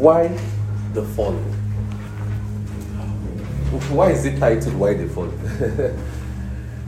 Why 0.00 0.28
the 0.94 1.02
fall? 1.02 1.34
Why 3.92 4.12
is 4.12 4.24
it 4.24 4.38
titled 4.38 4.74
Why 4.76 4.94
the 4.94 5.06
Fall? 5.06 5.28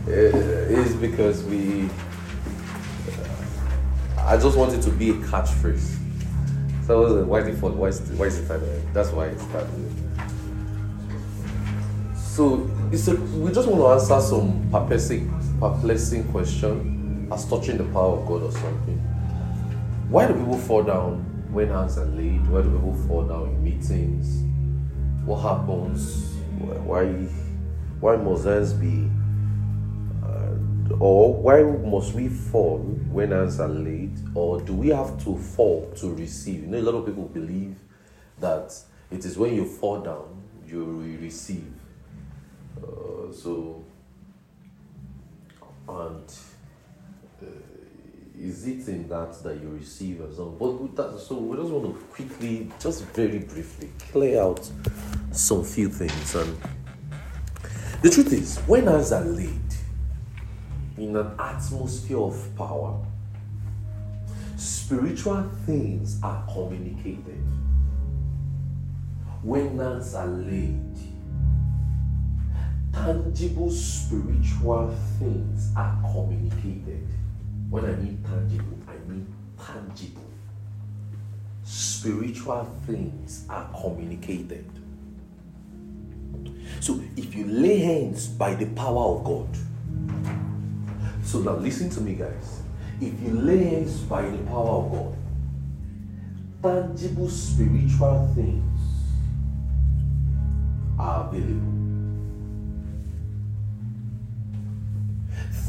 Eh, 0.09 0.33
it's 0.69 0.95
because 0.95 1.45
we. 1.45 1.85
Uh, 3.07 4.27
I 4.27 4.37
just 4.37 4.59
wanted 4.59 4.83
to 4.83 4.91
be 4.91 5.11
a 5.11 5.15
catchphrase. 5.15 5.97
So 6.89 7.03
was 7.03 7.25
why 7.27 7.43
the 7.43 7.53
fall? 7.53 7.71
Why 7.71 7.89
is, 7.89 8.01
why 8.19 8.27
is 8.27 8.39
it 8.39 8.49
titled? 8.49 8.83
That's 8.93 9.11
why 9.11 9.27
it's 9.27 9.45
titled. 9.45 9.93
So 12.17 12.69
it's 12.91 13.07
a, 13.07 13.15
we 13.15 13.53
just 13.53 13.69
want 13.69 13.81
to 13.81 13.89
answer 13.89 14.21
some 14.29 14.69
perplexing, 14.73 15.31
perplexing 15.61 16.33
question 16.33 17.29
as 17.31 17.49
touching 17.49 17.77
the 17.77 17.85
power 17.85 18.19
of 18.19 18.27
God 18.27 18.43
or 18.43 18.51
something. 18.51 18.99
Why 20.09 20.27
do 20.27 20.35
people 20.35 20.59
fall 20.59 20.83
down 20.83 21.32
when 21.53 21.69
hands 21.69 21.99
are 21.99 22.07
laid? 22.07 22.47
Why 22.49 22.63
do 22.63 22.71
people 22.71 22.95
fall 23.07 23.25
down 23.25 23.49
in 23.49 23.63
meetings? 23.63 24.43
What 25.25 25.41
happens? 25.41 26.35
Why 26.59 27.07
why 28.01 28.17
must 28.17 28.45
hands 28.45 28.73
be 28.73 29.09
uh, 30.25 30.97
or 30.99 31.35
why 31.35 31.63
must 31.63 32.15
we 32.15 32.29
fall 32.29 32.79
when 33.11 33.31
hands 33.31 33.61
are 33.61 33.69
laid? 33.69 34.19
Or 34.35 34.61
do 34.61 34.73
we 34.75 34.89
have 34.89 35.23
to 35.25 35.37
fall 35.37 35.93
to 35.97 36.15
receive? 36.15 36.63
You 36.63 36.67
know, 36.69 36.79
a 36.79 36.87
lot 36.91 36.95
of 36.99 37.07
people 37.07 37.29
believe 37.29 37.77
that 38.41 38.75
it 39.11 39.25
is 39.25 39.37
when 39.39 39.55
you 39.55 39.67
fall 39.67 40.01
down 40.01 40.43
you 40.73 41.19
receive. 41.21 41.71
Uh, 42.83 43.33
so 43.33 43.85
and 45.89 46.35
is 48.43 48.67
it 48.67 48.89
in 48.89 49.09
that 49.09 49.41
that 49.45 49.63
you 49.63 49.69
receive 49.69 50.21
as 50.21 50.37
well? 50.37 50.51
But 50.51 50.97
that, 50.97 51.21
so 51.21 51.37
we 51.37 51.57
just 51.57 51.71
want 51.71 51.95
to 51.95 52.05
quickly, 52.07 52.73
just 52.81 53.05
very 53.07 53.39
briefly, 53.39 53.91
clear 54.11 54.43
out 54.43 54.69
some 55.31 55.63
few 55.63 55.89
things. 55.89 56.35
And 56.35 56.59
the 58.03 58.11
truth 58.11 58.33
is, 58.33 58.59
when 58.67 58.89
hands 58.89 59.13
are 59.13 59.25
laid 59.25 59.61
in 60.99 61.15
an 61.15 61.35
atmosphere 61.39 62.19
of 62.19 62.57
power, 62.57 63.01
spiritual 64.57 65.49
things 65.65 66.19
are 66.25 66.45
communicated. 66.53 67.47
When 69.43 69.79
hands 69.79 70.15
are 70.15 70.27
laid, 70.27 70.97
tangible 72.93 73.71
spiritual 73.71 74.97
things 75.21 75.71
are 75.77 75.97
communicated. 76.13 77.07
When 77.73 77.87
I 77.87 77.93
mean 77.93 78.23
tangible, 78.23 78.77
I 78.87 78.99
mean 79.11 79.27
tangible. 79.57 80.29
Spiritual 81.65 82.69
things 82.87 83.47
are 83.49 83.67
communicated. 83.73 84.67
So 86.81 87.01
if 87.17 87.35
you 87.35 87.47
lay 87.47 87.79
hands 87.79 88.27
by 88.27 88.57
the 88.57 88.67
power 88.67 89.17
of 89.17 89.25
God, 89.25 89.49
so 91.25 91.39
now 91.39 91.55
listen 91.55 91.89
to 91.89 92.03
me, 92.03 92.13
guys. 92.13 92.61
If 93.01 93.19
you 93.23 93.41
lay 93.41 93.65
hands 93.65 94.01
by 94.01 94.21
the 94.21 94.37
power 94.45 94.85
of 94.85 94.93
God, 94.93 95.17
tangible 96.63 97.31
spiritual 97.31 98.31
things 98.35 98.81
are 100.99 101.27
available. 101.27 101.82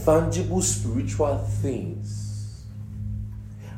Tangible 0.05 0.61
spiritual 0.61 1.37
things 1.37 2.65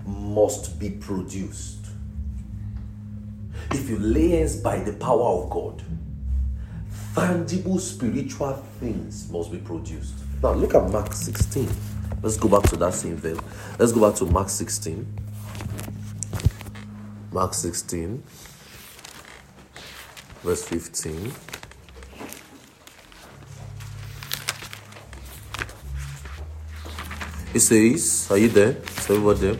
must 0.07 0.79
be 0.79 0.89
produced. 0.89 1.85
If 3.71 3.89
you 3.89 3.99
lay 3.99 4.29
hands 4.29 4.55
by 4.55 4.79
the 4.79 4.93
power 4.93 5.43
of 5.43 5.49
God, 5.51 5.83
tangible 7.13 7.77
spiritual 7.77 8.53
things 8.79 9.29
must 9.31 9.51
be 9.51 9.59
produced. 9.59 10.15
Now 10.41 10.53
look 10.53 10.73
at 10.73 10.89
Mark 10.89 11.13
16. 11.13 11.69
Let's 12.23 12.37
go 12.37 12.47
back 12.49 12.63
to 12.71 12.77
that 12.77 12.95
same 12.95 13.17
veil. 13.17 13.39
Let's 13.77 13.91
go 13.91 14.09
back 14.09 14.17
to 14.19 14.25
Mark 14.25 14.49
16. 14.49 15.05
Mark 17.31 17.53
16, 17.53 18.23
verse 20.41 20.63
15. 20.63 21.33
It 27.55 27.61
says, 27.61 28.27
Are 28.29 28.37
you 28.37 28.49
there? 28.49 28.71
Is 28.71 29.09
everybody 29.09 29.39
there? 29.39 29.57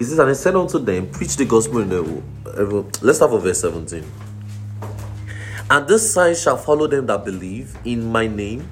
It 0.00 0.04
says, 0.04 0.18
And 0.18 0.30
I 0.30 0.32
said 0.32 0.56
unto 0.56 0.80
them, 0.80 1.08
Preach 1.08 1.36
the 1.36 1.44
gospel 1.44 1.78
in 1.78 1.90
the. 1.90 2.02
Let's 3.00 3.18
start 3.18 3.30
from 3.30 3.40
verse 3.40 3.60
17. 3.60 4.04
And 5.70 5.86
this 5.86 6.12
sign 6.12 6.34
shall 6.34 6.56
follow 6.56 6.88
them 6.88 7.06
that 7.06 7.24
believe 7.24 7.78
in 7.84 8.10
my 8.10 8.26
name. 8.26 8.68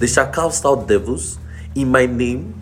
They 0.00 0.08
shall 0.08 0.28
cast 0.32 0.66
out 0.66 0.88
devils 0.88 1.38
in 1.76 1.88
my 1.88 2.06
name. 2.06 2.52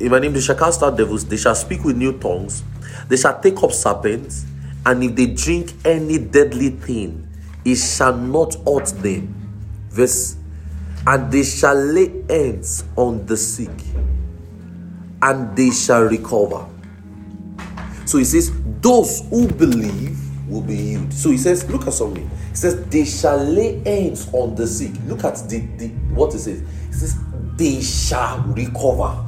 In 0.00 0.10
my 0.10 0.18
name, 0.18 0.32
they 0.32 0.40
shall 0.40 0.56
cast 0.56 0.82
out 0.82 0.96
devils. 0.96 1.24
They 1.24 1.36
shall 1.36 1.54
speak 1.54 1.84
with 1.84 1.96
new 1.96 2.18
tongues. 2.18 2.64
They 3.06 3.16
shall 3.16 3.38
take 3.40 3.62
up 3.62 3.70
serpents. 3.70 4.44
And 4.84 5.04
if 5.04 5.14
they 5.14 5.26
drink 5.26 5.72
any 5.84 6.18
deadly 6.18 6.70
thing, 6.70 7.28
it 7.64 7.76
shall 7.76 8.16
not 8.16 8.56
hurt 8.66 8.86
them. 8.86 9.36
Verse 9.88 10.34
and 11.06 11.32
they 11.32 11.42
shall 11.42 11.74
lay 11.74 12.22
hands 12.28 12.84
on 12.96 13.24
the 13.26 13.36
sick 13.36 13.70
and 15.22 15.56
they 15.56 15.70
shall 15.70 16.02
recover. 16.04 16.66
So 18.06 18.18
he 18.18 18.24
says, 18.24 18.50
Those 18.80 19.28
who 19.28 19.48
believe 19.48 20.18
will 20.48 20.62
be 20.62 20.76
healed. 20.76 21.12
So 21.12 21.30
he 21.30 21.38
says, 21.38 21.68
Look 21.70 21.86
at 21.86 21.92
something. 21.92 22.28
He 22.50 22.56
says, 22.56 22.84
They 22.86 23.04
shall 23.04 23.38
lay 23.38 23.82
hands 23.84 24.28
on 24.32 24.54
the 24.54 24.66
sick. 24.66 24.92
Look 25.06 25.24
at 25.24 25.36
the, 25.48 25.60
the 25.76 25.88
what 26.14 26.34
it 26.34 26.40
says. 26.40 26.60
He 26.88 26.92
says, 26.92 27.16
They 27.56 27.80
shall 27.80 28.40
recover. 28.40 29.26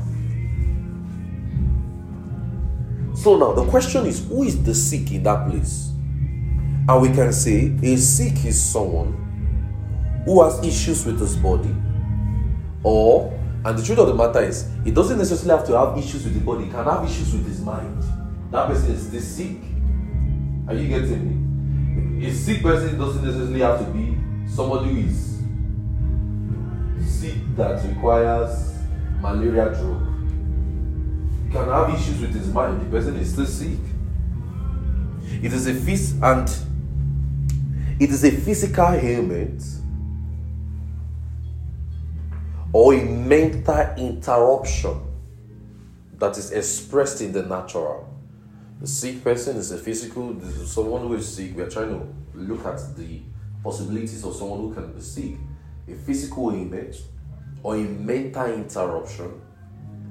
So 3.15 3.37
now 3.37 3.53
the 3.53 3.65
question 3.67 4.07
is, 4.07 4.27
who 4.27 4.43
is 4.43 4.63
the 4.65 4.75
sick 4.75 5.13
in 5.13 5.23
that 5.23 5.49
place? 5.49 5.91
And 6.89 7.01
we 7.01 7.09
can 7.11 7.33
say 7.33 7.73
a 7.83 7.97
sick 7.97 8.45
is 8.45 8.61
someone 8.61 9.17
who 10.25 10.43
has 10.43 10.65
issues 10.65 11.05
with 11.05 11.21
his 11.21 11.37
body, 11.37 11.75
or 12.83 13.39
and 13.65 13.79
the 13.79 13.83
truth 13.83 13.99
of 13.99 14.09
the 14.09 14.15
matter 14.15 14.43
is, 14.43 14.69
he 14.85 14.91
doesn't 14.91 15.19
necessarily 15.19 15.57
have 15.57 15.67
to 15.69 15.79
have 15.79 15.97
issues 15.97 16.25
with 16.25 16.35
the 16.35 16.41
body, 16.41 16.65
he 16.65 16.71
can 16.71 16.85
have 16.85 17.05
issues 17.09 17.33
with 17.33 17.47
his 17.47 17.61
mind. 17.61 18.03
That 18.51 18.67
person 18.67 18.91
is 18.91 19.11
the 19.11 19.21
sick. 19.21 19.57
Are 20.67 20.75
you 20.75 20.89
getting 20.89 22.19
me? 22.19 22.27
A 22.27 22.33
sick 22.33 22.63
person 22.63 22.99
doesn't 22.99 23.25
necessarily 23.25 23.61
have 23.61 23.79
to 23.79 23.93
be 23.93 24.17
somebody 24.49 24.91
who 24.91 25.09
is 25.09 25.39
sick 27.09 27.35
that 27.57 27.85
requires 27.89 28.75
malaria 29.21 29.67
drug. 29.75 30.09
He 31.47 31.53
can 31.53 31.69
have 31.69 31.91
issues 31.95 32.21
with 32.21 32.35
his 32.35 32.49
mind, 32.49 32.81
the 32.81 32.91
person 32.91 33.17
is 33.17 33.33
still 33.33 33.47
sick. 33.47 33.79
It 35.43 35.53
is 35.53 35.69
a 35.69 35.75
phys- 35.75 36.21
and 36.23 36.49
it 38.01 38.11
is 38.11 38.25
a 38.25 38.31
physical 38.33 38.89
ailment 38.89 39.63
or 42.73 42.95
a 42.95 43.05
mental 43.05 43.95
interruption 43.97 45.01
that 46.19 46.39
is 46.39 46.53
expressed 46.53 47.21
in 47.21 47.33
the 47.33 47.43
natural. 47.43 48.09
The 48.81 48.87
sick 48.87 49.23
person 49.23 49.57
is 49.57 49.71
a 49.71 49.79
physical, 49.79 50.41
is 50.43 50.71
someone 50.73 51.03
who 51.03 51.15
is 51.15 51.29
sick. 51.33 51.55
We 51.57 51.63
are 51.63 51.71
trying 51.71 51.91
to 51.91 52.07
look 52.35 52.65
at 52.65 52.97
the 52.97 53.21
possibilities 53.63 54.25
of 54.25 54.35
someone 54.35 54.61
who 54.61 54.75
can 54.75 54.93
be 54.93 55.01
sick. 55.01 55.35
A 55.89 55.95
physical 55.95 56.51
image 56.51 56.99
or 57.63 57.77
a 57.77 57.83
mental 57.83 58.47
interruption 58.47 59.41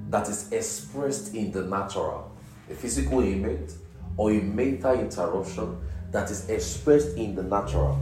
that 0.10 0.30
is 0.30 0.52
expressed 0.52 1.34
in 1.34 1.52
the 1.52 1.64
natural. 1.64 2.32
A 2.70 2.76
physical 2.76 3.22
image 3.22 3.72
or 4.18 4.32
a 4.32 4.42
mental 4.42 4.94
interruption 4.94 5.78
that 6.12 6.30
is 6.30 6.50
expressed 6.50 7.18
in 7.18 7.36
the 7.36 7.44
natural. 7.44 8.00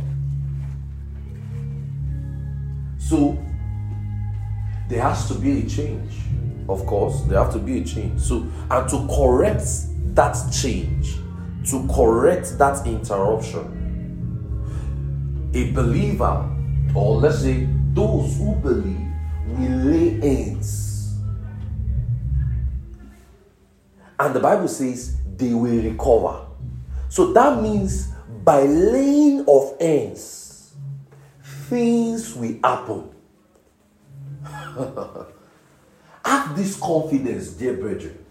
So 2.97 3.37
there 4.89 5.03
has 5.03 5.27
to 5.27 5.35
be 5.35 5.61
a 5.61 5.69
change. 5.69 6.11
Of 6.67 6.85
course, 6.85 7.21
there 7.21 7.41
have 7.41 7.53
to 7.53 7.59
be 7.59 7.79
a 7.79 7.83
change. 7.85 8.19
So, 8.19 8.47
and 8.69 8.89
to 8.89 9.07
correct 9.15 9.63
that 10.15 10.35
change, 10.51 11.15
to 11.69 11.87
correct 11.93 12.57
that 12.57 12.85
interruption, 12.85 13.75
a 15.53 15.71
believer, 15.71 16.49
or 16.95 17.17
let's 17.17 17.39
say 17.39 17.67
those 17.93 18.37
who 18.37 18.55
believe, 18.55 19.07
will 19.47 19.77
lay 19.77 20.19
hands. 20.19 21.19
And 24.19 24.35
the 24.35 24.39
Bible 24.39 24.67
says 24.67 25.17
they 25.37 25.53
will 25.53 25.81
recover. 25.83 26.45
So 27.09 27.31
that 27.33 27.61
means 27.61 28.09
by 28.43 28.63
laying 28.63 29.45
of 29.47 29.79
hands, 29.79 30.73
things 31.69 32.35
will 32.35 32.57
happen. 32.63 33.09
Have 36.25 36.55
this 36.55 36.79
confidence, 36.79 37.49
dear 37.49 37.73
brethren, 37.73 38.25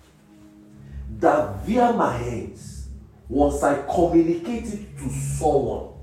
that 1.19 1.65
via 1.65 1.93
my 1.93 2.17
hands, 2.17 2.89
once 3.29 3.63
I 3.63 3.83
communicate 3.83 4.73
it 4.73 4.99
to 4.99 5.11
someone, 5.11 5.95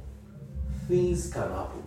things 0.87 1.31
can 1.31 1.49
happen. 1.49 1.83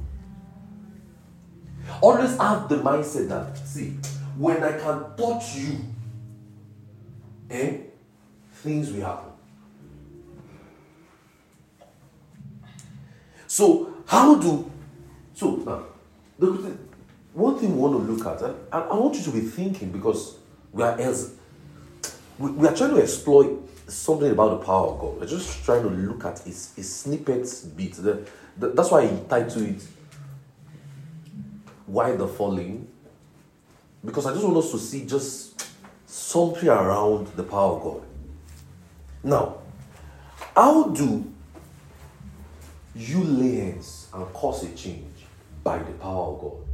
Always 2.01 2.37
have 2.37 2.69
the 2.69 2.77
mindset 2.77 3.29
that, 3.29 3.57
see, 3.67 3.97
when 4.37 4.63
I 4.63 4.79
can 4.79 5.17
touch 5.17 5.57
you, 5.57 5.79
eh, 7.51 7.79
things 8.53 8.93
will 8.93 9.03
happen. 9.05 9.33
So, 13.47 13.95
how 14.07 14.37
do, 14.37 14.71
so 15.35 15.57
now, 15.57 15.85
the, 16.39 16.77
one 17.39 17.57
thing 17.57 17.77
we 17.77 17.81
want 17.81 17.95
to 17.95 18.13
look 18.13 18.27
at, 18.27 18.43
and 18.43 18.57
I, 18.73 18.95
want 18.95 19.15
you 19.15 19.23
to 19.23 19.31
be 19.31 19.41
thinking 19.41 19.93
because 19.93 20.37
we 20.73 20.83
are 20.83 20.99
as 20.99 21.35
we, 22.37 22.67
are 22.67 22.75
trying 22.75 22.91
to 22.91 23.01
exploit 23.01 23.71
something 23.89 24.31
about 24.31 24.59
the 24.59 24.67
power 24.67 24.89
of 24.89 24.99
God. 24.99 25.21
We're 25.21 25.27
just 25.27 25.65
trying 25.65 25.85
to 25.85 25.89
look 25.89 26.25
at 26.25 26.41
his, 26.41 26.75
his 26.75 26.93
snippets 26.93 27.63
bit. 27.63 27.93
The, 27.93 28.27
the, 28.57 28.71
that's 28.71 28.91
why 28.91 29.07
he 29.07 29.21
titled 29.29 29.63
it 29.63 29.87
Why 31.87 32.17
the 32.17 32.27
Falling. 32.27 32.89
Because 34.05 34.27
I 34.27 34.33
just 34.33 34.45
want 34.45 34.57
us 34.57 34.73
to 34.73 34.79
see 34.79 35.07
just 35.07 35.65
something 36.07 36.69
around 36.69 37.29
the 37.29 37.45
power 37.45 37.77
of 37.77 37.83
God. 37.83 38.03
Now, 39.23 39.59
how 40.57 40.89
do 40.89 41.33
you 42.97 43.23
lay 43.23 43.57
hands 43.57 44.09
and 44.13 44.27
cause 44.33 44.65
a 44.65 44.75
change 44.75 45.05
by 45.63 45.79
the 45.79 45.93
power 45.93 46.33
of 46.35 46.41
God? 46.41 46.68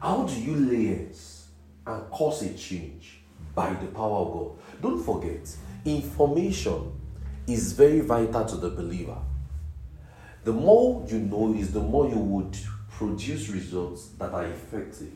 How 0.00 0.22
do 0.24 0.40
you 0.40 0.54
lay 0.54 0.86
hands 0.86 1.48
and 1.86 2.08
cause 2.10 2.42
a 2.42 2.54
change 2.54 3.20
by 3.54 3.72
the 3.74 3.88
power 3.88 4.18
of 4.18 4.32
God? 4.32 4.80
Don't 4.80 5.02
forget, 5.02 5.48
information 5.84 6.92
is 7.48 7.72
very 7.72 8.00
vital 8.00 8.44
to 8.44 8.56
the 8.56 8.70
believer. 8.70 9.18
The 10.44 10.52
more 10.52 11.04
you 11.08 11.18
know 11.18 11.52
is 11.54 11.72
the 11.72 11.80
more 11.80 12.08
you 12.08 12.18
would 12.18 12.56
produce 12.90 13.48
results 13.48 14.08
that 14.18 14.32
are 14.32 14.46
effective. 14.46 15.12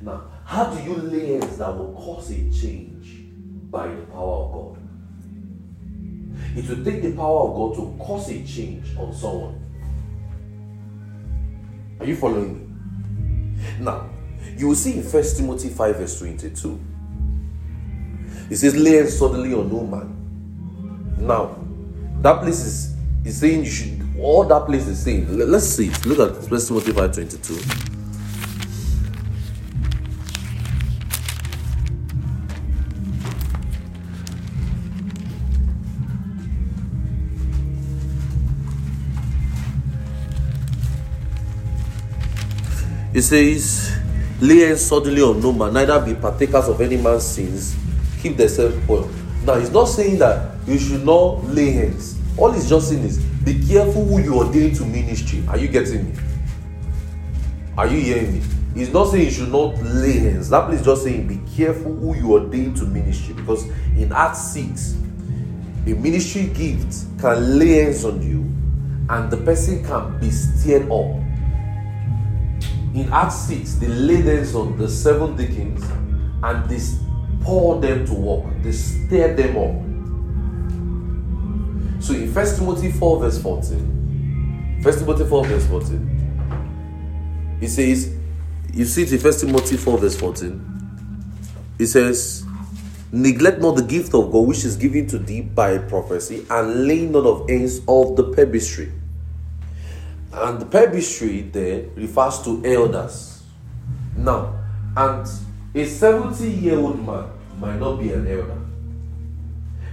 Now, 0.00 0.24
how 0.44 0.74
do 0.74 0.82
you 0.82 0.96
lay 0.96 1.38
hands 1.38 1.58
that 1.58 1.76
will 1.76 1.92
cause 1.92 2.30
a 2.30 2.50
change 2.50 3.26
by 3.70 3.88
the 3.88 4.02
power 4.06 4.44
of 4.44 4.52
God? 4.52 4.78
It 6.56 6.68
will 6.68 6.84
take 6.84 7.02
the 7.02 7.12
power 7.12 7.48
of 7.48 7.54
God 7.54 7.74
to 7.76 7.96
cause 8.02 8.30
a 8.30 8.44
change 8.44 8.96
on 8.96 9.14
someone. 9.14 9.58
Are 12.00 12.06
you 12.06 12.16
following 12.16 12.54
me? 12.54 12.61
Now, 13.82 14.08
you 14.56 14.68
will 14.68 14.76
see 14.76 14.96
in 14.96 15.02
First 15.02 15.36
Timothy 15.36 15.68
5, 15.68 15.96
verse 15.96 16.18
22. 16.20 16.80
It 18.48 18.56
says, 18.56 18.76
lay 18.76 19.04
suddenly 19.06 19.52
on 19.54 19.68
no 19.68 19.84
man. 19.84 21.16
Now, 21.18 21.56
that 22.20 22.42
place 22.42 22.60
is, 22.60 22.96
is 23.24 23.40
saying 23.40 23.64
you 23.64 23.70
should, 23.70 24.08
all 24.20 24.44
that 24.44 24.66
place 24.66 24.86
is 24.86 25.02
saying, 25.02 25.36
let's 25.36 25.66
see. 25.66 25.90
Look 26.06 26.20
at 26.20 26.48
First 26.48 26.68
Timothy 26.68 26.92
5, 26.92 27.12
22. 27.12 27.91
It 43.14 43.22
says, 43.22 43.94
Lay 44.40 44.60
hands 44.60 44.80
suddenly 44.80 45.22
on 45.22 45.40
no 45.40 45.52
man, 45.52 45.74
neither 45.74 46.00
be 46.00 46.14
partakers 46.14 46.66
of 46.68 46.80
any 46.80 46.96
man's 46.96 47.24
sins, 47.24 47.76
keep 48.20 48.36
themselves 48.36 48.74
pure. 48.86 49.08
Now, 49.44 49.54
he's 49.54 49.70
not 49.70 49.84
saying 49.84 50.18
that 50.18 50.56
you 50.66 50.78
should 50.78 51.04
not 51.04 51.44
lay 51.44 51.70
hands. 51.70 52.18
All 52.36 52.50
he's 52.50 52.68
just 52.68 52.88
saying 52.88 53.04
is, 53.04 53.18
be 53.18 53.64
careful 53.66 54.04
who 54.04 54.20
you 54.20 54.34
ordain 54.34 54.74
to 54.74 54.84
ministry. 54.84 55.44
Are 55.48 55.58
you 55.58 55.68
getting 55.68 56.10
me? 56.10 56.18
Are 57.76 57.86
you 57.86 58.00
hearing 58.00 58.32
me? 58.34 58.42
He's 58.74 58.92
not 58.92 59.08
saying 59.10 59.26
you 59.26 59.30
should 59.30 59.52
not 59.52 59.80
lay 59.82 60.18
hands. 60.18 60.48
That 60.48 60.66
place 60.66 60.82
just 60.82 61.04
saying, 61.04 61.28
be 61.28 61.40
careful 61.54 61.94
who 61.94 62.16
you 62.16 62.32
ordain 62.32 62.74
to 62.74 62.84
ministry. 62.84 63.34
Because 63.34 63.64
in 63.96 64.10
Acts 64.12 64.52
6, 64.54 64.94
a 65.86 65.94
ministry 65.94 66.46
gift 66.46 67.04
can 67.20 67.58
lay 67.58 67.84
hands 67.84 68.04
on 68.04 68.22
you 68.22 68.40
and 69.08 69.30
the 69.30 69.36
person 69.36 69.84
can 69.84 70.18
be 70.18 70.30
stirred 70.30 70.90
up 70.90 71.21
in 72.94 73.10
Acts 73.10 73.46
6, 73.48 73.74
they 73.76 73.88
laid 73.88 74.26
hands 74.26 74.54
on 74.54 74.76
the 74.76 74.88
seven 74.88 75.34
deacons 75.36 75.82
and 76.42 76.68
they 76.68 76.78
poured 77.42 77.82
them 77.82 78.04
to 78.06 78.12
work. 78.12 78.44
They 78.62 78.72
stirred 78.72 79.36
them 79.36 79.56
up. 79.56 79.82
So 82.02 82.12
in 82.14 82.34
1 82.34 82.56
Timothy 82.56 82.90
4, 82.92 83.20
verse 83.20 83.40
14, 83.40 84.80
1 84.82 84.98
Timothy 84.98 85.24
4, 85.24 85.44
verse 85.46 85.66
14, 85.66 87.58
it 87.62 87.68
says, 87.68 88.14
you 88.74 88.84
see 88.84 89.04
it 89.04 89.12
in 89.12 89.20
1 89.20 89.32
Timothy 89.38 89.76
4, 89.76 89.98
verse 89.98 90.16
14, 90.18 90.60
it 91.78 91.86
says, 91.86 92.44
Neglect 93.10 93.60
not 93.60 93.76
the 93.76 93.82
gift 93.82 94.14
of 94.14 94.32
God 94.32 94.46
which 94.46 94.64
is 94.64 94.76
given 94.76 95.06
to 95.08 95.18
thee 95.18 95.42
by 95.42 95.78
prophecy, 95.78 96.46
and 96.50 96.86
lay 96.86 97.06
not 97.06 97.24
of 97.24 97.48
hands 97.48 97.80
of 97.86 98.16
the 98.16 98.24
presbytery 98.32 98.92
and 100.32 100.60
the 100.60 100.64
presbytery 100.64 101.42
there 101.42 101.84
refers 101.94 102.42
to 102.42 102.62
elders. 102.64 103.42
Now, 104.16 104.58
and 104.96 105.28
a 105.74 105.84
70 105.84 106.48
year 106.50 106.78
old 106.78 107.04
man 107.04 107.30
might 107.58 107.78
not 107.78 107.98
be 107.98 108.12
an 108.12 108.26
elder. 108.26 108.58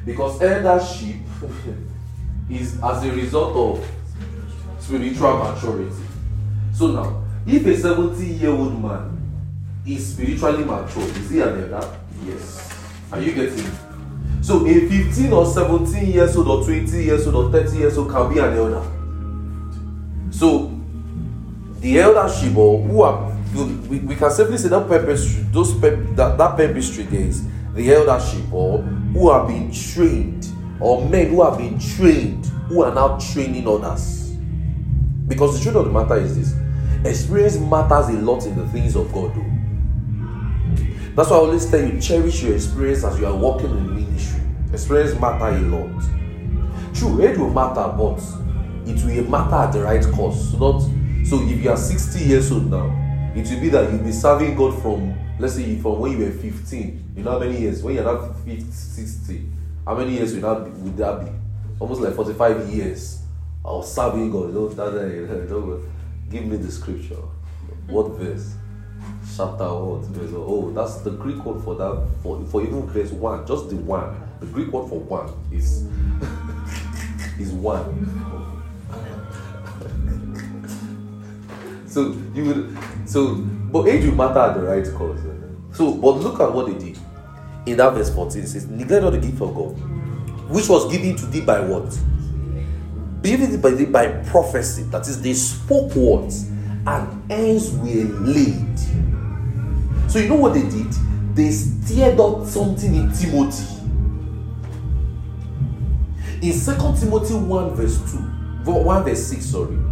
Because 0.05 0.41
eldership 0.41 1.17
is 2.49 2.81
as 2.81 3.05
a 3.05 3.11
result 3.11 3.55
of 3.55 3.91
spiritual 4.79 5.37
maturity. 5.37 6.03
So 6.73 6.87
now, 6.87 7.23
if 7.45 7.65
a 7.65 7.77
70 7.77 8.25
year 8.25 8.51
old 8.51 8.81
man 8.81 9.15
is 9.85 10.13
spiritually 10.13 10.63
mature, 10.63 11.03
is 11.03 11.29
he 11.29 11.41
an 11.41 11.71
elder? 11.71 11.99
Yes. 12.25 12.73
Are 13.11 13.19
you 13.19 13.33
getting 13.33 13.59
it? 13.59 13.73
So 14.41 14.65
a 14.65 14.87
15 14.87 15.33
or 15.33 15.45
17 15.45 16.11
years 16.11 16.35
old 16.37 16.47
or 16.47 16.63
20 16.63 17.03
years 17.03 17.27
old 17.27 17.35
or 17.35 17.51
30 17.51 17.77
years 17.77 17.97
old 17.97 18.09
can 18.09 18.33
be 18.33 18.39
an 18.39 18.53
elder. 18.53 18.98
So 20.39 20.71
the 21.81 21.99
eldership 21.99 22.55
or 22.55 22.81
who 22.81 23.01
are 23.01 23.37
we, 23.53 23.99
we 23.99 24.15
can 24.15 24.31
safely 24.31 24.57
say 24.57 24.69
that 24.69 24.87
purpose 24.87 25.35
those 25.51 25.77
pep, 25.77 25.99
that, 26.15 26.37
that 26.37 26.55
purposely 26.55 27.03
there 27.03 27.19
is 27.19 27.45
the 27.75 27.93
eldership 27.93 28.53
or 28.53 28.77
who 28.77 29.33
have 29.33 29.49
been 29.49 29.69
trained 29.69 30.47
or 30.79 31.05
men 31.09 31.31
who 31.31 31.43
have 31.43 31.57
been 31.57 31.77
trained 31.77 32.45
who 32.69 32.83
are 32.83 32.95
now 32.95 33.17
training 33.17 33.67
others. 33.67 34.29
Because 35.27 35.57
the 35.57 35.63
truth 35.63 35.75
of 35.75 35.85
the 35.87 35.91
matter 35.91 36.15
is 36.15 36.37
this 36.37 36.55
experience 37.03 37.57
matters 37.57 38.07
a 38.07 38.21
lot 38.21 38.45
in 38.45 38.55
the 38.55 38.65
things 38.69 38.95
of 38.95 39.11
God. 39.11 39.35
Though. 39.35 39.45
That's 41.15 41.31
why 41.31 41.35
I 41.35 41.39
always 41.39 41.69
tell 41.69 41.85
you 41.85 41.99
cherish 41.99 42.43
your 42.43 42.55
experience 42.55 43.03
as 43.03 43.19
you 43.19 43.25
are 43.25 43.35
walking 43.35 43.71
in 43.71 43.93
ministry. 43.93 44.41
Experience 44.71 45.19
matter 45.19 45.53
a 45.53 45.59
lot. 45.63 46.01
True, 46.93 47.27
age 47.27 47.37
will 47.37 47.49
matter, 47.49 47.93
but 47.97 48.21
it 48.89 49.03
will 49.03 49.29
matter 49.29 49.55
at 49.55 49.71
the 49.71 49.83
right 49.83 50.03
cost. 50.13 50.51
So 50.51 50.57
not 50.57 50.79
so 51.25 51.41
if 51.43 51.63
you 51.63 51.69
are 51.69 51.77
60 51.77 52.23
years 52.25 52.51
old 52.51 52.71
now, 52.71 52.85
it 53.35 53.49
will 53.49 53.61
be 53.61 53.69
that 53.69 53.91
you'll 53.91 54.03
be 54.03 54.11
serving 54.11 54.55
God 54.55 54.81
from 54.81 55.15
let's 55.39 55.55
say 55.55 55.77
from 55.77 55.99
when 55.99 56.11
you 56.13 56.25
were 56.25 56.31
15. 56.31 57.13
You 57.15 57.23
know 57.23 57.31
how 57.31 57.39
many 57.39 57.59
years? 57.61 57.81
When 57.81 57.95
you're 57.95 58.03
not 58.03 58.35
50, 58.39 58.71
60, 58.71 59.45
how 59.85 59.95
many 59.95 60.13
years 60.13 60.33
will 60.33 60.41
that 60.41 60.65
be, 60.65 60.81
would 60.81 60.97
that 60.97 61.25
be? 61.25 61.31
Almost 61.79 62.01
like 62.01 62.13
45 62.13 62.69
years 62.69 63.21
of 63.63 63.85
serving 63.85 64.31
God. 64.31 64.53
You 64.53 64.73
know, 65.49 65.83
give 66.29 66.45
me 66.45 66.57
the 66.57 66.71
scripture. 66.71 67.15
What 67.87 68.11
verse? 68.11 68.55
Chapter 69.35 69.73
what? 69.73 70.05
Verse 70.07 70.31
oh, 70.35 70.71
that's 70.71 70.97
the 70.97 71.11
Greek 71.11 71.43
word 71.45 71.63
for 71.63 71.75
that 71.75 72.07
for, 72.21 72.43
for 72.47 72.61
even 72.61 72.85
verse 72.87 73.11
one, 73.11 73.47
just 73.47 73.69
the 73.69 73.77
one. 73.77 74.21
The 74.41 74.45
Greek 74.47 74.71
word 74.71 74.89
for 74.89 74.99
one 74.99 75.33
is 75.51 75.87
is 77.39 77.51
one. 77.51 78.28
So 81.89 82.15
you 82.33 82.45
would 82.45 82.77
so 83.09 83.35
but 83.35 83.87
age 83.87 84.05
will 84.05 84.15
matter 84.15 84.39
at 84.39 84.53
the 84.55 84.61
right 84.61 84.85
cause. 84.95 85.19
So 85.75 85.93
but 85.93 86.17
look 86.17 86.39
at 86.39 86.53
what 86.53 86.67
they 86.67 86.77
did. 86.77 86.97
In 87.65 87.77
that 87.77 87.93
verse 87.93 88.13
14 88.13 88.41
it 88.41 88.47
says, 88.47 88.67
Neglect 88.67 89.03
not 89.03 89.11
the 89.11 89.19
gift 89.19 89.41
of 89.41 89.53
God, 89.53 89.71
which 90.49 90.69
was 90.69 90.91
given 90.91 91.15
to 91.17 91.25
thee 91.25 91.41
by 91.41 91.59
what? 91.59 91.97
Given 93.21 93.59
by 93.61 93.71
thee 93.71 93.85
by 93.85 94.07
prophecy. 94.23 94.83
That 94.83 95.07
is, 95.07 95.21
they 95.21 95.33
spoke 95.33 95.93
words 95.95 96.49
and 96.87 97.31
ends 97.31 97.71
were 97.71 98.05
laid. 98.21 98.79
So 100.09 100.19
you 100.19 100.29
know 100.29 100.35
what 100.35 100.53
they 100.53 100.63
did? 100.63 100.91
They 101.35 101.51
stirred 101.51 102.19
up 102.19 102.45
something 102.45 102.95
in 102.95 103.11
Timothy. 103.11 103.75
In 106.41 106.53
2 106.53 106.99
Timothy 106.99 107.33
1 107.35 107.75
verse 107.75 107.97
2, 108.11 108.17
1 108.71 109.03
verse 109.03 109.27
6, 109.27 109.45
sorry 109.45 109.88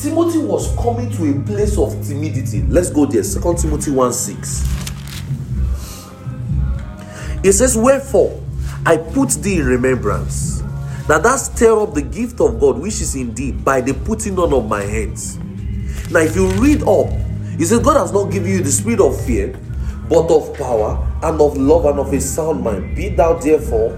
Timothy 0.00 0.38
was 0.38 0.74
coming 0.76 1.10
to 1.10 1.30
a 1.30 1.44
place 1.44 1.76
of 1.76 1.90
timidity. 2.06 2.62
Let's 2.62 2.90
go 2.90 3.06
there. 3.06 3.24
Second 3.24 3.58
Timothy 3.58 3.90
1 3.90 4.12
6. 4.12 4.64
It 7.42 7.52
says, 7.52 7.76
Wherefore 7.76 8.40
I 8.86 8.96
put 8.96 9.30
thee 9.30 9.58
in 9.58 9.66
remembrance. 9.66 10.62
Now 11.08 11.18
that 11.18 11.36
stir 11.36 11.80
up 11.80 11.94
the 11.94 12.02
gift 12.02 12.40
of 12.40 12.60
God 12.60 12.78
which 12.78 13.00
is 13.00 13.14
in 13.14 13.34
thee 13.34 13.52
by 13.52 13.80
the 13.80 13.94
putting 13.94 14.38
on 14.38 14.52
of 14.52 14.68
my 14.68 14.82
hands. 14.82 15.38
Now, 16.10 16.20
if 16.20 16.34
you 16.36 16.48
read 16.52 16.82
up, 16.84 17.10
he 17.58 17.64
says, 17.64 17.80
God 17.80 17.98
has 17.98 18.12
not 18.12 18.30
given 18.30 18.50
you 18.50 18.62
the 18.62 18.70
spirit 18.70 19.00
of 19.00 19.20
fear, 19.26 19.48
but 20.08 20.30
of 20.30 20.54
power 20.56 21.06
and 21.22 21.40
of 21.40 21.56
love 21.58 21.84
and 21.84 21.98
of 21.98 22.12
a 22.12 22.20
sound 22.20 22.64
mind. 22.64 22.96
Be 22.96 23.10
thou 23.10 23.34
therefore, 23.34 23.96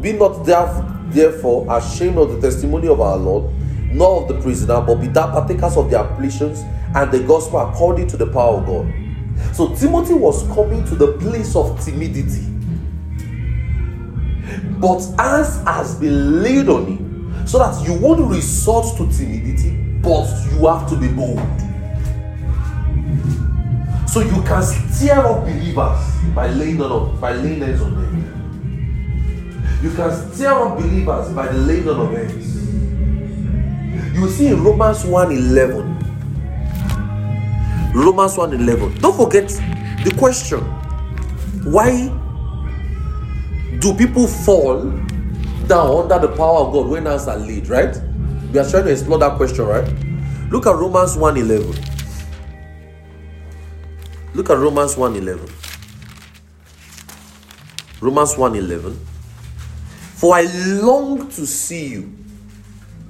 be 0.00 0.12
not 0.12 0.44
therefore 0.44 1.66
ashamed 1.76 2.18
of 2.18 2.32
the 2.32 2.40
testimony 2.40 2.88
of 2.88 3.00
our 3.00 3.16
Lord, 3.16 3.52
nor 3.94 4.22
of 4.22 4.28
the 4.28 4.40
prisoner, 4.40 4.80
but 4.80 4.96
be 4.96 5.06
that 5.08 5.30
partakers 5.32 5.76
of 5.76 5.90
the 5.90 6.00
afflictions 6.00 6.60
and 6.94 7.10
the 7.12 7.20
gospel 7.20 7.60
according 7.60 8.08
to 8.08 8.16
the 8.16 8.26
power 8.26 8.58
of 8.58 8.66
God. 8.66 8.92
So 9.54 9.74
Timothy 9.74 10.14
was 10.14 10.42
coming 10.54 10.84
to 10.86 10.94
the 10.94 11.12
place 11.18 11.54
of 11.54 11.82
timidity. 11.84 12.46
But 14.78 15.02
as 15.18 15.62
has 15.64 15.94
been 15.98 16.42
laid 16.42 16.68
on 16.68 16.86
him, 16.86 17.46
so 17.46 17.58
that 17.58 17.86
you 17.86 17.94
won't 17.94 18.28
resort 18.28 18.96
to 18.96 19.10
timidity, 19.16 19.70
but 20.02 20.26
you 20.50 20.66
have 20.66 20.88
to 20.88 20.96
be 20.96 21.08
bold. 21.08 21.38
So 24.08 24.20
you 24.20 24.42
can 24.42 24.62
stir 24.62 25.26
up 25.26 25.44
believers 25.44 26.34
by 26.34 26.48
laying 26.48 26.80
on 26.82 26.92
of 26.92 27.20
by 27.20 27.32
laying 27.32 27.60
hands 27.60 27.80
on 27.82 27.94
them. 27.94 29.80
You 29.82 29.90
can 29.90 30.32
stir 30.32 30.52
up 30.52 30.78
believers 30.78 31.32
by 31.32 31.48
the 31.48 31.58
laying 31.58 31.88
on 31.88 32.00
of 32.00 32.12
hands. 32.12 32.53
You 34.14 34.28
see 34.28 34.48
in 34.48 34.62
Romans 34.62 35.04
1 35.04 35.32
11. 35.32 37.92
Romans 37.94 38.36
1 38.36 38.54
11. 38.54 39.00
Don't 39.00 39.16
forget 39.16 39.48
the 40.04 40.14
question. 40.16 40.60
Why 41.70 42.08
do 43.80 43.94
people 43.94 44.26
fall 44.26 44.90
down 45.66 46.10
under 46.10 46.26
the 46.26 46.34
power 46.36 46.66
of 46.66 46.72
God 46.72 46.88
when 46.88 47.06
hands 47.06 47.28
are 47.28 47.36
laid, 47.36 47.68
right? 47.68 47.94
We 48.52 48.58
are 48.58 48.68
trying 48.70 48.84
to 48.84 48.92
explore 48.92 49.18
that 49.18 49.36
question, 49.36 49.66
right? 49.66 49.88
Look 50.50 50.66
at 50.66 50.76
Romans 50.76 51.16
1 51.16 51.36
11. 51.36 51.94
Look 54.34 54.50
at 54.50 54.58
Romans 54.58 54.96
1:11. 54.96 55.48
Romans 58.00 58.34
1:11. 58.34 58.98
For 60.16 60.34
I 60.34 60.42
long 60.82 61.30
to 61.30 61.46
see 61.46 61.86
you, 61.86 62.12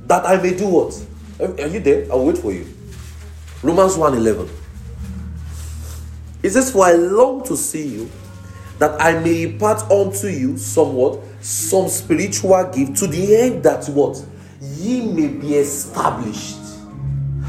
that 0.06 0.26
I 0.26 0.40
may 0.40 0.56
do 0.56 0.66
what? 0.68 1.06
Are 1.40 1.66
you 1.66 1.80
there? 1.80 2.06
I'll 2.10 2.24
wait 2.24 2.38
for 2.38 2.52
you. 2.52 2.66
Romans 3.62 3.96
1:11. 3.96 4.48
It 6.42 6.50
says, 6.50 6.70
For 6.70 6.84
I 6.84 6.92
long 6.92 7.42
to 7.44 7.56
see 7.56 7.88
you, 7.88 8.10
that 8.78 9.00
I 9.00 9.18
may 9.20 9.44
impart 9.44 9.90
unto 9.90 10.26
you 10.26 10.58
somewhat 10.58 11.20
some 11.40 11.88
spiritual 11.88 12.62
gift 12.70 12.96
to 12.98 13.06
the 13.06 13.36
end 13.36 13.62
that 13.62 13.86
what 13.86 14.22
ye 14.60 15.06
may 15.06 15.28
be 15.28 15.54
established. 15.54 16.58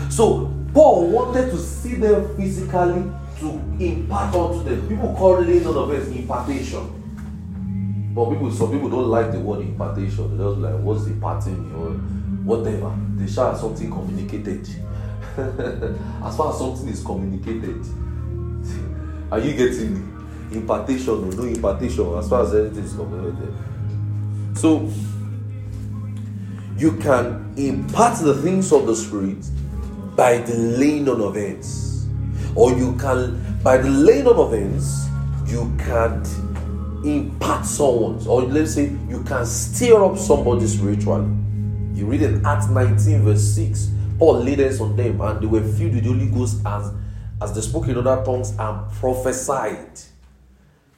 So 0.09 0.53
Paul 0.73 1.09
wanted 1.09 1.51
to 1.51 1.57
see 1.57 1.95
them 1.95 2.35
physically 2.37 3.11
to 3.39 3.83
impart 3.83 4.33
unto 4.33 4.63
them. 4.63 4.87
People 4.87 5.13
call 5.17 5.41
laying 5.41 5.67
on 5.67 5.75
of 5.75 5.89
hands 5.89 6.15
impartation. 6.15 8.13
But 8.15 8.29
people, 8.29 8.51
some 8.51 8.71
people 8.71 8.89
don't 8.89 9.09
like 9.09 9.33
the 9.33 9.39
word 9.39 9.59
impartation. 9.59 10.37
They 10.37 10.43
just 10.43 10.57
like, 10.57 10.79
what's 10.79 11.05
imparting 11.05 11.73
or 11.75 11.99
whatever. 12.45 12.95
They 13.15 13.27
shall 13.27 13.55
something 13.55 13.91
communicated. 13.91 14.67
as 16.23 16.37
far 16.37 16.53
as 16.53 16.59
something 16.59 16.87
is 16.87 17.03
communicated, 17.03 17.85
are 19.31 19.39
you 19.39 19.53
getting 19.53 19.93
me? 19.95 20.11
Impartation 20.55 21.09
or 21.09 21.31
no 21.33 21.43
impartation, 21.43 22.13
as 22.15 22.29
far 22.29 22.43
as 22.43 22.53
anything 22.53 22.83
is 22.83 22.93
communicated. 22.93 23.53
So 24.55 24.89
you 26.77 26.93
can 26.97 27.53
impart 27.57 28.19
the 28.19 28.35
things 28.35 28.71
of 28.71 28.85
the 28.85 28.95
spirit 28.95 29.43
by 30.15 30.37
the 30.37 30.53
laying 30.55 31.09
on 31.09 31.21
of 31.21 31.35
hands 31.35 32.07
or 32.55 32.71
you 32.73 32.95
can 32.97 33.41
by 33.63 33.77
the 33.77 33.89
laying 33.89 34.27
on 34.27 34.35
of 34.35 34.51
hands 34.51 35.07
you 35.45 35.73
can 35.77 36.23
impart 37.05 37.65
someone's 37.65 38.27
or 38.27 38.41
let's 38.43 38.73
say 38.73 38.91
you 39.07 39.23
can 39.23 39.45
stir 39.45 40.03
up 40.03 40.17
somebody 40.17 40.67
spiritually 40.67 41.29
you 41.95 42.05
read 42.05 42.21
in 42.21 42.45
acts 42.45 42.67
19 42.67 43.21
verse 43.21 43.43
6 43.55 43.89
paul 44.19 44.39
laid 44.39 44.59
hands 44.59 44.81
on 44.81 44.95
them 44.95 45.21
and 45.21 45.41
they 45.41 45.45
were 45.45 45.61
filled 45.61 45.95
with 45.95 46.03
the 46.03 46.09
holy 46.09 46.27
ghost 46.27 46.61
as 46.65 46.91
as 47.41 47.53
they 47.53 47.61
spoke 47.61 47.87
in 47.87 47.97
other 47.97 48.23
tongues 48.23 48.51
and 48.57 48.91
prophesied 48.93 49.99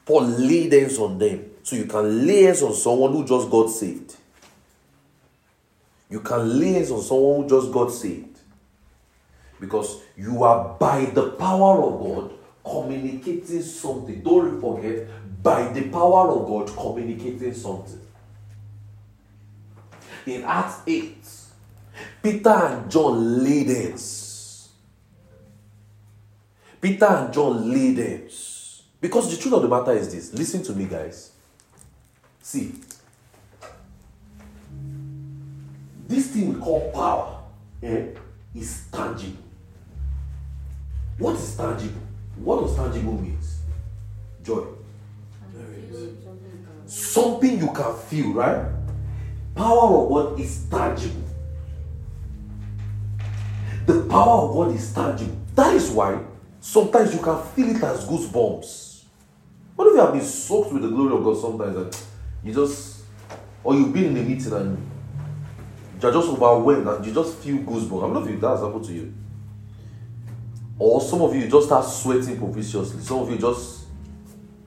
paul 0.04 0.22
laid 0.22 0.72
hands 0.72 0.98
on 0.98 1.18
them 1.18 1.50
so 1.62 1.76
you 1.76 1.84
can 1.84 2.26
lay 2.26 2.42
hands 2.42 2.62
on 2.62 2.74
someone 2.74 3.12
who 3.12 3.24
just 3.24 3.50
got 3.50 3.68
saved 3.68 4.16
you 6.10 6.20
can 6.20 6.58
lay 6.58 6.72
hands 6.72 6.90
on 6.90 7.02
someone 7.02 7.42
who 7.42 7.48
just 7.48 7.72
got 7.72 7.90
saved 7.90 8.38
because 9.60 10.00
you 10.16 10.42
are 10.42 10.76
by 10.78 11.04
the 11.06 11.30
power 11.30 11.82
of 11.82 12.00
God 12.00 12.38
communicating 12.64 13.62
something. 13.62 14.22
Don't 14.22 14.60
forget, 14.60 15.08
by 15.42 15.72
the 15.72 15.88
power 15.88 16.30
of 16.30 16.46
God 16.46 16.76
communicating 16.76 17.54
something. 17.54 18.00
In 20.28 20.44
Acts 20.44 20.82
8, 20.86 21.16
Peter 22.22 22.50
and 22.50 22.90
John 22.90 23.46
hands. 23.46 24.68
Peter 26.82 27.06
and 27.06 27.32
John 27.32 27.72
hands. 27.72 28.82
Because 29.00 29.34
the 29.34 29.40
truth 29.40 29.54
of 29.54 29.62
the 29.62 29.68
matter 29.68 29.92
is 29.92 30.12
this 30.12 30.34
listen 30.34 30.62
to 30.64 30.74
me, 30.74 30.84
guys. 30.84 31.32
See, 32.42 32.74
this 36.06 36.26
thing 36.26 36.52
we 36.52 36.60
call 36.60 36.90
power 36.90 37.40
eh, 37.82 38.08
is 38.54 38.84
tangible. 38.92 39.42
What 41.16 41.36
is 41.36 41.56
tangible? 41.56 42.02
What 42.36 42.60
does 42.60 42.76
tangible 42.76 43.14
means? 43.14 43.60
Joy. 44.42 44.66
Something 46.84 47.58
you 47.60 47.72
can 47.72 47.96
feel, 47.96 48.32
right? 48.34 48.77
The 49.58 49.64
power 49.64 50.04
of 50.04 50.08
God 50.08 50.40
is 50.40 50.66
tangible. 50.70 51.28
The 53.86 54.02
power 54.08 54.48
of 54.48 54.54
God 54.54 54.76
is 54.76 54.94
tangible. 54.94 55.36
That 55.56 55.74
is 55.74 55.90
why 55.90 56.20
sometimes 56.60 57.12
you 57.12 57.20
can 57.20 57.42
feel 57.42 57.74
it 57.74 57.82
as 57.82 58.06
goosebumps. 58.06 59.02
What 59.74 59.88
if 59.88 59.94
you 59.94 60.00
have 60.00 60.12
been 60.12 60.22
soaked 60.22 60.72
with 60.72 60.82
the 60.82 60.88
glory 60.88 61.16
of 61.16 61.24
God 61.24 61.38
sometimes 61.38 61.76
and 61.76 62.04
you 62.44 62.54
just, 62.54 63.02
or 63.64 63.74
you've 63.74 63.92
been 63.92 64.16
in 64.16 64.16
a 64.18 64.22
meeting 64.22 64.52
and 64.52 64.90
you're 66.00 66.12
just 66.12 66.28
overwhelmed 66.28 66.86
and 66.86 67.04
you 67.04 67.12
just 67.12 67.38
feel 67.38 67.56
goosebumps? 67.56 67.98
I 67.98 68.14
don't 68.14 68.14
know 68.14 68.32
if 68.32 68.40
that's 68.40 68.60
happened 68.60 68.84
to 68.84 68.92
you. 68.92 69.12
Or 70.78 71.00
some 71.00 71.20
of 71.20 71.34
you 71.34 71.48
just 71.48 71.66
start 71.66 71.84
sweating 71.84 72.38
profusely. 72.38 73.00
Some 73.00 73.22
of 73.22 73.30
you 73.32 73.38
just 73.38 73.86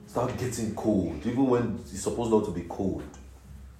start 0.06 0.36
getting 0.36 0.74
cold, 0.74 1.24
even 1.24 1.46
when 1.46 1.78
it's 1.80 2.02
supposed 2.02 2.30
not 2.30 2.44
to 2.44 2.50
be 2.50 2.66
cold. 2.68 3.02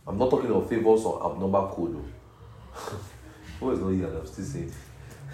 I'm 0.06 0.18
not 0.18 0.30
talking 0.30 0.50
of 0.50 0.68
favors 0.68 1.04
or 1.04 1.30
abnormal 1.30 1.68
cold. 1.68 2.04
Who 3.61 3.71
is 3.71 3.78
not 3.78 3.90
here? 3.90 4.09
I'm 4.09 4.26
still 4.26 4.44
saying. 4.44 4.73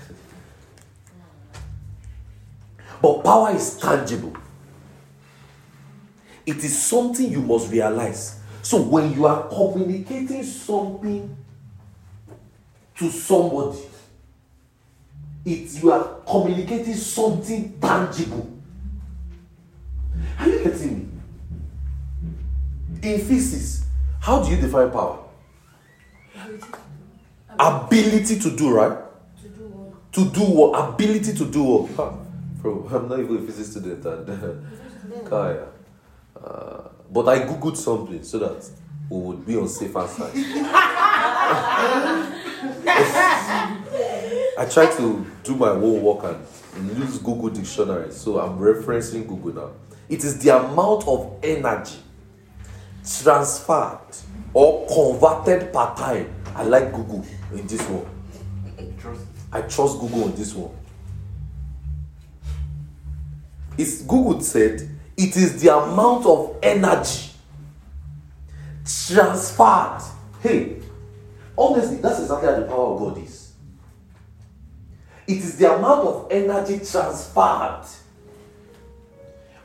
but 3.03 3.25
power 3.25 3.55
is 3.55 3.79
tangible. 3.79 4.37
It 6.45 6.57
is 6.65 6.83
something 6.83 7.31
you 7.31 7.41
must 7.43 7.71
realize. 7.71 8.41
So 8.63 8.83
when 8.83 9.13
you 9.15 9.27
are 9.27 9.49
communicating 9.49 10.43
something 10.43 11.37
to 12.97 13.11
somebody, 13.11 13.79
it 15.45 15.83
you 15.83 15.93
are 15.93 16.21
communicating 16.27 16.95
something 16.95 17.79
tangible. 17.81 18.51
Are 20.39 20.49
you 20.49 20.65
getting 20.65 20.99
me? 20.99 21.09
In 23.11 23.21
physics, 23.21 23.88
how 24.21 24.43
do 24.43 24.51
you 24.51 24.61
define 24.61 24.91
power? 24.91 25.19
Ability 27.59 28.39
to 28.39 28.57
do, 28.57 28.71
right? 28.71 28.99
To 29.43 29.49
do 29.49 29.65
what? 29.65 30.13
To 30.13 30.25
do 30.31 30.41
what? 30.43 30.89
Ability 30.95 31.35
to 31.35 31.45
do 31.45 31.63
what? 31.63 32.15
Bro, 32.63 32.89
I'm 32.93 33.09
not 33.09 33.21
even 33.21 33.37
a 33.37 33.41
physics 33.41 33.71
student. 33.73 34.05
And, 34.05 35.27
Kaya. 35.29 35.67
Uh, 36.37 36.89
but 37.11 37.29
I 37.29 37.41
googled 37.41 37.77
something 37.77 38.23
so 38.23 38.39
that 38.39 38.69
we 39.09 39.19
would 39.19 39.47
be 39.47 39.57
on 39.57 39.69
safer 39.69 40.07
side. 40.07 40.33
I 44.59 44.67
try 44.69 44.87
to 44.97 45.27
do 45.45 45.55
my 45.57 45.69
own 45.71 46.03
work 46.03 46.37
and 46.77 46.99
use 46.99 47.19
Google 47.19 47.49
Dictionary, 47.49 48.13
so 48.13 48.41
I'm 48.41 48.59
referencing 48.59 49.27
Google 49.27 49.55
now. 49.55 49.71
It 50.09 50.25
is 50.25 50.39
the 50.39 50.57
amount 50.57 51.07
of 51.07 51.39
energy 51.43 51.99
transferred 53.23 54.17
or 54.53 54.87
converted 54.87 55.73
per 55.73 55.95
time. 55.95 56.35
I 56.55 56.65
like 56.65 56.93
Google 56.93 57.25
in 57.53 57.67
this 57.67 57.83
one. 57.89 58.07
I 59.53 59.63
trust 59.63 59.99
Google 59.99 60.25
on 60.25 60.35
this 60.35 60.55
one. 60.55 60.75
It's 63.79 64.03
Google 64.03 64.41
said 64.41 64.89
It 65.17 65.37
is 65.37 65.63
the 65.63 65.77
amount 65.77 66.27
of 66.27 66.59
energy 66.63 67.31
transferred. 68.85 70.03
Hey, 70.43 70.81
honestly, 71.57 71.97
that's 71.99 72.21
exactly 72.21 72.49
how 72.49 72.61
the 72.61 72.67
power 72.67 72.95
of 72.95 72.99
God 73.01 73.25
is. 73.25 73.53
It 75.27 75.39
is 75.39 75.57
the 75.59 75.73
amount 75.75 76.07
of 76.09 76.29
energy 76.31 76.79
transferred 76.79 77.85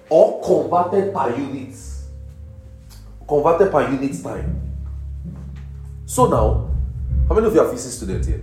or 0.10 0.42
converted 0.44 1.14
per 1.14 1.36
units. 1.36 1.93
Converted 3.34 3.72
per 3.72 3.90
unit 3.90 4.22
time. 4.22 4.62
So 6.06 6.28
now, 6.28 6.70
how 7.28 7.34
many 7.34 7.48
of 7.48 7.56
you 7.56 7.62
are 7.62 7.68
physics 7.72 7.96
students 7.96 8.28
here? 8.28 8.42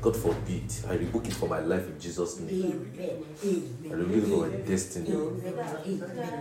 God 0.00 0.16
forbid. 0.16 0.72
I 0.88 0.94
rebuke 0.94 1.26
it 1.26 1.34
for 1.34 1.46
my 1.46 1.60
life 1.60 1.86
in 1.86 2.00
Jesus' 2.00 2.40
name. 2.40 2.90
I 3.90 3.92
rebuke 3.92 4.24
it 4.24 4.30
for 4.30 4.46
my 4.46 4.56
destiny. 4.56 5.10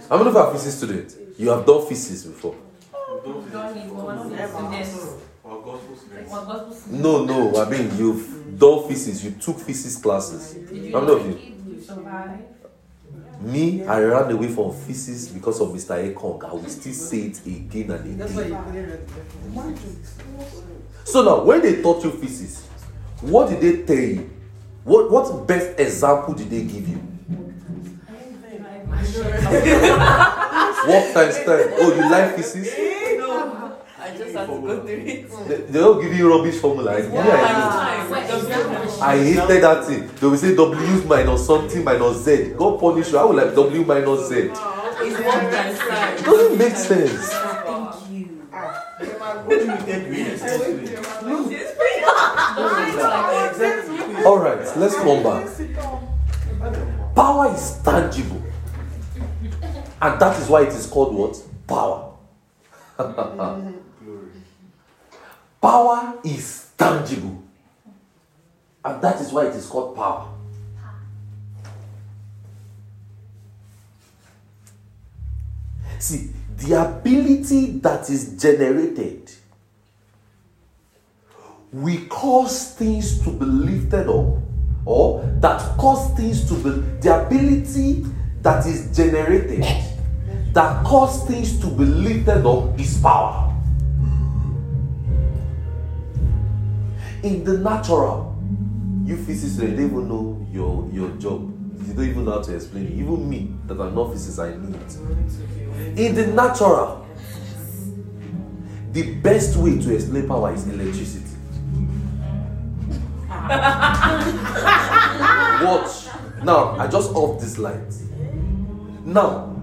How 0.07 0.15
many 0.15 0.29
of 0.29 0.35
you 0.35 0.39
are 0.39 0.53
physics 0.53 0.75
students? 0.75 1.17
You 1.37 1.49
have 1.49 1.65
done 1.65 1.85
physics 1.85 2.23
before. 2.23 2.55
No, 6.91 7.25
no. 7.25 7.61
I 7.61 7.69
mean, 7.69 7.91
you've 7.97 8.57
done 8.57 8.87
physics. 8.87 9.21
You 9.21 9.31
took 9.31 9.59
physics 9.59 9.97
classes. 9.97 10.55
How 10.93 11.01
many 11.01 11.11
of 11.11 11.25
you? 11.27 12.52
Me, 13.41 13.83
I 13.85 13.99
ran 13.99 14.31
away 14.31 14.47
from 14.47 14.71
physics 14.73 15.27
because 15.27 15.59
of 15.59 15.69
Mr. 15.69 15.97
Ekong. 16.13 16.43
I 16.43 16.53
will 16.53 16.69
still 16.69 16.93
say 16.93 17.17
it 17.23 17.45
again 17.45 17.91
and 17.91 18.21
again. 18.21 19.07
So 21.03 21.23
now, 21.23 21.43
when 21.43 21.61
they 21.61 21.81
taught 21.81 22.03
you 22.03 22.11
physics, 22.11 22.65
what 23.21 23.49
did 23.49 23.59
they 23.61 23.83
tell 23.85 24.03
you? 24.03 24.29
What 24.83 25.11
what 25.11 25.47
best 25.47 25.79
example 25.79 26.33
did 26.33 26.49
they 26.49 26.63
give 26.63 26.87
you? 26.87 26.97
What 30.85 31.13
times 31.13 31.35
time? 31.35 31.69
Oh, 31.79 31.93
you 31.95 32.09
like 32.11 32.35
physics? 32.35 32.73
I 34.03 34.17
just 34.17 34.35
have 34.35 34.49
to 34.49 34.59
go 34.59 34.81
through 34.81 34.97
it. 34.97 35.31
They, 35.47 35.55
they 35.55 35.79
don't 35.79 36.01
give 36.01 36.13
you 36.13 36.29
rubbish 36.29 36.59
formula. 36.59 36.91
I, 36.93 37.01
me, 37.03 37.17
I, 37.17 37.21
know. 38.09 39.01
I 39.01 39.17
hated 39.17 39.63
that 39.63 39.85
thing. 39.85 40.09
They 40.19 40.27
will 40.27 40.37
say 40.37 40.53
W 40.55 41.03
minus 41.05 41.45
something 41.47 41.83
minus 41.85 42.23
Z. 42.25 42.53
God 42.57 42.79
punish 42.81 43.11
you. 43.11 43.17
I 43.17 43.23
will 43.23 43.35
like 43.35 43.55
W 43.55 43.85
minus 43.85 44.27
Z. 44.27 44.35
It's 44.35 44.51
one 44.51 45.51
times 45.51 45.79
time. 45.79 46.23
Doesn't 46.23 46.57
make 46.57 46.75
sense. 46.75 47.29
Thank 47.29 48.11
you. 48.11 48.33
All 54.25 54.39
right, 54.39 54.77
let's 54.77 54.95
come 54.95 55.23
back. 55.23 55.47
Power 57.15 57.53
is 57.53 57.79
tangible, 57.83 58.43
and 60.01 60.19
that 60.19 60.41
is 60.41 60.49
why 60.49 60.63
it 60.63 60.69
is 60.73 60.87
called 60.87 61.15
what? 61.15 61.41
Power. 61.67 62.09
Power 65.63 66.19
is 66.25 66.71
tangible, 66.77 67.41
and 68.83 69.01
that 69.01 69.21
is 69.21 69.31
why 69.31 69.45
it 69.45 69.55
is 69.55 69.65
called 69.65 69.95
power. 69.95 70.27
See, 75.99 76.31
the 76.57 76.81
ability 76.81 77.79
that 77.79 78.09
is 78.09 78.41
generated 78.41 79.31
we 81.71 82.05
cause 82.07 82.73
things 82.75 83.23
to 83.23 83.31
be 83.31 83.45
lifted 83.45 84.09
up 84.09 84.37
or 84.85 85.23
that 85.39 85.59
cause 85.77 86.15
things 86.15 86.45
to 86.47 86.55
be 86.55 86.69
the 86.99 87.25
ability 87.25 88.05
that 88.41 88.65
is 88.67 88.95
generated 88.95 89.63
that 90.53 90.85
cause 90.85 91.25
things 91.25 91.59
to 91.59 91.67
be 91.67 91.85
lifted 91.85 92.45
up 92.45 92.79
is 92.79 92.99
power 92.99 93.52
in 97.23 97.43
the 97.43 97.57
natural 97.57 98.35
you 99.05 99.17
physicists 99.17 99.59
you 99.59 99.67
don't 99.67 99.85
even 99.85 100.07
know 100.07 100.47
your 100.51 100.89
your 100.91 101.09
job 101.17 101.49
you 101.87 101.93
don't 101.93 102.05
even 102.09 102.25
know 102.25 102.31
how 102.31 102.41
to 102.41 102.55
explain 102.55 102.85
it 102.85 102.93
even 102.93 103.29
me 103.29 103.53
that 103.65 103.79
i'm 103.79 103.95
not 103.95 104.11
physicist 104.11 104.39
i 104.39 104.49
know 104.55 104.77
it 104.77 105.99
in 105.99 106.15
the 106.15 106.27
natural 106.27 107.05
the 108.91 109.15
best 109.15 109.55
way 109.57 109.77
to 109.79 109.93
explain 109.93 110.27
power 110.27 110.53
is 110.53 110.67
electricity 110.67 111.23
Watch. 115.63 116.07
Now, 116.43 116.77
I 116.77 116.87
just 116.87 117.11
off 117.13 117.41
this 117.41 117.57
light. 117.57 117.93
Now, 119.05 119.53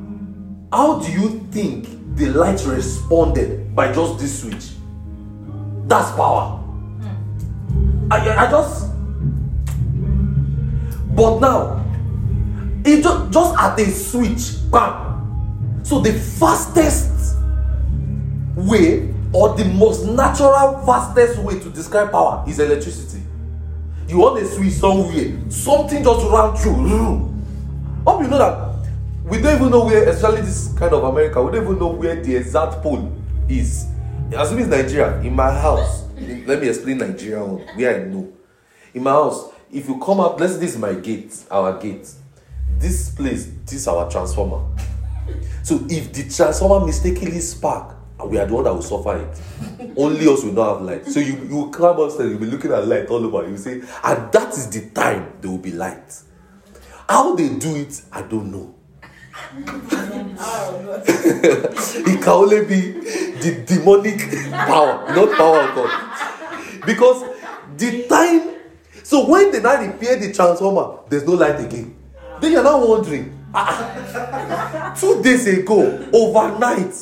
how 0.73 0.99
do 1.01 1.11
you 1.11 1.47
think 1.51 1.87
the 2.17 2.27
light 2.31 2.63
responded 2.67 3.75
by 3.75 3.93
just 3.93 4.19
this 4.19 4.43
switch? 4.43 4.71
That's 5.87 6.11
power. 6.13 6.60
I, 8.11 8.47
I 8.47 8.51
just. 8.51 8.89
But 11.15 11.41
now, 11.41 11.85
it 12.85 13.03
just, 13.03 13.33
just 13.33 13.59
at 13.59 13.79
a 13.79 13.87
switch, 13.91 14.71
bam. 14.71 15.81
So 15.83 16.01
the 16.01 16.13
fastest 16.13 17.37
way 18.57 19.15
or 19.33 19.55
the 19.57 19.65
most 19.65 20.07
natural, 20.07 20.85
fastest 20.85 21.39
way 21.41 21.59
to 21.61 21.71
describe 21.71 22.11
power 22.11 22.45
is 22.49 22.59
electricity 22.59 23.21
you 24.11 24.19
want 24.19 24.43
a 24.43 24.47
switch 24.47 24.73
somewhere 24.73 25.51
something 25.51 26.03
just 26.03 26.27
ran 26.27 26.57
through 26.57 26.75
hope 28.05 28.23
you 28.23 28.29
know 28.29 28.39
that 28.39 28.89
we 29.25 29.41
don't 29.41 29.55
even 29.57 29.71
know 29.71 29.85
where 29.85 30.09
especially 30.09 30.41
this 30.41 30.73
kind 30.77 30.93
of 30.93 31.05
america 31.05 31.41
we 31.41 31.53
don't 31.53 31.63
even 31.65 31.79
know 31.79 31.89
where 31.89 32.21
the 32.23 32.35
exact 32.35 32.83
pole 32.83 33.13
is 33.49 33.87
as 34.37 34.51
if 34.53 34.59
it's 34.59 34.69
nigeria 34.69 35.21
in 35.21 35.35
my 35.35 35.53
house 35.53 36.03
let 36.47 36.61
me 36.61 36.69
explain 36.69 36.99
nigeria 36.99 37.45
one 37.45 37.61
where 37.77 38.01
i 38.01 38.05
know 38.05 38.33
in 38.95 39.03
my 39.03 39.11
house 39.11 39.51
if 39.73 39.89
you 39.89 39.99
come 39.99 40.21
out 40.21 40.39
let's 40.41 40.57
this 40.59 40.75
is 40.75 40.79
my 40.79 40.95
gate 40.95 41.45
our 41.51 41.79
gate 41.81 42.09
this 42.79 43.11
place 43.11 43.51
this 43.67 43.87
our 43.89 44.11
transformer 44.11 44.65
so 45.63 45.81
if 45.89 46.13
the 46.13 46.29
transformer 46.29 46.85
mistakenly 46.85 47.41
spark 47.41 47.97
we 48.27 48.39
are 48.39 48.47
the 48.47 48.55
one 48.55 48.65
that 48.65 48.75
will 48.75 48.83
suffer 48.83 49.17
it. 49.17 49.97
Only 49.97 50.27
us 50.27 50.45
will 50.45 50.53
not 50.53 50.75
have 50.75 50.83
light. 50.83 51.07
So 51.07 51.21
you, 51.21 51.37
you 51.49 51.57
will 51.57 51.69
climb 51.71 51.99
upstairs, 51.99 52.31
you'll 52.31 52.41
be 52.41 52.47
looking 52.47 52.73
at 52.73 52.87
light 52.87 53.07
all 53.09 53.25
over. 53.25 53.49
You 53.49 53.57
say, 53.57 53.81
and 54.05 54.33
that 54.33 54.53
is 54.53 54.69
the 54.69 54.91
time 54.91 55.33
there 55.41 55.51
will 55.51 55.59
be 55.59 55.73
light. 55.73 56.21
How 57.09 57.35
they 57.35 57.49
do 57.49 57.77
it, 57.77 58.01
I 58.13 58.23
don't 58.23 58.51
know. 58.53 58.75
it 61.07 62.23
can 62.23 62.29
only 62.29 62.65
be 62.67 62.93
the 63.41 63.65
demonic 63.67 64.19
power, 64.53 65.15
not 65.15 65.37
power 65.37 65.61
of 65.61 65.75
God. 65.75 65.91
Because 66.87 67.25
the 67.77 68.07
time, 68.09 68.55
so 69.03 69.27
when 69.29 69.51
they 69.51 69.61
now 69.61 69.81
repair 69.81 70.17
the 70.17 70.33
transformer, 70.33 70.99
there's 71.09 71.25
no 71.25 71.33
light 71.33 71.61
again. 71.61 71.97
Then 72.41 72.53
you're 72.53 72.63
now 72.63 72.85
wondering, 72.87 73.37
ah, 73.53 74.95
two 74.99 75.23
days 75.23 75.47
ago, 75.47 76.09
overnight, 76.13 76.95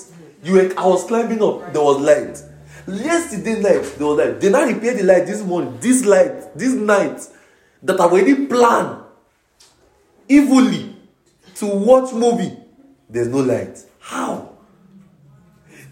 you 0.43 0.55
were, 0.55 0.73
I 0.77 0.87
was 0.87 1.05
climbing 1.05 1.43
up, 1.43 1.73
there 1.73 1.83
was 1.83 1.99
light. 2.01 2.43
Yesterday 2.87 3.61
night, 3.61 3.95
there 3.99 4.07
was 4.07 4.19
light. 4.19 4.41
They 4.41 4.51
now 4.51 4.65
repair 4.65 4.95
the 4.95 5.03
light 5.03 5.27
this 5.27 5.43
morning, 5.43 5.77
this 5.81 6.05
light, 6.07 6.57
this 6.57 6.73
night, 6.73 7.21
that 7.83 8.01
I've 8.01 8.11
already 8.11 8.47
planned 8.47 9.03
evilly 10.29 10.88
to 11.59 11.67
watch 11.67 12.13
movie. 12.13 12.57
There's 13.11 13.29
no 13.29 13.39
light. 13.39 13.79
How? 14.01 14.51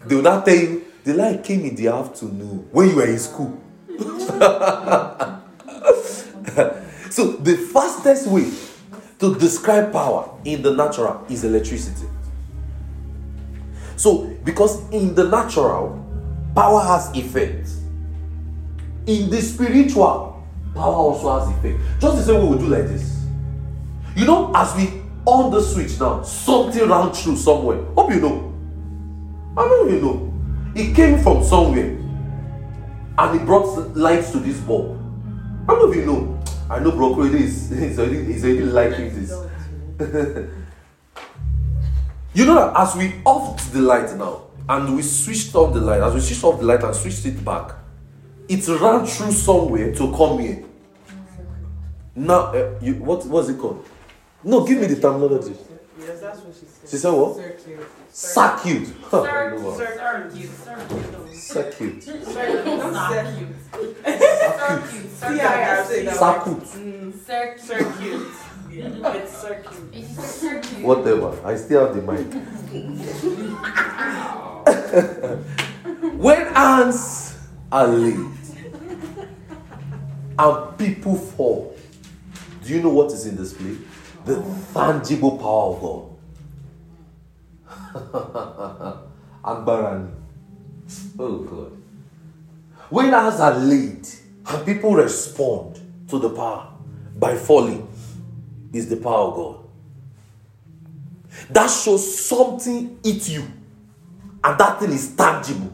They 0.05 0.15
will 0.15 0.23
not 0.23 0.45
tell 0.45 0.55
you 0.55 0.85
the 1.03 1.13
light 1.13 1.43
came 1.43 1.65
in 1.65 1.75
the 1.75 1.87
afternoon 1.87 2.69
when 2.71 2.89
you 2.89 2.95
were 2.95 3.07
in 3.07 3.19
school. 3.19 3.61
so 7.09 7.31
the 7.39 7.57
fastest 7.73 8.27
way 8.27 8.51
to 9.19 9.35
describe 9.35 9.91
power 9.91 10.29
in 10.45 10.61
the 10.61 10.71
natural 10.73 11.25
is 11.29 11.43
electricity. 11.43 12.07
So, 13.95 14.25
because 14.43 14.87
in 14.91 15.15
the 15.15 15.27
natural, 15.27 16.05
power 16.53 16.81
has 16.81 17.09
effect. 17.15 17.69
In 19.07 19.29
the 19.29 19.41
spiritual, 19.41 20.45
power 20.75 20.93
also 20.93 21.39
has 21.39 21.49
effect. 21.57 21.79
Just 21.99 22.17
the 22.17 22.23
same 22.23 22.43
way 22.43 22.55
we 22.55 22.57
do 22.59 22.67
like 22.67 22.87
this. 22.87 23.25
You 24.15 24.25
know, 24.25 24.51
as 24.53 24.75
we 24.75 25.01
on 25.27 25.51
the 25.51 25.61
switch 25.61 25.99
now, 25.99 26.23
something 26.23 26.87
ran 26.87 27.11
through 27.11 27.35
somewhere. 27.35 27.83
Hope 27.95 28.11
you 28.13 28.21
know. 28.21 28.53
I 29.57 29.67
know 29.67 29.87
you 29.87 30.01
know. 30.01 30.33
It 30.73 30.95
came 30.95 31.21
from 31.21 31.43
somewhere 31.43 31.97
and 33.17 33.41
it 33.41 33.45
brought 33.45 33.95
light 33.95 34.23
to 34.31 34.39
this 34.39 34.59
bulb. 34.61 34.97
Many 35.67 35.83
of 35.83 35.95
you 35.95 36.05
know? 36.05 36.39
I 36.69 36.79
know 36.79 36.91
broccoli 36.91 37.43
is 37.43 37.71
is 37.73 37.99
already, 37.99 38.33
is 38.33 38.43
already 38.43 38.63
liking 38.63 39.13
this. 39.15 39.33
You 42.33 42.45
know 42.45 42.53
that 42.53 42.79
as 42.79 42.95
we 42.95 43.13
offed 43.25 43.71
the 43.71 43.81
light 43.81 44.15
now 44.15 44.43
and 44.69 44.95
we 44.95 45.01
switched 45.01 45.55
off 45.55 45.73
the 45.73 45.81
light, 45.81 46.01
as 46.01 46.13
we 46.13 46.19
switched 46.19 46.43
off 46.43 46.59
the 46.59 46.65
light 46.67 46.83
and 46.83 46.95
switched 46.95 47.25
it 47.25 47.43
back, 47.43 47.71
it 48.47 48.67
ran 48.67 49.07
through 49.07 49.31
somewhere 49.31 49.91
to 49.95 50.11
come 50.15 50.37
here. 50.37 50.63
Now, 52.13 52.53
uh, 52.53 52.77
you, 52.79 52.93
what 52.95 53.25
was 53.25 53.49
it 53.49 53.57
called? 53.57 53.83
No, 54.43 54.65
give 54.65 54.79
me 54.79 54.87
the 54.87 55.01
terminology. 55.01 55.55
Yes, 55.99 56.21
that's 56.21 56.39
what 56.39 56.53
she 56.53 56.65
said. 56.65 56.89
She 56.89 56.97
said 56.97 57.11
what? 57.11 57.35
Circuit. 57.35 57.79
Circuit. 58.11 58.87
Circuit. 58.87 59.21
don't 59.21 59.63
know 59.63 59.69
what. 59.69 59.77
Circuit. 61.33 62.03
Circuit. 62.03 62.03
It's 69.91 70.35
circuit. 70.35 70.83
Whatever. 70.83 71.39
I 71.45 71.55
still 71.55 71.87
have 71.87 71.95
the 71.95 72.01
mind. 72.03 72.33
when 76.21 76.47
ants 76.55 77.37
are 77.71 77.87
laid 77.87 78.19
and 80.37 80.77
people 80.77 81.15
fall, 81.15 81.75
do 82.63 82.73
you 82.73 82.83
know 82.83 82.89
what 82.89 83.11
is 83.11 83.25
in 83.25 83.35
display? 83.35 83.77
The 84.27 84.43
tangible 84.73 85.37
power 85.37 85.73
of 85.73 85.81
God. 85.81 86.03
Agbára 89.43 89.99
ni. 89.99 90.09
Oh 91.17 91.37
God. 91.39 91.71
When 92.89 93.13
ants 93.13 93.39
are 93.39 93.57
laid 93.57 94.07
and 94.47 94.65
people 94.65 94.93
respond 94.95 95.79
to 96.09 96.19
the 96.19 96.29
power 96.29 96.67
by 97.17 97.35
falling, 97.35 97.87
is 98.73 98.89
the 98.89 98.97
power 98.97 99.29
of 99.29 99.35
God 99.35 99.57
that 101.49 101.69
shows 101.69 102.25
something 102.25 102.99
eat 103.03 103.29
you 103.29 103.43
and 104.43 104.57
that 104.59 104.79
thing 104.79 104.91
is 104.91 105.15
tangible. 105.15 105.71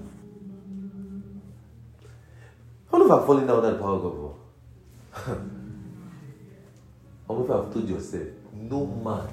Many 2.91 3.03
of 3.05 3.09
you 3.09 3.15
have 3.17 3.25
fallen 3.25 3.47
down 3.47 3.63
the 3.63 3.77
power 3.77 3.95
of 3.95 4.01
God 4.03 5.37
many 7.29 7.41
of 7.41 7.47
you 7.47 7.53
have 7.53 7.73
told 7.73 7.89
yourself, 7.89 8.27
no 8.69 8.85
man, 8.85 9.27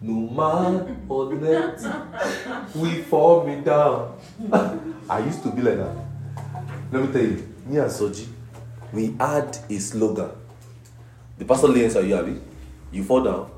no 0.00 0.14
man 0.30 1.06
on 1.08 1.44
earth 1.44 2.74
will 2.74 3.02
fall 3.04 3.46
me 3.46 3.60
down? 3.60 4.16
I 5.10 5.18
used 5.20 5.42
to 5.42 5.50
be 5.50 5.62
like 5.62 5.76
that. 5.76 5.96
Let 6.92 7.02
me 7.04 7.12
tell 7.12 7.22
you, 7.22 7.54
me 7.66 7.78
and 7.78 7.90
Soji, 7.90 8.26
we 8.92 9.14
had 9.18 9.56
a 9.68 9.78
slogan. 9.78 10.30
The 11.38 11.44
pastor 11.44 11.68
lay 11.68 11.84
inside 11.84 12.06
you, 12.06 12.16
Abi. 12.16 12.40
You 12.92 13.04
fall 13.04 13.22
down, 13.24 13.50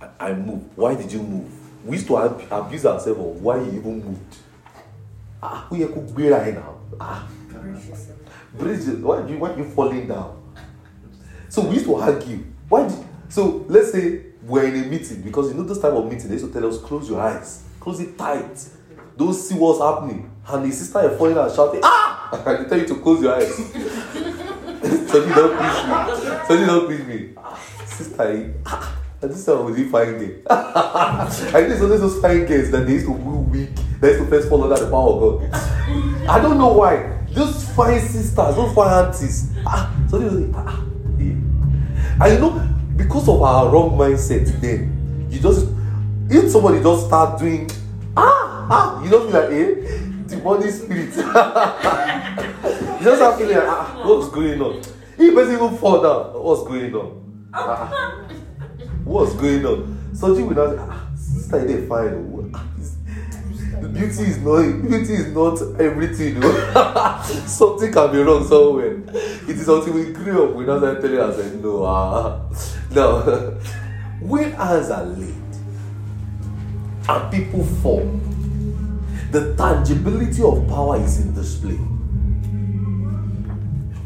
I, 0.00 0.28
I 0.30 0.32
move. 0.34 0.62
Why 0.76 0.94
did 0.94 1.10
you 1.12 1.22
move? 1.22 1.50
We 1.84 1.96
used 1.96 2.06
to 2.08 2.18
ab- 2.18 2.42
abuse 2.50 2.86
ourselves 2.86 3.18
on 3.20 3.42
why 3.42 3.56
you 3.58 3.72
even 3.72 4.04
moved. 4.04 4.36
Ah, 5.42 5.66
you 5.72 5.88
could 5.88 6.14
be 6.14 6.28
right 6.28 6.54
now? 6.54 6.76
Ah, 7.00 7.26
Bridget, 8.54 8.98
why 9.00 9.26
you 9.26 9.38
why 9.38 9.54
you 9.56 9.64
falling 9.64 10.06
down? 10.06 10.36
So 11.48 11.62
we 11.62 11.74
used 11.74 11.86
to 11.86 11.94
argue. 11.96 12.44
Why 12.68 12.86
did 12.86 12.98
so 13.30 13.64
let's 13.68 13.92
say 13.92 14.22
we're 14.42 14.64
in 14.64 14.82
a 14.82 14.86
meeting 14.86 15.22
because 15.22 15.48
you 15.48 15.54
know 15.54 15.62
this 15.62 15.80
type 15.80 15.92
of 15.92 16.04
meeting 16.04 16.28
they 16.28 16.34
used 16.34 16.46
to 16.46 16.52
tell 16.52 16.68
us 16.68 16.78
close 16.78 17.08
your 17.08 17.20
eyes, 17.20 17.64
close 17.78 18.00
it 18.00 18.18
tight. 18.18 18.68
Don't 19.16 19.34
see 19.34 19.54
what's 19.54 19.80
happening. 19.80 20.30
And 20.48 20.64
the 20.64 20.74
sister 20.74 21.10
is 21.10 21.18
falling 21.18 21.36
and 21.36 21.52
shouting, 21.54 21.80
ah! 21.84 22.44
And 22.46 22.64
they 22.64 22.68
tell 22.68 22.78
you 22.78 22.86
to 22.86 22.94
close 22.96 23.22
your 23.22 23.34
eyes. 23.34 23.54
so 25.10 25.24
you 25.24 25.34
don't 25.34 25.56
push 25.56 25.84
me. 25.84 26.46
So 26.48 26.54
you 26.54 26.66
don't 26.66 26.86
push 26.86 27.06
me. 27.06 27.34
Sister, 27.86 28.22
eh, 28.22 28.48
ah, 28.66 28.98
and 29.22 29.30
this 29.30 29.46
one 29.46 29.64
was 29.66 29.90
fine 29.90 30.18
girl. 30.18 30.42
I 30.48 31.28
think 31.28 31.68
it's 31.68 31.82
always 31.82 32.00
those 32.00 32.20
fine 32.20 32.46
girls 32.46 32.70
that 32.70 32.86
they 32.86 32.94
used 32.94 33.06
to 33.06 33.12
woo 33.12 33.42
weak, 33.42 33.70
they 34.00 34.08
used 34.12 34.24
to 34.24 34.30
first 34.30 34.48
fall 34.48 34.64
under 34.64 34.82
the 34.82 34.90
power 34.90 35.12
of 35.12 35.40
God. 35.40 35.54
I 36.28 36.40
don't 36.40 36.58
know 36.58 36.72
why. 36.72 37.18
Those 37.30 37.70
fine 37.70 38.00
sisters, 38.00 38.56
those 38.56 38.74
fine 38.74 39.04
aunties. 39.04 39.52
Ah, 39.66 39.94
so 40.08 40.18
they 40.18 40.52
ah, 40.56 40.82
yeah. 41.18 42.24
And 42.24 42.32
you 42.32 42.38
know, 42.40 42.79
because 43.02 43.28
of 43.28 43.42
our 43.42 43.68
wrong 43.70 43.96
mindset 43.96 44.46
then, 44.60 45.26
you 45.30 45.40
just 45.40 45.66
if 46.28 46.50
somebody 46.50 46.82
just 46.82 47.06
start 47.06 47.38
doing 47.38 47.68
ah 48.16 48.66
ah, 48.70 49.02
you 49.02 49.10
don't 49.10 49.30
feel 49.30 49.40
like 49.40 49.50
eh, 49.50 49.74
the 50.26 50.36
demonic 50.36 50.70
spirit. 50.72 51.14
you 51.16 53.04
just 53.04 53.20
have 53.22 53.36
feeling 53.38 53.56
like 53.56 53.66
ah, 53.66 54.02
what's 54.04 54.28
going 54.30 54.60
on? 54.60 54.78
If 55.18 55.34
person 55.34 55.54
even 55.54 55.76
fall 55.76 56.02
down, 56.02 56.42
what's 56.42 56.62
going 56.68 56.94
on? 56.94 57.48
Ah. 57.52 58.22
what's 59.04 59.34
going 59.34 59.64
on? 59.66 60.10
So 60.14 60.36
you 60.36 60.46
will 60.46 60.54
not 60.54 60.78
ah, 60.78 61.08
sister, 61.16 61.64
they 61.66 61.86
fine. 61.86 62.14
oh. 62.14 62.50
Ah, 62.54 62.66
Beauty 63.80 64.24
is 64.24 64.38
not 64.38 64.60
beauty 64.82 65.14
is 65.14 65.32
not 65.32 65.58
everything. 65.80 66.38
oh. 66.42 67.22
Something 67.46 67.90
can 67.92 68.12
be 68.12 68.18
wrong 68.18 68.46
somewhere. 68.46 68.96
It 69.48 69.56
is 69.56 69.68
until 69.68 69.94
we 69.94 70.12
grew 70.12 70.48
up 70.50 70.54
we 70.54 70.64
now 70.64 70.78
start 70.78 71.00
telling 71.00 71.18
ourselves, 71.18 71.54
no, 71.56 71.84
ah, 71.84 72.40
no. 72.90 73.60
when 74.20 74.52
hands 74.52 74.90
are 74.90 75.04
laid 75.04 75.34
and 77.08 77.32
people 77.32 77.64
fall, 77.82 78.20
the 79.30 79.54
tangibility 79.56 80.42
of 80.42 80.66
power 80.68 80.96
is 81.00 81.20
in 81.20 81.34
display. 81.34 81.78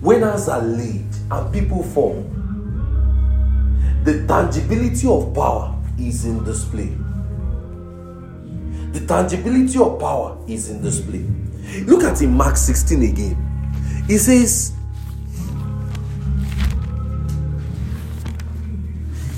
When 0.00 0.22
hands 0.22 0.48
are 0.48 0.62
laid 0.62 1.06
and 1.30 1.52
people 1.52 1.82
fall, 1.82 2.22
the 4.04 4.26
tangibility 4.28 5.08
of 5.08 5.34
power 5.34 5.74
is 5.98 6.26
in 6.26 6.44
display. 6.44 6.94
The 8.92 9.06
tangibility 9.06 9.78
of 9.78 9.98
power 9.98 10.38
is 10.46 10.68
in 10.68 10.82
display. 10.82 11.24
Look 11.84 12.04
at 12.04 12.20
in 12.20 12.32
Mark 12.32 12.56
16 12.56 13.02
again. 13.02 14.04
He 14.06 14.18
says, 14.18 14.74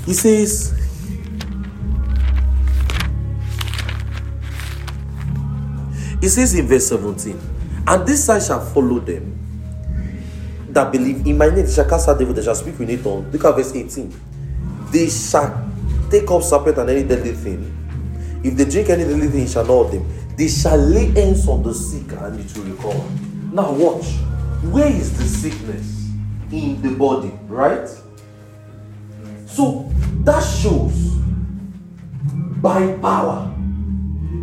He 0.07 0.13
says, 0.13 0.73
He 6.19 6.29
says 6.29 6.55
in 6.55 6.65
verse 6.65 6.87
17, 6.87 7.39
and 7.85 8.07
this 8.07 8.25
sign 8.25 8.41
shall 8.41 8.59
follow 8.59 8.99
them 8.99 9.37
that 10.77 10.91
believe 10.91 11.25
in 11.25 11.37
my 11.37 11.47
name, 11.47 11.65
they 11.65 11.71
shall 11.71 11.89
cast 11.89 12.07
out 12.07 12.19
devils, 12.19 12.35
they 12.35 12.43
shall 12.43 12.55
speak 12.55 12.77
with 12.77 13.03
tongues. 13.03 13.33
Look 13.33 13.45
at 13.45 13.55
verse 13.55 13.73
18. 13.73 14.13
They 14.91 15.09
shall 15.09 15.71
take 16.11 16.29
up 16.29 16.43
serpent 16.43 16.77
and 16.77 16.89
any 16.89 17.03
deadly 17.03 17.33
thing. 17.33 17.73
If 18.43 18.55
they 18.55 18.65
drink 18.65 18.89
any 18.89 19.03
deadly 19.03 19.27
thing, 19.27 19.41
it 19.41 19.49
shall 19.49 19.65
not 19.65 19.91
them. 19.91 20.07
They 20.37 20.47
shall 20.47 20.77
lay 20.77 21.07
hands 21.07 21.47
on 21.47 21.63
the 21.63 21.73
sick 21.73 22.11
and 22.11 22.39
it 22.39 22.55
will 22.55 22.65
recover. 22.65 23.09
Now 23.51 23.73
watch. 23.73 24.05
Where 24.71 24.87
is 24.87 25.17
the 25.17 25.23
sickness? 25.23 26.09
In 26.51 26.81
the 26.81 26.91
body, 26.91 27.31
right? 27.47 27.89
So 29.57 29.89
that 30.23 30.41
shows 30.41 31.15
by 32.61 32.93
power 33.01 33.51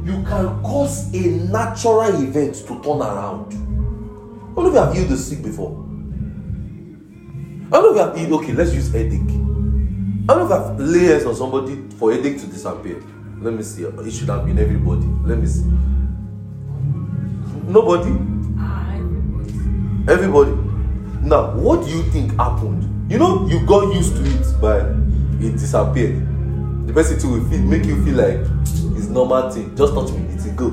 you 0.04 0.24
can 0.24 0.60
cause 0.64 1.14
a 1.14 1.28
natural 1.52 2.20
event 2.20 2.56
to 2.66 2.82
turn 2.82 3.00
around. 3.00 3.54
Many 4.56 4.68
of 4.70 4.74
you 4.74 4.80
have 4.80 4.92
healed 4.92 5.08
the 5.10 5.16
sick 5.16 5.40
before? 5.40 5.70
Many 7.70 7.88
of 7.90 7.94
you 7.94 7.98
have? 7.98 8.32
Okay, 8.32 8.52
let's 8.54 8.74
use 8.74 8.90
headache. 8.90 9.20
Many 9.20 10.40
of 10.40 10.50
you 10.50 10.56
have 10.56 10.80
hands 10.80 11.26
on 11.26 11.36
somebody 11.36 11.76
for 11.96 12.12
headache 12.12 12.40
to 12.40 12.48
disappear? 12.48 13.00
Let 13.40 13.54
me 13.54 13.62
see. 13.62 13.84
It 13.84 14.10
should 14.10 14.30
have 14.30 14.44
been 14.44 14.58
everybody. 14.58 15.06
Let 15.22 15.38
me 15.38 15.46
see. 15.46 15.62
Nobody? 17.68 18.10
Everybody. 20.10 20.50
Now, 21.22 21.54
what 21.54 21.84
do 21.84 21.90
you 21.92 22.02
think 22.10 22.32
happened? 22.32 22.90
You 23.12 23.18
know, 23.20 23.46
you 23.46 23.64
got 23.64 23.94
used 23.94 24.16
to 24.16 24.24
it, 24.24 24.60
but 24.60 25.03
it 25.40 25.52
disappeared. 25.52 26.26
The 26.86 26.92
person 26.92 27.18
too 27.18 27.30
will 27.30 27.48
feel, 27.48 27.60
make 27.60 27.84
you 27.84 28.04
feel 28.04 28.16
like 28.16 28.40
it's 28.96 29.06
normal 29.06 29.50
thing. 29.50 29.74
Just 29.76 29.94
touch 29.94 30.10
me, 30.12 30.26
it 30.28 30.56
go. 30.56 30.70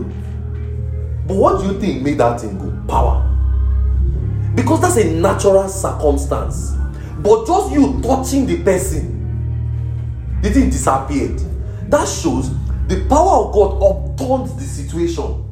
But 1.28 1.36
what 1.36 1.62
do 1.62 1.67
you 1.67 1.80
think 1.80 2.04
made 2.04 2.17
that 2.17 2.41
thing 2.41 2.58
go? 2.58 2.71
Power. 2.88 3.28
Because 4.56 4.82
that's 4.82 4.97
a 4.97 5.12
natural 5.13 5.67
circumstance. 5.69 6.71
But 7.19 7.47
just 7.47 7.71
you 7.71 8.02
touching 8.02 8.45
the 8.45 8.62
person, 8.63 9.19
the 10.41 10.50
thing 10.50 10.69
disappeared. 10.69 11.39
That 11.89 12.08
shows 12.08 12.52
the 12.88 13.06
power 13.08 13.45
of 13.45 13.54
God 13.54 13.84
upturned 13.84 14.60
the 14.60 14.63
situation. 14.63 15.45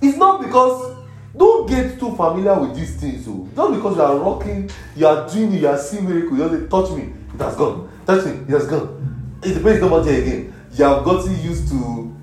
It's 0.00 0.16
not 0.16 0.42
because 0.42 0.96
don't 1.36 1.68
get 1.68 1.98
too 1.98 2.14
familiar 2.14 2.58
with 2.58 2.76
these 2.76 2.96
things. 2.96 3.24
So 3.24 3.48
just 3.54 3.74
because 3.74 3.96
you 3.96 4.02
are 4.02 4.16
rocking, 4.16 4.70
you 4.96 5.06
are 5.06 5.28
doing 5.28 5.52
you 5.52 5.68
are 5.68 5.78
seeing 5.78 6.08
miracle, 6.08 6.36
you 6.36 6.48
just 6.48 6.62
say, 6.62 6.68
touch 6.68 6.90
me, 6.96 7.12
it 7.34 7.40
has 7.40 7.56
gone. 7.56 7.90
Touch 8.08 8.24
me, 8.24 8.32
it 8.32 8.48
has 8.48 8.66
gone. 8.66 9.38
It 9.44 9.52
depends 9.52 9.82
not 9.82 10.02
there 10.02 10.22
again. 10.22 10.54
You 10.72 10.84
have 10.84 11.04
gotten 11.04 11.38
used 11.42 11.68
to, 11.68 12.16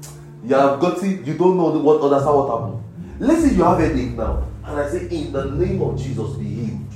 you 0.43 0.55
have 0.55 0.79
gotten, 0.79 1.23
you 1.23 1.37
don't 1.37 1.57
know 1.57 1.77
what 1.77 2.01
understand 2.01 2.35
what 2.35 2.59
happened. 2.59 2.83
Let's 3.19 3.43
say 3.43 3.55
you 3.55 3.63
have 3.63 3.79
a 3.79 3.87
headache 3.87 4.13
now, 4.13 4.47
and 4.63 4.79
I 4.79 4.89
say, 4.89 5.07
in 5.09 5.31
the 5.31 5.45
name 5.45 5.79
of 5.83 5.95
Jesus, 5.95 6.37
be 6.37 6.45
healed. 6.45 6.87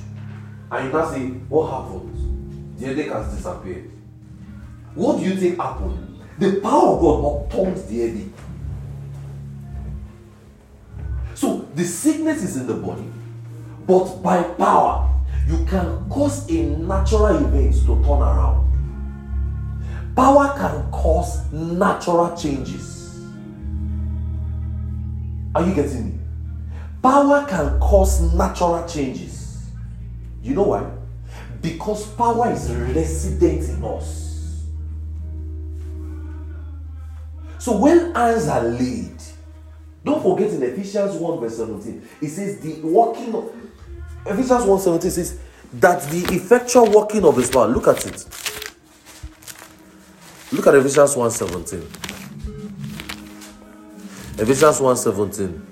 And 0.72 0.86
you 0.86 0.92
now 0.92 1.08
say, 1.08 1.20
what 1.20 1.70
happened? 1.70 2.78
The 2.80 2.86
headache 2.86 3.12
has 3.12 3.32
disappeared. 3.32 3.92
What 4.96 5.20
do 5.20 5.24
you 5.24 5.36
think 5.36 5.60
happened? 5.60 6.18
The 6.40 6.60
power 6.60 6.96
of 6.96 7.00
God 7.00 7.44
upturned 7.44 7.76
the 7.88 8.08
headache. 8.08 8.32
So 11.34 11.68
the 11.76 11.84
sickness 11.84 12.42
is 12.42 12.56
in 12.56 12.66
the 12.66 12.74
body, 12.74 13.08
but 13.86 14.16
by 14.16 14.42
power, 14.42 15.08
you 15.46 15.64
can 15.66 16.10
cause 16.10 16.50
a 16.50 16.60
natural 16.60 17.36
event 17.36 17.74
to 17.86 18.02
turn 18.02 18.20
around. 18.20 18.69
Power 20.16 20.54
can 20.58 20.90
cause 20.90 21.50
natural 21.52 22.36
changes. 22.36 23.18
Are 25.54 25.66
you 25.66 25.74
getting 25.74 26.06
me? 26.06 26.18
Power 27.02 27.46
can 27.48 27.78
cause 27.80 28.20
natural 28.34 28.86
changes. 28.86 29.70
You 30.42 30.54
know 30.54 30.64
why? 30.64 30.90
Because 31.60 32.06
power 32.14 32.52
is 32.52 32.70
resident 32.70 33.68
in 33.68 33.84
us. 33.84 34.64
So 37.58 37.76
when 37.76 38.14
hands 38.14 38.48
are 38.48 38.62
laid, 38.62 39.16
don't 40.04 40.22
forget 40.22 40.50
in 40.50 40.62
Ephesians 40.62 41.14
1 41.14 41.40
verse 41.40 41.58
17, 41.58 42.08
it 42.22 42.28
says 42.28 42.58
the 42.60 42.80
working 42.80 43.34
of 43.34 43.52
Ephesians 44.26 44.64
1 44.64 44.80
17 44.80 45.10
says 45.10 45.38
that 45.74 46.02
the 46.10 46.34
effectual 46.34 46.90
working 46.90 47.24
of 47.24 47.36
his 47.36 47.50
power. 47.50 47.68
Look 47.68 47.88
at 47.88 48.06
it. 48.06 48.26
Look 50.52 50.66
at 50.66 50.74
Ephesians 50.74 51.16
1 51.16 51.30
17. 51.30 51.78
Ephesians 54.38 54.80
1 54.80 54.96
17. 54.96 55.66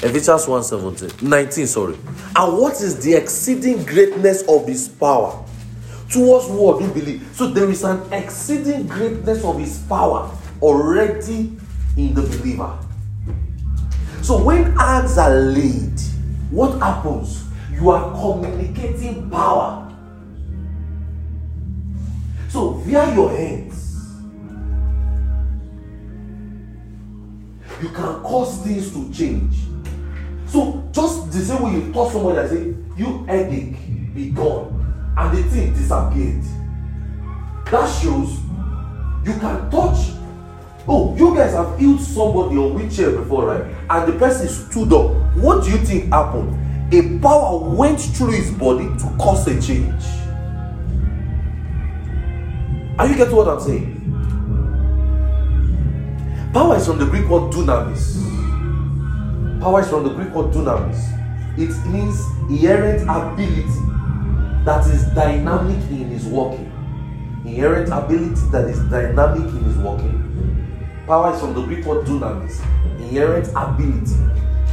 Ephesians 0.00 0.48
1 0.48 0.62
17. 0.64 1.28
19, 1.28 1.66
sorry. 1.66 1.96
And 2.34 2.56
what 2.56 2.74
is 2.80 3.04
the 3.04 3.14
exceeding 3.14 3.84
greatness 3.84 4.42
of 4.48 4.66
his 4.66 4.88
power 4.88 5.44
towards 6.08 6.46
what 6.46 6.80
you 6.80 6.88
believe? 6.88 7.28
So 7.34 7.48
there 7.48 7.68
is 7.68 7.84
an 7.84 8.10
exceeding 8.10 8.86
greatness 8.86 9.44
of 9.44 9.58
his 9.58 9.80
power 9.80 10.34
already 10.62 11.58
in 11.98 12.14
the 12.14 12.22
believer. 12.22 12.78
So 14.22 14.42
when 14.42 14.76
hands 14.76 15.18
are 15.18 15.34
laid, 15.34 16.00
what 16.50 16.78
happens? 16.78 17.44
You 17.72 17.90
are 17.90 18.10
communicating 18.12 19.28
power. 19.28 19.87
So 22.48 22.72
via 22.72 23.14
your 23.14 23.30
hands, 23.30 23.96
you 27.82 27.88
can 27.90 28.22
cause 28.22 28.62
things 28.62 28.90
to 28.92 29.12
change. 29.12 29.56
So 30.46 30.88
just 30.92 31.30
the 31.30 31.40
same 31.40 31.62
way 31.62 31.72
you 31.72 31.92
touch 31.92 32.12
somebody 32.12 32.38
and 32.38 32.48
say, 32.48 32.74
you 32.96 33.24
headache, 33.26 33.76
be 34.14 34.30
gone, 34.30 35.14
and 35.16 35.36
the 35.36 35.42
thing 35.50 35.74
disappeared. 35.74 36.42
That 37.70 37.86
shows 38.00 38.38
you 39.24 39.38
can 39.38 39.70
touch. 39.70 40.14
Oh, 40.90 41.14
you 41.18 41.36
guys 41.36 41.52
have 41.52 41.78
healed 41.78 42.00
somebody 42.00 42.56
on 42.56 42.72
wheelchair 42.74 43.10
before, 43.10 43.44
right? 43.44 43.74
And 43.90 44.10
the 44.10 44.18
person 44.18 44.48
stood 44.48 44.90
up. 44.94 45.10
What 45.36 45.64
do 45.64 45.70
you 45.70 45.76
think 45.78 46.06
happened? 46.06 46.94
A 46.94 47.18
power 47.18 47.58
went 47.74 48.00
through 48.00 48.30
his 48.30 48.50
body 48.52 48.86
to 48.86 49.16
cause 49.18 49.46
a 49.46 49.60
change. 49.60 50.02
Are 52.98 53.06
you 53.06 53.14
getting 53.14 53.36
what 53.36 53.46
I'm 53.46 53.60
saying? 53.60 53.94
Power 56.52 56.74
is 56.76 56.84
from 56.84 56.98
the 56.98 57.06
Greek 57.06 57.28
word 57.28 57.52
dunamis. 57.52 58.18
Power 59.60 59.82
is 59.82 59.88
from 59.88 60.02
the 60.02 60.10
Greek 60.10 60.30
word 60.30 60.52
dunamis. 60.52 60.98
It 61.56 61.70
means 61.86 62.20
inherent 62.50 63.02
ability 63.02 63.78
that 64.64 64.84
is 64.92 65.04
dynamic 65.14 65.80
in 65.90 66.08
his 66.08 66.26
working. 66.26 66.72
Inherent 67.44 67.88
ability 67.92 68.40
that 68.50 68.64
is 68.68 68.80
dynamic 68.90 69.46
in 69.46 69.62
his 69.62 69.76
working. 69.76 71.04
Power 71.06 71.32
is 71.32 71.40
from 71.40 71.54
the 71.54 71.62
Greek 71.62 71.84
word 71.84 72.04
dunamis. 72.04 72.60
Inherent 72.98 73.46
ability 73.54 74.16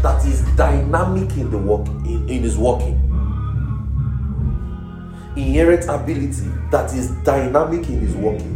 that 0.02 0.26
is 0.26 0.42
dynamic 0.56 1.30
in 1.38 1.52
the 1.52 1.60
work 1.60 1.88
in, 2.08 2.28
in 2.28 2.42
his 2.42 2.58
working. 2.58 3.05
Inherent 5.36 5.84
ability 5.90 6.50
that 6.72 6.94
is 6.94 7.12
dynamic 7.24 7.88
in 7.90 8.00
his 8.00 8.16
working. 8.16 8.56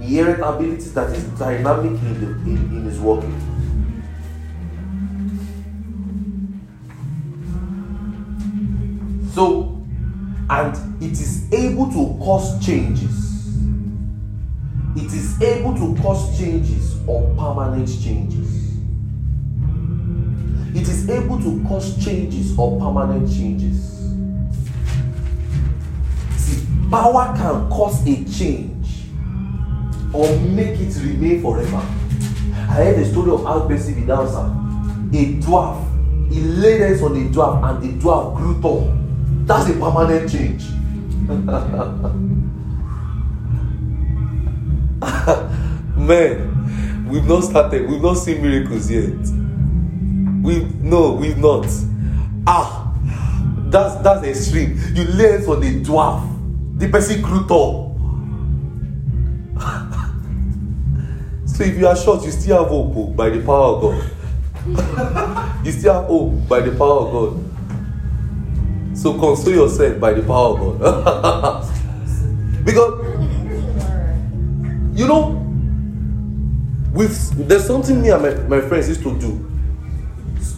Inherent 0.00 0.40
ability 0.40 0.88
that 0.90 1.10
is 1.10 1.24
dynamic 1.38 2.00
in, 2.02 2.20
the, 2.20 2.26
in, 2.50 2.56
in 2.76 2.84
his 2.84 2.98
working. 3.00 3.40
So, 9.34 9.84
and 10.48 11.02
it 11.02 11.12
is 11.12 11.52
able 11.52 11.86
to 11.90 12.16
cause 12.24 12.64
changes. 12.64 13.58
It 14.96 15.12
is 15.12 15.42
able 15.42 15.74
to 15.74 16.00
cause 16.00 16.38
changes 16.38 16.96
or 17.06 17.34
permanent 17.36 17.88
changes. 18.02 18.63
It 20.74 20.88
is 20.88 21.08
able 21.08 21.38
to 21.38 21.62
cause 21.68 22.04
changes 22.04 22.58
or 22.58 22.80
permanent 22.80 23.32
changes. 23.32 23.92
See, 26.36 26.66
power 26.90 27.32
can 27.36 27.70
cause 27.70 28.04
a 28.08 28.24
change 28.24 29.04
or 30.12 30.36
make 30.40 30.80
it 30.80 30.96
remain 30.96 31.42
forever. 31.42 31.76
I 31.76 32.74
heard 32.74 32.96
the 32.98 33.04
story 33.04 33.30
of 33.30 33.42
Albesi 33.42 33.94
Vidanza, 33.94 34.50
a 35.12 35.34
dwarf. 35.46 35.78
He 36.32 36.40
laid 36.40 36.80
hands 36.80 37.02
on 37.02 37.12
a 37.12 37.28
dwarf 37.30 37.62
and 37.70 37.80
the 37.80 37.92
dwarf 38.04 38.34
grew 38.36 38.60
tall. 38.60 38.92
That's 39.46 39.68
a 39.70 39.74
permanent 39.74 40.28
change. 40.28 40.64
Man, 45.96 47.06
we've 47.08 47.26
not 47.26 47.44
started, 47.44 47.88
we've 47.88 48.02
not 48.02 48.14
seen 48.14 48.42
miracles 48.42 48.90
yet. 48.90 49.43
We 50.44 50.64
no, 50.82 51.12
we've 51.12 51.38
not. 51.38 51.66
Ah, 52.46 52.94
that's 53.70 53.96
that's 54.02 54.26
extreme. 54.26 54.78
You 54.94 55.04
lay 55.04 55.30
hands 55.30 55.48
on 55.48 55.62
a 55.62 55.80
dwarf, 55.80 56.78
the 56.78 56.86
person 56.90 57.22
grew 57.22 57.46
tall. 57.48 57.96
so 61.46 61.64
if 61.64 61.78
you 61.78 61.86
are 61.86 61.96
short, 61.96 62.26
you 62.26 62.30
still 62.30 62.58
have 62.58 62.68
hope 62.68 62.92
oh, 62.94 63.06
by 63.06 63.30
the 63.30 63.40
power 63.40 63.74
of 63.74 63.80
God. 63.80 64.10
you 65.64 65.72
still 65.72 65.94
have 65.94 66.04
hope 66.04 66.46
by 66.46 66.60
the 66.60 66.76
power 66.76 67.06
of 67.06 67.12
God. 67.12 67.40
So 68.98 69.18
console 69.18 69.54
yourself 69.54 69.98
by 69.98 70.12
the 70.12 70.22
power 70.24 70.60
of 70.60 70.78
God. 70.78 71.64
because 72.66 73.00
you 74.94 75.08
know, 75.08 75.40
with 76.92 77.48
there's 77.48 77.66
something 77.66 78.02
me 78.02 78.10
and 78.10 78.22
my, 78.22 78.58
my 78.58 78.68
friends 78.68 78.90
used 78.90 79.02
to 79.04 79.18
do. 79.18 79.53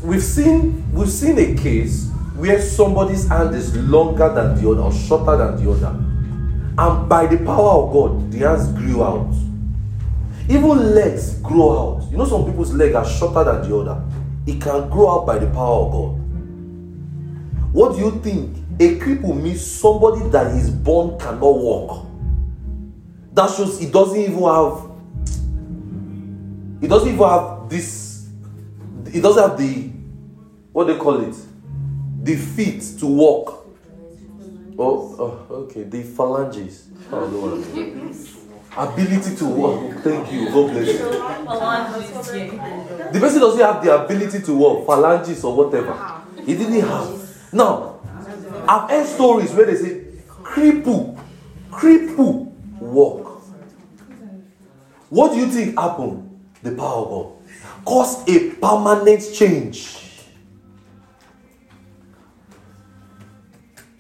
We've 0.07 0.23
seen 0.23 0.93
we've 0.93 1.11
seen 1.11 1.37
a 1.37 1.61
case 1.61 2.11
where 2.37 2.63
somebody's 2.63 3.27
hand 3.27 3.57
is 3.57 3.77
longer 3.77 4.33
than 4.33 4.55
the 4.55 4.71
other 4.71 4.83
or 4.83 4.93
shorter 4.93 5.37
than 5.37 5.65
the 5.65 5.69
other. 5.69 5.89
And 6.79 7.09
by 7.09 7.27
the 7.27 7.39
power 7.45 7.83
of 7.83 7.93
God, 7.93 8.31
the 8.31 8.39
hands 8.39 8.69
grew 8.73 9.03
out. 9.03 9.35
Even 10.49 10.95
legs 10.95 11.41
grow 11.41 11.99
out. 11.99 12.11
You 12.13 12.19
know, 12.19 12.25
some 12.25 12.45
people's 12.45 12.73
legs 12.73 12.95
are 12.95 13.05
shorter 13.05 13.43
than 13.51 13.69
the 13.69 13.77
other. 13.77 14.05
It 14.47 14.61
can 14.61 14.89
grow 14.91 15.11
out 15.11 15.27
by 15.27 15.39
the 15.39 15.49
power 15.49 15.87
of 15.87 15.93
God. 15.93 16.27
What 17.73 17.97
do 17.97 18.03
you 18.03 18.13
think? 18.21 18.57
A 18.79 19.01
cripple 19.01 19.43
means 19.43 19.67
somebody 19.67 20.29
that 20.29 20.55
is 20.55 20.71
born 20.71 21.19
cannot 21.19 21.41
walk. 21.41 22.07
That 23.33 23.51
shows 23.51 23.81
he 23.81 23.91
doesn't 23.91 24.21
even 24.21 24.43
have. 24.45 24.89
He 26.81 26.87
doesn't 26.87 27.09
even 27.09 27.29
have 27.29 27.69
this. 27.69 28.29
He 29.11 29.21
doesn't 29.21 29.43
have 29.43 29.59
the. 29.59 29.96
What 30.77 30.89
they 30.89 30.99
call 30.99 31.23
it? 31.23 31.35
The 32.23 32.37
feet 32.37 32.99
to 32.99 33.07
walk. 33.07 33.67
Oh, 34.79 35.17
oh 35.19 35.55
okay. 35.65 35.85
The 35.85 36.03
phalanges. 36.03 36.89
Oh, 37.11 37.25
Lord. 37.25 37.65
Ability 38.77 39.37
to 39.37 39.45
walk. 39.47 39.95
Thank 40.05 40.31
you. 40.31 40.51
God 40.51 40.73
bless 40.73 40.89
you. 40.89 40.99
The 43.11 43.19
person 43.19 43.41
doesn't 43.41 43.59
have 43.59 43.83
the 43.83 44.05
ability 44.05 44.43
to 44.43 44.55
walk, 44.55 44.87
phalanges 44.87 45.43
or 45.45 45.57
whatever. 45.57 45.97
He 46.45 46.55
didn't 46.55 46.83
have. 46.83 47.55
Now, 47.55 48.01
I've 48.69 48.91
heard 48.91 49.07
stories 49.07 49.55
where 49.55 49.65
they 49.65 49.77
say, 49.77 50.05
cripple, 50.29 51.19
cripple, 51.71 52.53
walk. 52.81 53.41
What 55.09 55.33
do 55.33 55.39
you 55.39 55.47
think 55.47 55.79
happened? 55.79 56.39
The 56.63 56.73
power 56.73 57.07
of 57.07 57.09
God 57.09 57.33
caused 57.87 58.29
a 58.29 58.51
permanent 58.57 59.33
change. 59.33 60.03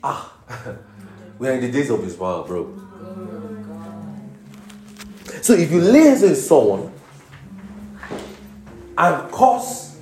Ah, 0.08 0.32
we 1.40 1.48
are 1.48 1.54
in 1.54 1.60
the 1.62 1.72
days 1.72 1.90
of 1.90 2.00
His 2.04 2.14
power, 2.14 2.46
bro. 2.46 2.72
So 5.42 5.54
if 5.54 5.72
you 5.72 5.80
lay 5.80 6.10
on 6.12 6.34
someone 6.36 6.92
and 8.96 9.32
cause, 9.32 9.98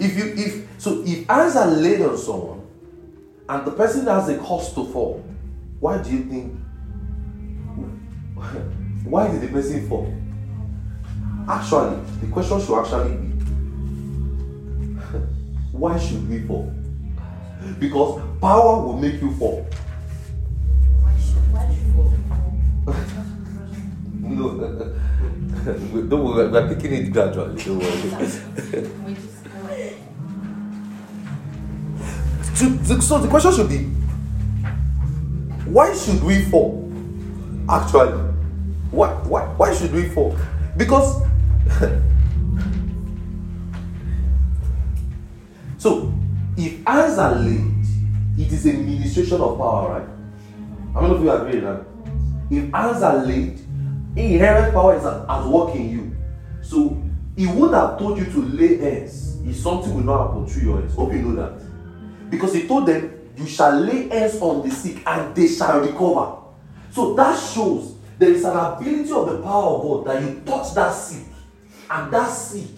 if 0.00 0.16
you 0.16 0.24
if 0.36 0.82
so 0.82 1.04
if 1.06 1.28
hands 1.28 1.54
are 1.54 1.68
laid 1.68 2.02
on 2.02 2.18
someone 2.18 2.62
and 3.48 3.64
the 3.64 3.70
person 3.70 4.04
has 4.06 4.28
a 4.28 4.38
cause 4.38 4.74
to 4.74 4.84
fall, 4.86 5.24
why 5.78 6.02
do 6.02 6.10
you 6.10 6.24
think? 6.24 6.58
Why 9.04 9.30
did 9.30 9.42
the 9.42 9.48
person 9.48 9.88
fall? 9.88 10.12
Actually, 11.48 12.00
the 12.20 12.26
question 12.32 12.60
should 12.60 12.80
actually 12.80 13.14
be 13.16 13.28
why 15.72 15.96
should 15.98 16.28
we 16.28 16.40
fall? 16.40 16.72
Because 17.78 18.22
power 18.40 18.84
will 18.84 18.98
make 18.98 19.20
you 19.20 19.34
fall. 19.34 19.66
No, 24.20 24.58
don't 26.08 26.24
worry, 26.24 26.48
we're 26.48 26.74
taking 26.74 26.92
it 26.92 27.12
gradually. 27.12 27.62
Don't 27.62 27.78
worry. 27.78 28.90
So 32.54 33.18
the 33.18 33.28
question 33.28 33.52
should 33.52 33.68
be 33.68 33.78
why 35.66 35.92
should 35.92 36.22
we 36.22 36.42
fall 36.44 36.88
actually 37.68 38.12
why 38.92 39.08
why 39.26 39.42
why 39.56 39.74
should 39.74 39.92
we 39.92 40.08
fall 40.10 40.36
because 40.76 41.20
so 45.78 46.13
if 46.56 46.84
hands 46.86 47.18
are 47.18 47.34
laid 47.34 47.72
it 48.36 48.52
is 48.52 48.66
a 48.66 48.72
ministration 48.72 49.40
of 49.40 49.58
power 49.58 50.00
right? 50.00 50.08
How 50.92 51.00
many 51.02 51.14
of 51.14 51.22
you 51.22 51.30
agree 51.30 51.60
that? 51.60 51.84
If 52.50 52.72
hands 52.72 53.02
are 53.02 53.24
laid 53.24 53.64
inherent 54.16 54.72
power 54.72 54.96
is 54.96 55.04
at, 55.04 55.28
at 55.28 55.46
work 55.46 55.74
in 55.74 55.90
you. 55.90 56.16
So 56.62 57.02
he 57.36 57.46
would 57.46 57.74
have 57.74 57.98
told 57.98 58.18
you 58.18 58.24
to 58.26 58.42
lay 58.42 58.78
hands 58.78 59.38
if 59.44 59.56
something 59.56 59.94
will 59.94 60.04
not 60.04 60.28
happen 60.28 60.46
through 60.46 60.62
your 60.62 60.80
hands. 60.80 60.94
Hope 60.94 61.12
you 61.12 61.22
know 61.22 61.34
that. 61.36 62.30
Because 62.30 62.54
he 62.54 62.66
told 62.66 62.86
them, 62.86 63.12
You 63.36 63.46
shall 63.46 63.78
lay 63.78 64.08
hands 64.08 64.40
on 64.40 64.66
the 64.66 64.74
sick 64.74 65.02
and 65.06 65.34
they 65.34 65.48
shall 65.48 65.80
recover. 65.80 66.38
So 66.90 67.14
that 67.14 67.36
shows 67.36 67.96
there 68.18 68.30
is 68.30 68.44
an 68.44 68.56
ability 68.56 69.10
of 69.10 69.28
the 69.28 69.42
power 69.42 69.76
of 69.76 69.82
God 69.82 70.06
that 70.06 70.22
you 70.22 70.40
touch 70.46 70.74
that 70.74 70.92
sick 70.92 71.26
and 71.90 72.12
that 72.12 72.28
sick 72.28 72.68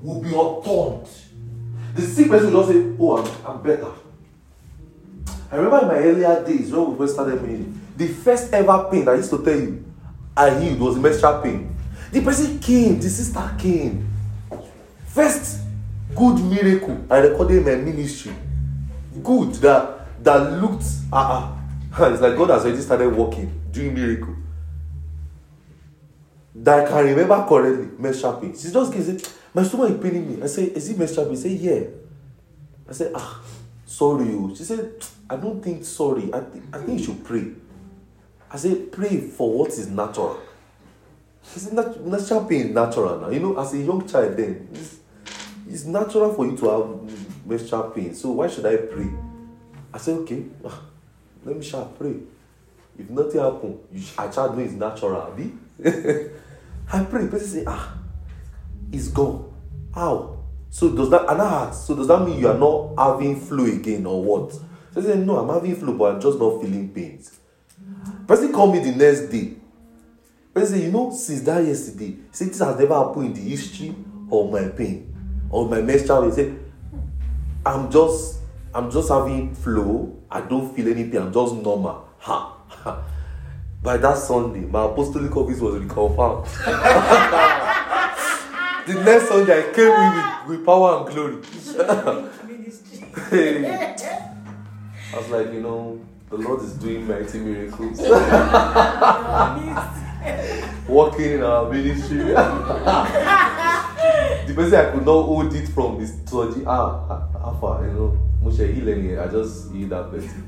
will 0.00 0.22
be 0.22 0.34
upturned. 0.34 1.06
The 1.98 2.06
sick 2.06 2.28
person 2.28 2.52
will 2.52 2.64
say, 2.64 2.94
Oh, 2.96 3.16
I'm, 3.18 3.46
I'm 3.56 3.60
better. 3.60 3.90
I 5.50 5.56
remember 5.56 5.80
in 5.80 5.88
my 5.88 5.94
earlier 5.94 6.44
days 6.46 6.70
when 6.70 6.92
we 6.92 6.96
first 6.98 7.14
started 7.14 7.42
meeting, 7.42 7.80
the 7.96 8.06
first 8.06 8.52
ever 8.52 8.88
pain 8.88 9.08
I 9.08 9.14
used 9.14 9.30
to 9.30 9.44
tell 9.44 9.58
you 9.58 9.84
I 10.36 10.56
healed 10.60 10.78
was 10.78 10.96
menstrual 10.96 11.42
pain. 11.42 11.74
The 12.12 12.20
person 12.20 12.60
came, 12.60 13.00
the 13.00 13.10
sister 13.10 13.52
came. 13.58 14.08
First 15.08 15.62
good 16.14 16.38
miracle 16.44 17.04
I 17.10 17.18
recorded 17.18 17.66
my 17.66 17.74
ministry. 17.74 18.32
Good 19.20 19.54
that 19.54 20.22
that 20.22 20.62
looked 20.62 20.84
ah 21.12 21.58
ah. 21.92 22.10
It's 22.12 22.22
like 22.22 22.36
God 22.36 22.50
has 22.50 22.64
already 22.64 22.80
started 22.80 23.08
working, 23.08 23.50
doing 23.72 23.92
miracle. 23.92 24.36
That 26.54 26.86
I 26.86 26.88
can 26.88 27.04
remember 27.06 27.44
correctly, 27.48 27.88
menstrual 27.98 28.34
pain. 28.34 28.56
She 28.56 28.70
just 28.70 28.92
came 28.92 29.02
and 29.02 29.20
My 29.58 29.64
stomach 29.64 29.90
is 29.90 30.00
paining 30.00 30.36
me. 30.36 30.40
I 30.40 30.46
say, 30.46 30.66
Is 30.66 30.88
it 30.88 30.96
menstrual 30.96 31.26
pain? 31.26 31.36
Said, 31.36 31.50
Yeah. 31.50 31.80
I 32.88 32.92
said, 32.92 33.10
Ah, 33.12 33.42
sorry. 33.84 34.26
oh." 34.30 34.54
She 34.54 34.62
said, 34.62 34.92
I 35.28 35.34
don't 35.34 35.60
think 35.60 35.84
sorry. 35.84 36.32
I, 36.32 36.40
think 36.42 36.64
I 36.72 36.78
think 36.78 37.00
you 37.00 37.06
should 37.06 37.24
pray. 37.24 37.44
I 38.52 38.56
said, 38.56 38.92
Pray 38.92 39.18
for 39.18 39.52
what 39.58 39.70
is 39.70 39.88
natural. 39.88 40.38
She 41.42 41.58
said, 41.58 41.72
"Nat- 41.72 42.06
Natural 42.06 42.44
pain 42.44 42.68
is 42.68 42.72
natural 42.72 43.18
now. 43.20 43.30
You 43.30 43.40
know, 43.40 43.58
as 43.58 43.74
a 43.74 43.78
young 43.78 44.06
child, 44.06 44.36
then 44.36 44.68
it's, 44.72 44.98
it's 45.68 45.84
natural 45.86 46.32
for 46.34 46.46
you 46.46 46.56
to 46.58 46.68
have 46.70 47.44
menstrual 47.44 47.90
pain. 47.90 48.14
So 48.14 48.30
why 48.30 48.46
should 48.46 48.64
I 48.66 48.76
pray? 48.76 49.10
I 49.92 49.98
said, 49.98 50.18
Okay, 50.18 50.44
ah, 50.64 50.82
let 51.44 51.56
me 51.56 51.64
shall 51.64 51.86
pray. 51.86 52.14
If 52.96 53.10
nothing 53.10 53.40
happen, 53.40 53.76
you 53.92 54.02
sh- 54.02 54.14
I 54.18 54.30
shall 54.30 54.52
know 54.52 54.62
it's 54.62 54.74
natural. 54.74 55.20
Abi? 55.20 55.52
I 56.92 57.04
pray. 57.10 57.26
Person 57.26 57.48
say, 57.48 57.64
Ah, 57.66 57.98
it's 58.92 59.08
gone. 59.08 59.47
How? 59.98 60.38
So 60.70 60.94
does 60.94 61.10
that 61.10 61.28
and 61.28 61.42
I 61.42 61.72
so 61.72 61.96
does 61.96 62.06
that 62.06 62.24
mean 62.24 62.38
you 62.38 62.46
are 62.46 62.56
not 62.56 62.94
having 62.96 63.34
flu 63.40 63.66
again 63.66 64.06
or 64.06 64.22
what? 64.22 64.52
So 64.52 64.62
I 65.00 65.02
said, 65.02 65.26
No, 65.26 65.38
I'm 65.38 65.48
having 65.48 65.74
flu, 65.74 65.98
but 65.98 66.14
I'm 66.14 66.20
just 66.20 66.38
not 66.38 66.62
feeling 66.62 66.90
pains. 66.90 67.36
Person 68.28 68.52
called 68.52 68.74
me 68.74 68.78
the 68.78 68.92
next 68.96 69.22
day. 69.22 69.54
Person 70.54 70.76
said, 70.76 70.84
you 70.84 70.92
know, 70.92 71.10
since 71.10 71.40
that 71.40 71.64
yesterday, 71.64 72.16
say 72.30 72.44
this 72.44 72.60
has 72.60 72.78
never 72.78 72.94
happened 72.94 73.26
in 73.26 73.32
the 73.32 73.50
history 73.50 73.92
of 74.30 74.52
my 74.52 74.68
pain 74.68 75.12
or 75.50 75.68
my 75.68 75.80
menstrual. 75.80 76.26
He 76.26 76.30
said, 76.30 76.60
I'm 77.66 77.90
just 77.90 78.38
I'm 78.72 78.92
just 78.92 79.08
having 79.08 79.52
flu. 79.52 80.16
I 80.30 80.42
don't 80.42 80.76
feel 80.76 80.86
any 80.86 81.10
pain. 81.10 81.22
I'm 81.22 81.32
just 81.32 81.54
normal. 81.56 82.08
Ha. 82.18 83.04
By 83.82 83.96
that 83.96 84.18
Sunday, 84.18 84.60
my 84.60 84.84
apostolic 84.84 85.36
office 85.36 85.58
was 85.60 85.82
reconfirmed. 85.82 87.54
the 88.88 88.94
next 89.04 89.28
Sunday, 89.28 89.58
I 89.58 89.62
came 89.72 89.92
in 89.92 90.12
with, 90.48 90.58
with 90.58 90.66
power 90.66 90.98
and 90.98 91.06
glory. 91.14 91.36
Hey. 93.30 93.94
I 95.12 95.16
was 95.16 95.28
like, 95.30 95.52
you 95.52 95.60
know, 95.60 96.00
the 96.30 96.36
Lord 96.36 96.62
is 96.62 96.72
doing 96.74 97.06
mighty 97.06 97.38
miracles. 97.38 98.00
Working 100.88 101.32
in 101.32 101.42
our 101.42 101.70
ministry. 101.70 102.18
the 102.28 102.34
person 104.54 104.74
I 104.74 104.90
could 104.92 105.04
not 105.04 105.22
hold 105.22 105.54
it 105.54 105.68
from 105.68 106.00
is 106.00 106.12
Toji. 106.20 106.64
Ah, 106.66 107.26
Alpha, 107.42 107.84
you 107.86 107.92
know, 107.92 108.18
Moshe 108.42 108.74
Hileni, 108.74 109.18
I 109.20 109.28
just 109.30 109.70
heal 109.72 109.88
that 109.88 110.10
person. 110.10 110.44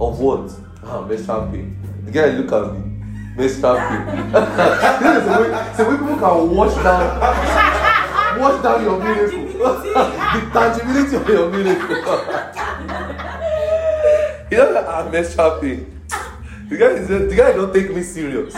Of 0.00 0.18
what? 0.20 0.50
Ah, 0.84 1.00
menstrual 1.02 1.48
pain. 1.50 1.76
The 2.04 2.10
guy 2.12 2.30
look 2.30 2.52
at 2.52 2.72
me. 2.74 2.97
Menstrual 3.38 3.76
pain. 3.76 4.32
this 4.32 4.42
is 5.16 5.24
the 5.24 5.30
way, 5.38 5.48
the 5.76 5.82
way 5.84 5.96
people 5.96 6.18
can 6.18 6.34
wash 6.56 6.74
down, 6.82 7.06
wash 8.40 8.58
down 8.64 8.78
your 8.82 8.98
miracle. 8.98 9.44
the 9.58 10.50
tangibility 10.52 11.16
of 11.16 11.28
your 11.28 11.48
miracle. 11.48 11.88
you 14.50 14.58
know, 14.58 14.84
ah, 14.88 15.08
menstrual 15.12 15.60
pain. 15.60 15.86
The 16.68 16.76
guy 16.76 16.86
is 16.86 17.08
the 17.08 17.34
guy 17.34 17.52
don't 17.52 17.72
take 17.72 17.94
me 17.94 18.02
serious. 18.02 18.54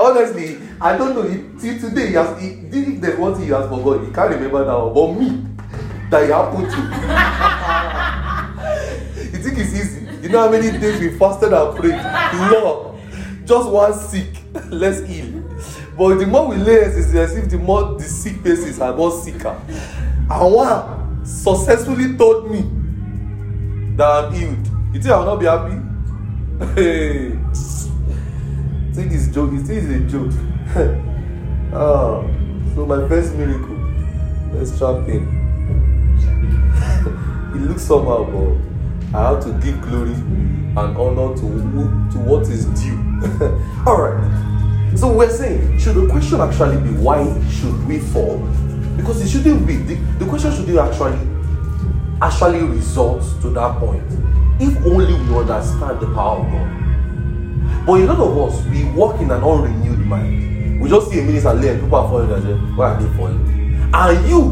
Honestly, 0.00 0.58
I 0.80 0.96
don't 0.96 1.14
know. 1.14 1.22
He, 1.22 1.42
till 1.60 1.78
today, 1.90 2.06
he 2.06 2.12
has 2.14 2.40
he, 2.40 2.48
if 2.70 3.00
there's 3.00 3.18
one 3.18 3.34
thing 3.34 3.44
he 3.44 3.50
has 3.50 3.68
forgotten, 3.68 4.06
he 4.06 4.12
can't 4.12 4.30
remember 4.30 4.64
that 4.64 4.78
one. 4.78 4.94
But 4.94 5.12
me, 5.20 5.42
that 6.10 6.24
he 6.24 6.30
happened 6.30 6.70
to. 6.70 6.76
you 9.36 9.42
think 9.42 9.58
it's 9.58 9.74
easy? 9.74 10.06
You 10.22 10.28
know 10.28 10.40
how 10.40 10.50
many 10.50 10.70
days 10.78 11.00
we 11.00 11.10
fasted 11.18 11.52
and 11.52 11.76
prayed? 11.76 12.00
Lord, 12.52 12.89
just 13.50 13.68
one 13.68 13.92
sick, 13.92 14.28
less 14.70 15.00
ill. 15.10 15.42
But 15.98 16.18
the 16.20 16.26
more 16.26 16.46
we 16.46 16.56
lay 16.56 16.84
hands, 16.84 16.96
it's 16.96 17.12
as 17.16 17.36
if 17.36 17.50
the 17.50 17.58
more 17.58 17.98
the 17.98 18.04
sick 18.04 18.40
places 18.42 18.80
are 18.80 18.94
more 18.94 19.10
sicker. 19.10 19.60
And 20.30 20.54
one 20.54 21.26
successfully 21.26 22.16
told 22.16 22.48
me 22.48 22.60
that 23.96 24.08
I'm 24.08 24.32
healed. 24.32 24.66
You 24.94 25.00
think 25.02 25.06
I 25.06 25.18
will 25.18 25.24
not 25.26 25.40
be 25.40 25.46
happy? 25.46 25.74
Hey, 26.74 27.30
think 28.94 29.12
it's 29.12 29.34
joke. 29.34 29.50
You 29.50 29.62
think 29.64 29.82
it's 29.82 29.90
a 29.90 29.98
joke? 30.06 30.32
ah, 31.74 32.22
so 32.76 32.86
my 32.86 33.08
first 33.08 33.34
miracle, 33.34 33.76
let's 34.52 34.78
trap 34.78 35.08
him. 35.08 35.26
it 37.56 37.62
looks 37.62 37.82
somehow, 37.82 38.22
but 38.30 38.69
I 39.12 39.30
have 39.30 39.42
to 39.44 39.52
give 39.64 39.80
glory 39.82 40.12
and 40.12 40.76
honor 40.96 41.34
to 41.36 41.42
who- 41.46 42.10
to 42.12 42.18
what 42.18 42.42
is 42.48 42.66
due. 42.80 42.98
All 43.86 44.00
right. 44.02 44.96
So 44.96 45.12
we're 45.12 45.30
saying, 45.30 45.78
should 45.78 45.94
the 45.96 46.06
question 46.08 46.40
actually 46.40 46.76
be 46.80 46.90
why 46.96 47.24
should 47.50 47.86
we 47.86 47.98
fall? 47.98 48.38
Because 48.96 49.20
it 49.22 49.28
shouldn't 49.28 49.66
be. 49.66 49.76
The, 49.76 49.94
the 50.18 50.26
question 50.26 50.52
should 50.52 50.76
actually 50.78 51.18
actually 52.22 52.62
result 52.62 53.22
to 53.42 53.50
that 53.50 53.78
point. 53.78 54.04
If 54.60 54.76
only 54.86 55.14
we 55.14 55.36
understand 55.38 56.00
the 56.00 56.12
power 56.14 56.40
of 56.44 56.52
God. 56.52 57.86
But 57.86 58.00
a 58.00 58.04
lot 58.04 58.18
of 58.18 58.38
us, 58.38 58.64
we 58.66 58.84
walk 58.92 59.20
in 59.20 59.30
an 59.30 59.42
unrenewed 59.42 60.06
mind. 60.06 60.80
We 60.80 60.88
just 60.90 61.10
see 61.10 61.20
a 61.20 61.22
minister 61.22 61.52
lay 61.54 61.68
and 61.70 61.80
people 61.80 61.96
are 61.98 62.08
falling 62.08 62.76
why 62.76 62.92
are 62.94 63.02
they 63.02 63.16
falling? 63.16 63.90
And 63.92 64.28
you, 64.28 64.50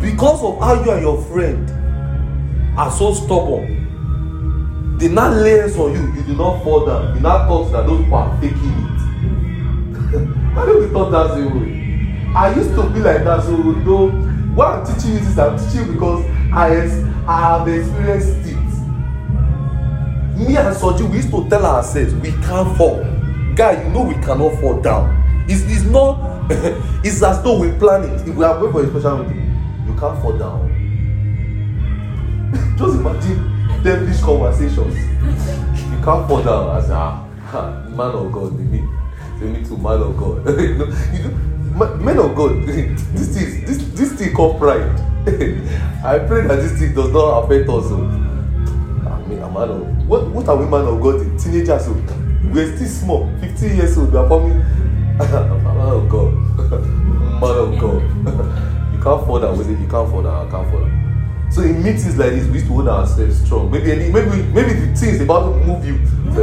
because 0.00 0.42
of 0.42 0.58
how 0.60 0.82
you 0.84 0.90
and 0.92 1.02
your 1.02 1.22
friend 1.24 1.68
are 2.78 2.90
so 2.92 3.12
stubborn, 3.12 4.96
they 4.98 5.08
now 5.08 5.30
lay 5.30 5.58
hands 5.58 5.76
on 5.76 5.92
you, 5.92 6.12
you 6.14 6.22
do 6.22 6.34
not 6.36 6.62
fall 6.62 6.86
down. 6.86 7.14
You 7.16 7.20
now 7.20 7.46
thought 7.48 7.72
that 7.72 7.86
those 7.86 8.00
people 8.02 8.16
are 8.18 8.40
faking 8.40 8.56
it. 8.56 8.98
How 10.54 10.64
do 10.64 10.78
we 10.78 10.86
thought 10.88 11.10
that 11.10 11.34
same 11.34 11.60
way? 11.60 12.32
I 12.36 12.54
used 12.54 12.70
to 12.76 12.88
be 12.90 13.00
like 13.00 13.24
that, 13.24 13.42
so 13.42 13.56
though 13.56 14.10
what 14.54 14.68
I'm 14.68 14.86
teaching 14.86 15.14
you 15.14 15.18
this, 15.18 15.36
I'm 15.38 15.58
teaching 15.58 15.86
you 15.86 15.92
because 15.94 16.24
I, 16.52 16.76
ex- 16.76 17.04
I 17.26 17.40
have 17.40 17.66
experienced 17.68 18.48
it. 18.48 18.56
Me 20.38 20.56
and 20.56 20.76
Soji, 20.76 21.08
we 21.10 21.16
used 21.16 21.30
to 21.30 21.48
tell 21.48 21.66
ourselves 21.66 22.14
we 22.14 22.30
can't 22.30 22.76
fall. 22.76 23.02
Guy, 23.56 23.82
you 23.82 23.90
know 23.90 24.02
we 24.02 24.14
cannot 24.14 24.60
fall 24.60 24.80
down. 24.80 25.16
It's, 25.48 25.62
it's 25.62 25.82
not, 25.82 26.18
it's 27.04 27.22
as 27.24 27.42
though 27.42 27.58
we 27.58 27.72
plan 27.78 28.04
it. 28.04 28.28
If 28.28 28.36
we 28.36 28.44
are 28.44 28.58
going 28.60 28.72
for 28.72 28.84
a 28.84 28.88
special 28.88 29.24
meeting, 29.24 29.84
you 29.86 29.98
can't 29.98 30.20
fall 30.22 30.38
down. 30.38 30.77
Just 32.78 32.94
imagine 32.94 33.82
devilish 33.82 34.20
conversations. 34.20 34.94
You 35.90 35.98
can't 36.04 36.28
fall 36.28 36.42
down 36.42 36.76
as 36.76 36.90
ah, 36.90 37.26
man 37.88 38.14
of 38.14 38.30
God, 38.30 38.56
they 38.56 38.62
mean, 38.62 38.88
they 39.40 39.46
mean 39.46 39.64
to 39.64 39.76
man 39.76 40.00
of 40.00 40.16
God. 40.16 40.46
you 40.60 40.74
know, 40.78 40.86
you 41.12 42.04
men 42.04 42.18
of 42.18 42.34
God, 42.36 42.62
this 42.66 43.36
is 43.36 43.64
this 43.66 43.78
this 43.98 44.12
thing 44.12 44.32
called 44.32 44.58
pride. 44.58 44.88
I 46.04 46.18
pray 46.20 46.46
that 46.46 46.56
this 46.56 46.78
thing 46.78 46.94
does 46.94 47.10
not 47.10 47.44
affect 47.44 47.68
us. 47.68 47.86
oh. 47.90 48.28
na 49.38 49.48
man 49.50 49.70
of 49.70 50.08
what 50.08 50.28
what 50.30 50.48
are 50.48 50.56
we 50.56 50.66
man 50.66 50.86
of 50.86 51.00
God 51.00 51.20
in 51.20 51.36
teenagers 51.36 51.88
o 51.88 51.92
we 52.52 52.60
are 52.60 52.76
still 52.76 52.88
small 52.88 53.28
fifteen 53.40 53.76
years 53.76 53.96
old 53.98 54.12
we 54.12 54.18
are 54.18 54.28
forming 54.28 54.58
man 55.18 55.90
of 55.98 56.08
God 56.08 56.32
man 57.42 57.56
of 57.64 57.78
God 57.78 58.02
you 58.92 59.02
can't 59.02 59.26
fall 59.26 59.40
down 59.40 59.58
with 59.58 59.70
it 59.70 59.78
you 59.78 59.88
can't 59.88 60.10
fall 60.10 60.22
down 60.22 60.46
I 60.46 60.50
can't 60.50 60.70
fall 60.70 60.80
down 60.80 61.07
so 61.50 61.62
in 61.62 61.82
meetings 61.82 62.16
like 62.16 62.30
this 62.32 62.46
we 62.46 62.54
used 62.54 62.66
to 62.66 62.72
hold 62.72 62.88
ourselves 62.88 63.40
strong. 63.44 63.70
Maybe 63.70 63.92
any 63.92 64.10
maybe 64.10 64.42
maybe 64.52 64.72
the 64.74 64.94
things 64.94 65.20
about 65.20 65.52
to 65.52 65.64
move 65.64 65.84
you. 65.84 65.96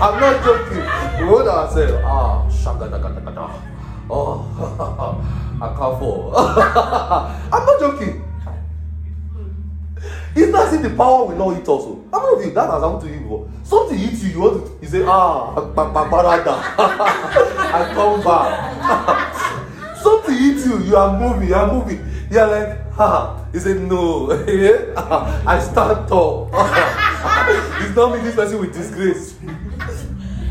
I'm 0.00 0.20
not 0.20 0.44
joking. 0.44 0.78
We 1.20 1.26
hold 1.26 1.48
ourselves. 1.48 2.02
Ah 2.04 2.46
shagadagadaga 2.48 3.50
oh 4.10 4.46
I 5.60 5.68
can't 5.74 5.98
fall. 5.98 6.32
I'm 7.52 7.66
not 7.66 7.80
joking. 7.80 8.24
It's 10.36 10.52
not 10.52 10.72
if 10.72 10.82
the 10.82 10.90
power 10.90 11.26
will 11.26 11.36
not 11.36 11.56
hit 11.56 11.66
also. 11.66 12.04
How 12.12 12.22
many 12.22 12.42
of 12.42 12.46
you 12.46 12.54
that 12.54 12.70
has 12.70 12.80
happened 12.82 13.00
to 13.02 13.08
you 13.08 13.20
before? 13.20 13.50
Something 13.64 13.98
hits 13.98 14.22
you, 14.22 14.30
you 14.30 14.40
want 14.40 14.64
to 14.64 14.72
you 14.80 14.88
say, 14.88 15.02
ah, 15.04 15.50
I 15.50 15.60
come 17.92 18.22
back. 18.22 19.67
Something 20.02 20.34
hits 20.36 20.66
you, 20.66 20.78
you 20.84 20.96
are 20.96 21.18
moving, 21.18 21.48
you 21.48 21.54
are 21.54 21.72
moving. 21.72 22.04
You 22.30 22.38
are 22.40 22.46
like, 22.48 22.92
ha. 22.92 23.44
He 23.52 23.58
said, 23.58 23.80
no. 23.80 24.30
I 25.46 25.58
stand 25.60 26.08
tall. 26.08 26.50
it's 26.54 27.96
not 27.96 28.14
me, 28.14 28.20
this 28.22 28.34
person 28.34 28.60
with 28.60 28.72
disgrace. 28.74 29.36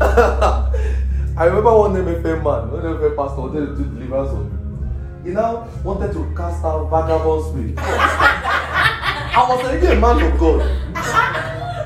I 0.00 1.44
remember 1.44 1.72
one 1.78 1.94
MFM 1.94 2.42
man, 2.42 2.70
one 2.72 2.82
MFM 2.82 3.16
pastor 3.16 3.40
wanted 3.40 3.66
to 3.66 3.76
do 3.76 3.84
deliverance. 3.84 4.30
on- 4.30 5.20
He 5.24 5.30
now 5.30 5.68
wanted 5.84 6.12
to 6.12 6.32
cast 6.36 6.64
out 6.64 6.88
vagabond 6.90 7.44
spirit. 7.44 7.74
I 7.78 9.46
was 9.48 9.64
already 9.64 9.86
a 9.86 9.94
man 10.00 10.32
of 10.32 10.38
God. 10.38 10.58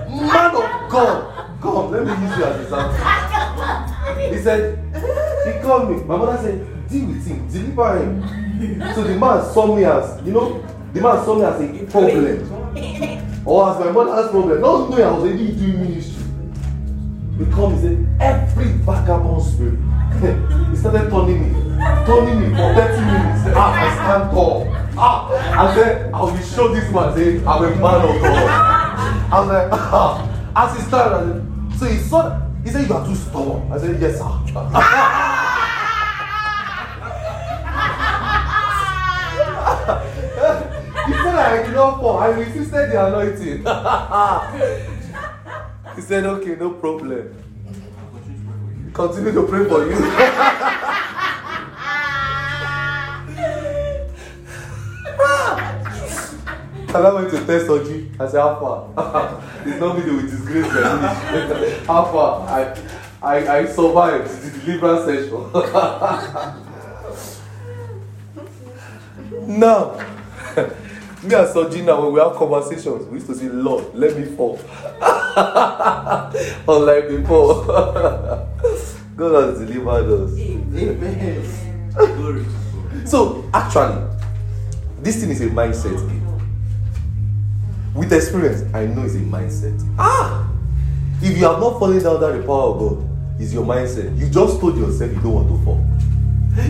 Man 0.09 0.57
of 0.57 0.91
God. 0.91 1.61
Come, 1.61 1.91
let 1.93 2.05
me 2.05 2.11
use 2.27 2.37
you 2.39 2.45
as 2.45 2.57
an 2.57 2.63
example. 2.65 4.33
He 4.33 4.39
said, 4.39 4.79
he 5.47 5.61
called 5.63 5.91
me. 5.91 6.03
My 6.05 6.17
mother 6.17 6.39
said, 6.43 6.67
deliver 7.01 7.99
him. 7.99 8.95
So 8.95 9.03
the 9.03 9.17
man 9.19 9.45
saw 9.53 9.75
me 9.75 9.85
as, 9.85 10.25
you 10.25 10.33
know, 10.33 10.65
the 10.93 11.01
man 11.01 11.25
saw 11.25 11.35
me 11.35 11.45
as 11.45 11.61
a 11.61 11.91
problem. 11.91 12.63
Or 13.45 13.71
as 13.71 13.81
my 13.81 13.91
mother's 13.91 14.31
problem. 14.31 14.61
Not 14.61 14.91
knowing 14.91 15.03
I 15.03 15.11
was 15.11 15.23
already 15.25 15.53
doing 15.53 15.81
ministry. 15.83 16.25
He 17.39 17.51
called 17.51 17.83
me 17.83 17.89
and 17.89 18.19
said, 18.19 18.49
every 18.59 18.73
vagabond 18.85 19.43
spirit. 19.43 19.79
he 20.71 20.77
started 20.77 21.11
turning 21.11 21.43
me, 21.43 21.77
turning 22.07 22.41
me 22.41 22.49
for 22.51 22.75
30 22.75 23.01
minutes. 23.01 23.57
Ah, 23.57 23.73
I 23.73 23.95
stand 23.95 24.31
tall. 24.31 24.69
Ah, 24.97 25.69
I 25.69 25.75
said, 25.75 26.13
I 26.13 26.21
will 26.21 26.37
show 26.39 26.69
this 26.75 26.93
man, 26.93 27.15
say, 27.17 27.39
I'm 27.45 27.65
a 27.65 27.71
man 27.77 27.81
of 27.81 28.21
God. 28.21 28.49
I 29.33 29.41
was 29.41 29.49
like, 29.49 29.73
ah. 29.73 30.29
As 30.55 30.77
he 30.77 30.83
started, 30.83 31.43
so 31.79 31.87
he 31.87 31.97
saw, 31.97 32.39
he 32.63 32.69
said, 32.69 32.87
you 32.87 32.95
are 32.95 33.07
too 33.07 33.15
stubborn. 33.15 33.73
I 33.73 33.79
said, 33.79 33.99
yes, 33.99 34.19
sir. 34.19 35.49
he 41.33 41.39
said 41.39 41.67
I 41.67 41.73
not 41.73 42.01
fall. 42.01 42.19
I 42.19 42.29
resisted 42.29 42.91
the 42.91 43.07
anointing. 43.07 43.59
he 45.97 46.01
said, 46.03 46.27
okay, 46.27 46.57
no 46.57 46.71
problem. 46.73 47.35
Continue 48.93 49.33
to 49.33 49.47
pray 49.47 49.65
for 49.69 49.87
you. 49.89 49.97
And 56.95 57.07
I 57.07 57.13
went 57.15 57.31
to 57.31 57.39
test 57.47 57.67
surgery. 57.67 58.11
I 58.21 58.29
said, 58.29 58.41
How 58.43 58.55
far? 58.61 58.89
it's 59.67 59.81
not 59.81 59.97
me 59.97 60.03
with 60.15 60.31
disgrace. 60.31 60.71
man. 60.75 60.99
How 61.87 62.05
far? 62.05 62.47
I, 62.47 62.75
I, 63.23 63.61
I 63.61 63.65
survived 63.65 64.29
the 64.43 64.51
deliverance 64.61 65.07
session. 65.07 65.51
now, 69.59 69.97
me 71.23 71.35
and 71.37 71.47
Sojina, 71.47 72.03
when 72.03 72.13
we 72.13 72.21
have 72.21 72.35
conversations, 72.35 73.07
we 73.07 73.15
used 73.15 73.29
to 73.29 73.35
say, 73.35 73.49
Lord, 73.49 73.95
let 73.95 74.19
me 74.19 74.25
fall. 74.37 74.59
Unlike 76.69 77.09
before. 77.09 77.65
God 79.17 79.51
has 79.51 79.59
delivered 79.61 80.11
us. 80.11 80.39
Amen. 80.39 81.45
Glory. 82.17 82.45
So, 83.07 83.49
actually, 83.55 84.05
this 85.01 85.21
thing 85.21 85.31
is 85.31 85.41
a 85.43 85.49
mindset 85.49 85.97
game. 86.09 86.23
With 87.95 88.13
experience, 88.13 88.63
I 88.75 88.87
know 88.87 89.03
it's 89.03 89.15
a 89.15 89.19
mindset. 89.19 89.81
Ah! 89.99 90.51
If 91.21 91.39
you 91.39 91.45
have 91.45 91.61
not 91.61 91.79
fallen 91.79 92.03
down 92.03 92.17
under 92.17 92.37
the 92.37 92.45
power 92.45 92.73
of 92.73 92.79
God, 92.81 93.41
it's 93.41 93.53
your 93.53 93.65
mindset. 93.65 94.19
You 94.19 94.29
just 94.29 94.59
told 94.61 94.77
yourself 94.77 95.13
you 95.13 95.21
don't 95.21 95.35
want 95.35 95.49
to 95.49 95.65
fall. 95.65 95.87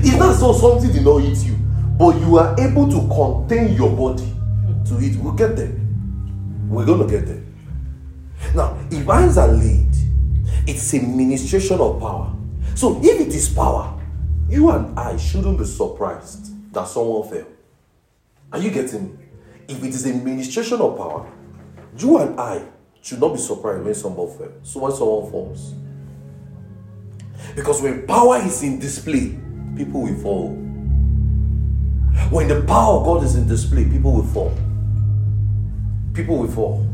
It's 0.05 0.17
not 0.19 0.35
so 0.35 0.53
something 0.53 0.93
did 0.93 1.05
not 1.05 1.19
hit 1.19 1.39
you, 1.39 1.55
but 1.99 2.17
you 2.21 2.37
are 2.37 2.55
able 2.61 2.89
to 2.91 3.09
contain 3.09 3.75
your 3.75 3.91
body 3.97 4.31
to 4.99 5.05
it. 5.05 5.16
We'll 5.16 5.32
get 5.32 5.57
there. 5.57 5.72
We're 6.68 6.86
going 6.86 7.07
to 7.07 7.11
get 7.11 7.26
there. 7.26 7.43
Now, 8.55 8.78
if 8.90 9.07
hands 9.07 9.38
are 9.38 9.49
laid, 9.49 9.90
it's 10.66 10.93
a 10.95 11.01
ministration 11.01 11.80
of 11.80 12.01
power. 12.01 12.34
So, 12.74 13.01
if 13.03 13.20
it 13.20 13.28
is 13.28 13.49
power, 13.49 14.01
you 14.49 14.70
and 14.70 14.99
I 14.99 15.16
shouldn't 15.16 15.59
be 15.59 15.64
surprised 15.64 16.72
that 16.72 16.88
someone 16.88 17.28
fell. 17.28 17.47
Are 18.53 18.59
you 18.59 18.70
getting 18.70 19.12
me? 19.12 19.24
If 19.68 19.82
it 19.82 19.88
is 19.88 20.07
a 20.07 20.14
ministration 20.14 20.80
of 20.80 20.97
power, 20.97 21.30
you 21.97 22.18
and 22.18 22.38
I 22.38 22.62
should 23.01 23.20
not 23.20 23.34
be 23.34 23.38
surprised 23.38 23.84
when 23.84 23.95
someone 23.95 24.36
fell. 24.36 24.53
So 24.62 24.80
when 24.80 24.93
someone 24.93 25.30
falls. 25.30 25.74
Because 27.55 27.82
when 27.82 28.07
power 28.07 28.38
is 28.38 28.62
in 28.62 28.78
display, 28.78 29.38
people 29.76 30.03
will 30.03 30.14
fall. 30.16 30.49
When 32.30 32.49
the 32.49 32.62
power 32.62 32.99
of 32.99 33.05
God 33.05 33.24
is 33.24 33.36
in 33.36 33.47
display, 33.47 33.84
people 33.84 34.12
will 34.12 34.24
fall. 34.24 34.55
People 36.15 36.39
will 36.39 36.49
fall. 36.49 36.87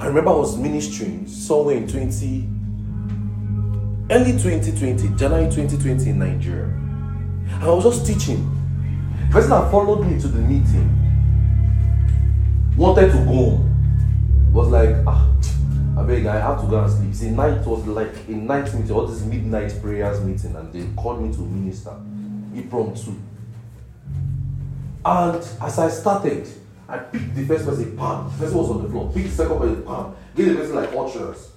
I 0.00 0.06
remember 0.06 0.30
I 0.30 0.34
was 0.34 0.58
ministering 0.58 1.26
somewhere 1.26 1.76
in 1.76 1.88
20, 1.88 2.48
early 4.10 4.32
2020, 4.32 5.16
January 5.16 5.46
2020 5.46 6.10
in 6.10 6.18
Nigeria. 6.18 6.64
And 6.64 7.64
I 7.64 7.68
was 7.68 7.84
just 7.84 8.06
teaching. 8.06 8.52
The 9.28 9.32
person 9.32 9.50
that 9.50 9.70
followed 9.70 10.06
me 10.06 10.20
to 10.20 10.28
the 10.28 10.40
meeting 10.40 10.92
wanted 12.76 13.06
to 13.12 13.18
go 13.18 13.24
home. 13.24 14.52
Was 14.52 14.68
like, 14.68 14.96
ah, 15.06 15.26
I 15.98 16.02
beg, 16.02 16.26
I 16.26 16.36
have 16.36 16.60
to 16.60 16.66
go 16.66 16.84
and 16.84 17.14
sleep. 17.14 17.30
A 17.30 17.32
night, 17.34 17.66
was 17.66 17.86
like 17.86 18.12
a 18.28 18.32
night 18.32 18.72
meeting, 18.74 18.90
all 18.90 19.06
this 19.06 19.22
midnight 19.22 19.72
prayers 19.80 20.20
meeting, 20.20 20.54
and 20.54 20.70
they 20.72 20.86
called 21.00 21.22
me 21.22 21.32
to 21.32 21.40
minister. 21.40 21.92
Impromptu. 22.54 23.14
And 25.04 25.36
as 25.36 25.78
I 25.78 25.88
started, 25.88 26.46
I 26.88 26.98
picked 26.98 27.34
the 27.34 27.44
first 27.46 27.64
person, 27.64 27.96
palm. 27.96 28.30
The 28.32 28.44
person 28.44 28.58
was 28.58 28.70
on 28.70 28.82
the 28.82 28.88
floor. 28.88 29.10
Picked 29.12 29.28
the 29.28 29.34
second 29.34 29.58
person, 29.58 29.82
palm. 29.82 30.16
Give 30.34 30.48
the 30.48 30.54
person 30.54 30.76
like 30.76 30.92
ushers. 30.92 31.52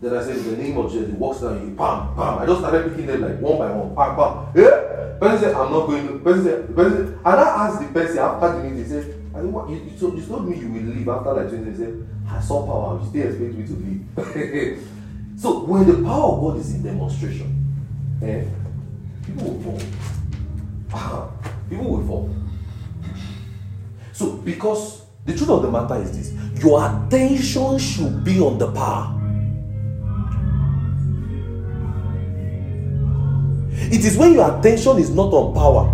Then 0.00 0.14
I 0.14 0.22
said, 0.22 0.36
in 0.36 0.50
the 0.50 0.56
name 0.56 0.76
of 0.76 0.92
Jesus, 0.92 1.08
he 1.08 1.14
walks 1.14 1.40
down, 1.40 1.58
he 1.60 1.74
pam, 1.74 2.14
pam. 2.14 2.38
I 2.38 2.46
just 2.46 2.60
started 2.60 2.90
picking 2.90 3.06
them 3.06 3.22
like 3.22 3.40
one 3.40 3.58
by 3.58 3.70
one, 3.70 3.96
pam, 3.96 4.16
pam. 4.16 4.52
Yeah? 4.54 5.16
Person 5.18 5.38
said, 5.40 5.54
I'm 5.54 5.72
not 5.72 5.86
going 5.86 6.06
to. 6.06 6.18
Person 6.18 6.44
said, 6.44 6.76
person, 6.76 7.18
and 7.24 7.26
I 7.26 7.66
asked 7.66 7.80
the 7.80 7.88
person 7.88 8.18
after 8.18 8.52
the 8.52 8.62
meeting, 8.64 8.78
he 8.78 8.84
said, 8.84 9.22
I 9.34 9.40
think 9.40 9.54
what 9.54 9.70
you, 9.70 9.76
you, 9.76 9.98
told, 9.98 10.18
you 10.18 10.26
told 10.26 10.48
me 10.48 10.58
you 10.58 10.68
will 10.68 10.82
leave 10.82 11.08
after 11.08 11.32
like 11.32 11.48
20 11.48 11.64
minutes. 11.64 11.78
He 11.78 11.84
said, 11.86 12.08
I 12.28 12.40
saw 12.40 12.66
power, 12.66 13.00
you 13.00 13.08
still 13.08 13.26
expect 13.26 13.54
me 13.54 13.66
to 13.66 13.72
leave. 13.72 14.88
so 15.40 15.64
when 15.64 15.86
the 15.86 16.06
power 16.06 16.32
of 16.32 16.40
God 16.40 16.60
is 16.60 16.74
in 16.74 16.82
demonstration, 16.82 17.64
eh, 18.22 18.44
people 19.24 19.54
will 19.54 19.62
fall. 19.62 21.32
People 21.68 21.90
will 21.90 22.06
fall. 22.06 22.45
So 24.16 24.32
because 24.32 25.02
the 25.26 25.36
truth 25.36 25.50
of 25.50 25.60
the 25.60 25.70
matter 25.70 25.96
is 25.96 26.10
this, 26.16 26.64
your 26.64 26.80
attention 26.80 27.78
should 27.78 28.24
be 28.24 28.40
on 28.40 28.56
the 28.56 28.72
power. 28.72 29.12
It 33.92 34.06
is 34.06 34.16
when 34.16 34.32
your 34.32 34.58
attention 34.58 34.96
is 34.96 35.10
not 35.10 35.34
on 35.34 35.52
power. 35.54 35.84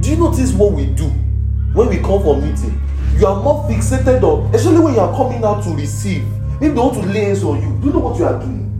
Do 0.00 0.08
you 0.10 0.16
notice 0.18 0.52
what 0.52 0.72
we 0.72 0.86
do 0.86 1.08
when 1.74 1.88
we 1.88 1.96
come 1.96 2.22
for 2.22 2.40
meeting? 2.40 2.80
You 3.18 3.26
are 3.26 3.42
more 3.42 3.68
fixated 3.68 4.22
on, 4.22 4.54
especially 4.54 4.78
when 4.78 4.94
you 4.94 5.00
are 5.00 5.16
coming 5.16 5.42
out 5.42 5.64
to 5.64 5.70
receive. 5.70 6.24
Maybe 6.60 6.74
they 6.74 6.80
want 6.80 6.94
to 6.94 7.00
lay 7.10 7.24
hands 7.24 7.42
on 7.42 7.60
you. 7.60 7.76
Do 7.80 7.88
you 7.88 7.92
know 7.92 7.98
what 7.98 8.20
you 8.20 8.24
are 8.24 8.38
doing? 8.38 8.70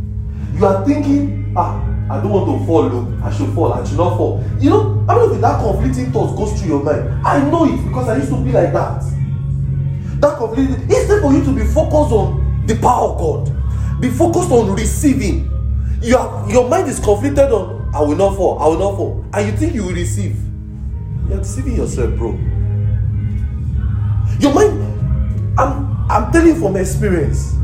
You 0.57 0.67
are 0.67 0.87
thinking, 0.87 1.53
ah, 1.57 1.83
I 2.11 2.21
don't 2.21 2.31
want 2.31 2.61
to 2.61 2.67
fall 2.67 2.83
low. 2.83 3.19
I 3.23 3.33
should 3.33 3.53
fall. 3.55 3.73
I 3.73 3.85
should 3.85 3.97
not 3.97 4.17
fall. 4.17 4.45
You 4.61 4.71
know, 4.71 5.05
I 5.09 5.27
mean, 5.27 5.41
that 5.41 5.61
conflicting 5.61 6.13
thoughts 6.13 6.37
goes 6.37 6.61
through 6.61 6.69
your 6.69 6.83
mind. 6.83 7.27
I 7.27 7.43
know 7.51 7.65
it 7.65 7.83
because 7.87 8.09
I 8.09 8.17
used 8.17 8.29
to 8.29 8.45
be 8.45 8.53
like 8.53 8.73
that. 8.75 9.03
That 10.21 10.37
conflicting. 10.37 10.83
Instead 10.83 11.23
for 11.23 11.33
you 11.33 11.43
to 11.45 11.53
be 11.55 11.65
focused 11.65 12.13
on 12.13 12.65
the 12.67 12.77
power 12.77 13.09
of 13.11 13.19
God, 13.19 14.01
be 14.01 14.11
focused 14.11 14.51
on 14.51 14.75
receiving. 14.75 15.51
Your 16.03 16.45
your 16.51 16.69
mind 16.69 16.89
is 16.89 17.01
conflicted 17.01 17.51
on 17.51 17.91
I 17.95 18.01
will 18.01 18.17
not 18.17 18.37
fall. 18.37 18.59
I 18.59 18.67
will 18.67 18.79
not 18.79 18.97
fall, 18.97 19.25
and 19.33 19.47
you 19.47 19.57
think 19.57 19.75
you 19.75 19.85
will 19.85 19.95
receive. 19.95 20.37
You 21.29 21.37
are 21.37 21.39
deceiving 21.39 21.77
yourself, 21.77 22.15
bro. 22.17 22.33
Your 24.41 24.53
mind, 24.53 25.59
I'm 25.59 26.11
I'm 26.11 26.33
telling 26.33 26.49
you 26.49 26.61
from 26.61 26.77
experience. 26.77 27.55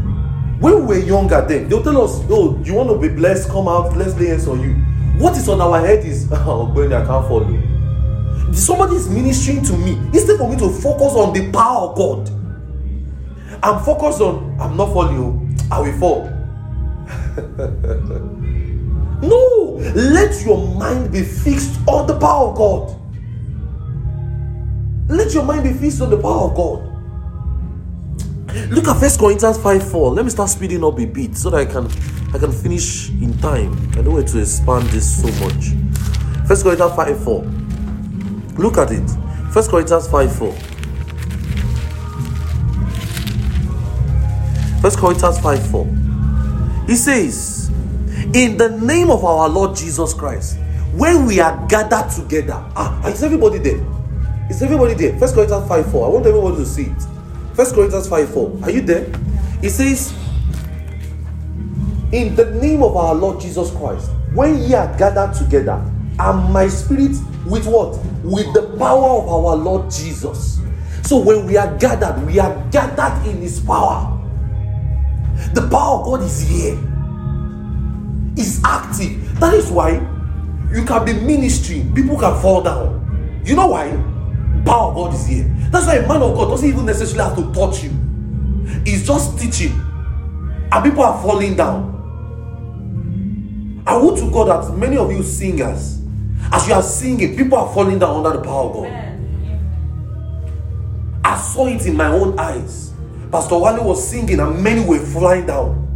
When 0.61 0.87
we 0.87 0.99
were 0.99 1.05
younger, 1.05 1.45
then 1.49 1.69
they'll 1.69 1.83
tell 1.83 2.03
us, 2.05 2.23
"Oh, 2.29 2.61
you 2.63 2.75
want 2.75 2.91
to 2.91 2.99
be 2.99 3.09
blessed? 3.09 3.49
Come 3.49 3.67
out, 3.67 3.97
let's 3.97 4.15
lay 4.19 4.27
hands 4.27 4.47
on 4.47 4.61
you." 4.61 4.75
What 5.19 5.37
is 5.37 5.49
on 5.49 5.61
our 5.61 5.81
head 5.81 6.05
is, 6.05 6.29
ah, 6.33 6.45
"Oh, 6.47 6.67
Gwenny, 6.75 6.95
I 6.95 7.05
can't 7.07 7.27
follow." 7.27 7.49
Oh. 7.49 8.53
Somebody 8.53 8.97
is 8.97 9.09
ministering 9.09 9.63
to 9.63 9.73
me 9.73 9.93
instead 10.13 10.37
for 10.37 10.49
me 10.51 10.57
to 10.57 10.69
focus 10.69 11.15
on 11.15 11.33
the 11.33 11.51
power 11.51 11.89
of 11.89 11.97
God. 11.97 12.31
I'm 13.63 13.83
focused 13.85 14.21
on, 14.21 14.57
I'm 14.61 14.77
not 14.77 14.93
falling. 14.93 15.19
oh, 15.19 15.75
I 15.75 15.81
will 15.81 15.99
fall. 15.99 16.25
no, 19.23 19.81
let 19.95 20.45
your 20.45 20.67
mind 20.77 21.13
be 21.13 21.23
fixed 21.23 21.79
on 21.87 22.07
the 22.07 22.19
power 22.19 22.49
of 22.51 22.57
God. 22.57 22.97
Let 25.09 25.33
your 25.33 25.45
mind 25.45 25.65
be 25.65 25.73
fixed 25.73 26.01
on 26.01 26.11
the 26.11 26.17
power 26.19 26.51
of 26.51 26.55
God. 26.55 26.90
Look 28.71 28.89
at 28.89 28.99
First 28.99 29.21
Corinthians 29.21 29.59
5 29.59 29.91
4. 29.91 30.11
Let 30.15 30.25
me 30.25 30.31
start 30.31 30.51
speeding 30.51 30.85
up 30.85 30.99
a 30.99 31.05
bit 31.07 31.37
so 31.37 31.51
that 31.51 31.61
I 31.61 31.65
can 31.65 31.87
I 32.35 32.39
can 32.39 32.53
finish 32.53 33.11
in 33.11 33.37
time. 33.39 33.73
I 33.93 34.03
don't 34.03 34.15
want 34.15 34.29
to 34.29 34.41
expand 34.41 34.87
this 34.89 35.23
so 35.23 35.29
much. 35.45 35.75
First 36.47 36.65
Corinthians 36.65 36.95
5 36.95 37.25
4. 37.25 37.43
Look 38.59 38.79
at 38.79 38.91
it. 38.91 39.09
First 39.53 39.71
Corinthians 39.71 40.09
5 40.09 40.37
4. 40.37 40.53
First 44.81 44.99
Corinthians 44.99 45.39
5 45.41 45.71
4. 45.71 45.85
He 46.87 46.97
says, 46.97 47.71
In 48.35 48.57
the 48.57 48.79
name 48.83 49.11
of 49.11 49.25
our 49.25 49.49
Lord 49.49 49.77
Jesus 49.77 50.15
Christ, 50.15 50.59
when 50.93 51.27
we 51.27 51.39
are 51.39 51.67
gathered 51.69 52.11
together. 52.11 52.65
Ah, 52.75 53.07
is 53.07 53.23
everybody 53.23 53.59
there? 53.59 53.85
Is 54.49 54.63
everybody 54.63 54.95
there? 54.95 55.19
First 55.19 55.35
Corinthians 55.35 55.69
5 55.69 55.93
4. 55.93 56.07
I 56.07 56.09
want 56.09 56.27
everybody 56.27 56.57
to 56.57 56.67
see 56.67 56.85
it. 56.85 57.10
First 57.61 57.75
Corinthians 57.75 58.09
5 58.09 58.33
4. 58.33 58.59
Are 58.63 58.71
you 58.71 58.81
there? 58.81 59.07
It 59.63 59.69
says, 59.69 60.15
In 62.11 62.35
the 62.35 62.59
name 62.59 62.83
of 62.83 62.97
our 62.97 63.15
Lord 63.15 63.39
Jesus 63.39 63.71
Christ, 63.73 64.11
when 64.33 64.57
ye 64.63 64.73
are 64.73 64.97
gathered 64.97 65.35
together, 65.35 65.75
and 66.19 66.53
my 66.55 66.69
spirit 66.69 67.19
with 67.45 67.67
what? 67.67 67.99
With 68.25 68.55
the 68.55 68.75
power 68.79 69.11
of 69.21 69.29
our 69.29 69.57
Lord 69.57 69.91
Jesus. 69.91 70.63
So 71.03 71.19
when 71.19 71.47
we 71.47 71.59
are 71.59 71.77
gathered, 71.77 72.27
we 72.27 72.39
are 72.39 72.67
gathered 72.71 73.29
in 73.29 73.43
his 73.43 73.61
power. 73.61 74.19
The 75.53 75.69
power 75.69 75.99
of 75.99 76.07
God 76.07 76.23
is 76.23 76.41
here. 76.41 76.79
Is 78.39 78.63
active. 78.65 79.39
That 79.39 79.53
is 79.53 79.71
why 79.71 79.97
you 80.73 80.83
can 80.87 81.05
be 81.05 81.13
ministering, 81.13 81.95
people 81.95 82.19
can 82.19 82.41
fall 82.41 82.63
down. 82.63 83.43
You 83.45 83.55
know 83.55 83.67
why? 83.67 83.91
Power 84.65 84.93
of 84.93 84.95
God 84.95 85.15
is 85.15 85.27
here. 85.27 85.60
That's 85.71 85.87
why 85.87 85.97
a 85.97 86.09
man 86.09 86.21
of 86.23 86.35
God 86.37 86.49
doesn't 86.51 86.69
even 86.69 86.85
necessarily 86.85 87.29
have 87.29 87.37
to 87.37 87.53
touch 87.55 87.85
you. 87.85 87.91
He's 88.85 89.07
just 89.07 89.39
teaching, 89.39 89.73
and 89.73 90.85
people 90.85 91.03
are 91.03 91.23
falling 91.23 91.55
down. 91.55 91.91
I 93.87 93.97
would 93.97 94.19
to 94.19 94.31
God 94.31 94.49
that 94.49 94.77
many 94.77 94.97
of 94.97 95.13
you 95.13 95.23
singers, 95.23 96.01
as 96.53 96.67
you 96.67 96.75
are 96.75 96.83
singing, 96.83 97.37
people 97.37 97.57
are 97.57 97.73
falling 97.73 98.01
down 98.01 98.25
under 98.25 98.39
the 98.39 98.45
power 98.45 98.69
of 98.69 98.75
God. 98.75 98.93
I 101.25 101.37
saw 101.39 101.67
it 101.67 101.87
in 101.87 101.97
my 101.97 102.09
own 102.09 102.39
eyes. 102.39 102.93
Pastor 103.31 103.57
Wale 103.59 103.85
was 103.85 104.07
singing 104.09 104.41
and 104.41 104.63
many 104.63 104.85
were 104.85 104.99
flying 104.99 105.47
down. 105.47 105.87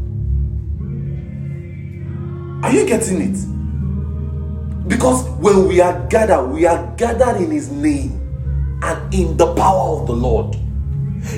Are 2.62 2.72
you 2.72 2.86
getting 2.86 3.20
it? 3.20 4.88
Because 4.88 5.28
when 5.40 5.66
we 5.66 5.80
are 5.80 6.06
gathered, 6.08 6.46
we 6.46 6.64
are 6.64 6.94
gathered 6.96 7.42
in 7.42 7.50
His 7.50 7.70
name 7.70 8.23
and 8.84 9.14
in 9.14 9.36
the 9.36 9.54
power 9.54 10.00
of 10.00 10.06
the 10.06 10.12
Lord. 10.12 10.56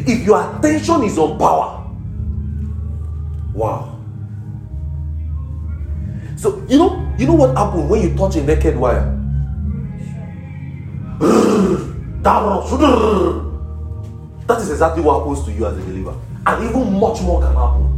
If 0.07 0.26
your 0.26 0.59
attention 0.59 1.05
is 1.05 1.16
on 1.16 1.38
power, 1.38 1.86
wow. 3.55 3.92
So 6.36 6.64
you 6.68 6.78
know, 6.78 7.14
you 7.18 7.26
know 7.26 7.34
what 7.34 7.57
happens 7.57 7.88
when 7.88 8.03
you 8.03 8.16
touch 8.16 8.36
a 8.36 8.42
naked 8.42 8.76
wire? 8.76 9.12
That 14.47 14.61
is 14.61 14.70
exactly 14.70 15.03
what 15.03 15.18
happens 15.20 15.44
to 15.44 15.53
you 15.53 15.66
as 15.66 15.76
a 15.76 15.80
believer. 15.80 16.14
And 16.47 16.68
even 16.68 17.01
much 17.01 17.20
more 17.22 17.42
can 17.42 17.55
happen. 17.55 17.92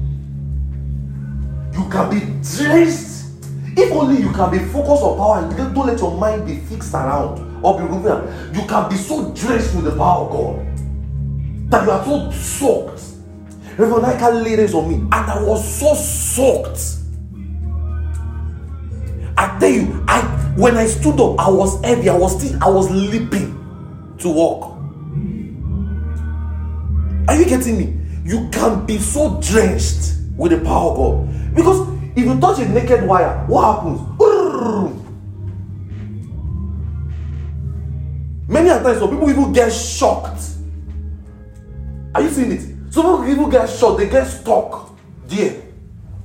You 1.75 1.89
can 1.91 2.11
be 2.11 2.21
dressed. 2.43 3.27
If 3.77 3.93
only 3.93 4.21
you 4.21 4.33
can 4.33 4.51
be 4.51 4.59
focused 4.59 5.03
on 5.03 5.19
power 5.19 5.41
and 5.45 5.55
don't 5.75 5.87
let 5.87 5.99
your 5.99 6.17
mind 6.17 6.47
be 6.47 6.57
fixed 6.57 6.95
around 6.95 7.48
or 7.63 7.79
be 7.79 7.85
around. 7.85 8.55
You 8.55 8.67
can 8.67 8.89
be 8.89 8.97
so 8.97 9.33
drenched 9.33 9.75
with 9.75 9.85
the 9.85 9.97
power 9.97 10.27
of 10.27 10.33
God 10.33 11.71
that 11.71 11.85
you 11.85 11.91
are 11.91 12.05
so 12.05 12.31
soaked. 12.31 13.03
Reverend 13.79 14.09
Nika 14.09 14.31
lay 14.31 14.57
hands 14.57 14.75
on 14.75 14.89
me 14.89 14.95
and 14.95 15.15
I 15.15 15.43
was 15.43 15.79
so 15.79 15.95
soaked. 15.95 16.97
I 19.37 19.57
tell 19.61 19.71
you, 19.71 20.05
I 20.09 20.23
when 20.57 20.77
I 20.77 20.87
stood 20.87 21.21
up, 21.21 21.39
I 21.39 21.49
was 21.49 21.81
heavy. 21.85 22.09
I 22.09 22.17
was 22.17 22.37
still, 22.41 22.61
I 22.61 22.69
was 22.69 22.91
leaping 22.91 23.55
to 24.19 24.29
walk. 24.29 24.77
Are 27.29 27.37
you 27.37 27.45
getting 27.45 27.79
me? 27.79 27.97
You 28.25 28.49
can 28.51 28.85
be 28.85 28.99
so 28.99 29.41
drenched 29.41 30.15
with 30.37 30.51
the 30.51 30.59
power 30.65 30.91
of 30.91 30.97
God. 30.97 31.55
Because 31.55 31.89
if 32.17 32.25
you 32.25 32.41
touch 32.41 32.59
a 32.59 32.69
naked 32.69 33.07
wire, 33.07 33.45
what 33.47 33.77
happens? 33.77 34.01
Many 38.49 38.69
times, 38.71 38.99
some 38.99 39.11
people 39.11 39.31
even 39.31 39.53
get 39.53 39.71
shocked. 39.71 40.43
Are 42.15 42.23
you 42.23 42.31
seeing 42.31 42.53
it? 42.53 42.61
Some 42.91 43.05
people 43.05 43.29
even 43.29 43.51
get 43.51 43.69
shocked, 43.69 43.99
they 43.99 44.09
get 44.09 44.27
stuck 44.27 44.99
there. 45.27 45.63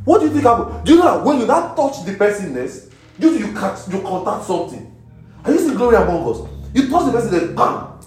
What 0.06 0.20
do 0.20 0.28
you 0.28 0.32
think 0.32 0.44
happens? 0.46 0.86
Do 0.86 0.94
you 0.94 1.00
know 1.00 1.18
that 1.18 1.26
when 1.26 1.40
you 1.40 1.46
now 1.46 1.74
touch 1.76 2.06
the 2.06 2.14
person 2.14 2.54
next, 2.54 2.92
you 3.20 3.32
you 3.32 3.54
catch 3.54 3.88
you 3.90 4.02
contact 4.02 4.46
something. 4.46 4.90
Are 5.44 5.52
you 5.52 5.60
seeing 5.60 5.76
glory 5.76 5.98
among 5.98 6.30
us? 6.34 6.50
You 6.74 6.90
touch 6.90 7.06
the 7.06 7.12
person, 7.12 7.32
then 7.32 7.56
bam! 7.56 8.00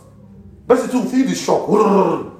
Person 0.66 0.90
to 0.90 1.08
feel 1.08 1.26
the 1.26 1.34
shock. 1.34 1.68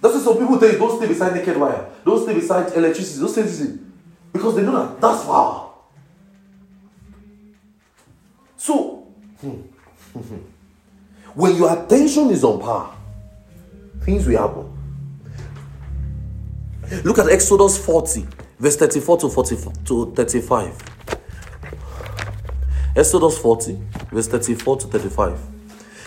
That's 0.00 0.14
why 0.14 0.20
some 0.20 0.38
people 0.38 0.58
tell 0.58 0.70
you 0.70 0.78
don't 0.78 0.96
stay 0.98 1.08
beside 1.08 1.34
naked 1.34 1.56
wire, 1.56 1.88
don't 2.04 2.22
stay 2.22 2.34
beside 2.34 2.72
electricity, 2.74 3.20
don't 3.20 3.30
stay 3.30 3.42
this 3.42 3.78
because 4.32 4.54
they 4.56 4.62
know 4.62 4.72
that 4.72 5.00
that's 5.00 5.24
power. 5.24 5.70
So, 8.56 8.95
Hmm. 9.46 10.18
when 11.34 11.56
your 11.56 11.72
attention 11.72 12.30
is 12.30 12.42
on 12.42 12.60
power, 12.60 12.94
things 14.02 14.26
will 14.26 14.38
happen. 14.38 14.72
Look 17.04 17.18
at 17.18 17.28
Exodus 17.28 17.84
40, 17.84 18.26
verse 18.58 18.76
34 18.76 19.18
to 19.18 19.28
44 19.28 19.72
to 19.86 20.12
35. 20.14 20.82
Exodus 22.96 23.38
40, 23.38 23.78
verse 24.10 24.28
34 24.28 24.76
to 24.78 24.86
35. 24.86 25.38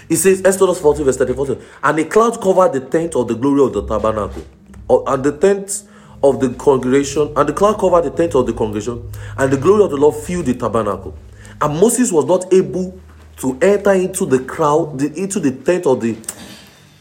It 0.09 0.15
says, 0.15 0.41
Exodus 0.43 0.79
40, 0.79 1.03
verse 1.03 1.17
34 1.17 1.57
and 1.83 1.99
a 1.99 2.05
cloud 2.05 2.41
covered 2.41 2.73
the 2.73 2.79
tent 2.79 3.15
of 3.15 3.27
the 3.27 3.35
glory 3.35 3.61
of 3.61 3.73
the 3.73 3.85
tabernacle, 3.85 4.43
and 4.89 5.23
the 5.23 5.37
tent 5.37 5.83
of 6.23 6.39
the 6.39 6.49
congregation, 6.55 7.31
and 7.35 7.47
the 7.47 7.53
cloud 7.53 7.79
covered 7.79 8.05
the 8.05 8.09
tent 8.09 8.33
of 8.33 8.47
the 8.47 8.53
congregation, 8.53 9.11
and 9.37 9.53
the 9.53 9.57
glory 9.57 9.83
of 9.83 9.91
the 9.91 9.97
Lord 9.97 10.15
filled 10.15 10.47
the 10.47 10.55
tabernacle. 10.55 11.15
And 11.61 11.79
Moses 11.79 12.11
was 12.11 12.25
not 12.25 12.51
able 12.53 12.99
to 13.39 13.57
enter 13.61 13.93
into 13.93 14.25
the 14.25 14.39
crowd, 14.39 14.99
the, 14.99 15.13
into 15.13 15.39
the 15.39 15.51
tent 15.51 15.85
of 15.85 16.01
the 16.01 16.17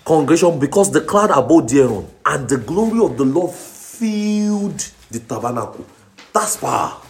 congregation 0.04 0.58
because 0.58 0.90
the 0.90 1.00
cloud 1.00 1.30
abode 1.30 1.68
thereon, 1.68 2.08
and 2.24 2.48
the 2.48 2.58
glory 2.58 3.04
of 3.04 3.16
the 3.16 3.24
Lord 3.24 3.54
filled 3.54 4.78
the 5.10 5.18
tabernacle. 5.18 5.84
That's 6.32 6.56
power. 6.56 7.00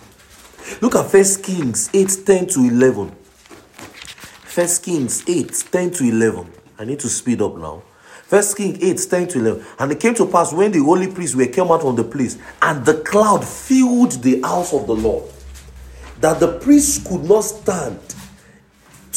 Look 0.80 0.94
at 0.96 1.10
First 1.10 1.42
Kings 1.42 1.90
8 1.92 2.18
10 2.24 2.46
to 2.48 2.60
11. 2.60 3.10
First 4.42 4.82
Kings 4.82 5.28
8 5.28 5.64
10 5.70 5.90
to 5.92 6.04
11. 6.04 6.52
I 6.78 6.84
need 6.84 7.00
to 7.00 7.08
speed 7.08 7.42
up 7.42 7.56
now. 7.56 7.82
First 8.24 8.56
Kings 8.56 8.82
8 8.82 9.10
10 9.10 9.28
to 9.28 9.38
11. 9.38 9.66
And 9.78 9.92
it 9.92 10.00
came 10.00 10.14
to 10.14 10.26
pass 10.26 10.52
when 10.52 10.72
the 10.72 10.80
holy 10.80 11.10
priests 11.10 11.36
were 11.36 11.46
came 11.46 11.70
out 11.70 11.82
from 11.82 11.96
the 11.96 12.04
place, 12.04 12.38
and 12.62 12.84
the 12.84 13.02
cloud 13.02 13.44
filled 13.44 14.12
the 14.22 14.40
house 14.42 14.72
of 14.72 14.86
the 14.86 14.94
Lord, 14.94 15.30
that 16.20 16.40
the 16.40 16.58
priests 16.58 17.06
could 17.06 17.24
not 17.24 17.42
stand 17.42 18.00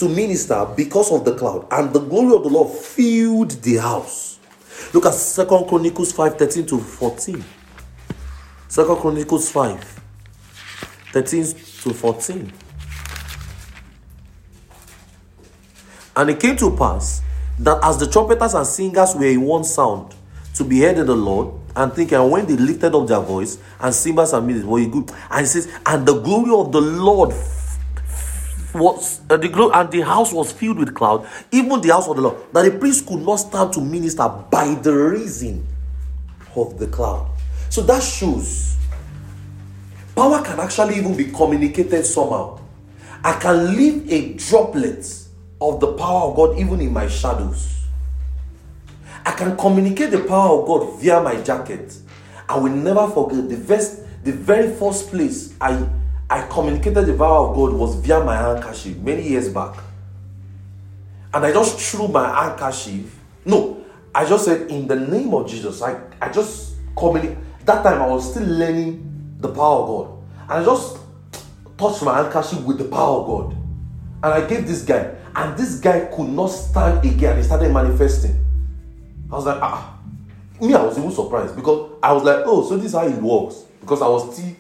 to 0.01 0.09
minister 0.09 0.67
because 0.75 1.11
of 1.11 1.23
the 1.25 1.35
cloud, 1.35 1.67
and 1.69 1.93
the 1.93 1.99
glory 1.99 2.35
of 2.35 2.41
the 2.41 2.49
Lord 2.49 2.75
filled 2.75 3.51
the 3.61 3.75
house. 3.75 4.39
Look 4.95 5.05
at 5.05 5.13
Second 5.13 5.67
Chronicles 5.67 6.11
5 6.11 6.39
13 6.39 6.65
to 6.65 6.79
14. 6.79 7.43
Second 8.67 8.95
Chronicles 8.95 9.51
5 9.51 10.01
13 11.13 11.43
to 11.43 11.93
14. 11.93 12.53
And 16.15 16.29
it 16.31 16.39
came 16.39 16.55
to 16.57 16.75
pass 16.75 17.21
that 17.59 17.77
as 17.83 17.99
the 17.99 18.07
trumpeters 18.07 18.55
and 18.55 18.65
singers 18.65 19.13
were 19.13 19.25
in 19.25 19.41
one 19.41 19.63
sound 19.63 20.15
to 20.55 20.63
be 20.63 20.79
heard 20.79 20.97
in 20.97 21.05
the 21.05 21.15
Lord, 21.15 21.53
and 21.75 21.93
thinking, 21.93 22.27
when 22.27 22.47
they 22.47 22.55
lifted 22.55 22.95
up 22.95 23.07
their 23.07 23.21
voice, 23.21 23.59
and 23.79 23.93
cymbals 23.93 24.33
and 24.33 24.47
music 24.47 24.65
were 24.65 24.83
good, 24.83 25.11
and 25.29 25.45
it 25.45 25.49
says, 25.49 25.71
and 25.85 26.07
the 26.07 26.19
glory 26.19 26.51
of 26.59 26.71
the 26.71 26.81
Lord 26.81 27.33
was 28.73 29.21
uh, 29.29 29.37
the 29.37 29.47
glory 29.47 29.71
and 29.73 29.91
the 29.91 30.01
house 30.01 30.33
was 30.33 30.51
filled 30.51 30.79
with 30.79 30.93
cloud, 30.93 31.27
even 31.51 31.81
the 31.81 31.89
house 31.89 32.07
of 32.07 32.15
the 32.15 32.21
Lord, 32.21 32.37
that 32.53 32.63
the 32.63 32.71
priest 32.71 33.05
could 33.05 33.21
not 33.21 33.37
stand 33.37 33.73
to 33.73 33.81
minister 33.81 34.27
by 34.49 34.73
the 34.75 34.93
reason 34.93 35.65
of 36.55 36.77
the 36.77 36.87
cloud. 36.87 37.29
So 37.69 37.81
that 37.83 38.03
shows 38.03 38.77
power 40.15 40.43
can 40.43 40.59
actually 40.59 40.97
even 40.97 41.15
be 41.15 41.31
communicated 41.31 42.05
somehow. 42.05 42.59
I 43.23 43.33
can 43.39 43.75
leave 43.75 44.11
a 44.11 44.33
droplet 44.33 45.05
of 45.59 45.79
the 45.79 45.93
power 45.93 46.29
of 46.29 46.35
God 46.35 46.57
even 46.57 46.81
in 46.81 46.91
my 46.91 47.07
shadows. 47.07 47.85
I 49.25 49.31
can 49.31 49.55
communicate 49.55 50.11
the 50.11 50.23
power 50.23 50.59
of 50.59 50.67
God 50.67 50.99
via 50.99 51.21
my 51.21 51.39
jacket. 51.41 51.95
I 52.49 52.57
will 52.57 52.71
never 52.71 53.07
forget 53.07 53.47
the 53.47 53.57
first, 53.57 54.01
the 54.23 54.31
very 54.31 54.73
first 54.75 55.09
place 55.09 55.53
I 55.61 55.87
I 56.31 56.47
communicated 56.47 57.07
the 57.07 57.13
power 57.13 57.49
of 57.49 57.55
God 57.57 57.73
was 57.73 57.95
via 57.95 58.23
my 58.23 58.37
handkerchief 58.37 58.95
many 58.99 59.27
years 59.27 59.49
back. 59.49 59.75
And 61.33 61.45
I 61.45 61.51
just 61.51 61.77
threw 61.77 62.07
my 62.07 62.25
handkerchief. 62.25 63.19
No, 63.43 63.83
I 64.15 64.23
just 64.25 64.45
said 64.45 64.71
in 64.71 64.87
the 64.87 64.95
name 64.95 65.33
of 65.33 65.49
Jesus. 65.49 65.81
I, 65.81 65.99
I 66.21 66.31
just 66.31 66.75
communicate. 66.97 67.37
That 67.65 67.83
time 67.83 68.01
I 68.01 68.07
was 68.07 68.31
still 68.31 68.47
learning 68.47 69.35
the 69.39 69.49
power 69.49 69.81
of 69.81 69.87
God. 69.87 70.23
And 70.43 70.51
I 70.51 70.63
just 70.63 70.99
touched 71.77 72.01
my 72.01 72.21
handkerchief 72.21 72.61
with 72.61 72.77
the 72.77 72.85
power 72.85 73.19
of 73.19 73.27
God. 73.27 73.57
And 74.23 74.33
I 74.33 74.47
gave 74.47 74.65
this 74.65 74.83
guy. 74.83 75.13
And 75.35 75.57
this 75.57 75.81
guy 75.81 76.05
could 76.15 76.29
not 76.29 76.47
stand 76.47 77.05
again. 77.05 77.35
He 77.35 77.43
started 77.43 77.73
manifesting. 77.73 78.39
I 79.29 79.35
was 79.35 79.45
like, 79.45 79.61
ah. 79.61 79.99
Me, 80.61 80.73
I 80.73 80.81
was 80.81 80.97
even 80.97 81.11
surprised 81.11 81.57
because 81.57 81.91
I 82.01 82.13
was 82.13 82.23
like, 82.23 82.43
oh, 82.45 82.65
so 82.69 82.77
this 82.77 82.85
is 82.85 82.93
how 82.93 83.05
it 83.05 83.21
works. 83.21 83.65
Because 83.81 84.01
I 84.01 84.07
was 84.07 84.33
still, 84.33 84.53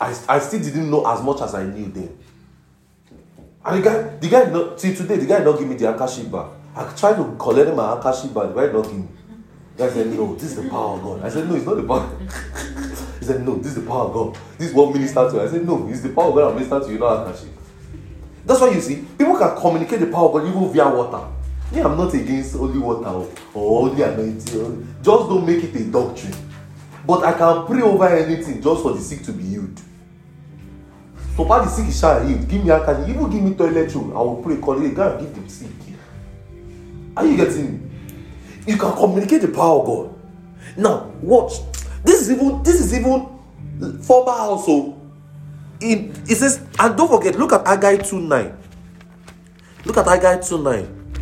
I, 0.00 0.16
I 0.28 0.38
still 0.38 0.60
didn't 0.60 0.90
know 0.90 1.06
as 1.06 1.22
much 1.22 1.42
as 1.42 1.54
I 1.54 1.64
knew 1.64 1.86
then. 1.86 2.16
And 3.62 3.78
the 3.78 3.90
guy, 3.90 4.02
the 4.16 4.28
guy, 4.28 4.44
not, 4.50 4.78
till 4.78 4.96
today, 4.96 5.16
the 5.16 5.26
guy 5.26 5.44
not 5.44 5.58
give 5.58 5.68
me 5.68 5.76
the 5.76 5.92
back. 5.92 6.46
I 6.74 6.90
tried 6.96 7.16
to 7.16 7.36
collect 7.38 7.76
my 7.76 7.90
handkerchief 7.90 8.32
back, 8.32 8.48
the 8.48 8.54
guy 8.54 8.72
not 8.72 8.84
give 8.84 8.94
me. 8.96 9.08
The 9.76 9.86
guy 9.86 9.92
said, 9.92 10.06
no, 10.06 10.34
this 10.34 10.44
is 10.44 10.56
the 10.56 10.70
power 10.70 10.96
of 10.96 11.02
God. 11.02 11.22
I 11.22 11.28
said, 11.28 11.46
no, 11.46 11.54
it's 11.56 11.66
not 11.66 11.74
the 11.74 11.82
power. 11.82 12.08
he 13.18 13.24
said, 13.26 13.44
no, 13.44 13.56
this 13.56 13.76
is 13.76 13.82
the 13.82 13.86
power 13.86 14.06
of 14.06 14.12
God. 14.14 14.38
This 14.56 14.68
is 14.70 14.74
what 14.74 14.94
minister 14.94 15.30
to. 15.30 15.42
I 15.42 15.48
said, 15.48 15.66
no, 15.66 15.86
it's 15.88 16.00
the 16.00 16.08
power 16.08 16.28
of 16.28 16.34
God 16.34 16.50
I'm 16.50 16.54
minister 16.54 16.80
to 16.80 16.90
you, 16.90 16.98
not 16.98 17.26
handkerchief. 17.26 17.50
That's 18.46 18.60
why 18.62 18.70
you 18.70 18.80
see, 18.80 19.04
people 19.18 19.36
can 19.36 19.54
communicate 19.60 20.00
the 20.00 20.06
power 20.06 20.28
of 20.28 20.32
God 20.32 20.48
even 20.48 20.72
via 20.72 20.88
water. 20.88 21.26
Me, 21.72 21.80
I'm 21.80 21.96
not 21.96 22.14
against 22.14 22.56
only 22.56 22.78
water 22.78 23.06
oh, 23.06 23.30
or, 23.52 23.62
or 23.62 23.90
only 23.90 24.02
anointing. 24.02 24.94
Just 25.02 25.28
don't 25.28 25.46
make 25.46 25.62
it 25.62 25.76
a 25.76 25.84
doctrine. 25.84 26.34
But 27.06 27.24
I 27.24 27.32
can 27.32 27.66
pray 27.66 27.82
over 27.82 28.08
anything 28.08 28.62
just 28.62 28.82
for 28.82 28.92
the 28.94 29.00
sick 29.00 29.22
to 29.24 29.32
be 29.32 29.42
healed. 29.42 29.80
So 31.40 31.46
far 31.46 31.64
the 31.64 31.70
sick 31.70 31.88
is 31.88 31.98
shall. 31.98 32.20
Give 32.28 32.52
me 32.52 32.68
can 32.68 33.08
even 33.08 33.30
give 33.30 33.42
me 33.42 33.54
toilet 33.54 33.94
roll. 33.94 34.12
I 34.14 34.20
will 34.20 34.42
pray, 34.42 34.58
call 34.58 34.84
it, 34.84 34.94
go 34.94 35.10
and 35.10 35.20
give 35.20 35.34
them 35.34 35.48
sick. 35.48 35.70
Are 37.16 37.24
you 37.24 37.34
getting 37.34 37.72
me? 37.72 37.90
You 38.66 38.76
can 38.76 38.94
communicate 38.94 39.40
the 39.40 39.48
power 39.48 39.80
of 39.80 39.86
God. 39.86 40.14
Now, 40.76 41.10
watch. 41.22 41.54
This 42.04 42.20
is 42.20 42.30
even 42.30 42.62
this 42.62 42.78
is 42.78 42.92
even 42.92 43.26
former 44.02 44.32
also. 44.32 44.70
Oh. 44.70 45.00
In 45.80 46.10
it 46.28 46.36
says, 46.36 46.60
and 46.78 46.94
don't 46.94 47.08
forget, 47.08 47.36
look 47.36 47.54
at 47.54 47.66
Haggai 47.66 47.96
2 47.96 48.20
9. 48.20 48.58
Look 49.86 49.96
at 49.96 50.04
Haggai 50.04 50.42
2 50.42 50.62
9. 50.62 51.14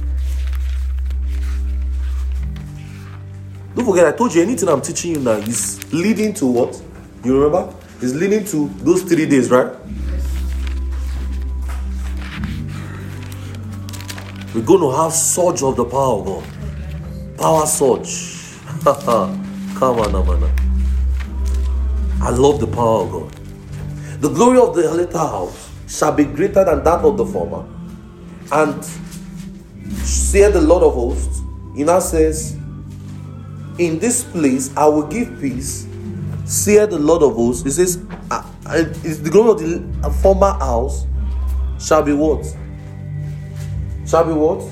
Don't 3.77 3.85
forget, 3.87 4.07
I 4.07 4.16
told 4.16 4.35
you 4.35 4.43
anything 4.43 4.69
I'm 4.69 4.83
teaching 4.83 5.12
you 5.12 5.21
now 5.21 5.37
is 5.37 5.79
leading 5.93 6.35
to 6.35 6.47
what? 6.47 6.83
You 7.23 7.41
remember? 7.41 7.73
Is 8.03 8.16
leading 8.16 8.45
to 8.47 8.69
those 8.83 9.03
three 9.03 9.27
days, 9.27 9.49
right? 9.49 9.73
We're 14.55 14.62
going 14.64 14.80
to 14.80 14.90
have 14.96 15.12
surge 15.12 15.62
of 15.62 15.76
the 15.76 15.84
power 15.84 16.20
of 16.20 16.26
God. 16.26 17.38
Power 17.38 17.66
surge. 17.66 18.57
Come 19.78 20.01
on, 20.01 20.12
man. 20.40 20.53
I 22.20 22.30
love 22.30 22.59
the 22.61 22.66
power 22.66 23.03
of 23.03 23.12
God. 23.12 23.32
The 24.20 24.28
glory 24.28 24.59
of 24.59 24.74
the 24.74 24.90
latter 24.90 25.18
house 25.18 25.70
shall 25.86 26.12
be 26.12 26.24
greater 26.24 26.64
than 26.64 26.82
that 26.82 27.05
of 27.05 27.16
the 27.16 27.26
former. 27.26 27.64
And 28.51 28.84
said 30.05 30.55
the 30.55 30.61
Lord 30.61 30.82
of 30.82 30.94
hosts, 30.94 31.42
he 31.76 31.84
now 31.84 32.01
says, 32.01 32.55
In 33.78 33.99
this 33.99 34.24
place 34.24 34.76
I 34.76 34.86
will 34.86 35.07
give 35.07 35.40
peace, 35.40 35.86
said 36.44 36.90
the 36.90 36.99
Lord 36.99 37.22
of 37.22 37.34
hosts. 37.34 37.64
He 37.64 37.70
says, 37.70 38.05
the 38.68 39.28
glory 39.30 39.51
of 39.51 39.61
the 40.03 40.11
former 40.22 40.53
house 40.53 41.07
shall 41.78 42.03
be 42.03 42.12
what? 42.12 42.44
Shall 44.09 44.25
be 44.25 44.33
what? 44.33 44.63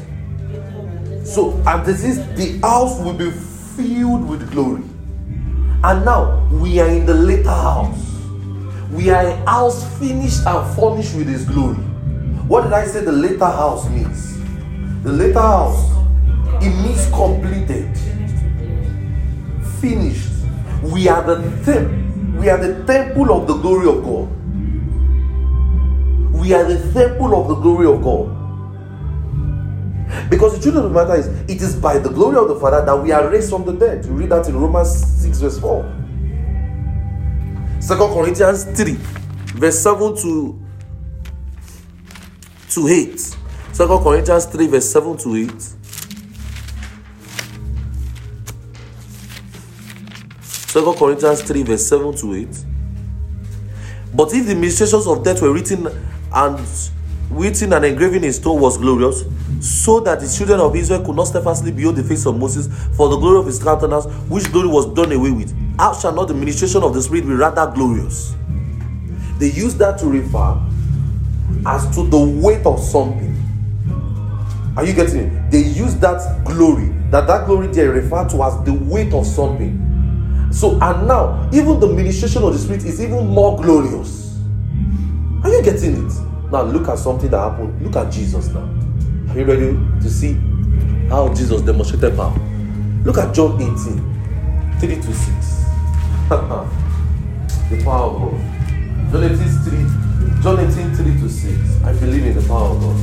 So, 1.27 1.53
and 1.67 1.85
this 1.85 2.03
is 2.03 2.17
the 2.37 2.59
house 2.67 2.99
will 3.01 3.13
be 3.13 3.31
filled 3.31 4.27
with 4.27 4.51
glory. 4.51 4.83
And 5.85 6.05
now 6.07 6.49
we 6.51 6.81
are 6.81 6.89
in 6.89 7.05
the 7.05 7.13
later 7.13 7.51
house. 7.51 8.03
We 8.91 9.11
are 9.11 9.27
a 9.27 9.37
house 9.45 9.85
finished 9.99 10.47
and 10.47 10.75
furnished 10.75 11.15
with 11.15 11.29
His 11.29 11.45
glory. 11.45 11.77
What 12.49 12.63
did 12.63 12.73
I 12.73 12.87
say 12.87 13.05
the 13.05 13.13
later 13.13 13.45
house 13.45 13.87
means? 13.91 14.39
The 15.03 15.13
later 15.13 15.41
house, 15.41 15.93
it 16.63 16.71
means 16.71 17.07
completed, 17.11 17.95
finished. 19.83 20.31
We 20.83 21.09
are 21.09 21.23
the 21.23 21.43
temple. 21.63 22.41
We 22.41 22.49
are 22.49 22.57
the 22.57 22.85
temple 22.87 23.33
of 23.33 23.47
the 23.47 23.57
glory 23.57 23.89
of 23.89 24.03
God. 24.03 24.31
We 26.33 26.55
are 26.55 26.65
the 26.65 26.93
temple 26.95 27.39
of 27.39 27.49
the 27.49 27.57
glory 27.57 27.87
of 27.87 28.03
God. 28.03 28.36
Because 30.31 30.57
the 30.57 30.63
truth 30.63 30.77
of 30.77 30.85
the 30.85 30.91
matter 30.91 31.15
is, 31.17 31.27
it 31.51 31.63
is 31.63 31.77
by 31.77 31.99
the 31.99 32.09
glory 32.09 32.37
of 32.37 32.49
the 32.49 32.57
Father 32.57 32.85
that 32.85 32.97
we 32.97 33.13
are 33.13 33.29
raised 33.29 33.51
from 33.51 33.65
the 33.65 33.73
dead. 33.73 34.05
You 34.05 34.13
read 34.13 34.31
that 34.31 34.49
in 34.49 34.57
Romans 34.57 34.91
6, 35.23 35.39
verse 35.41 35.59
4. 35.59 35.83
Second 37.81 38.15
Corinthians 38.15 38.65
3, 38.65 38.93
verse 39.55 39.79
7 39.79 40.17
to, 40.17 40.61
to 42.71 42.89
8. 42.89 43.21
Second 43.73 44.03
Corinthians 44.03 44.47
3, 44.47 44.67
verse 44.67 44.91
7 44.91 45.17
to 45.19 45.37
8. 45.37 45.63
Second 50.43 50.95
Corinthians 50.95 51.43
3, 51.43 51.63
verse 51.63 51.87
7 51.87 52.17
to 52.17 52.35
8. 52.35 52.65
But 54.15 54.33
if 54.35 54.47
the 54.47 54.55
ministrations 54.55 55.07
of 55.07 55.23
death 55.25 55.43
were 55.43 55.53
written 55.53 55.89
and 56.33 56.91
written 57.31 57.73
and 57.73 57.85
engraven 57.85 58.25
in 58.25 58.33
stone 58.33 58.61
was 58.61 58.79
glorious, 58.79 59.25
so 59.61 60.01
that 60.01 60.21
the 60.21 60.29
children 60.29 60.61
of 60.61 60.75
Israel 60.77 61.05
could 61.05 61.17
not 61.17 61.25
steadfastly 61.25 61.73
behold 61.73 61.97
the 61.97 62.05
face 62.05 62.27
of 62.27 62.39
Moses 62.39 62.69
for 62.97 63.09
the 63.09 63.17
glory 63.17 63.39
of 63.39 63.47
his 63.47 63.63
countenance, 63.63 64.07
which 64.29 64.51
glory 64.53 64.69
was 64.69 64.87
done 64.95 65.13
away 65.13 65.31
with. 65.31 65.55
How 65.79 65.93
shall 65.93 66.13
not 66.13 66.29
the 66.29 66.35
ministration 66.35 66.83
of 66.83 66.95
the 66.95 67.03
Spirit 67.03 67.27
be 67.27 67.35
rather 67.35 67.71
glorious? 67.73 68.35
They 69.39 69.51
use 69.51 69.75
that 69.77 69.99
to 69.99 70.07
refer 70.07 70.61
as 71.67 71.95
to 71.95 72.07
the 72.09 72.19
weight 72.19 72.65
of 72.65 72.81
something. 72.81 73.35
Are 74.77 74.85
you 74.85 74.93
getting 74.93 75.21
it? 75.21 75.51
They 75.51 75.63
use 75.63 75.95
that 75.97 76.45
glory, 76.45 76.89
that 77.11 77.27
that 77.27 77.47
glory 77.47 77.69
they 77.69 77.87
refer 77.87 78.29
to 78.29 78.43
as 78.43 78.63
the 78.65 78.73
weight 78.73 79.13
of 79.15 79.27
something. 79.27 79.83
So, 80.53 80.79
and 80.81 81.09
now, 81.09 81.49
even 81.53 81.81
the 81.81 81.89
ministration 81.89 82.43
of 82.43 82.53
the 82.53 82.59
Spirit 82.59 82.85
is 82.85 83.01
even 83.01 83.27
more 83.27 83.61
glorious. 83.61 84.39
Are 85.43 85.51
you 85.51 85.63
getting 85.63 86.07
it? 86.07 86.13
Now, 86.51 86.63
look 86.63 86.89
at 86.89 86.99
something 86.99 87.31
that 87.31 87.39
happened. 87.39 87.83
Look 87.83 87.97
at 87.97 88.13
Jesus 88.13 88.49
now. 88.49 88.76
Are 89.37 89.41
you 89.41 89.45
ready 89.45 89.77
to 90.01 90.09
see 90.09 90.33
how 91.11 91.29
Jesus 91.35 91.61
demonstrated 91.61 92.17
power? 92.17 92.33
Look 93.05 93.19
at 93.19 93.35
John 93.35 93.61
18 93.61 93.77
3 94.81 94.97
to 94.97 95.03
6. 95.03 95.27
the 97.69 97.83
power 97.85 98.13
of 98.13 98.17
God. 98.23 98.41
John 99.13 99.25
18 99.25 99.37
3, 99.37 100.43
John 100.43 100.59
18 100.59 100.95
3 100.95 101.21
to 101.21 101.29
6. 101.29 101.85
I 101.85 101.93
believe 102.01 102.25
in 102.25 102.35
the 102.35 102.49
power 102.49 102.71
of 102.71 102.81
God. 102.81 102.97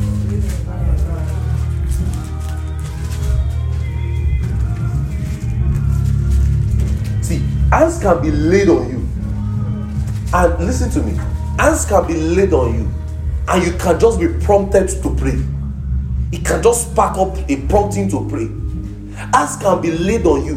See, 7.24 7.42
hands 7.70 8.00
can 8.02 8.22
be 8.24 8.32
laid 8.32 8.70
on 8.70 8.90
you. 8.90 9.08
And 10.34 10.66
listen 10.66 10.90
to 10.94 11.04
me, 11.04 11.14
hands 11.60 11.86
can 11.86 12.08
be 12.08 12.16
laid 12.16 12.54
on 12.54 12.74
you, 12.74 12.92
and 13.48 13.64
you 13.64 13.74
can 13.78 14.00
just 14.00 14.20
be 14.20 14.30
prompted 14.44 14.90
to 14.90 15.16
pray. 15.16 15.53
It 16.34 16.44
can 16.44 16.64
just 16.64 16.90
spark 16.90 17.16
up 17.20 17.38
a 17.48 17.68
prompting 17.68 18.10
to 18.10 18.28
pray. 18.28 18.48
Hands 19.16 19.56
can 19.58 19.80
be 19.82 19.92
laid 19.92 20.26
on 20.26 20.44
you, 20.44 20.56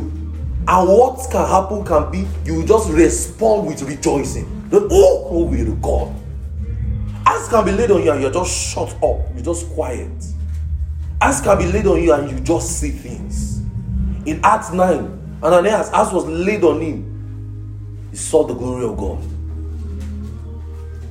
and 0.66 0.88
what 0.88 1.30
can 1.30 1.46
happen 1.46 1.84
can 1.84 2.10
be 2.10 2.26
you 2.46 2.54
will 2.54 2.66
just 2.66 2.90
respond 2.90 3.66
with 3.68 3.82
rejoicing. 3.82 4.68
Then, 4.70 4.88
oh, 4.90 5.28
glory 5.28 5.66
to 5.66 5.76
God. 5.76 6.08
Hands 7.26 7.48
can 7.50 7.66
be 7.66 7.72
laid 7.72 7.90
on 7.90 8.02
you, 8.02 8.10
and 8.10 8.22
you're 8.22 8.32
just 8.32 8.50
shut 8.50 8.88
up, 9.04 9.20
you're 9.34 9.44
just 9.44 9.68
quiet. 9.74 10.10
Hands 11.20 11.40
can 11.42 11.58
be 11.58 11.66
laid 11.66 11.86
on 11.86 12.02
you, 12.02 12.14
and 12.14 12.30
you 12.30 12.40
just 12.40 12.80
see 12.80 12.90
things. 12.90 13.58
In 14.24 14.40
Acts 14.42 14.72
9, 14.72 15.38
Ananias, 15.42 15.90
as 15.92 16.10
was 16.10 16.24
laid 16.24 16.64
on 16.64 16.80
him, 16.80 18.08
he 18.10 18.16
saw 18.16 18.44
the 18.44 18.54
glory 18.54 18.86
of 18.86 18.96
God. 18.96 19.22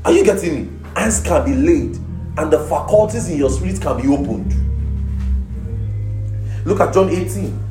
Are 0.05 0.11
you 0.11 0.25
getting 0.25 0.55
me? 0.55 0.69
Hands 0.95 1.21
can 1.21 1.45
be 1.45 1.53
laid, 1.53 1.99
and 2.37 2.51
the 2.51 2.59
faculties 2.67 3.29
in 3.29 3.37
your 3.37 3.49
spirit 3.49 3.81
can 3.81 4.01
be 4.01 4.07
opened. 4.07 4.53
Look 6.65 6.79
at 6.79 6.93
John 6.93 7.09
18 7.09 7.65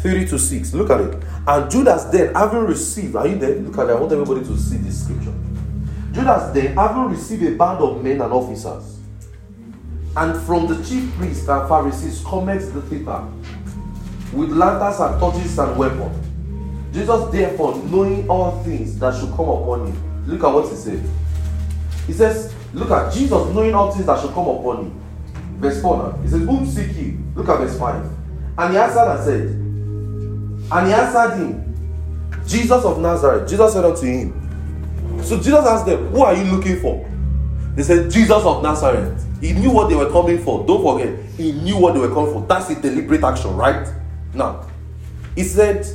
3 0.00 0.26
to 0.26 0.38
6. 0.38 0.74
Look 0.74 0.90
at 0.90 1.00
it. 1.00 1.22
And 1.46 1.70
Judas 1.70 2.04
then, 2.04 2.34
having 2.34 2.64
received, 2.64 3.16
are 3.16 3.26
you 3.26 3.36
there? 3.36 3.56
Look 3.56 3.78
at 3.78 3.90
it. 3.90 3.92
I 3.92 4.00
want 4.00 4.12
everybody 4.12 4.40
to 4.40 4.56
see 4.56 4.78
this 4.78 5.04
scripture. 5.04 5.34
Judas 6.12 6.52
then, 6.54 6.74
having 6.74 7.10
received 7.10 7.42
a 7.42 7.56
band 7.56 7.78
of 7.80 8.02
men 8.02 8.20
and 8.20 8.32
officers, 8.32 8.98
and 10.16 10.40
from 10.42 10.66
the 10.66 10.82
chief 10.84 11.12
priests 11.16 11.48
and 11.48 11.68
Pharisees 11.68 12.24
cometh 12.26 12.72
the 12.72 12.82
thither 12.82 13.24
with 14.32 14.50
lanterns 14.50 14.98
and 15.00 15.20
torches 15.20 15.58
and 15.58 15.76
weapons. 15.76 16.26
Jesus, 16.92 17.30
therefore, 17.30 17.76
knowing 17.84 18.28
all 18.28 18.62
things 18.64 18.98
that 18.98 19.14
should 19.14 19.30
come 19.30 19.48
upon 19.48 19.86
him, 19.86 20.26
look 20.26 20.42
at 20.42 20.52
what 20.52 20.68
he 20.68 20.74
said. 20.74 21.02
He 22.06 22.12
says, 22.12 22.52
Look 22.72 22.90
at 22.90 23.12
Jesus 23.12 23.54
knowing 23.54 23.74
all 23.74 23.90
things 23.92 24.06
that 24.06 24.20
should 24.20 24.32
come 24.32 24.48
upon 24.48 24.84
him. 24.84 25.00
Verse 25.58 25.80
4 25.82 25.96
now. 25.96 26.22
He 26.22 26.28
says, 26.28 26.42
Whom 26.42 26.66
seek 26.66 26.96
ye? 26.96 27.16
Look 27.34 27.48
at 27.48 27.58
verse 27.58 27.78
5. 27.78 28.10
And 28.58 28.72
he 28.72 28.78
answered 28.78 29.10
and 29.10 29.24
said, 29.24 29.42
And 30.72 30.86
he 30.86 30.92
answered 30.92 31.36
him, 31.36 32.42
Jesus 32.46 32.84
of 32.84 32.98
Nazareth. 33.00 33.48
Jesus 33.48 33.72
said 33.72 33.84
unto 33.84 34.06
him, 34.06 35.22
So 35.22 35.36
Jesus 35.36 35.66
asked 35.66 35.86
them, 35.86 36.08
Who 36.08 36.22
are 36.22 36.34
you 36.34 36.44
looking 36.44 36.80
for? 36.80 37.08
They 37.74 37.82
said, 37.82 38.10
Jesus 38.10 38.44
of 38.44 38.62
Nazareth. 38.62 39.26
He 39.40 39.52
knew 39.52 39.70
what 39.70 39.88
they 39.88 39.96
were 39.96 40.10
coming 40.10 40.38
for. 40.38 40.66
Don't 40.66 40.82
forget, 40.82 41.24
he 41.36 41.52
knew 41.52 41.78
what 41.78 41.94
they 41.94 42.00
were 42.00 42.12
coming 42.12 42.32
for. 42.32 42.46
That's 42.46 42.68
a 42.70 42.80
deliberate 42.80 43.24
action, 43.24 43.56
right? 43.56 43.88
Now, 44.34 44.68
he 45.34 45.44
said, 45.44 45.86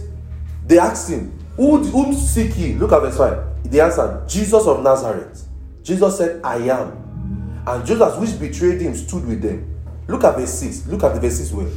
They 0.66 0.80
asked 0.80 1.10
him, 1.10 1.38
Who 1.56 1.78
whom 1.78 2.14
seek 2.14 2.58
ye? 2.58 2.74
Look 2.74 2.92
at 2.92 3.02
verse 3.02 3.18
5. 3.18 3.72
They 3.72 3.80
answered, 3.80 4.28
Jesus 4.28 4.66
of 4.66 4.82
Nazareth. 4.84 5.45
Jesus 5.86 6.18
said, 6.18 6.42
I 6.44 6.58
am. 6.70 7.64
And 7.68 7.86
Judas, 7.86 8.18
which 8.18 8.40
betrayed 8.40 8.82
him, 8.82 8.96
stood 8.96 9.26
with 9.26 9.42
them. 9.42 9.72
Look 10.08 10.24
at 10.24 10.36
verse 10.36 10.54
6. 10.56 10.88
Look 10.88 11.04
at 11.04 11.14
the 11.14 11.20
verse 11.20 11.38
6 11.38 11.52
well. 11.52 11.72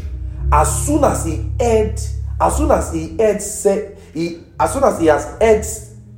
As 0.51 0.87
soon 0.87 1.05
as 1.05 1.27
he 1.27 1.51
heard, 1.61 2.01
as 2.41 2.57
soon 2.57 2.71
as 2.71 2.93
he 2.93 3.17
heard 3.19 3.43
said, 3.43 3.99
he 4.15 4.45
as 4.59 4.73
soon 4.73 4.85
as 4.85 4.99
he 4.99 5.07
has 5.07 5.25
heard, 5.39 5.65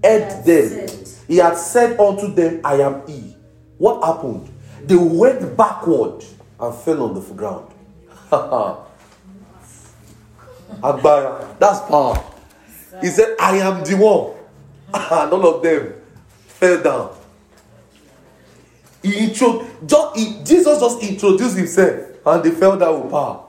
heard 0.04 0.44
them, 0.44 0.88
he 1.26 1.36
had 1.38 1.56
said 1.56 1.98
unto 1.98 2.32
them, 2.32 2.60
I 2.64 2.76
am 2.76 3.06
he. 3.08 3.36
What 3.78 4.04
happened? 4.04 4.48
They 4.84 4.94
went 4.96 5.56
backward 5.56 6.24
and 6.60 6.74
fell 6.74 7.02
on 7.02 7.14
the 7.14 7.20
ground. 7.34 7.72
Agbara, 10.82 11.58
that's 11.58 11.80
power. 11.88 12.22
He 13.00 13.08
said, 13.08 13.36
I 13.40 13.56
am 13.56 13.82
the 13.82 13.96
one. 13.96 14.36
and 14.94 15.32
all 15.32 15.56
of 15.56 15.62
them 15.62 15.94
fell 16.46 16.82
down. 16.82 17.19
He 19.02 19.14
intro, 19.18 19.66
just, 19.86 20.16
he, 20.16 20.42
Jesus 20.44 20.78
just 20.80 21.02
introduced 21.02 21.56
himself 21.56 22.00
and 22.26 22.44
they 22.44 22.50
fell 22.50 22.76
down 22.78 23.02
with 23.02 23.10
power. 23.10 23.46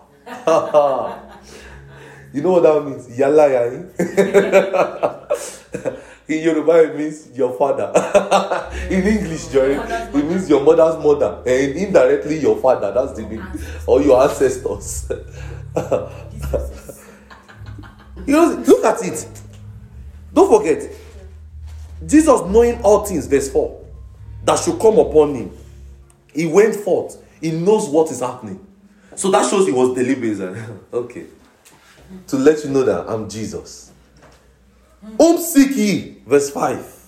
you 2.33 2.41
know 2.41 2.51
what 2.53 2.63
that 2.63 2.85
means? 2.85 3.17
Yalla 3.17 3.49
yayi. 3.49 3.91
Eh? 3.99 5.95
In 6.31 6.43
Yoruba, 6.43 6.83
it 6.83 6.95
means 6.97 7.29
your 7.37 7.51
father. 7.57 7.91
in 8.89 9.05
English, 9.05 9.47
Jerry, 9.47 9.73
it 9.75 10.13
means 10.13 10.49
your 10.49 10.63
mother's 10.63 11.03
mother. 11.03 11.43
And 11.45 11.75
indirectly, 11.75 12.39
your 12.39 12.55
father. 12.57 12.93
That's 12.93 13.13
the 13.13 13.23
meaning. 13.23 13.45
Or 13.85 14.01
your 14.01 14.23
ancestors. 14.23 15.07
you 18.25 18.33
know, 18.33 18.63
look 18.65 18.85
at 18.85 19.03
it. 19.03 19.27
Don't 20.33 20.49
forget. 20.57 20.89
Jesus 22.05 22.41
knowing 22.47 22.81
all 22.81 23.03
things, 23.05 23.27
verse 23.27 23.49
4, 23.51 23.80
that 24.43 24.59
should 24.59 24.79
come 24.79 24.97
upon 24.99 25.35
him. 25.35 25.57
He 26.33 26.45
went 26.45 26.75
forth. 26.75 27.17
He 27.39 27.51
knows 27.51 27.89
what 27.89 28.11
is 28.11 28.21
happening. 28.21 28.65
So 29.15 29.29
that 29.31 29.49
shows 29.49 29.65
he 29.65 29.71
was 29.71 29.95
deliberate. 29.95 30.57
okay. 30.93 31.25
To 32.27 32.37
let 32.37 32.63
you 32.63 32.71
know 32.71 32.83
that 32.83 33.09
I'm 33.09 33.29
Jesus. 33.29 33.91
Whom 35.17 35.37
seek 35.37 35.75
ye? 35.75 36.17
Verse 36.25 36.49
5. 36.49 37.05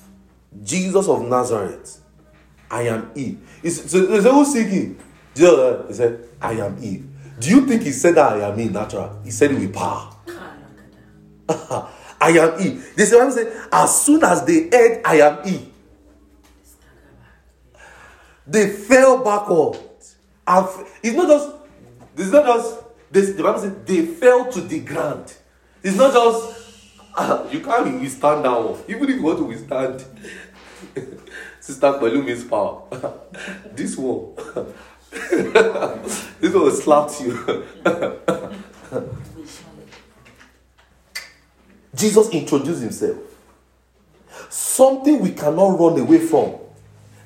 Jesus 0.64 1.08
of 1.08 1.28
Nazareth. 1.28 2.02
I 2.70 2.84
am 2.84 3.12
he. 3.16 3.38
So 3.70 4.06
they 4.06 4.22
said, 4.22 4.32
Who 4.32 4.46
seek 4.46 4.72
ye? 4.72 4.96
Jesus 5.36 5.58
uh, 5.60 5.86
he 5.88 5.94
said, 5.94 6.30
I 6.42 6.54
am 6.54 6.82
he. 6.82 7.04
Do 7.40 7.50
you 7.50 7.66
think 7.66 7.84
he 7.84 7.92
said 7.92 8.16
that 8.16 8.34
I 8.34 8.50
am 8.50 8.58
he 8.58 8.70
natural? 8.70 9.20
He 9.24 9.32
said 9.32 9.52
it 9.52 9.60
with 9.60 9.74
power. 9.74 10.12
I 12.22 12.30
am 12.30 12.60
he. 12.60 12.70
They 12.96 13.06
said, 13.06 13.32
say, 13.32 13.52
as 13.72 14.02
soon 14.02 14.24
as 14.24 14.46
they 14.46 14.70
heard 14.72 15.02
I 15.04 15.16
am 15.16 15.46
he, 15.46 15.73
they 18.46 18.70
fell 18.70 19.24
backward. 19.24 19.80
And 20.46 20.68
it's 21.02 21.16
not 21.16 21.28
just, 21.28 21.56
it's 22.18 22.32
not 22.32 22.46
just, 22.46 22.84
this, 23.12 23.34
the 23.34 23.44
Bible 23.44 23.60
says 23.60 23.76
they 23.86 24.06
fell 24.06 24.52
to 24.52 24.62
the 24.62 24.80
ground. 24.82 25.34
It's 25.82 25.98
not 25.98 26.14
just, 26.14 26.98
ah, 27.16 27.48
you 27.52 27.62
can't 27.62 28.02
withstand 28.02 28.46
that 28.46 28.52
one. 28.52 28.80
Even 28.88 29.04
if 29.10 29.16
you 29.16 29.24
want 29.24 29.38
to 29.40 29.46
withstand, 29.46 30.04
Sister 31.60 31.94
Palumi's 31.94 32.44
power. 32.44 32.84
this 33.74 33.96
one, 33.98 34.36
this 36.40 36.54
one 36.54 36.72
slapped 36.72 37.22
you. 37.22 37.66
Jesus 41.96 42.30
introduced 42.30 42.82
himself. 42.82 43.18
Something 44.50 45.22
we 45.22 45.32
cannot 45.32 45.80
run 45.80 46.00
away 46.00 46.20
from 46.20 46.56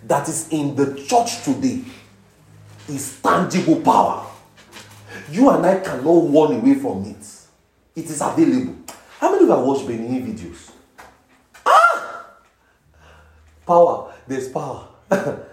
that 0.07 0.27
is 0.29 0.49
in 0.49 0.75
the 0.75 0.95
church 1.03 1.43
today 1.43 1.81
is 2.87 3.19
tangible 3.21 3.81
power. 3.81 4.25
You 5.31 5.49
and 5.49 5.65
I 5.65 5.79
cannot 5.79 6.03
run 6.33 6.55
away 6.59 6.75
from 6.75 7.03
it. 7.05 7.25
It 7.95 8.05
is 8.05 8.21
available. 8.21 8.75
How 9.19 9.31
many 9.31 9.43
of 9.43 9.49
you 9.49 9.55
have 9.55 9.65
watched 9.65 9.87
Benny 9.87 10.21
videos? 10.21 10.71
Ah! 11.65 12.25
Power. 13.65 14.13
There's 14.27 14.47
power. 14.49 14.87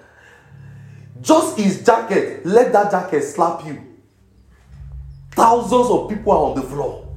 Just 1.20 1.59
his 1.59 1.84
jacket, 1.84 2.44
let 2.44 2.72
that 2.72 2.90
jacket 2.90 3.22
slap 3.22 3.64
you. 3.64 3.82
Thousands 5.30 5.88
of 5.88 6.09
people 6.09 6.32
are 6.32 6.50
on 6.50 6.55
the 6.57 6.62
floor. 6.62 7.09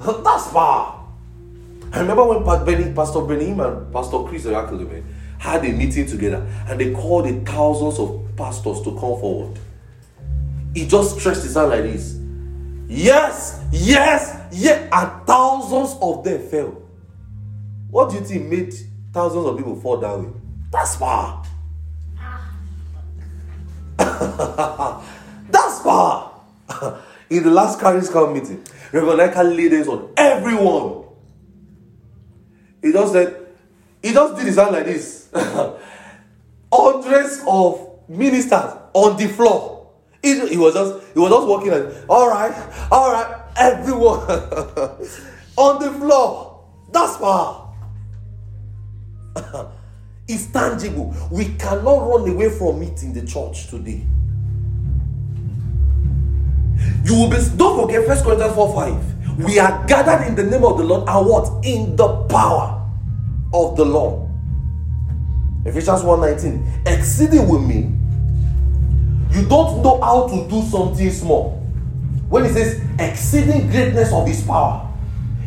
That's 0.24 0.48
power. 0.50 1.04
I 1.92 2.00
remember 2.00 2.24
when 2.24 2.42
Pa- 2.42 2.64
Benny, 2.64 2.92
Pastor 2.94 3.20
Benny 3.20 3.46
Hinn 3.46 3.60
and 3.60 3.92
Pastor 3.92 4.22
Chris 4.24 4.46
Oyakhilome 4.46 5.04
had 5.42 5.64
a 5.64 5.72
meeting 5.72 6.06
together 6.06 6.46
and 6.68 6.80
they 6.80 6.92
called 6.92 7.24
the 7.24 7.32
thousands 7.50 7.98
of 7.98 8.24
pastors 8.36 8.80
to 8.82 8.92
come 8.92 9.18
forward. 9.18 9.58
He 10.72 10.86
just 10.86 11.18
stretched 11.18 11.42
his 11.42 11.56
hand 11.56 11.70
like 11.70 11.82
this. 11.82 12.16
Yes, 12.86 13.60
yes, 13.72 14.38
yes, 14.52 14.88
and 14.92 15.26
thousands 15.26 15.96
of 16.00 16.22
them 16.22 16.48
fell. 16.48 16.80
What 17.90 18.10
do 18.10 18.18
you 18.18 18.22
think 18.22 18.48
made 18.48 18.72
thousands 19.12 19.44
of 19.46 19.56
people 19.56 19.74
fall 19.80 19.96
that 19.96 20.16
way? 20.16 20.28
That's 20.70 20.94
power. 20.94 21.42
That's 25.50 25.82
power. 25.82 26.30
In 27.30 27.42
the 27.42 27.50
last 27.50 27.80
Carries 27.80 28.14
meeting, 28.14 28.64
Reverend 28.92 29.32
Eka 29.32 29.56
laid 29.56 29.88
on 29.88 30.12
everyone. 30.16 31.04
He 32.80 32.92
just 32.92 33.12
said, 33.12 33.48
he 34.00 34.12
just 34.12 34.36
did 34.36 34.46
his 34.46 34.56
hand 34.56 34.70
like 34.70 34.84
this. 34.84 35.21
Hundreds 36.72 37.42
of 37.46 37.88
ministers 38.08 38.76
on 38.92 39.16
the 39.16 39.28
floor. 39.28 39.90
He, 40.22 40.48
he 40.48 40.56
was 40.56 40.74
just 40.74 41.14
he 41.14 41.18
was 41.18 41.30
just 41.30 41.46
walking 41.48 41.70
like, 41.72 42.08
all 42.08 42.28
right, 42.28 42.52
all 42.90 43.12
right, 43.12 43.42
everyone 43.56 44.20
on 45.56 45.82
the 45.82 45.90
floor. 45.98 46.64
That's 46.92 47.16
power. 47.16 47.74
it's 50.28 50.46
tangible. 50.46 51.14
We 51.30 51.54
cannot 51.54 52.08
run 52.08 52.28
away 52.28 52.50
from 52.50 52.82
it 52.82 53.02
in 53.02 53.14
the 53.14 53.26
church 53.26 53.68
today. 53.68 54.04
You 57.04 57.14
will 57.14 57.30
be 57.30 57.38
don't 57.56 57.80
forget 57.80 58.06
First 58.06 58.24
Corinthians 58.24 58.54
4 58.54 58.74
5. 58.74 59.38
We 59.38 59.58
are 59.58 59.84
gathered 59.86 60.26
in 60.28 60.34
the 60.34 60.44
name 60.44 60.64
of 60.64 60.78
the 60.78 60.84
Lord 60.84 61.08
and 61.08 61.26
what? 61.26 61.64
In 61.64 61.96
the 61.96 62.24
power 62.28 62.86
of 63.52 63.76
the 63.76 63.84
Lord. 63.84 64.21
Ephesians 65.64 66.02
1:19. 66.02 66.62
Exceeding 66.86 67.48
with 67.48 67.62
me. 67.62 67.90
You 69.30 69.46
don't 69.48 69.82
know 69.82 70.00
how 70.00 70.28
to 70.28 70.48
do 70.48 70.62
something 70.62 71.10
small. 71.10 71.62
When 72.28 72.44
it 72.44 72.52
says 72.52 72.80
exceeding 72.98 73.70
greatness 73.70 74.12
of 74.12 74.26
his 74.26 74.42
power, 74.42 74.88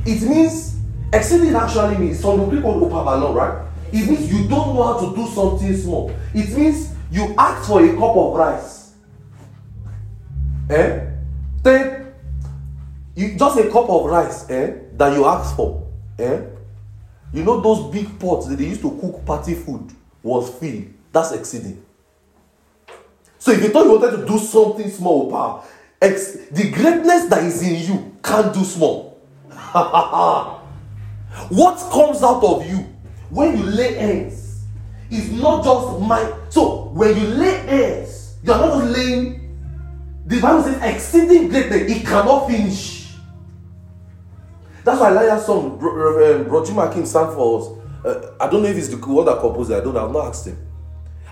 it 0.06 0.22
means 0.22 0.78
exceeding 1.14 1.56
actually 1.56 1.98
means 1.98 2.20
some 2.20 2.50
people 2.50 2.74
Upabalo, 2.74 3.34
right? 3.34 3.66
It 3.92 4.10
means 4.10 4.32
you 4.32 4.48
don't 4.48 4.76
know 4.76 4.84
how 4.84 5.00
to 5.00 5.16
do 5.16 5.28
something 5.28 5.76
small. 5.78 6.12
It 6.34 6.56
means 6.58 6.94
you 7.12 7.34
ask 7.38 7.68
for 7.68 7.84
a 7.84 7.90
cup 7.94 8.16
of 8.16 8.36
rice. 8.36 8.92
Eh? 10.70 11.00
Then 11.62 12.14
you 13.16 13.38
just 13.38 13.58
a 13.60 13.70
cup 13.70 13.90
of 13.90 14.06
rice, 14.06 14.50
eh? 14.50 14.74
That 14.98 15.16
you 15.16 15.26
ask 15.26 15.56
for, 15.56 15.88
eh? 16.18 16.42
You 17.34 17.44
know 17.44 17.62
those 17.62 17.92
big 17.94 18.20
pots 18.20 18.48
that 18.48 18.58
they 18.58 18.66
used 18.66 18.82
to 18.82 18.92
cook 19.00 19.26
party 19.26 19.54
food 19.54 19.95
was 20.26 20.50
filled. 20.50 20.88
That's 21.12 21.32
exceeding. 21.32 21.86
So 23.38 23.52
if 23.52 23.62
you 23.62 23.70
thought 23.70 23.86
you 23.86 23.92
wanted 24.00 24.18
to 24.18 24.26
do 24.26 24.40
something 24.40 24.90
small 24.90 25.30
power, 25.30 25.64
ex- 26.02 26.38
the 26.52 26.72
greatness 26.72 27.26
that 27.26 27.44
is 27.44 27.62
in 27.62 27.76
you 27.94 28.18
can't 28.24 28.52
do 28.54 28.64
small. 28.64 29.22
what 31.50 31.78
comes 31.92 32.24
out 32.24 32.44
of 32.44 32.68
you 32.68 32.80
when 33.30 33.56
you 33.58 33.64
lay 33.64 33.94
hands 33.94 34.64
is 35.12 35.32
not 35.32 35.64
just 35.64 36.00
my. 36.02 36.34
So 36.50 36.86
when 36.86 37.16
you 37.16 37.28
lay 37.28 37.58
hands, 37.68 38.38
you 38.44 38.52
are 38.52 38.60
not 38.60 38.82
just 38.82 38.98
laying. 38.98 39.42
The 40.26 40.42
Bible 40.42 40.64
says 40.64 40.82
exceeding 40.82 41.50
greatness, 41.50 41.92
it 41.92 42.04
cannot 42.04 42.48
finish. 42.48 43.14
That's 44.84 45.00
why 45.00 45.10
I 45.10 45.12
like 45.12 45.28
that 45.28 45.42
song 45.44 45.78
Bro, 45.78 46.46
Bro 46.46 46.64
Akim 46.64 47.06
sang 47.06 47.34
for 47.36 47.60
us. 47.62 47.85
Uh, 48.06 48.36
I 48.40 48.48
don't 48.50 48.62
know 48.62 48.70
if 48.70 48.78
it's 48.78 48.90
the 48.90 48.98
one 48.98 49.26
that 49.26 49.40
composed 49.40 49.72
it. 49.72 49.78
I 49.78 49.80
don't. 49.82 49.98
I've 49.98 50.12
not 50.12 50.28
asked 50.28 50.46
him. 50.46 50.58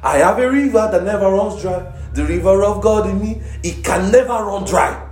I 0.02 0.18
have 0.18 0.40
a 0.40 0.50
river 0.50 0.90
that 0.92 1.04
never 1.04 1.32
runs 1.32 1.62
dry. 1.62 1.80
The 2.14 2.26
river 2.26 2.64
of 2.64 2.82
God 2.82 3.10
in 3.10 3.22
me, 3.22 3.42
it 3.64 3.84
can 3.86 4.12
never 4.12 4.34
run 4.34 4.66
dry. 4.66 5.10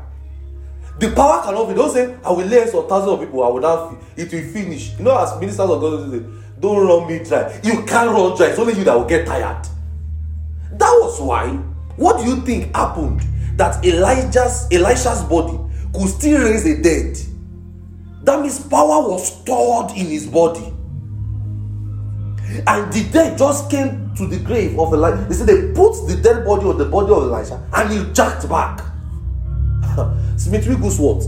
The 0.99 1.11
power 1.11 1.43
cannot 1.43 1.67
be. 1.67 1.75
Don't 1.75 1.91
say, 1.91 2.15
I 2.25 2.31
will 2.31 2.45
lay 2.45 2.63
on 2.63 2.89
thousands 2.89 3.11
of 3.11 3.19
people. 3.19 3.43
I 3.43 3.47
will 3.47 3.61
not. 3.61 3.95
It 4.17 4.31
will 4.31 4.43
finish. 4.51 4.97
You 4.97 5.05
know, 5.05 5.17
as 5.17 5.39
ministers 5.39 5.69
of 5.69 5.79
God, 5.79 6.11
say, 6.11 6.23
don't 6.59 6.85
run 6.85 7.07
me 7.07 7.23
dry. 7.23 7.59
You 7.63 7.83
can't 7.85 8.09
run 8.11 8.35
dry. 8.35 8.47
It's 8.47 8.59
only 8.59 8.73
you 8.73 8.83
that 8.83 8.95
will 8.95 9.05
get 9.05 9.25
tired. 9.25 9.65
That 10.73 10.97
was 11.01 11.21
why. 11.21 11.47
What 11.95 12.17
do 12.19 12.29
you 12.29 12.41
think 12.41 12.75
happened? 12.75 13.21
That 13.57 13.85
Elijah's 13.85 14.67
Elisha's 14.71 15.23
body 15.23 15.59
could 15.93 16.07
still 16.09 16.43
raise 16.43 16.63
the 16.63 16.81
dead. 16.81 17.17
That 18.23 18.41
means 18.41 18.59
power 18.59 19.07
was 19.07 19.41
stored 19.41 19.91
in 19.91 20.07
his 20.07 20.27
body. 20.27 20.73
And 22.67 22.91
the 22.91 23.09
dead 23.11 23.37
just 23.37 23.69
came 23.69 24.13
to 24.15 24.27
the 24.27 24.37
grave 24.39 24.77
of 24.77 24.93
Elijah. 24.93 25.25
They 25.27 25.35
said 25.35 25.47
they 25.47 25.73
put 25.73 26.07
the 26.07 26.19
dead 26.21 26.45
body 26.45 26.65
on 26.65 26.77
the 26.77 26.85
body 26.85 27.11
of 27.11 27.23
Elijah 27.23 27.61
and 27.73 27.91
he 27.91 28.13
jacked 28.13 28.47
back. 28.49 28.81
Smith 30.37 30.67
"What? 30.99 31.27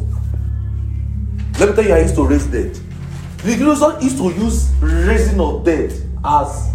Let 1.59 1.69
me 1.69 1.76
tell 1.76 1.86
you, 1.86 1.93
I 1.93 1.99
used 1.99 2.15
to 2.15 2.26
raise 2.26 2.47
dead. 2.47 2.78
The 3.38 3.55
Gilson 3.55 4.01
used 4.01 4.17
to 4.17 4.32
use 4.32 4.71
raising 4.82 5.39
of 5.39 5.63
dead 5.63 5.91
as 6.26 6.71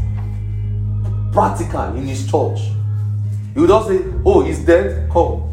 practical 1.33 1.95
in 1.97 2.07
his 2.07 2.31
church. 2.31 2.61
He 3.55 3.61
would 3.61 3.69
just 3.69 3.89
say, 3.89 4.01
Oh, 4.25 4.45
he's 4.45 4.65
dead, 4.65 5.11
come. 5.11 5.45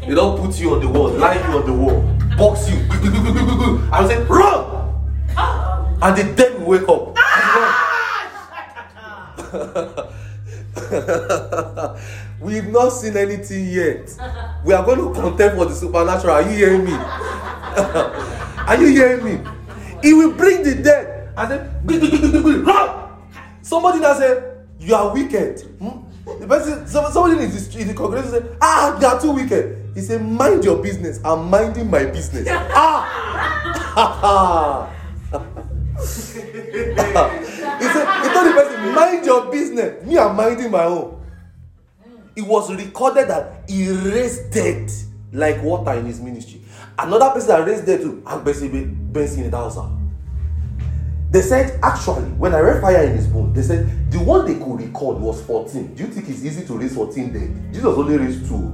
They 0.00 0.14
don't 0.14 0.40
put 0.40 0.58
you 0.58 0.74
on 0.74 0.80
the 0.80 0.88
wall, 0.88 1.10
lie 1.10 1.34
you 1.34 1.58
on 1.58 1.66
the 1.66 1.72
wall, 1.72 2.00
box 2.36 2.68
you, 2.70 2.76
and 2.78 4.08
say, 4.08 4.22
Run! 4.24 4.64
Ah! 5.36 5.98
And 6.02 6.16
the 6.16 6.34
dead 6.34 6.58
will 6.58 6.66
wake 6.66 6.88
up. 6.88 7.14
Ah! 7.16 7.85
We've 12.40 12.68
not 12.68 12.90
seen 12.90 13.16
anything 13.16 13.68
yet. 13.70 14.12
We 14.64 14.72
are 14.74 14.84
going 14.84 14.98
to 14.98 15.12
contend 15.20 15.56
for 15.58 15.64
the 15.66 15.74
supernatural. 15.74 16.34
Are 16.34 16.42
you 16.42 16.50
hearing 16.50 16.84
me? 16.84 16.92
are 18.66 18.76
you 18.80 18.88
hearing 18.88 19.24
me? 19.24 19.40
He 20.02 20.12
will 20.14 20.32
bring 20.32 20.62
the 20.62 20.74
dead 20.82 21.32
and 21.36 21.50
then. 21.50 21.70
Somebody 23.62 24.00
now 24.00 24.14
say, 24.14 24.42
You 24.78 24.94
are 24.94 25.12
wicked. 25.12 25.60
Hmm? 25.80 26.02
The 26.40 26.46
person, 26.46 26.86
some- 26.86 27.10
somebody 27.12 27.42
in 27.44 27.50
the, 27.50 27.78
in 27.80 27.88
the 27.88 27.94
congregation 27.94 28.30
say, 28.32 28.42
Ah, 28.60 28.98
you 29.00 29.06
are 29.06 29.20
too 29.20 29.32
wicked. 29.32 29.90
He 29.94 30.00
said, 30.02 30.22
Mind 30.22 30.64
your 30.64 30.82
business. 30.82 31.20
I'm 31.24 31.48
minding 31.48 31.90
my 31.90 32.04
business. 32.04 32.46
ah! 32.50 33.22
He 36.72 37.86
said, 37.86 38.06
he 38.22 38.28
told 38.32 38.46
the 38.46 38.52
person, 38.54 38.94
mind 38.94 39.26
your 39.26 39.50
business. 39.50 40.06
Me, 40.06 40.18
I'm 40.18 40.36
minding 40.36 40.70
my 40.70 40.84
own. 40.84 41.22
It 42.34 42.42
was 42.42 42.74
recorded 42.74 43.28
that 43.28 43.68
he 43.68 43.90
raised 43.90 44.52
dead 44.52 44.90
like 45.32 45.62
water 45.62 45.92
in 45.92 46.06
his 46.06 46.20
ministry. 46.20 46.60
Another 46.98 47.30
person 47.30 47.48
that 47.48 47.66
raised 47.66 47.86
dead 47.86 48.00
too, 48.00 48.22
and 48.26 48.44
basically 48.44 48.84
Benson 48.84 49.44
in 49.44 49.50
the 49.50 49.56
house. 49.56 49.78
They 51.30 51.42
said, 51.42 51.78
actually, 51.82 52.24
when 52.32 52.54
I 52.54 52.60
read 52.60 52.80
fire 52.80 53.02
in 53.02 53.16
his 53.16 53.26
bone, 53.26 53.52
they 53.52 53.62
said 53.62 54.10
the 54.10 54.18
one 54.18 54.46
they 54.46 54.54
could 54.54 54.80
record 54.80 55.18
was 55.18 55.42
14. 55.42 55.94
Do 55.94 56.04
you 56.04 56.10
think 56.10 56.28
it's 56.28 56.44
easy 56.44 56.64
to 56.66 56.78
raise 56.78 56.94
14 56.94 57.32
dead? 57.32 57.72
Jesus 57.72 57.84
only 57.84 58.16
raised 58.16 58.48
two. 58.48 58.72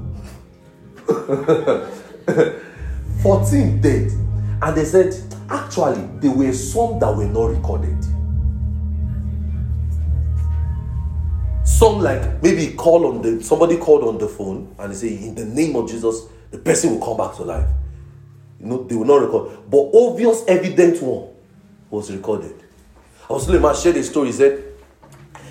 14 3.23 3.81
dead. 3.81 4.13
And 4.63 4.77
they 4.77 4.85
said, 4.85 5.15
actually, 5.53 6.09
there 6.21 6.31
were 6.31 6.53
some 6.53 6.99
that 7.01 7.15
were 7.15 7.27
not 7.27 7.51
recorded. 7.51 8.03
Some 11.65 12.01
like 12.01 12.43
maybe 12.43 12.75
call 12.75 13.07
on 13.07 13.23
the 13.23 13.43
somebody 13.43 13.77
called 13.77 14.05
on 14.05 14.19
the 14.19 14.29
phone 14.29 14.75
and 14.79 14.93
they 14.93 14.97
say, 14.97 15.25
In 15.27 15.35
the 15.35 15.45
name 15.45 15.77
of 15.77 15.89
Jesus, 15.89 16.27
the 16.51 16.59
person 16.59 16.91
will 16.93 17.05
come 17.05 17.17
back 17.17 17.37
to 17.37 17.45
life. 17.45 17.69
You 18.61 18.67
know, 18.67 18.85
they 18.85 18.95
will 18.95 19.05
not 19.05 19.17
record. 19.23 19.71
But 19.71 19.91
obvious, 19.95 20.45
evident 20.47 21.03
one 21.03 21.29
was 21.91 22.13
recorded. 22.13 22.55
I 23.29 23.33
was 23.33 23.47
telling 23.47 23.63
man 23.63 23.75
shared 23.75 23.97
a 23.97 24.03
story. 24.03 24.29
He 24.29 24.33
said 24.33 24.65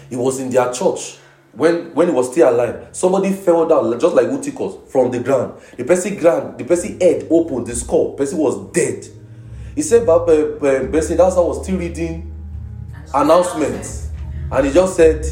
he 0.10 0.16
was 0.16 0.40
in 0.40 0.50
their 0.50 0.72
church 0.72 1.18
when 1.54 1.94
when 1.94 2.08
he 2.10 2.14
was 2.14 2.32
still 2.32 2.50
alive. 2.50 2.90
Somebody 2.92 3.34
fell 3.34 3.68
down 3.68 4.00
just 4.00 4.16
like 4.16 4.28
Eutychus 4.28 4.90
from 4.92 5.12
the 5.12 5.20
ground. 5.20 5.62
The 5.78 5.84
person 5.84 6.16
ground, 6.18 6.58
the 6.58 6.66
person 6.66 7.00
head 7.00 7.28
opened, 7.30 7.68
the 7.68 7.76
skull, 7.76 8.14
person 8.14 8.38
was 8.38 8.72
dead. 8.72 9.06
He 9.76 9.82
said, 9.82 10.06
but 10.06 10.26
Bessie, 10.92 11.18
I 11.20 11.24
was 11.28 11.64
still 11.64 11.78
reading 11.78 12.34
announcements. 13.14 14.10
And 14.52 14.68
he 14.68 14.74
just 14.74 14.96
said, 14.96 15.24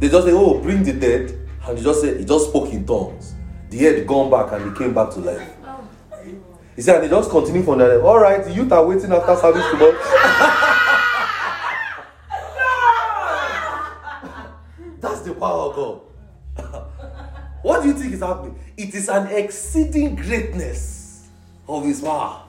they 0.00 0.08
just 0.08 0.26
say, 0.26 0.32
oh, 0.32 0.60
bring 0.60 0.82
the 0.82 0.92
dead. 0.92 1.38
And 1.66 1.78
he 1.78 1.84
just 1.84 2.00
said, 2.00 2.18
he 2.18 2.24
just 2.24 2.48
spoke 2.48 2.72
in 2.72 2.84
tongues. 2.84 3.34
The 3.70 3.78
head 3.78 4.06
gone 4.06 4.30
back 4.30 4.52
and 4.52 4.70
he 4.70 4.78
came 4.78 4.94
back 4.94 5.10
to 5.10 5.20
life. 5.20 5.48
He 6.74 6.82
said, 6.82 6.96
and 6.96 7.04
they 7.04 7.08
just 7.08 7.30
continue 7.30 7.62
from 7.62 7.78
there. 7.78 8.00
All 8.02 8.18
right, 8.18 8.42
the 8.44 8.52
youth 8.52 8.72
are 8.72 8.86
waiting 8.86 9.12
after 9.12 9.36
service 9.36 9.64
tomorrow. 9.70 9.92
That's 15.00 15.20
the 15.22 15.34
power 15.34 15.70
of 15.70 15.76
God. 15.76 16.00
what 17.62 17.82
do 17.82 17.88
you 17.88 17.94
think 17.94 18.14
is 18.14 18.20
happening? 18.20 18.58
It 18.76 18.94
is 18.94 19.08
an 19.08 19.26
exceeding 19.28 20.14
greatness 20.16 21.28
of 21.68 21.84
His 21.84 22.00
power. 22.00 22.47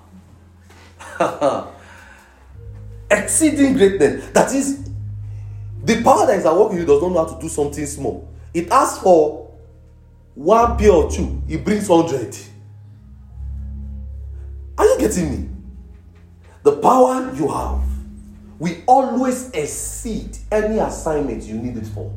exceeding 3.12 3.74
greatness. 3.74 4.30
That 4.30 4.54
is, 4.54 4.90
the 5.84 6.02
power 6.04 6.28
that 6.28 6.38
is 6.38 6.46
at 6.46 6.56
work 6.56 6.72
in 6.72 6.80
you 6.80 6.86
does 6.86 7.02
not 7.02 7.12
know 7.12 7.26
how 7.26 7.34
to 7.34 7.42
do 7.42 7.50
something 7.50 7.86
small. 7.86 8.28
It 8.54 8.72
asks 8.72 9.04
for 9.04 9.52
one 10.36 10.78
pair 10.78 10.92
or 10.92 11.12
two, 11.12 11.42
it 11.48 11.64
brings 11.64 11.88
hundred. 11.88 12.36
Are 14.78 14.86
you 14.86 15.00
getting 15.00 15.32
me? 15.32 15.50
The 16.64 16.78
power 16.78 17.34
you 17.36 17.48
have 17.50 17.82
will 18.60 18.76
always 18.88 19.50
exceed 19.52 20.38
any 20.52 20.80
assignment 20.80 21.44
you 21.44 21.56
need 21.56 21.78
it 21.78 21.88
for. 21.88 22.14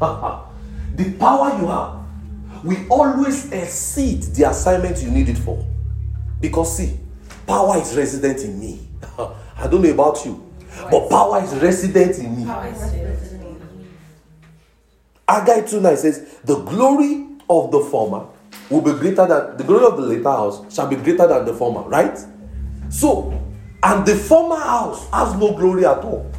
the 0.94 1.12
power 1.18 1.58
you 1.60 1.68
have 1.68 2.64
will 2.64 2.86
always 2.90 3.50
exceed 3.52 4.22
the 4.22 4.48
assignment 4.48 5.02
you 5.02 5.10
need 5.10 5.28
it 5.28 5.38
for. 5.38 5.64
Because, 6.40 6.76
see, 6.76 6.98
power 7.52 7.76
is 7.76 7.94
resident 7.94 8.40
in 8.40 8.58
me. 8.58 8.80
I 9.58 9.66
don't 9.68 9.82
know 9.82 9.90
about 9.90 10.24
you, 10.24 10.42
but 10.90 11.10
power 11.10 11.44
is 11.44 11.54
resident 11.56 12.18
in 12.18 12.36
me. 12.36 12.44
Haggai 15.28 15.60
2 15.66 15.80
9 15.80 15.96
says, 15.98 16.38
The 16.44 16.56
glory 16.56 17.26
of 17.50 17.70
the 17.70 17.80
former 17.80 18.26
will 18.70 18.80
be 18.80 18.92
greater 18.92 19.26
than 19.26 19.58
the 19.58 19.64
glory 19.64 19.84
of 19.84 19.96
the 19.98 20.02
later 20.06 20.30
house 20.30 20.74
shall 20.74 20.86
be 20.86 20.96
greater 20.96 21.26
than 21.26 21.44
the 21.44 21.52
former, 21.52 21.82
right? 21.82 22.18
So, 22.88 23.38
and 23.82 24.06
the 24.06 24.14
former 24.14 24.56
house 24.56 25.08
has 25.10 25.34
no 25.34 25.52
glory 25.54 25.84
at 25.84 25.98
all. 25.98 26.30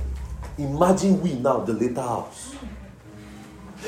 Imagine 0.57 1.21
we 1.21 1.33
now, 1.33 1.59
the 1.59 1.73
later 1.73 2.01
house. 2.01 2.55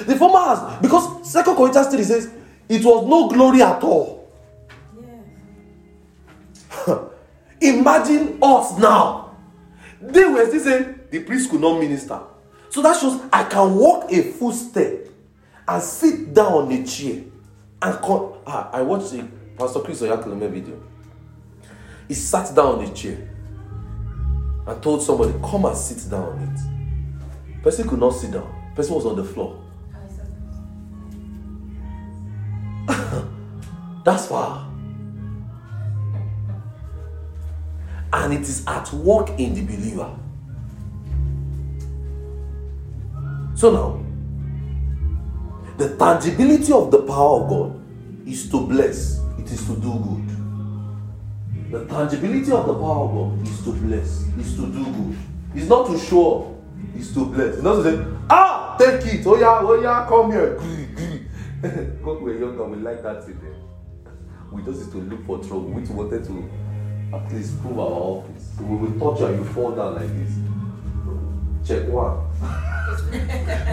The 0.06 0.16
former 0.16 0.40
house, 0.40 0.82
because 0.82 1.32
Second 1.32 1.56
Corinthians 1.56 1.88
3 1.88 2.04
says, 2.04 2.32
it 2.70 2.84
was 2.84 3.08
no 3.08 3.30
glory 3.30 3.62
at 3.64 3.82
all. 3.84 4.25
Imagine 7.66 8.38
us 8.42 8.78
now. 8.78 9.36
They 10.02 10.26
were 10.26 10.46
still 10.48 10.60
saying 10.60 11.00
the 11.10 11.20
priest 11.24 11.50
could 11.50 11.62
not 11.62 11.80
minister. 11.80 12.22
So 12.70 12.82
that 12.82 13.00
shows 13.00 13.22
I 13.32 13.44
can 13.46 13.76
walk 13.76 14.12
a 14.12 14.22
full 14.22 14.52
step 14.52 15.08
and 15.68 15.82
sit 15.82 16.34
down 16.34 16.54
on 16.54 16.72
a 16.72 16.86
chair 16.86 17.24
and 17.82 18.00
come. 18.00 18.34
Ah, 18.46 18.70
I 18.72 18.82
watched 18.82 19.12
the 19.12 19.28
Pastor 19.58 19.80
Chris 19.80 20.02
Oyakhilome 20.02 20.50
video. 20.50 20.82
He 22.08 22.14
sat 22.14 22.54
down 22.56 22.80
on 22.80 22.84
a 22.84 22.94
chair 22.94 23.18
and 24.68 24.84
told 24.84 25.02
somebody, 25.02 25.34
come 25.44 25.66
and 25.66 25.78
sit 25.78 26.10
down 26.10 26.24
on 26.24 26.40
it. 26.44 27.64
Person 27.64 27.88
could 27.88 28.00
not 28.00 28.12
sit 28.12 28.32
down. 28.32 28.74
Person 28.76 28.96
was 28.96 29.06
on 29.06 29.16
the 29.16 29.24
floor. 29.24 29.64
That's 34.04 34.28
power. 34.28 34.75
And 38.14 38.34
it 38.34 38.42
is 38.42 38.66
at 38.68 38.92
work 38.94 39.30
in 39.40 39.54
the 39.56 39.62
believer. 39.64 40.10
So 43.56 43.72
now, 43.72 44.02
The 45.78 45.90
tangibility 45.98 46.72
of 46.72 46.90
the 46.90 47.02
power 47.04 47.42
of 47.44 47.50
God 47.50 47.82
is 48.26 48.50
to 48.50 48.66
bless, 48.66 49.20
it 49.38 49.52
is 49.52 49.66
to 49.68 49.76
do 49.76 49.92
good. 50.00 50.30
The 51.72 51.86
tangibility 51.86 52.50
of 52.52 52.66
the 52.68 52.74
power 52.74 53.06
of 53.06 53.12
God 53.14 53.48
is 53.48 53.62
to 53.66 53.74
bless, 53.74 54.24
is 54.40 54.56
to 54.56 54.68
do 54.72 54.86
good. 54.86 55.18
It's 55.54 55.68
not 55.68 55.88
to 55.88 55.98
show 56.00 56.22
off, 56.22 56.54
it's 56.96 57.14
to 57.14 57.26
bless. 57.26 57.56
It's 57.56 57.64
not 57.64 57.76
to 57.76 57.84
say, 57.84 58.06
ah, 58.30 58.78
take 58.80 59.06
it, 59.06 59.28
oh 59.28 59.36
yeah, 59.38 59.60
oh 59.62 59.82
yeah, 59.82 60.06
come 60.08 60.32
here. 60.32 60.58
When 62.04 62.24
we 62.24 62.32
were 62.34 62.40
younger, 62.40 62.64
we 62.66 62.78
like 62.78 63.04
that 63.04 63.26
thing. 63.26 63.40
eh. 63.44 64.10
We 64.54 64.64
just 64.64 64.80
used 64.80 64.92
to 64.94 65.00
look 65.00 65.26
for 65.26 65.40
trouble. 65.40 65.72
We 65.76 65.82
wanted 65.84 66.24
to 66.26 66.50
at 67.14 67.32
least 67.34 67.62
prove 67.62 67.80
our 67.80 67.86
office. 67.86 68.50
So 68.58 68.64
we 68.64 68.88
will 68.88 69.00
touch 69.00 69.20
you 69.22 69.28
and 69.28 69.38
you 69.40 69.46
fall 69.54 69.72
down 69.72 69.96
like 69.96 70.08
this. 70.08 70.34
Check 71.68 71.88
one. 71.90 72.18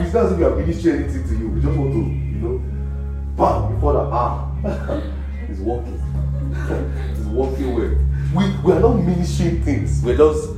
we 0.01 0.09
still 0.09 0.27
as 0.27 0.33
if 0.33 0.39
we 0.39 0.45
are 0.45 0.57
ministering 0.57 1.03
anything 1.05 1.29
to 1.29 1.37
you. 1.37 1.49
We 1.49 1.61
just 1.61 1.77
want 1.79 1.93
to, 1.93 1.99
you 1.99 2.39
know, 2.41 2.59
bam, 3.37 3.75
before 3.75 3.93
that, 3.93 4.09
ah, 4.11 4.51
it's 5.49 5.61
working. 5.61 6.01
it's 7.11 7.27
working 7.27 7.75
well. 7.75 7.97
We, 8.35 8.57
we 8.65 8.73
are 8.73 8.81
not 8.81 8.95
ministering 8.95 9.63
things. 9.63 10.03
We're 10.03 10.17
just, 10.17 10.55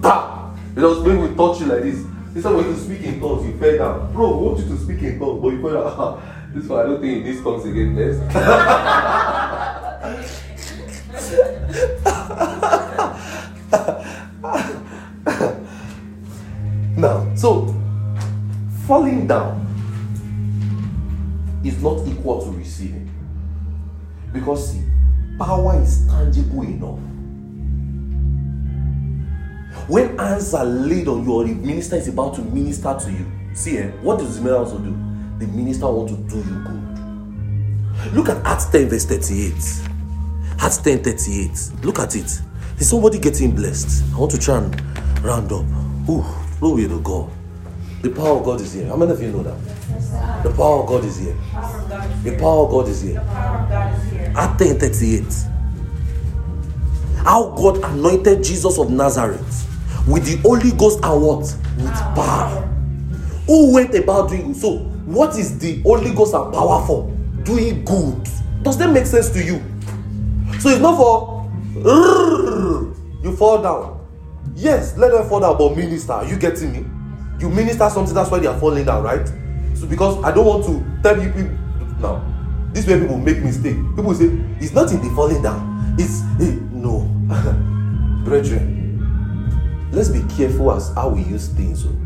bam. 0.00 0.56
Because 0.74 1.00
when 1.00 1.20
we 1.20 1.34
touch 1.34 1.60
you 1.60 1.66
like 1.66 1.82
this, 1.82 2.04
instead 2.34 2.52
of 2.54 2.64
you 2.64 2.72
to 2.72 2.78
speak 2.78 3.00
in 3.02 3.20
tongues, 3.20 3.46
you 3.46 3.58
fell 3.58 3.78
down. 3.78 4.12
Bro, 4.12 4.36
we 4.36 4.46
want 4.46 4.58
you 4.60 4.68
to 4.68 4.78
speak 4.78 5.02
in 5.02 5.18
tongues, 5.18 5.42
but 5.42 5.48
you 5.48 5.62
fell 5.62 5.72
down. 5.72 5.92
Ah, 5.98 6.20
this 6.54 6.66
one, 6.66 6.78
I 6.78 6.82
don't 6.84 7.00
think 7.00 7.24
needs 7.24 7.42
tongues 7.42 7.64
again. 7.64 7.96
Next. 7.96 8.20
Now, 16.96 17.30
so 17.34 17.74
falling 18.86 19.26
down 19.26 19.60
is 21.62 21.82
not 21.82 22.06
equal 22.06 22.42
to 22.42 22.50
receiving. 22.56 23.10
Because 24.32 24.72
see, 24.72 24.82
power 25.38 25.78
is 25.82 26.06
tangible 26.06 26.62
enough. 26.62 26.98
When 29.90 30.16
hands 30.18 30.54
are 30.54 30.64
laid 30.64 31.06
on 31.06 31.24
you 31.24 31.32
or 31.34 31.44
the 31.44 31.52
minister 31.52 31.96
is 31.96 32.08
about 32.08 32.34
to 32.36 32.40
minister 32.42 32.96
to 32.98 33.12
you, 33.12 33.30
see 33.52 33.76
eh, 33.76 33.90
what 34.00 34.18
does 34.18 34.36
the 34.36 34.42
minister 34.42 34.56
also 34.56 34.78
do? 34.78 34.92
The 35.38 35.46
minister 35.52 35.86
want 35.86 36.08
to 36.08 36.16
do 36.16 36.36
you 36.38 36.64
good. 36.64 38.14
Look 38.14 38.30
at 38.30 38.42
Acts 38.46 38.70
10 38.70 38.88
verse 38.88 39.04
38. 39.04 39.95
Acts 40.58 40.78
10 40.78 41.02
38. 41.02 41.84
Look 41.84 41.98
at 41.98 42.16
it. 42.16 42.40
Is 42.78 42.90
somebody 42.90 43.18
getting 43.18 43.54
blessed? 43.54 44.04
I 44.14 44.18
want 44.18 44.30
to 44.32 44.38
try 44.38 44.58
and 44.58 45.24
round 45.24 45.52
up. 45.52 45.64
Ooh, 46.08 46.24
glory 46.60 46.88
to 46.88 47.00
God. 47.00 47.30
The 48.02 48.10
power 48.10 48.38
of 48.38 48.44
God 48.44 48.60
is 48.60 48.72
here. 48.72 48.86
How 48.86 48.96
many 48.96 49.12
of 49.12 49.22
you 49.22 49.32
know 49.32 49.42
that? 49.42 50.42
The 50.42 50.50
power 50.50 50.82
of 50.82 50.86
God 50.88 51.04
is 51.04 51.18
here. 51.18 51.34
The 52.22 52.36
power 52.38 52.64
of 52.64 52.70
God 52.70 52.88
is 52.88 53.02
here. 53.02 53.20
Power 53.20 53.58
of 53.58 53.68
God 53.68 53.94
is 53.94 54.10
here. 54.12 54.32
Acts 54.36 54.64
10 54.64 54.78
38. 54.78 55.24
How 57.24 57.50
God 57.56 57.82
anointed 57.82 58.44
Jesus 58.44 58.78
of 58.78 58.90
Nazareth 58.90 59.66
with 60.06 60.24
the 60.24 60.36
Holy 60.48 60.70
Ghost 60.72 61.00
and 61.02 61.22
what? 61.22 61.40
With 61.76 61.94
power. 62.14 62.62
Who 63.46 63.74
went 63.74 63.94
about 63.94 64.30
doing? 64.30 64.54
So, 64.54 64.78
what 65.06 65.36
is 65.38 65.58
the 65.58 65.82
Holy 65.82 66.14
Ghost 66.14 66.34
and 66.34 66.52
power 66.52 66.86
for? 66.86 67.10
Doing 67.42 67.84
good. 67.84 68.28
Does 68.62 68.78
that 68.78 68.90
make 68.90 69.06
sense 69.06 69.30
to 69.30 69.42
you? 69.42 69.62
So, 70.60 70.68
it's 70.70 70.80
not 70.80 70.96
for 70.96 71.36
you 73.22 73.36
fall 73.36 73.62
down. 73.62 74.06
Yes, 74.54 74.96
let 74.96 75.12
them 75.12 75.28
fall 75.28 75.40
down, 75.40 75.58
but 75.58 75.76
minister. 75.76 76.12
Are 76.12 76.24
you 76.26 76.36
getting 76.36 76.72
me? 76.72 76.84
You 77.38 77.50
minister 77.50 77.88
something, 77.90 78.14
that's 78.14 78.30
why 78.30 78.38
they 78.38 78.46
are 78.46 78.58
falling 78.58 78.86
down, 78.86 79.02
right? 79.02 79.26
So, 79.74 79.86
because 79.86 80.22
I 80.24 80.32
don't 80.32 80.46
want 80.46 80.64
to 80.66 81.02
tell 81.02 81.20
you 81.22 81.30
people 81.30 81.56
now, 82.00 82.24
this 82.72 82.86
way 82.86 83.00
people 83.00 83.18
make 83.18 83.42
mistake. 83.42 83.76
People 83.94 84.14
say 84.14 84.26
it's 84.60 84.72
not 84.72 84.90
in 84.92 85.02
the 85.02 85.10
falling 85.14 85.42
down. 85.42 85.94
It's 85.98 86.22
no, 86.72 87.00
brethren. 88.24 89.88
Let's 89.92 90.08
be 90.08 90.22
careful 90.36 90.72
as 90.72 90.92
how 90.94 91.10
we 91.10 91.22
use 91.22 91.48
things. 91.48 91.86
oh. 91.86 91.96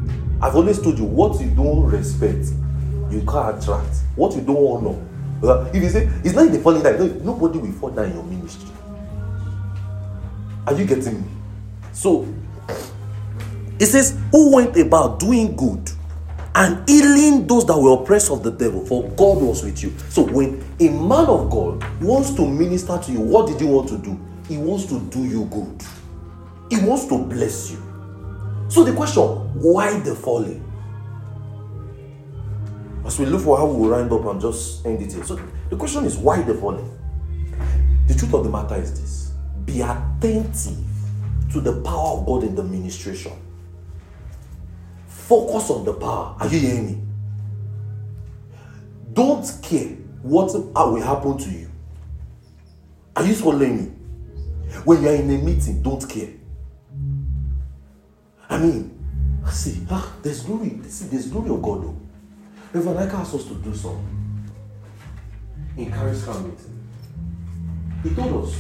I've 0.42 0.57
always 0.57 0.80
told 0.80 0.98
you 0.98 1.05
what 1.05 1.40
you 1.40 1.51
don't 1.51 1.84
respect, 1.84 2.46
you 3.11 3.22
can't 3.28 3.62
attract. 3.62 3.96
What 4.16 4.34
you 4.34 4.42
don't 4.42 4.57
honor. 4.57 5.09
If 5.43 5.82
you 5.82 5.88
say 5.88 6.09
it's 6.24 6.34
not 6.34 6.47
in 6.47 6.53
the 6.53 6.59
falling 6.59 6.82
down, 6.82 7.24
nobody 7.24 7.59
will 7.59 7.72
fall 7.72 7.91
down 7.91 8.07
in 8.07 8.14
your 8.14 8.24
ministry. 8.24 8.68
Are 10.66 10.74
you 10.74 10.84
getting 10.84 11.22
me? 11.22 11.28
So 11.93 12.26
it 13.78 13.86
says, 13.86 14.18
Who 14.32 14.55
went 14.55 14.76
about 14.76 15.18
doing 15.18 15.57
good 15.57 15.91
and 16.55 16.86
healing 16.88 17.47
those 17.47 17.64
that 17.66 17.78
were 17.78 18.03
oppressed 18.03 18.30
of 18.30 18.43
the 18.43 18.51
devil, 18.51 18.84
for 18.84 19.09
God 19.11 19.41
was 19.41 19.64
with 19.64 19.82
you. 19.82 19.95
So 20.09 20.22
when 20.22 20.62
a 20.80 20.88
man 20.88 21.26
of 21.26 21.49
God 21.49 21.82
wants 22.03 22.34
to 22.34 22.47
minister 22.47 22.99
to 22.99 23.12
you, 23.12 23.20
what 23.20 23.47
did 23.47 23.61
he 23.61 23.66
want 23.66 23.88
to 23.91 23.99
do? 23.99 24.18
He 24.49 24.59
wants 24.59 24.86
to 24.86 25.01
do 25.01 25.24
you 25.24 25.45
good, 25.47 25.82
he 26.68 26.84
wants 26.84 27.07
to 27.07 27.18
bless 27.18 27.70
you. 27.70 27.78
So 28.68 28.84
the 28.84 28.93
question, 28.93 29.22
why 29.22 29.99
the 30.01 30.14
falling? 30.14 30.64
As 33.05 33.18
we 33.18 33.26
look 33.26 33.42
for 33.42 33.57
how 33.57 33.66
we 33.66 33.80
will 33.80 33.88
round 33.90 34.12
up 34.12 34.24
and 34.26 34.40
just 34.40 34.84
end 34.86 35.01
it 35.03 35.12
here. 35.12 35.24
So 35.24 35.40
the 35.68 35.76
question 35.76 36.05
is, 36.05 36.16
why 36.16 36.42
the 36.42 36.55
falling? 36.55 36.96
The 38.07 38.14
truth 38.14 38.34
of 38.34 38.44
the 38.44 38.51
matter 38.51 38.76
is 38.76 39.01
this 39.01 39.32
be 39.64 39.80
attentive 39.80 40.76
to 41.53 41.61
the 41.61 41.80
power 41.82 42.18
of 42.18 42.26
God 42.26 42.44
in 42.44 42.55
the 42.55 42.62
ministration. 42.62 43.32
Focus 45.07 45.70
on 45.70 45.84
the 45.84 45.94
power. 45.94 46.36
Are 46.40 46.48
you 46.48 46.59
hearing 46.59 46.86
me? 46.86 47.03
Don't 49.12 49.46
care 49.62 49.88
what 50.22 50.53
will 50.53 51.03
happen 51.03 51.38
to 51.38 51.51
you. 51.51 51.70
Are 53.16 53.24
you 53.24 53.34
following 53.34 53.76
me? 53.76 53.92
When 54.84 55.03
you 55.03 55.09
are 55.09 55.14
in 55.14 55.30
a 55.30 55.38
meeting, 55.38 55.82
don't 55.82 56.09
care. 56.09 56.30
I 58.48 58.59
mean, 58.59 59.42
see, 59.51 59.86
ah, 59.90 60.14
there's 60.22 60.42
glory. 60.42 60.80
See, 60.88 61.07
there's 61.07 61.28
glory 61.28 61.51
of 61.51 61.62
God 61.62 61.82
though. 61.84 61.99
Reverend 62.72 63.08
Ika 63.08 63.16
asked 63.16 63.34
us 63.34 63.44
to 63.46 63.54
do 63.54 63.74
something 63.74 64.50
in 65.76 65.90
Charisma 65.90 66.44
meeting. 66.44 66.88
He 68.04 68.14
told 68.14 68.44
us 68.44 68.54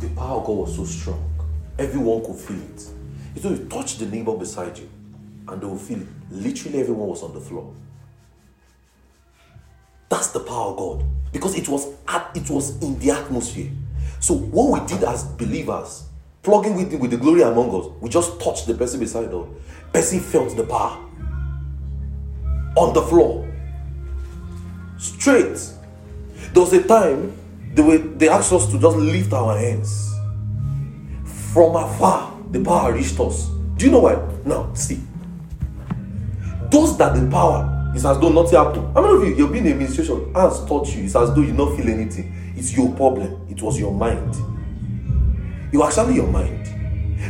the 0.00 0.08
power 0.08 0.40
of 0.40 0.46
God 0.46 0.56
was 0.58 0.74
so 0.76 0.84
strong, 0.84 1.32
everyone 1.78 2.24
could 2.24 2.34
feel 2.34 2.60
it. 2.60 2.88
He 3.34 3.40
told 3.40 3.58
you, 3.58 3.64
touch 3.66 3.98
the 3.98 4.06
neighbor 4.06 4.36
beside 4.36 4.76
you, 4.76 4.90
and 5.46 5.62
they 5.62 5.66
will 5.66 5.78
feel 5.78 6.00
it. 6.00 6.08
Literally, 6.30 6.80
everyone 6.80 7.08
was 7.08 7.22
on 7.22 7.32
the 7.32 7.40
floor. 7.40 7.72
That's 10.08 10.28
the 10.28 10.40
power 10.40 10.72
of 10.72 10.76
God 10.76 11.04
because 11.32 11.56
it 11.56 11.68
was 11.68 11.86
at, 12.08 12.30
it 12.34 12.50
was 12.50 12.82
in 12.82 12.98
the 12.98 13.12
atmosphere. 13.12 13.70
So 14.18 14.34
what 14.34 14.80
we 14.82 14.86
did 14.88 15.04
as 15.04 15.24
believers, 15.24 16.04
plugging 16.42 16.74
with 16.74 16.90
the, 16.90 16.96
with 16.96 17.12
the 17.12 17.16
glory 17.16 17.42
among 17.42 17.70
us, 17.80 17.86
we 18.00 18.10
just 18.10 18.40
touched 18.40 18.66
the 18.66 18.74
person 18.74 18.98
beside 18.98 19.32
us. 19.32 19.46
Person 19.92 20.20
felt 20.20 20.56
the 20.56 20.64
power 20.64 20.98
on 22.76 22.92
the 22.94 23.02
floor, 23.02 23.48
straight. 24.98 25.58
There 26.52 26.62
was 26.62 26.72
a 26.72 26.82
time 26.82 27.32
they 27.74 27.82
were 27.82 27.98
they 27.98 28.28
asked 28.28 28.52
us 28.52 28.70
to 28.70 28.78
just 28.78 28.96
lift 28.96 29.32
our 29.32 29.56
hands 29.58 30.14
from 31.52 31.76
afar. 31.76 32.32
The 32.50 32.62
power 32.62 32.92
reached 32.92 33.18
us. 33.20 33.48
Do 33.76 33.86
you 33.86 33.92
know 33.92 34.00
why? 34.00 34.20
Now 34.44 34.72
see, 34.74 35.00
those 36.70 36.96
that 36.98 37.14
the 37.14 37.26
power 37.30 37.92
is 37.94 38.04
as 38.04 38.18
though 38.18 38.28
nothing 38.28 38.58
happened. 38.58 38.94
How 38.94 39.02
many 39.02 39.14
of 39.14 39.24
you 39.28 39.34
you've 39.36 39.52
been 39.52 39.66
in 39.66 39.72
administration 39.72 40.32
has 40.34 40.64
taught 40.66 40.88
you? 40.94 41.04
It's 41.04 41.16
as 41.16 41.34
though 41.34 41.42
you 41.42 41.54
don't 41.54 41.76
feel 41.76 41.88
anything. 41.88 42.52
It's 42.56 42.76
your 42.76 42.92
problem. 42.94 43.46
It 43.50 43.60
was 43.62 43.78
your 43.78 43.92
mind. 43.92 44.34
It 45.72 45.78
was 45.78 45.96
actually 45.96 46.16
your 46.16 46.28
mind. 46.28 46.68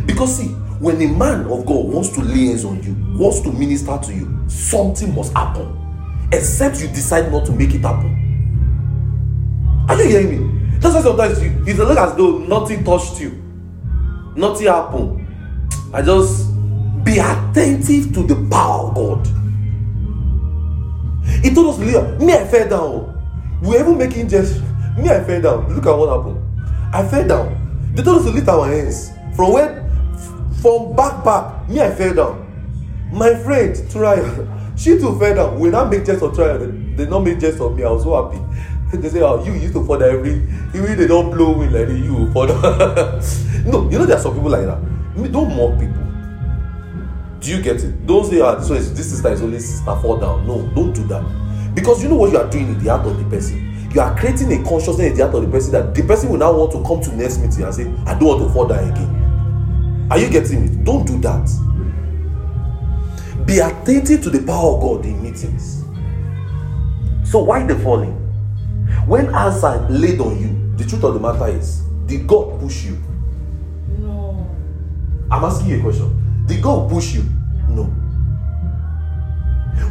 Because 0.06 0.38
see, 0.38 0.54
when 0.82 1.00
a 1.00 1.06
man 1.06 1.46
of 1.46 1.64
God 1.64 1.86
wants 1.86 2.08
to 2.10 2.20
hands 2.22 2.64
on 2.64 2.82
you, 2.82 2.96
wants 3.16 3.40
to 3.42 3.52
minister 3.52 3.96
to 4.02 4.12
you, 4.12 4.42
something 4.48 5.14
must 5.14 5.32
happen. 5.32 5.78
Except 6.32 6.80
you 6.80 6.88
decide 6.88 7.30
not 7.30 7.46
to 7.46 7.52
make 7.52 7.72
it 7.72 7.82
happen. 7.82 8.18
Are 9.88 9.96
you 9.96 10.08
hearing 10.08 10.30
me? 10.50 10.78
That's 10.80 10.96
why 10.96 11.02
sometimes 11.02 11.40
you, 11.40 11.62
it's 11.68 11.78
like 11.78 11.98
as 11.98 12.16
though 12.16 12.38
nothing 12.38 12.82
touched 12.82 13.20
you. 13.20 13.30
Nothing 14.34 14.66
happened. 14.66 15.24
I 15.94 16.02
just 16.02 16.52
be 17.04 17.18
attentive 17.18 18.12
to 18.14 18.26
the 18.26 18.34
power 18.50 18.88
of 18.88 18.94
God. 18.96 19.26
He 21.44 21.54
told 21.54 21.74
us, 21.74 21.78
Leah, 21.78 22.18
me, 22.18 22.32
I 22.32 22.44
fell 22.48 22.68
down. 22.68 23.60
We 23.62 23.78
even 23.78 23.98
making 23.98 24.28
just 24.28 24.60
me, 24.98 25.08
I 25.10 25.22
fell 25.22 25.40
down. 25.40 25.72
Look 25.76 25.86
at 25.86 25.96
what 25.96 26.08
happened. 26.08 26.40
I 26.92 27.06
fell 27.06 27.28
down. 27.28 27.92
They 27.94 28.02
told 28.02 28.18
us 28.18 28.24
to 28.24 28.32
lift 28.32 28.48
our 28.48 28.66
hands. 28.66 29.12
From 29.36 29.52
where? 29.52 29.81
From 30.62 30.94
back, 30.94 31.24
back. 31.24 31.68
Me, 31.68 31.80
I 31.80 31.90
fell 31.92 32.14
down. 32.14 33.10
My 33.12 33.34
friend, 33.34 33.74
Turaya, 33.74 34.78
she 34.78 34.96
too 34.96 35.18
fell 35.18 35.34
down. 35.34 35.58
We 35.58 35.70
now 35.70 35.84
make 35.86 36.04
jest 36.04 36.22
of 36.22 36.34
Turaya. 36.34 36.60
They, 36.96 37.04
they 37.04 37.10
not 37.10 37.24
make 37.24 37.40
jest 37.40 37.60
of 37.60 37.76
me. 37.76 37.82
I 37.82 37.90
was 37.90 38.04
so 38.04 38.14
happy. 38.30 38.40
They 38.92 39.08
say, 39.08 39.22
oh, 39.22 39.42
you 39.42 39.54
used 39.54 39.72
to 39.74 39.84
fall 39.84 39.98
down 39.98 40.10
every, 40.10 40.34
even 40.74 40.96
they 40.98 41.06
don't 41.06 41.30
blow 41.30 41.58
wind 41.58 41.72
like 41.72 41.88
you 41.88 42.30
fall 42.32 42.46
down. 42.46 42.60
no, 43.66 43.90
you 43.90 43.98
know 43.98 44.04
there 44.04 44.16
are 44.18 44.22
some 44.22 44.34
people 44.34 44.50
like 44.50 44.66
that. 44.66 45.32
Don't 45.32 45.56
mock 45.56 45.80
people. 45.80 46.02
Do 47.40 47.50
you 47.50 47.60
get 47.60 47.82
it? 47.82 48.06
Don't 48.06 48.24
say, 48.24 48.40
ah, 48.40 48.54
this 48.54 48.68
one 48.68 48.78
is 48.78 48.94
this 48.94 49.10
sister 49.10 49.32
is 49.32 49.42
only 49.42 49.58
sister 49.58 49.96
fall 49.96 50.18
down. 50.18 50.46
No, 50.46 50.62
don't 50.76 50.92
do 50.92 51.02
that. 51.08 51.74
Because 51.74 52.02
you 52.02 52.08
know 52.08 52.16
what 52.16 52.30
you 52.30 52.38
are 52.38 52.48
doing 52.48 52.68
in 52.68 52.78
the 52.84 52.90
heart 52.90 53.04
of 53.06 53.18
the 53.18 53.24
person. 53.24 53.90
You 53.92 54.00
are 54.00 54.16
creating 54.16 54.52
a 54.52 54.62
consciousness 54.62 55.10
in 55.10 55.16
the 55.16 55.24
heart 55.24 55.34
of 55.34 55.42
the 55.42 55.50
person 55.50 55.72
that 55.72 55.94
the 55.94 56.02
person 56.02 56.28
will 56.28 56.38
now 56.38 56.52
want 56.52 56.70
to 56.72 56.82
come 56.84 57.00
to 57.00 57.16
next 57.16 57.38
meeting 57.38 57.64
and 57.64 57.74
say, 57.74 57.92
I 58.06 58.16
don't 58.16 58.28
want 58.28 58.42
to 58.46 58.52
fall 58.52 58.68
down 58.68 58.88
again. 58.88 59.21
Are 60.10 60.18
you 60.18 60.28
getting 60.28 60.64
it? 60.64 60.84
Don't 60.84 61.06
do 61.06 61.18
that. 61.20 61.48
Be 63.46 63.58
attentive 63.58 64.22
to 64.22 64.30
the 64.30 64.42
power 64.46 64.74
of 64.74 64.80
God 64.80 65.04
in 65.04 65.22
meetings. 65.22 65.84
So 67.28 67.42
why 67.42 67.64
the 67.66 67.78
falling? 67.78 68.12
When 69.06 69.34
answer 69.34 69.86
laid 69.88 70.20
on 70.20 70.40
you, 70.40 70.76
the 70.76 70.84
truth 70.84 71.02
of 71.04 71.14
the 71.14 71.20
matter 71.20 71.48
is, 71.48 71.80
did 72.06 72.26
God 72.26 72.60
push 72.60 72.84
you? 72.84 72.98
No. 73.98 74.48
I'm 75.30 75.44
asking 75.44 75.68
you 75.70 75.78
a 75.78 75.82
question. 75.82 76.44
Did 76.46 76.62
God 76.62 76.90
push 76.90 77.14
you? 77.14 77.24
No. 77.68 77.92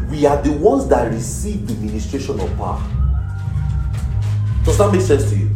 We 0.09 0.25
are 0.25 0.41
the 0.41 0.51
ones 0.51 0.87
that 0.89 1.11
receive 1.11 1.67
the 1.67 1.73
ministration 1.73 2.39
of 2.39 2.55
power. 2.57 2.81
Does 4.63 4.77
that 4.77 4.91
make 4.91 5.01
sense 5.01 5.29
to 5.31 5.37
you? 5.37 5.49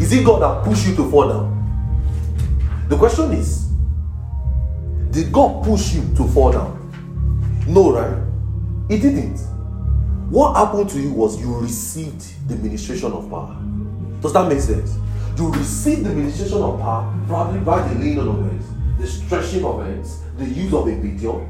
Is 0.00 0.12
it 0.12 0.24
God 0.24 0.42
that 0.42 0.64
pushed 0.68 0.86
you 0.86 0.96
to 0.96 1.10
fall 1.10 1.28
down? 1.28 2.86
The 2.88 2.96
question 2.96 3.32
is, 3.32 3.65
did 5.10 5.32
God 5.32 5.64
push 5.64 5.94
you 5.94 6.02
to 6.16 6.24
fall 6.28 6.52
down? 6.52 6.76
No, 7.66 7.92
right? 7.92 8.22
He 8.88 8.98
didn't. 8.98 9.38
What 10.30 10.54
happened 10.56 10.90
to 10.90 11.00
you 11.00 11.12
was 11.12 11.40
you 11.40 11.56
received 11.56 12.48
the 12.48 12.56
ministration 12.56 13.12
of 13.12 13.30
power. 13.30 13.56
Does 14.20 14.32
that 14.32 14.48
make 14.48 14.60
sense? 14.60 14.96
You 15.36 15.52
received 15.52 16.04
the 16.04 16.10
ministration 16.10 16.58
of 16.62 16.80
power 16.80 17.12
probably 17.26 17.60
by 17.60 17.86
the 17.88 17.98
laying 17.98 18.18
on 18.18 18.28
of 18.28 18.40
hands, 18.40 18.66
the 18.98 19.06
stretching 19.06 19.64
of 19.64 19.84
hands, 19.84 20.22
the 20.36 20.46
use 20.46 20.72
of 20.72 20.88
a 20.88 20.92
medium. 20.92 21.48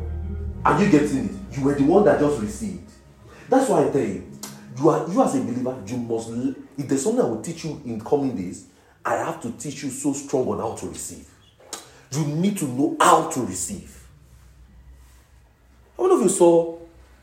Are 0.64 0.82
you 0.82 0.90
getting 0.90 1.26
it? 1.26 1.56
You 1.56 1.64
were 1.64 1.74
the 1.74 1.84
one 1.84 2.04
that 2.04 2.20
just 2.20 2.40
received. 2.40 2.90
That's 3.48 3.70
why 3.70 3.86
I 3.86 3.90
tell 3.90 4.00
you, 4.02 4.30
you 4.78 4.88
are 4.88 5.08
you 5.08 5.22
as 5.22 5.36
a 5.36 5.40
believer, 5.40 5.76
you 5.86 5.96
must. 5.96 6.30
If 6.76 6.88
there's 6.88 7.04
something 7.04 7.24
I 7.24 7.28
will 7.28 7.40
teach 7.42 7.64
you 7.64 7.80
in 7.84 8.00
coming 8.00 8.36
days, 8.36 8.66
I 9.04 9.14
have 9.14 9.40
to 9.42 9.52
teach 9.52 9.84
you 9.84 9.90
so 9.90 10.12
strong 10.12 10.48
on 10.48 10.58
how 10.58 10.74
to 10.74 10.88
receive. 10.88 11.26
You 12.12 12.26
need 12.26 12.56
to 12.58 12.66
know 12.66 12.96
how 13.00 13.28
to 13.30 13.40
receive. 13.44 14.06
How 15.96 16.04
many 16.04 16.16
of 16.16 16.22
you 16.22 16.28
saw 16.28 16.78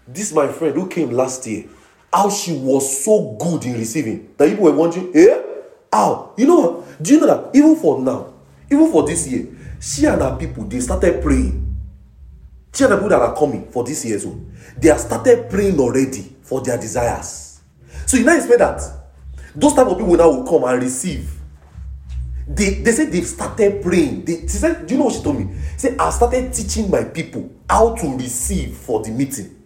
this 0.07 0.33
my 0.33 0.47
friend 0.47 0.75
who 0.75 0.87
came 0.87 1.11
last 1.11 1.45
year? 1.47 1.65
How 2.11 2.29
she 2.29 2.53
was 2.53 3.03
so 3.03 3.35
good 3.39 3.65
in 3.65 3.73
receiving 3.73 4.33
that 4.37 4.49
people 4.49 4.65
were 4.65 4.71
wondering, 4.71 5.11
eh? 5.15 5.41
How? 5.91 6.33
You 6.37 6.47
know? 6.47 6.85
Do 7.01 7.13
you 7.13 7.19
know 7.19 7.27
that 7.27 7.55
even 7.55 7.75
for 7.75 7.99
now, 7.99 8.33
even 8.71 8.91
for 8.91 9.05
this 9.05 9.27
year, 9.27 9.47
she 9.79 10.05
and 10.05 10.21
her 10.21 10.37
people 10.37 10.63
they 10.65 10.79
started 10.79 11.21
praying. 11.21 11.59
She 12.73 12.83
and 12.83 12.93
the 12.93 12.97
people 12.97 13.09
that 13.09 13.21
are 13.21 13.35
coming 13.35 13.69
for 13.69 13.83
this 13.83 14.03
year, 14.05 14.17
so 14.17 14.39
they 14.77 14.87
have 14.89 14.99
started 14.99 15.49
praying 15.49 15.79
already 15.79 16.35
for 16.41 16.61
their 16.61 16.77
desires. 16.77 17.61
So 18.05 18.17
you 18.17 18.23
now 18.25 18.35
expect 18.35 18.59
that 18.59 18.81
those 19.55 19.73
type 19.73 19.87
of 19.87 19.97
people 19.97 20.15
now 20.15 20.29
will 20.29 20.43
come 20.43 20.63
and 20.63 20.81
receive. 20.81 21.29
They 22.47 22.75
they 22.81 22.91
said 22.91 23.11
they've 23.11 23.25
started 23.25 23.81
praying. 23.81 24.25
They, 24.25 24.41
she 24.41 24.57
said, 24.59 24.85
do 24.85 24.93
you 24.93 24.99
know 24.99 25.05
what 25.05 25.15
she 25.15 25.23
told 25.23 25.39
me? 25.39 25.55
She 25.77 25.89
I 25.97 26.09
started 26.09 26.53
teaching 26.53 26.89
my 26.89 27.03
people 27.03 27.49
how 27.69 27.95
to 27.95 28.17
receive 28.17 28.75
for 28.75 29.01
the 29.01 29.11
meeting. 29.11 29.61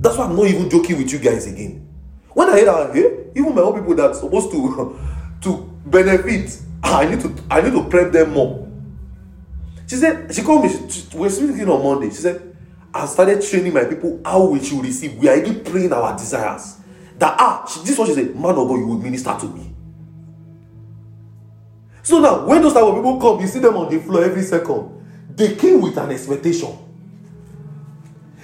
That's 0.00 0.16
why 0.16 0.24
I'm 0.24 0.36
not 0.36 0.46
even 0.46 0.70
joking 0.70 0.96
with 0.96 1.12
you 1.12 1.18
guys 1.18 1.46
again. 1.46 1.86
When 2.32 2.48
I 2.48 2.56
hear 2.56 2.64
that, 2.66 2.96
eh, 2.96 3.10
even 3.34 3.54
my 3.54 3.62
own 3.62 3.74
people 3.78 3.94
that's 3.94 4.20
supposed 4.20 4.50
to 4.52 4.98
to 5.42 5.56
benefit, 5.84 6.58
I 6.82 7.04
need 7.04 7.20
to 7.20 7.34
I 7.50 7.60
need 7.60 7.72
to 7.72 7.84
prep 7.88 8.12
them 8.12 8.32
more. 8.32 8.66
She 9.86 9.96
said, 9.96 10.34
she 10.34 10.42
called 10.42 10.64
me, 10.64 10.70
we 11.14 11.18
were 11.20 11.30
speaking 11.30 11.68
on 11.68 11.82
Monday. 11.82 12.10
She 12.10 12.20
said, 12.20 12.56
I 12.92 13.06
started 13.06 13.40
training 13.42 13.72
my 13.72 13.84
people 13.84 14.20
how 14.24 14.46
we 14.46 14.62
should 14.62 14.82
receive. 14.82 15.16
We 15.16 15.28
are 15.28 15.32
already 15.32 15.60
praying 15.60 15.92
our 15.92 16.16
desires. 16.16 16.76
That 17.18 17.36
ah, 17.38 17.66
she, 17.66 17.80
this 17.80 17.90
is 17.90 17.98
what 17.98 18.08
she 18.08 18.14
said, 18.14 18.34
man 18.36 18.50
of 18.50 18.68
God, 18.68 18.76
you 18.76 18.86
will 18.86 18.98
minister 18.98 19.34
to 19.40 19.46
me. 19.46 19.74
So 22.08 22.20
now, 22.20 22.46
when 22.46 22.62
those 22.62 22.72
type 22.72 22.84
of 22.84 22.94
people 22.94 23.20
come, 23.20 23.38
you 23.38 23.46
see 23.46 23.58
them 23.58 23.76
on 23.76 23.92
the 23.92 24.00
floor 24.00 24.24
every 24.24 24.40
second. 24.40 24.88
They 25.36 25.56
came 25.56 25.82
with 25.82 25.98
an 25.98 26.10
expectation. 26.10 26.74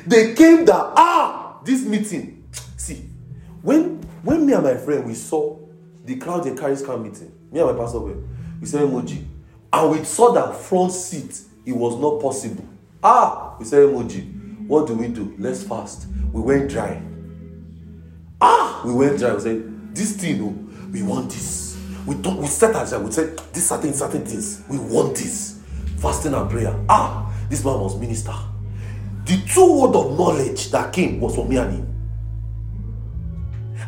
They 0.06 0.34
came 0.34 0.66
that 0.66 0.92
ah, 0.94 1.60
this 1.64 1.82
meeting. 1.82 2.46
See, 2.76 3.08
when 3.62 4.02
when 4.22 4.44
me 4.44 4.52
and 4.52 4.64
my 4.64 4.74
friend 4.76 5.06
we 5.06 5.14
saw 5.14 5.58
the 6.04 6.16
crowd 6.16 6.46
in 6.46 6.58
Caris 6.58 6.84
Camp 6.84 7.04
meeting, 7.04 7.32
me 7.50 7.60
and 7.60 7.70
my 7.74 7.82
pastor 7.82 8.00
were, 8.00 8.18
we 8.60 8.66
said 8.66 8.82
emoji, 8.82 9.24
and 9.72 9.90
we 9.90 10.04
saw 10.04 10.32
that 10.32 10.54
front 10.56 10.92
seat. 10.92 11.40
It 11.64 11.72
was 11.72 11.98
not 11.98 12.20
possible. 12.20 12.68
Ah, 13.02 13.56
we 13.58 13.64
said 13.64 13.78
emoji. 13.78 14.66
What 14.66 14.88
do 14.88 14.92
we 14.92 15.08
do? 15.08 15.34
Let's 15.38 15.62
fast. 15.62 16.06
We 16.34 16.42
went 16.42 16.70
dry. 16.70 17.00
Ah, 18.42 18.82
we 18.84 18.92
went 18.92 19.18
dry. 19.18 19.32
We 19.32 19.40
said, 19.40 19.94
this 19.96 20.12
thing, 20.16 20.42
oh, 20.42 20.90
we 20.92 21.02
want 21.02 21.30
this. 21.30 21.63
We 22.06 22.16
don't. 22.16 22.38
We 22.38 22.46
set 22.46 22.74
ourselves. 22.74 23.04
We 23.04 23.12
said, 23.12 23.38
this 23.52 23.68
certain 23.68 23.92
certain 23.94 24.24
things. 24.24 24.62
We 24.68 24.78
want 24.78 25.16
this. 25.16 25.60
Fasting 25.98 26.34
and 26.34 26.50
prayer. 26.50 26.78
Ah, 26.88 27.32
this 27.48 27.64
man 27.64 27.80
was 27.80 27.98
minister. 27.98 28.34
The 29.24 29.42
two 29.48 29.80
word 29.80 29.96
of 29.96 30.18
knowledge 30.18 30.70
that 30.70 30.92
came 30.92 31.18
was 31.20 31.34
from 31.34 31.48
me 31.48 31.56
and 31.56 31.72
him. 31.72 31.94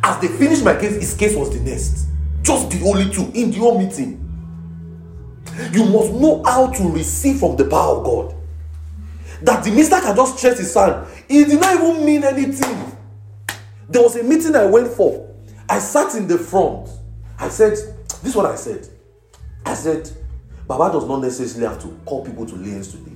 As 0.03 0.21
they 0.21 0.29
finished 0.29 0.65
my 0.65 0.75
case, 0.75 0.95
his 0.95 1.15
case 1.15 1.37
was 1.37 1.51
the 1.51 1.61
next. 1.61 2.07
Just 2.43 2.71
the 2.71 2.83
only 2.87 3.11
two 3.11 3.31
in 3.35 3.51
the 3.51 3.59
whole 3.59 3.79
meeting. 3.79 4.23
You 5.73 5.85
must 5.85 6.13
know 6.13 6.43
how 6.45 6.71
to 6.73 6.89
receive 6.91 7.39
from 7.39 7.57
the 7.57 7.65
power 7.65 7.99
of 7.99 8.05
God. 8.05 8.35
That 9.43 9.65
the 9.65 9.71
minister 9.71 10.01
can 10.01 10.17
just 10.17 10.39
stretch 10.39 10.59
his 10.59 10.73
hand. 10.75 11.07
It 11.29 11.49
did 11.49 11.61
not 11.61 11.75
even 11.75 12.05
mean 12.07 12.25
anything. 12.25 12.97
There 13.89 14.03
was 14.03 14.17
a 14.17 14.23
meeting 14.23 14.57
I 14.57 14.65
went 14.65 14.89
for. 14.89 15.35
I 15.69 15.79
sat 15.79 16.15
in 16.15 16.27
the 16.27 16.39
front. 16.39 16.89
I 17.39 17.49
said, 17.49 17.77
This 18.23 18.31
is 18.31 18.37
what 18.37 18.47
I 18.47 18.57
said. 18.57 18.89
I 19.65 19.75
said, 19.75 20.11
Baba 20.67 20.93
does 20.93 21.07
not 21.07 21.21
necessarily 21.21 21.73
have 21.73 21.83
to 21.83 21.89
call 22.05 22.25
people 22.25 22.47
to 22.47 22.55
lay 22.57 22.71
hands 22.71 22.93
today. 22.93 23.13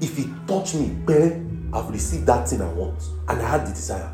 If 0.00 0.16
he 0.16 0.32
touch 0.46 0.74
me, 0.74 0.88
ben, 0.88 1.70
I've 1.72 1.90
received 1.90 2.26
that 2.26 2.48
thing 2.48 2.60
I 2.62 2.68
want. 2.72 3.02
And 3.28 3.40
I 3.40 3.48
had 3.48 3.66
the 3.66 3.70
desire. 3.72 4.12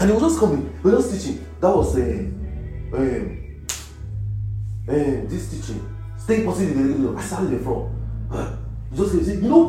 And 0.00 0.10
he 0.10 0.14
was 0.16 0.22
just 0.22 0.40
coming, 0.40 0.72
he 0.82 0.88
was 0.88 1.10
just 1.10 1.24
teaching. 1.26 1.46
That 1.60 1.74
was 1.76 1.96
uh, 1.96 2.00
um, 2.00 3.64
um, 4.88 5.28
this 5.28 5.50
teaching. 5.50 5.96
Stay 6.16 6.44
positive. 6.44 6.76
in 6.76 7.02
the- 7.02 7.16
I 7.18 7.22
sat 7.22 7.42
in 7.44 7.62
front. 7.62 7.92
He 8.90 8.96
just 8.96 9.12
said, 9.12 9.42
you 9.42 9.48
know, 9.48 9.62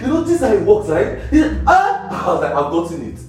you 0.00 0.06
know, 0.06 0.22
this 0.22 0.34
is 0.34 0.40
how 0.40 0.52
it 0.52 0.62
works, 0.62 0.88
right? 0.88 1.18
He 1.30 1.38
said, 1.40 1.62
ah! 1.66 2.08
I 2.26 2.32
was 2.32 2.40
like, 2.42 2.52
I've 2.52 2.70
gotten 2.72 3.02
it. 3.12 3.20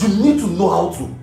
You 0.00 0.08
need 0.22 0.40
to 0.40 0.46
know 0.46 0.70
how 0.70 0.90
to. 0.96 1.14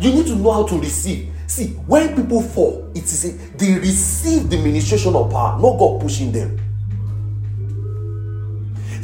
You 0.00 0.12
need 0.12 0.26
to 0.26 0.34
know 0.36 0.52
how 0.52 0.66
to 0.66 0.78
receive. 0.78 1.31
See, 1.46 1.68
when 1.86 2.16
people 2.16 2.40
fall, 2.40 2.90
it 2.94 3.04
is 3.04 3.24
a, 3.24 3.32
they 3.56 3.74
receive 3.78 4.48
the 4.48 4.56
ministration 4.56 5.14
of 5.14 5.30
power, 5.30 5.60
not 5.60 5.78
God 5.78 6.00
pushing 6.00 6.32
them. 6.32 6.58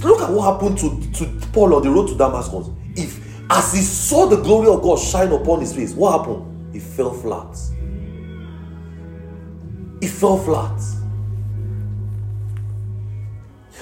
Look 0.03 0.23
at 0.23 0.31
what 0.31 0.55
happened 0.55 0.79
to, 0.79 1.25
to 1.25 1.47
Paul 1.49 1.75
on 1.75 1.83
the 1.83 1.91
road 1.91 2.09
to 2.09 2.17
Damascus. 2.17 2.69
If 2.95 3.29
as 3.51 3.73
he 3.73 3.81
saw 3.81 4.27
the 4.27 4.37
glory 4.37 4.69
of 4.69 4.83
God 4.83 4.99
shine 4.99 5.33
upon 5.33 5.61
his 5.61 5.75
face, 5.75 5.95
what 5.95 6.21
happened? 6.21 6.73
He 6.73 6.81
fell 6.81 7.13
flat. 7.13 7.57
He 10.01 10.07
fell 10.07 10.39
flat. 10.39 10.81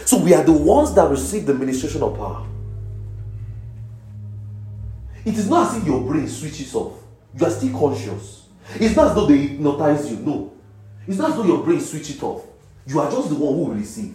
So 0.07 0.19
we 0.19 0.35
are 0.35 0.45
the 0.45 0.53
ones 0.53 0.95
that 0.95 1.11
receive 1.11 1.47
the 1.47 1.55
ministration 1.55 2.03
of 2.03 2.17
power. 2.17 2.47
It 5.25 5.35
is 5.35 5.51
not 5.51 5.73
as 5.73 5.83
if 5.83 5.87
your 5.87 6.01
brain 6.01 6.29
switches 6.29 6.73
off. 6.75 7.03
You 7.35 7.47
are 7.47 7.51
still 7.51 7.77
conscious. 7.77 8.46
It's 8.75 8.97
not 8.97 9.09
as 9.09 9.15
though 9.15 9.27
they 9.27 9.39
hypnotize 9.39 10.11
you. 10.11 10.19
No. 10.19 10.53
It's 11.07 11.19
not 11.19 11.31
as 11.31 11.37
though 11.37 11.45
your 11.45 11.63
brain 11.63 11.81
switch 11.81 12.11
it 12.11 12.23
off. 12.23 12.45
You 12.87 13.01
are 13.01 13.11
just 13.11 13.29
the 13.29 13.35
one 13.35 13.55
who 13.55 13.65
will 13.65 13.75
receive. 13.75 14.15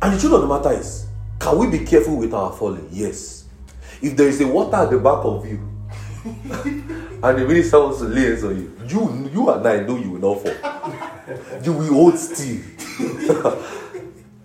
And 0.00 0.14
the 0.14 0.20
truth 0.20 0.32
of 0.32 0.42
the 0.42 0.46
matter 0.46 0.72
is, 0.72 1.06
can 1.38 1.58
we 1.58 1.66
be 1.66 1.84
careful 1.84 2.16
with 2.16 2.32
our 2.32 2.52
falling? 2.52 2.88
Yes. 2.92 3.44
If 4.00 4.16
there 4.16 4.28
is 4.28 4.40
a 4.40 4.46
water 4.46 4.76
at 4.76 4.90
the 4.90 4.98
back 4.98 5.24
of 5.24 5.44
you, 5.46 5.58
and 6.24 7.38
the 7.38 7.44
minister 7.46 7.80
wants 7.80 7.98
to 7.98 8.04
lay 8.04 8.32
on 8.42 8.56
you, 8.56 8.76
you, 8.86 9.30
you 9.32 9.50
and 9.50 9.66
I 9.66 9.80
know 9.80 9.96
you 9.96 10.10
will 10.12 10.34
not 10.34 10.42
fall. 10.42 10.94
You 11.62 11.74
will 11.74 11.92
hold 11.92 12.18
still. 12.18 12.62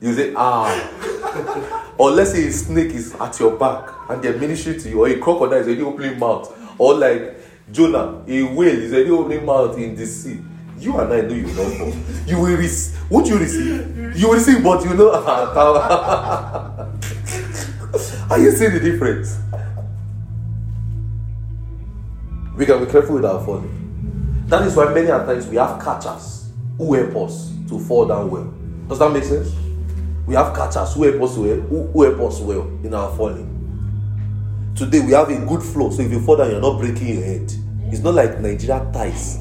you 0.04 0.14
say, 0.14 0.34
ah. 0.36 1.96
Or 1.98 2.12
let's 2.12 2.34
say 2.34 2.46
a 2.48 2.52
snake 2.52 2.92
is 2.92 3.16
at 3.16 3.40
your 3.40 3.58
back 3.58 3.88
and 4.10 4.22
they're 4.22 4.38
ministering 4.38 4.78
to 4.80 4.90
you, 4.90 5.00
or 5.00 5.08
a 5.08 5.18
crocodile 5.18 5.60
is 5.60 5.68
already 5.68 5.82
opening 5.82 6.20
mouth, 6.20 6.54
or 6.78 6.96
like 6.96 7.38
Jonah, 7.72 8.22
a 8.28 8.44
whale 8.44 8.68
is 8.68 8.92
already 8.92 9.12
opening 9.12 9.46
mouth 9.46 9.78
in 9.78 9.96
the 9.96 10.06
sea. 10.06 10.42
You 10.78 11.00
and 11.00 11.14
I 11.14 11.22
know 11.22 11.34
you 11.34 11.46
will 11.46 11.54
not. 11.54 12.28
You 12.28 12.38
will 12.38 12.58
receive. 12.58 13.00
Won't 13.10 13.28
you 13.28 13.38
receive? 13.38 14.18
You 14.18 14.28
will 14.28 14.36
receive, 14.36 14.62
but 14.62 14.84
you 14.84 14.94
know. 14.94 15.12
Are 18.30 18.40
you 18.40 18.52
seeing 18.52 18.74
the 18.74 18.82
difference? 18.82 19.38
We 22.58 22.66
can 22.66 22.84
be 22.84 22.92
careful 22.92 23.16
with 23.16 23.24
our 23.24 23.42
falling. 23.46 24.44
That 24.48 24.64
is 24.64 24.76
why 24.76 24.94
many 24.94 25.08
times 25.08 25.48
we 25.48 25.56
have 25.56 25.82
catchers 25.82 26.50
who 26.78 26.94
help 26.94 27.16
us 27.30 27.54
to 27.70 27.80
fall 27.80 28.06
down 28.06 28.30
well. 28.30 28.54
Does 28.90 29.00
that 29.00 29.10
make 29.10 29.24
sense? 29.24 29.63
We 30.26 30.36
have 30.36 30.56
catchers 30.56 30.94
who 30.94 31.04
help 31.04 31.22
us 31.22 31.38
well, 31.38 31.56
who, 31.56 31.88
who 31.88 32.04
help 32.04 32.20
us 32.32 32.40
well 32.40 32.62
in 32.84 32.94
our 32.94 33.14
falling. 33.16 33.50
Today 34.76 35.02
we 35.02 35.12
have 35.12 35.30
a 35.30 35.46
good 35.46 35.62
flow, 35.62 35.90
so 35.92 36.02
if 36.02 36.12
you 36.12 36.20
fall 36.22 36.38
down, 36.38 36.52
you're 36.52 36.62
not 36.62 36.80
breaking 36.80 37.08
your 37.08 37.24
head. 37.24 37.52
It's 37.92 38.00
not 38.02 38.16
like 38.16 38.40
Nigeria 38.40 38.90
ties. 38.94 39.40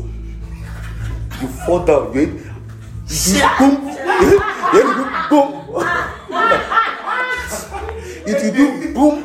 You 1.40 1.48
fall 1.66 1.84
down, 1.84 2.12
you 2.14 2.20
you 2.20 3.42
boom, 3.58 3.88
you 4.72 4.82
do 4.82 5.04
boom. 5.30 5.52
if 8.26 8.44
you 8.44 8.50
do 8.52 8.94
boom, 8.94 9.24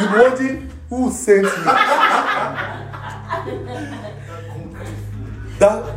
you 0.00 0.06
wondering 0.22 0.70
who 0.88 1.10
sent 1.10 1.42
me. 1.44 1.50
That 5.58 5.96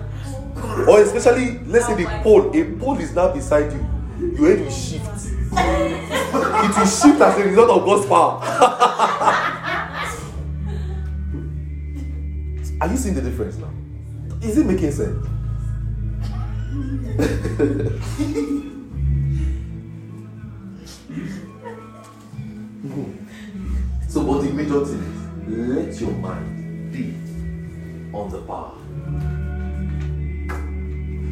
or 0.87 1.01
especially 1.01 1.59
let's 1.65 1.85
say 1.87 1.95
the 1.95 2.05
pole, 2.23 2.51
a 2.55 2.63
pole 2.79 2.97
is 2.99 3.13
now 3.15 3.31
beside 3.33 3.71
you, 3.71 3.85
your 4.31 4.47
head 4.49 4.59
will 4.61 4.71
shift. 4.71 5.05
it 5.53 6.77
will 6.77 6.85
shift 6.85 7.21
as 7.21 7.37
a 7.37 7.43
result 7.43 7.69
of 7.69 7.85
God's 7.85 8.05
power. 8.07 8.39
Are 12.81 12.87
you 12.89 12.97
seeing 12.97 13.15
the 13.15 13.21
difference 13.21 13.57
now? 13.57 13.69
Is 14.41 14.57
it 14.57 14.65
making 14.65 14.91
sense? 14.91 15.25
so, 24.09 24.23
but 24.25 24.41
the 24.41 24.49
major 24.51 24.83
thing 24.85 24.99
is 24.99 25.23
let 25.47 26.01
your 26.01 26.11
mind 26.11 26.91
be 26.91 27.13
on 28.17 28.29
the 28.29 28.41
power. 28.41 28.73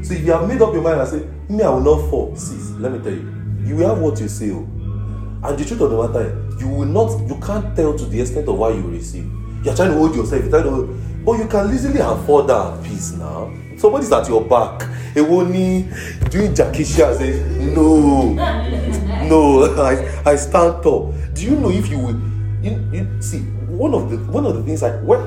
So, 0.03 0.13
if 0.13 0.25
you 0.25 0.31
have 0.31 0.47
made 0.47 0.61
up 0.61 0.73
your 0.73 0.81
mind 0.81 0.99
and 1.01 1.09
say, 1.09 1.27
Me, 1.49 1.63
I 1.63 1.69
will 1.69 1.81
not 1.81 2.09
fall, 2.09 2.35
sis, 2.35 2.71
let 2.71 2.91
me 2.91 2.99
tell 2.99 3.13
you, 3.13 3.33
you 3.65 3.75
will 3.75 3.89
have 3.89 3.99
what 3.99 4.19
you 4.19 4.27
say. 4.27 4.51
oh. 4.51 4.67
And 5.43 5.57
the 5.57 5.65
truth 5.65 5.81
of 5.81 5.89
the 5.91 6.07
matter, 6.07 6.47
is, 6.55 6.61
you 6.61 6.67
will 6.69 6.85
not, 6.85 7.19
you 7.27 7.35
can't 7.39 7.75
tell 7.75 7.97
to 7.97 8.05
the 8.05 8.21
extent 8.21 8.47
of 8.47 8.57
why 8.57 8.69
you 8.71 8.81
receive. 8.81 9.29
You're 9.63 9.75
trying 9.75 9.91
to 9.91 9.97
hold 9.97 10.15
yourself, 10.15 10.41
you're 10.41 10.49
trying 10.51 10.63
to 10.63 10.69
hold, 10.71 11.25
but 11.25 11.33
you 11.39 11.47
can 11.47 11.71
easily 11.73 11.99
afford 11.99 12.47
that 12.47 12.83
peace 12.83 13.11
now. 13.13 13.51
Somebody's 13.77 14.11
at 14.11 14.27
your 14.27 14.41
back. 14.43 14.81
Èwo 15.15 15.43
ni 15.49 15.83
doing 16.29 16.53
Jackie 16.53 16.85
Chan 16.85 17.15
say, 17.15 17.43
no, 17.75 18.33
no, 19.27 19.63
I, 19.83 20.21
I 20.25 20.35
stand 20.35 20.81
tall. 20.83 21.13
Do 21.33 21.43
you 21.43 21.55
know 21.57 21.69
if 21.69 21.89
you 21.89 21.99
will, 21.99 22.19
you, 22.61 22.79
you 22.93 23.21
see, 23.21 23.39
one 23.67 23.93
of 23.93 24.09
the 24.09 24.17
one 24.31 24.45
of 24.45 24.55
the 24.55 24.63
things 24.63 24.83
I 24.83 24.91
when 25.01 25.19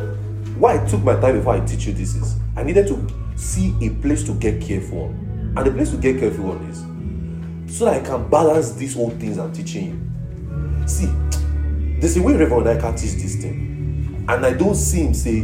why 0.58 0.80
I 0.80 0.86
took 0.86 1.02
my 1.02 1.14
time 1.20 1.38
before 1.38 1.54
I 1.54 1.60
teach 1.66 1.86
you 1.86 1.92
this 1.92 2.14
is 2.14 2.36
I 2.56 2.62
needed 2.62 2.86
to 2.88 2.96
see 3.36 3.74
a 3.82 3.90
place 3.90 4.24
to 4.24 4.32
get 4.34 4.60
careful 4.60 5.04
on. 5.04 5.54
And 5.56 5.66
the 5.66 5.70
place 5.70 5.90
to 5.90 5.96
get 5.96 6.18
careful 6.18 6.50
on 6.50 6.64
is 6.66 7.76
so 7.76 7.86
that 7.86 8.02
I 8.02 8.04
can 8.04 8.28
balance 8.28 8.72
these 8.72 8.96
old 8.96 9.18
things 9.20 9.38
I'm 9.38 9.52
teaching 9.52 9.86
you. 9.88 10.88
See, 10.88 11.06
there's 12.00 12.16
a 12.16 12.22
way 12.22 12.34
Reverend 12.34 12.68
I 12.68 12.78
can 12.80 12.94
teach 12.94 13.14
this 13.14 13.36
thing. 13.36 14.26
And 14.28 14.44
I 14.44 14.52
don't 14.52 14.74
see 14.74 15.04
him 15.04 15.14
say, 15.14 15.42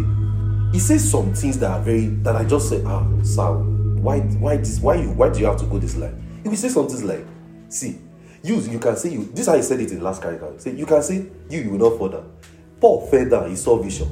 he 0.72 0.78
says 0.78 1.10
some 1.10 1.34
things 1.34 1.58
that 1.58 1.70
are 1.70 1.80
very 1.80 2.06
that 2.22 2.36
I 2.36 2.44
just 2.44 2.68
say, 2.68 2.82
ah, 2.86 3.04
sir, 3.22 3.52
why 4.00 4.20
why 4.20 4.56
this 4.56 4.80
why 4.80 4.96
you 4.96 5.10
why 5.10 5.28
do 5.28 5.40
you 5.40 5.46
have 5.46 5.58
to 5.58 5.66
go 5.66 5.78
this 5.78 5.96
line? 5.96 6.40
He 6.42 6.48
will 6.48 6.56
say 6.56 6.68
something 6.68 7.06
like, 7.06 7.26
see, 7.68 7.98
you 8.42 8.60
you 8.60 8.78
can 8.78 8.96
say 8.96 9.10
you 9.10 9.24
this 9.32 9.40
is 9.40 9.46
how 9.48 9.56
he 9.56 9.62
said 9.62 9.80
it 9.80 9.90
in 9.90 10.00
last 10.00 10.22
character. 10.22 10.52
Say 10.58 10.72
you 10.72 10.86
can 10.86 11.02
say 11.02 11.26
you 11.48 11.60
you 11.60 11.70
will 11.70 11.90
not 11.90 12.12
down. 12.12 12.32
Paul 12.80 13.10
down, 13.28 13.50
he 13.50 13.56
saw 13.56 13.76
vision. 13.76 14.08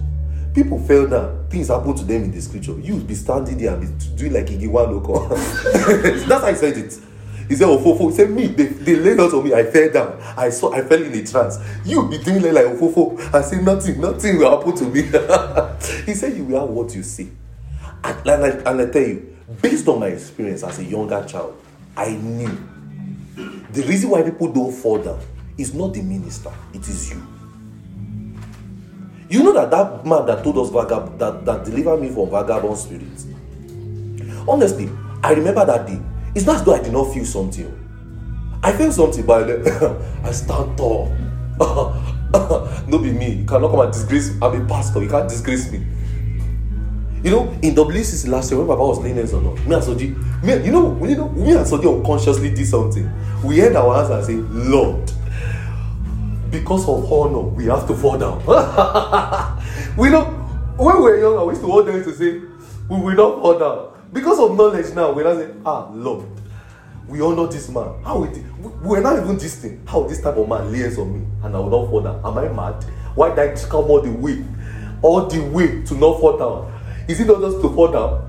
People 0.58 0.80
fell 0.80 1.06
down, 1.06 1.46
things 1.48 1.68
happen 1.68 1.94
to 1.94 2.02
them 2.04 2.24
in 2.24 2.30
the 2.32 2.42
scripture. 2.42 2.76
You 2.80 2.96
be 2.96 3.14
standing 3.14 3.58
there 3.58 3.74
and 3.74 3.80
be 3.80 4.16
doing 4.16 4.32
like 4.32 4.46
Igiwa 4.46 4.90
local. 4.90 5.28
That's 6.26 6.42
how 6.42 6.48
he 6.48 6.56
said 6.56 6.76
it. 6.76 6.98
He 7.48 7.54
said, 7.54 7.68
Ofofo. 7.68 8.10
He 8.10 8.16
said, 8.16 8.30
Me, 8.30 8.48
they, 8.48 8.64
they 8.66 8.96
laid 8.96 9.20
out 9.20 9.32
on 9.34 9.44
me. 9.44 9.54
I 9.54 9.62
fell 9.62 9.88
down. 9.88 10.20
I 10.36 10.50
saw 10.50 10.72
I 10.72 10.82
fell 10.82 11.00
in 11.00 11.14
a 11.14 11.24
trance. 11.24 11.58
You 11.84 12.08
be 12.08 12.18
doing 12.18 12.42
like, 12.42 12.54
like 12.54 12.66
Ofofo. 12.74 13.32
I 13.32 13.40
say 13.42 13.60
nothing, 13.62 14.00
nothing 14.00 14.36
will 14.38 14.58
happen 14.58 14.74
to 14.78 14.84
me. 14.86 15.02
he 16.06 16.14
said, 16.14 16.36
You 16.36 16.42
will 16.42 16.58
have 16.58 16.70
what 16.70 16.92
you 16.92 17.04
see. 17.04 17.30
And, 18.02 18.28
and, 18.28 18.44
I, 18.44 18.48
and 18.68 18.80
I 18.80 18.86
tell 18.90 19.02
you, 19.02 19.36
based 19.62 19.86
on 19.86 20.00
my 20.00 20.08
experience 20.08 20.64
as 20.64 20.80
a 20.80 20.84
younger 20.84 21.24
child, 21.24 21.56
I 21.96 22.16
knew 22.16 22.50
the 23.70 23.82
reason 23.82 24.10
why 24.10 24.22
people 24.22 24.52
don't 24.52 24.72
fall 24.72 24.98
down 25.00 25.20
is 25.56 25.72
not 25.72 25.94
the 25.94 26.02
minister, 26.02 26.50
it 26.74 26.80
is 26.80 27.10
you. 27.12 27.37
You 29.28 29.42
know 29.42 29.52
that 29.52 29.70
that 29.70 30.06
man 30.06 30.24
that 30.26 30.42
told 30.42 30.56
us 30.58 30.70
vagab- 30.70 31.18
that, 31.18 31.44
that 31.44 31.64
delivered 31.64 32.00
me 32.00 32.08
from 32.08 32.30
vagabond 32.30 32.78
spirits. 32.78 33.26
Honestly, 34.48 34.88
I 35.22 35.32
remember 35.32 35.64
that 35.66 35.86
day. 35.86 36.00
It's 36.34 36.46
not 36.46 36.56
as 36.56 36.64
though 36.64 36.74
I 36.74 36.82
did 36.82 36.92
not 36.92 37.12
feel 37.12 37.24
something. 37.24 37.74
I 38.62 38.72
felt 38.72 38.94
something, 38.94 39.26
but 39.26 39.48
I 40.24 40.32
stand 40.32 40.78
tall. 40.78 41.14
no 42.88 42.98
be 42.98 43.12
me. 43.12 43.32
You 43.32 43.44
cannot 43.44 43.70
come 43.70 43.80
and 43.80 43.92
disgrace 43.92 44.30
me. 44.32 44.38
I'm 44.40 44.62
a 44.62 44.66
pastor. 44.66 45.02
You 45.02 45.08
can't 45.08 45.28
disgrace 45.28 45.70
me. 45.70 45.84
You 47.22 47.30
know, 47.32 47.50
in 47.62 47.74
WCC 47.74 48.28
last 48.28 48.50
year 48.50 48.58
when 48.58 48.68
Papa 48.68 48.86
was 48.86 48.98
laying 49.00 49.16
hands 49.16 49.34
on 49.34 49.44
us, 49.46 49.58
me 49.66 49.74
and 49.74 49.82
Soji, 49.82 50.42
me, 50.42 50.64
you 50.64 50.70
know, 50.70 51.04
you 51.04 51.16
know, 51.16 51.28
me 51.30 51.50
and 51.52 51.66
Soji 51.66 51.92
unconsciously 51.98 52.54
did 52.54 52.66
something. 52.66 53.10
We 53.44 53.58
held 53.58 53.76
our 53.76 53.96
hands 53.96 54.10
and 54.10 54.24
say, 54.24 54.34
Lord, 54.34 55.10
because 56.50 56.88
of 56.88 57.10
honor, 57.12 57.40
we 57.40 57.66
have 57.66 57.86
to 57.86 57.94
fall 57.94 58.18
down. 58.18 58.38
we 59.96 60.08
know 60.10 60.24
when 60.76 60.96
we 60.96 61.02
were 61.02 61.18
younger, 61.20 61.44
we 61.44 61.52
used 61.52 61.62
to 61.62 61.66
hold 61.66 61.86
them 61.86 62.02
to 62.02 62.12
say, 62.14 62.40
we 62.88 63.00
will 63.00 63.14
not 63.14 63.40
fall 63.40 63.58
down. 63.58 64.08
Because 64.12 64.38
of 64.38 64.56
knowledge 64.56 64.94
now, 64.94 65.12
we 65.12 65.22
now 65.22 65.34
say, 65.36 65.50
ah, 65.66 65.90
Lord, 65.92 66.26
we 67.08 67.20
honor 67.20 67.46
this 67.46 67.68
man. 67.68 68.02
How 68.04 68.20
we, 68.20 68.28
we 68.60 68.70
we're 68.82 69.00
not 69.00 69.18
even 69.18 69.36
this 69.36 69.56
thing. 69.56 69.84
How 69.86 70.04
this 70.04 70.20
type 70.22 70.36
of 70.36 70.48
man 70.48 70.70
lay 70.72 70.78
hands 70.78 70.98
on 70.98 71.12
me 71.12 71.26
and 71.42 71.54
I 71.54 71.58
will 71.58 71.70
not 71.70 71.90
fall 71.90 72.00
down? 72.02 72.20
Am 72.24 72.38
I 72.38 72.48
mad? 72.48 72.84
Why 73.14 73.30
did 73.34 73.38
I 73.40 73.68
come 73.68 73.84
all 73.84 74.00
the 74.00 74.12
way, 74.12 74.44
all 75.02 75.26
the 75.26 75.40
way 75.40 75.82
to 75.84 75.94
not 75.94 76.20
fall 76.20 76.38
down? 76.38 76.80
Is 77.08 77.20
it 77.20 77.26
not 77.26 77.40
just 77.40 77.60
to 77.62 77.68
fall 77.74 77.88
down? 77.90 78.24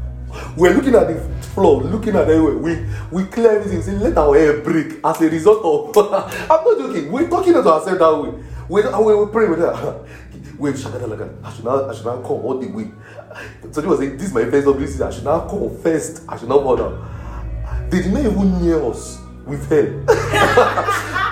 We're 0.58 0.74
looking 0.74 0.96
at 0.96 1.08
the 1.08 1.39
floor, 1.60 1.84
looking 1.84 2.16
at 2.16 2.30
everywhere. 2.30 2.58
We 2.58 2.86
we 3.12 3.26
clear 3.28 3.60
everything. 3.60 3.82
Say, 3.82 3.92
let 4.00 4.18
our 4.18 4.34
hair 4.36 4.62
break 4.62 5.00
as 5.04 5.22
a 5.22 5.30
result 5.30 5.62
of. 5.66 5.98
I'm 6.52 6.64
not 6.64 6.78
joking. 6.80 7.12
We're 7.12 7.30
talking 7.30 7.54
to 7.54 7.60
ourselves 7.60 8.00
that 8.00 8.16
way. 8.16 8.32
We 8.70 8.82
we, 8.82 9.16
we 9.16 9.32
pray 9.32 9.50
with 9.50 9.60
shakada 10.84 11.08
laga. 11.12 11.28
I 11.44 11.54
should 11.54 11.66
not 11.66 11.90
I 11.90 11.94
should 11.94 12.06
not 12.06 12.24
come 12.24 12.40
all 12.48 12.58
the 12.58 12.68
way. 12.68 12.92
So 13.72 13.82
he 13.82 13.88
was 13.88 14.00
saying, 14.00 14.18
this 14.18 14.28
is 14.28 14.34
my 14.34 14.46
first 14.46 14.68
WC. 14.68 15.02
I 15.02 15.12
should 15.12 15.24
not 15.26 15.50
come 15.50 15.78
first. 15.84 16.24
I 16.28 16.38
should 16.38 16.50
not 16.50 16.64
bother. 16.64 16.96
They 17.90 18.02
did 18.04 18.14
not 18.14 18.26
even 18.26 18.62
near 18.62 18.84
us 18.86 19.20
with 19.46 19.68
hell. 19.70 20.10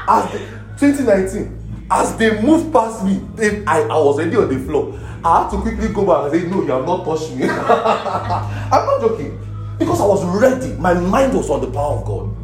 as 0.07 0.31
the, 0.31 0.39
2019, 0.79 1.87
as 1.89 2.15
they 2.17 2.41
moved 2.41 2.71
past 2.73 3.03
me, 3.03 3.21
they, 3.35 3.63
I, 3.65 3.81
I 3.81 3.97
was 3.97 4.19
already 4.19 4.35
on 4.35 4.49
the 4.49 4.59
floor. 4.65 4.99
I 5.23 5.43
had 5.43 5.51
to 5.51 5.57
quickly 5.61 5.89
go 5.89 6.05
back 6.05 6.31
and 6.31 6.41
say, 6.41 6.47
No, 6.49 6.61
you 6.61 6.71
have 6.71 6.85
not 6.85 7.05
touched 7.05 7.31
me. 7.33 7.45
I'm 7.49 8.85
not 8.85 9.01
joking. 9.01 9.46
Because 9.79 10.01
I 10.01 10.05
was 10.05 10.23
ready. 10.41 10.73
My 10.73 10.93
mind 10.93 11.33
was 11.33 11.49
on 11.49 11.61
the 11.61 11.71
power 11.71 11.97
of 11.97 12.05
God. 12.05 12.35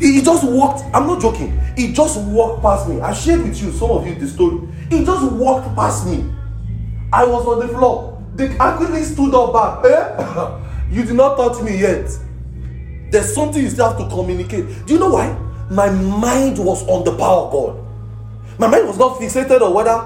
He 0.00 0.20
just 0.20 0.44
walked, 0.44 0.84
I'm 0.94 1.06
not 1.06 1.22
joking. 1.22 1.58
He 1.76 1.92
just 1.92 2.20
walked 2.20 2.62
past 2.62 2.88
me. 2.88 3.00
I 3.00 3.12
shared 3.14 3.42
with 3.42 3.60
you, 3.62 3.72
some 3.72 3.90
of 3.90 4.06
you, 4.06 4.14
the 4.14 4.26
story. 4.26 4.60
He 4.90 5.04
just 5.04 5.32
walked 5.32 5.74
past 5.74 6.06
me. 6.06 6.30
I 7.12 7.24
was 7.24 7.46
on 7.46 7.60
the 7.60 7.68
floor. 7.68 8.22
They, 8.34 8.56
I 8.58 8.76
quickly 8.76 9.02
stood 9.02 9.34
up 9.34 9.52
back. 9.52 9.84
Eh? 9.90 10.90
you 10.90 11.04
did 11.04 11.14
not 11.14 11.36
touch 11.36 11.62
me 11.62 11.78
yet. 11.78 12.10
There's 13.10 13.32
something 13.32 13.62
you 13.62 13.70
still 13.70 13.88
have 13.90 13.98
to 13.98 14.08
communicate. 14.08 14.86
Do 14.86 14.94
you 14.94 14.98
know 14.98 15.10
why? 15.10 15.32
My 15.70 15.88
mind 15.88 16.58
was 16.58 16.86
on 16.88 17.04
the 17.04 17.16
power 17.16 17.46
of 17.46 17.52
God. 17.52 17.84
My 18.58 18.66
mind 18.66 18.86
was 18.88 18.98
not 18.98 19.18
fixated 19.18 19.60
on 19.62 19.72
whether 19.72 19.96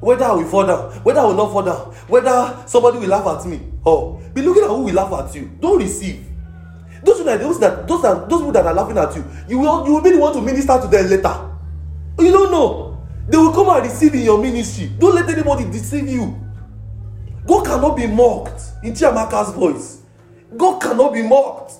whether 0.00 0.24
I 0.24 0.32
will 0.32 0.44
fall 0.44 0.64
down, 0.66 0.92
whether 1.02 1.20
I 1.20 1.24
will 1.24 1.34
not 1.34 1.50
fall 1.50 1.62
down, 1.62 1.92
whether 2.06 2.62
somebody 2.66 2.98
will 2.98 3.08
laugh 3.08 3.26
at 3.26 3.46
me. 3.48 3.60
Oh, 3.88 4.20
be 4.34 4.42
looking 4.42 4.64
at 4.64 4.68
who 4.68 4.82
will 4.82 4.94
laugh 4.94 5.12
at 5.14 5.34
you. 5.34 5.50
Don't 5.60 5.78
receive. 5.78 6.26
Those 7.02 7.24
that 7.24 7.40
those 7.40 7.58
that 7.60 7.88
those 7.88 8.02
that 8.02 8.28
those 8.28 8.40
people 8.40 8.52
that 8.52 8.66
are 8.66 8.74
laughing 8.74 8.98
at 8.98 9.16
you, 9.16 9.24
you 9.48 9.58
will 9.60 9.86
you 9.86 9.94
will 9.94 10.02
be 10.02 10.10
the 10.10 10.18
one 10.18 10.34
to 10.34 10.42
minister 10.42 10.78
to 10.78 10.86
them 10.88 11.08
later. 11.08 11.50
You 12.18 12.30
don't 12.30 12.50
know. 12.50 13.02
They 13.28 13.38
will 13.38 13.52
come 13.52 13.70
and 13.70 13.82
receive 13.82 14.14
in 14.14 14.22
your 14.22 14.36
ministry. 14.42 14.90
Don't 14.98 15.14
let 15.14 15.26
anybody 15.30 15.64
deceive 15.64 16.06
you. 16.06 16.36
God 17.46 17.64
cannot 17.64 17.96
be 17.96 18.06
mocked 18.06 18.60
in 18.82 18.92
Chiamaka's 18.92 19.54
voice. 19.54 20.02
God 20.54 20.80
cannot 20.82 21.14
be 21.14 21.22
mocked. 21.22 21.72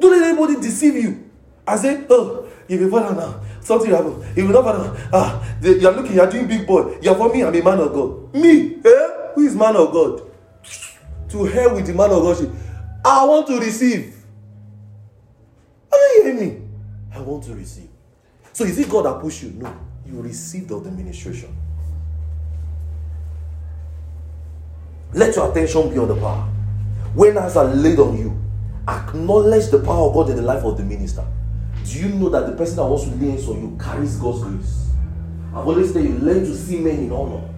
Don't 0.00 0.10
let 0.10 0.28
anybody 0.28 0.60
deceive 0.60 0.96
you. 0.96 1.30
I 1.66 1.76
say, 1.76 2.04
oh, 2.10 2.48
you 2.66 2.78
will 2.80 2.90
fall 2.90 3.00
down 3.00 3.16
now. 3.16 3.40
Something 3.60 3.90
will 3.90 3.96
happen. 3.96 4.36
You 4.36 4.46
will 4.48 4.54
not 4.54 4.64
fall 4.64 4.84
down. 4.84 5.08
Ah, 5.12 5.56
you 5.62 5.86
are 5.86 5.92
looking, 5.92 6.14
you 6.14 6.20
are 6.20 6.30
doing 6.30 6.48
big 6.48 6.66
boy. 6.66 6.98
You 7.00 7.10
are 7.12 7.16
for 7.16 7.32
me, 7.32 7.44
I'm 7.44 7.54
a 7.54 7.62
man 7.62 7.78
of 7.78 7.92
God. 7.92 8.34
Me, 8.34 8.76
eh? 8.84 9.08
Who 9.34 9.42
is 9.42 9.54
man 9.54 9.76
of 9.76 9.92
God? 9.92 10.31
To 11.32 11.44
hell 11.44 11.74
with 11.74 11.86
the 11.86 11.94
man 11.94 12.10
of 12.10 12.22
God. 12.22 12.56
I 13.04 13.24
want 13.24 13.46
to 13.46 13.58
receive. 13.58 14.14
Are 15.90 15.98
you 15.98 16.22
hearing 16.22 16.38
me? 16.38 16.68
I 17.14 17.20
want 17.20 17.44
to 17.44 17.54
receive. 17.54 17.88
So 18.52 18.64
is 18.64 18.78
it 18.78 18.90
God 18.90 19.06
that 19.06 19.20
push 19.20 19.42
you? 19.42 19.50
No. 19.50 19.74
You 20.06 20.20
received 20.20 20.70
of 20.72 20.84
the 20.84 20.90
ministration. 20.90 21.56
Let 25.14 25.34
your 25.34 25.50
attention 25.50 25.90
be 25.90 25.98
on 25.98 26.08
the 26.08 26.16
power. 26.16 26.48
When 27.14 27.36
hands 27.36 27.56
are 27.56 27.64
laid 27.64 27.98
on 27.98 28.18
you, 28.18 28.38
acknowledge 28.86 29.70
the 29.70 29.78
power 29.78 30.08
of 30.08 30.14
God 30.14 30.30
in 30.30 30.36
the 30.36 30.42
life 30.42 30.64
of 30.64 30.76
the 30.76 30.84
minister. 30.84 31.24
Do 31.84 31.98
you 31.98 32.08
know 32.10 32.28
that 32.28 32.46
the 32.46 32.52
person 32.52 32.76
that 32.76 32.84
wants 32.84 33.04
to 33.04 33.10
lay 33.10 33.30
hands 33.30 33.48
on 33.48 33.60
you 33.60 33.78
carries 33.82 34.16
God's 34.16 34.42
grace? 34.42 34.90
I've 35.54 35.66
always 35.66 35.92
said 35.92 36.04
you 36.04 36.18
learn 36.18 36.40
to 36.40 36.56
see 36.56 36.78
men 36.78 36.98
in 36.98 37.12
honor. 37.12 37.51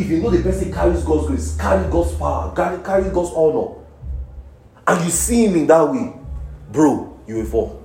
If 0.00 0.08
you 0.08 0.22
know 0.22 0.30
the 0.30 0.42
person 0.42 0.72
carries 0.72 1.04
God's 1.04 1.26
grace, 1.26 1.56
carry 1.58 1.86
God's 1.90 2.14
power, 2.14 2.54
carry, 2.54 3.10
God's 3.10 3.32
honor, 3.36 3.76
and 4.86 5.04
you 5.04 5.10
see 5.10 5.44
him 5.44 5.56
in 5.56 5.66
that 5.66 5.82
way, 5.82 6.14
bro, 6.72 7.20
you 7.26 7.36
will 7.36 7.44
fall. 7.44 7.84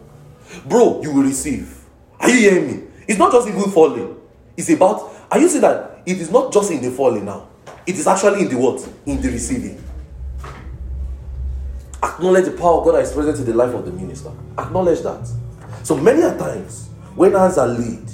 Bro, 0.66 1.02
you 1.02 1.12
will 1.12 1.24
receive. 1.24 1.78
Are 2.22 2.30
you 2.30 2.50
hearing 2.50 2.68
me? 2.68 2.88
It's 3.06 3.20
not 3.20 3.34
just 3.34 3.50
even 3.50 3.70
falling. 3.70 4.16
It's 4.56 4.70
about, 4.70 5.14
are 5.30 5.40
you 5.40 5.50
seeing 5.50 5.64
that 5.64 6.04
it 6.06 6.18
is 6.18 6.32
not 6.32 6.54
just 6.54 6.72
in 6.72 6.82
the 6.82 6.90
falling 6.90 7.26
now? 7.26 7.50
It 7.86 7.96
is 7.96 8.08
actually 8.08 8.44
in 8.44 8.48
the 8.48 8.58
what? 8.58 8.88
In 9.06 9.22
the 9.22 9.30
receiving. 9.30 9.84
Acknowledge 12.02 12.46
the 12.46 12.52
power 12.52 12.80
of 12.80 12.86
God 12.86 12.96
that 12.96 13.04
is 13.04 13.12
present 13.12 13.40
in 13.40 13.46
the 13.46 13.54
life 13.54 13.76
of 13.76 13.84
the 13.84 13.92
minister. 13.92 14.32
Acknowledge 14.58 15.02
that. 15.02 15.30
So 15.84 15.98
many 15.98 16.22
a 16.22 16.38
times, 16.38 16.88
when 17.14 17.34
hands 17.34 17.58
are 17.58 17.68
laid, 17.68 18.10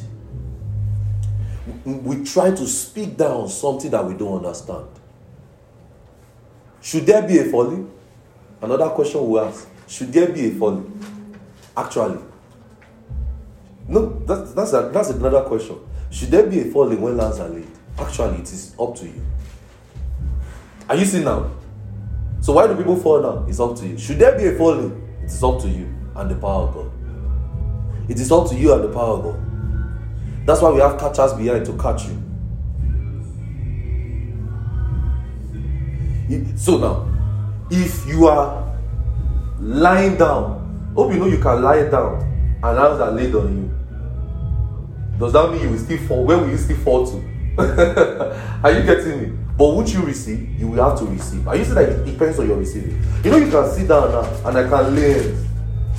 we- 1.85 2.23
try 2.23 2.51
to 2.51 2.67
speak 2.67 3.17
down 3.17 3.47
something 3.49 3.91
that 3.91 4.05
we 4.05 4.13
don't 4.13 4.37
understand. 4.37 4.87
Should 6.81 7.05
there 7.05 7.21
be 7.27 7.39
a 7.39 7.45
falling? 7.45 7.89
Another 8.61 8.89
question 8.89 9.27
we 9.29 9.39
ask: 9.39 9.67
Should 9.87 10.11
there 10.13 10.29
be 10.29 10.47
a 10.47 10.51
falling? 10.51 10.91
Actually, 11.75 12.19
no. 13.87 14.07
That's 14.25 14.53
that's 14.53 14.73
a, 14.73 14.89
that's 14.93 15.09
another 15.09 15.41
question. 15.43 15.77
Should 16.09 16.29
there 16.31 16.45
be 16.47 16.59
a 16.61 16.65
falling 16.65 17.01
when 17.01 17.17
lands 17.17 17.39
are 17.39 17.49
laid? 17.49 17.67
Actually, 17.97 18.37
it 18.39 18.51
is 18.51 18.75
up 18.79 18.95
to 18.95 19.05
you. 19.05 19.21
Are 20.89 20.95
you 20.95 21.05
seeing 21.05 21.23
now? 21.23 21.49
So 22.41 22.53
why 22.53 22.67
do 22.67 22.75
people 22.75 22.95
fall 22.97 23.21
now? 23.21 23.45
It's 23.47 23.59
up 23.59 23.75
to 23.77 23.87
you. 23.87 23.97
Should 23.97 24.19
there 24.19 24.37
be 24.37 24.47
a 24.47 24.57
falling? 24.57 24.91
It 25.21 25.25
is 25.31 25.43
up 25.43 25.61
to 25.61 25.69
you 25.69 25.85
and 26.15 26.29
the 26.29 26.35
power 26.35 26.67
of 26.67 26.73
God. 26.73 26.91
It 28.09 28.19
is 28.19 28.31
up 28.31 28.49
to 28.49 28.55
you 28.55 28.73
and 28.73 28.83
the 28.83 28.89
power 28.91 29.17
of 29.17 29.23
God. 29.23 29.50
That's 30.45 30.61
why 30.61 30.71
we 30.71 30.79
have 30.79 30.99
catchers 30.99 31.33
behind 31.33 31.65
to 31.65 31.77
catch 31.77 32.05
you. 32.05 32.17
So 36.55 36.77
now, 36.77 37.07
if 37.69 38.07
you 38.07 38.27
are 38.27 38.77
lying 39.59 40.17
down, 40.17 40.93
hope 40.95 41.11
you 41.11 41.19
know 41.19 41.27
you 41.27 41.39
can 41.39 41.61
lie 41.61 41.87
down 41.89 42.21
and 42.63 42.77
hands 42.77 42.99
are 42.99 43.11
laid 43.11 43.35
on 43.35 43.55
you. 43.55 45.19
Does 45.19 45.33
that 45.33 45.51
mean 45.51 45.61
you 45.61 45.69
will 45.69 45.77
still 45.77 45.97
fall? 46.07 46.25
Where 46.25 46.37
will 46.37 46.49
you 46.49 46.57
still 46.57 46.77
fall 46.77 47.05
to? 47.05 47.17
are 48.63 48.71
you 48.71 48.83
getting 48.83 49.21
me? 49.21 49.37
But 49.57 49.75
would 49.75 49.89
you 49.89 50.01
receive? 50.01 50.59
You 50.59 50.69
will 50.69 50.89
have 50.89 50.97
to 50.99 51.05
receive. 51.05 51.47
Are 51.47 51.55
you 51.55 51.63
saying 51.63 51.75
that 51.75 51.89
it 51.89 52.05
depends 52.05 52.39
on 52.39 52.47
your 52.47 52.57
receiving? 52.57 52.99
You 53.23 53.31
know 53.31 53.37
you 53.37 53.51
can 53.51 53.69
sit 53.69 53.87
down 53.87 54.11
now 54.11 54.47
and 54.47 54.57
I 54.57 54.67
can 54.67 54.95
lay. 54.95 55.35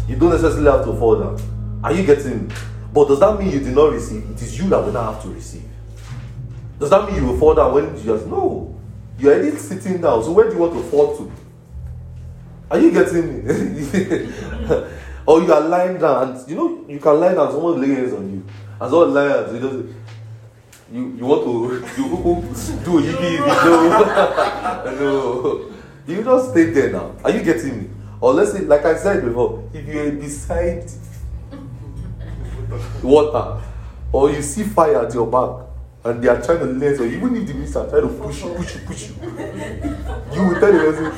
You 0.09 0.17
don't 0.17 0.31
necessarily 0.31 0.71
have 0.71 0.85
to 0.87 0.93
fall 0.99 1.21
down. 1.21 1.39
Are 1.85 1.93
you 1.93 2.05
getting 2.05 2.49
me? 2.49 2.55
But 2.93 3.09
does 3.09 3.21
that 3.21 3.39
mean 3.39 3.51
you 3.51 3.61
did 3.61 3.75
not 3.75 3.93
receive? 3.93 4.31
It 4.31 4.43
is 4.43 4.59
you 4.59 4.69
that 4.69 4.85
will 4.85 4.93
not 4.93 5.15
have 5.15 5.23
to 5.23 5.29
receive. 5.31 5.65
Does 6.79 6.91
that 6.91 7.07
mean 7.07 7.23
you 7.23 7.27
will 7.29 7.39
fall 7.39 7.55
down 7.55 7.73
when 7.75 7.97
you 7.97 8.03
just 8.03 8.27
no? 8.27 8.79
You're 9.19 9.35
already 9.35 9.57
sitting 9.57 10.01
down. 10.01 10.23
So 10.23 10.33
where 10.33 10.49
do 10.49 10.55
you 10.55 10.61
want 10.61 10.75
to 10.75 10.83
fall 10.91 11.17
to? 11.17 11.33
Are 12.71 12.79
you 12.79 12.91
getting 12.91 13.47
me? 13.47 13.53
or 15.27 15.43
you 15.43 15.53
are 15.53 15.61
lying 15.61 15.99
down 15.99 16.29
and 16.29 16.49
you 16.49 16.57
know 16.57 16.85
you 16.89 16.99
can 16.99 17.21
lie 17.21 17.35
down, 17.35 17.51
someone 17.53 17.81
lay 17.81 17.95
hands 17.95 18.13
on 18.13 18.31
you. 18.31 18.45
Someone 18.79 19.15
lie 19.15 19.29
hands, 19.29 19.53
you 19.53 19.61
just 19.61 19.95
you, 20.93 21.15
you 21.17 21.25
want 21.25 21.45
to 21.45 22.03
you 22.03 22.09
do 22.85 22.99
a 22.99 23.03
yippee 23.03 23.39
no 23.65 24.95
no 25.01 25.73
you 26.07 26.23
just 26.23 26.51
stay 26.51 26.65
there 26.65 26.93
now. 26.93 27.15
Are 27.25 27.31
you 27.31 27.43
getting 27.43 27.83
me? 27.83 27.91
Or 28.21 28.33
let's 28.33 28.53
say, 28.53 28.61
like 28.61 28.85
I 28.85 28.97
said 28.97 29.25
before, 29.25 29.69
if 29.73 29.87
you 29.87 30.01
are 30.01 30.11
beside 30.11 30.91
water 33.03 33.61
or 34.13 34.31
you 34.31 34.43
see 34.43 34.65
fire 34.65 35.07
at 35.07 35.15
your 35.15 35.27
back 35.27 35.67
and 36.05 36.23
they 36.23 36.29
are 36.29 36.41
trying 36.43 36.59
to 36.59 36.65
lay 36.67 36.95
so 36.97 37.05
even 37.05 37.35
if 37.37 37.47
the 37.47 37.55
minister 37.55 37.87
trying 37.89 38.03
to 38.03 38.09
push 38.09 38.43
you, 38.43 38.53
push 38.55 38.75
you, 38.75 38.81
push 38.83 39.09
you, 39.09 39.15
you 40.33 40.49
will 40.49 40.61
tell 40.61 40.73
the 40.73 40.79
person, 40.79 41.13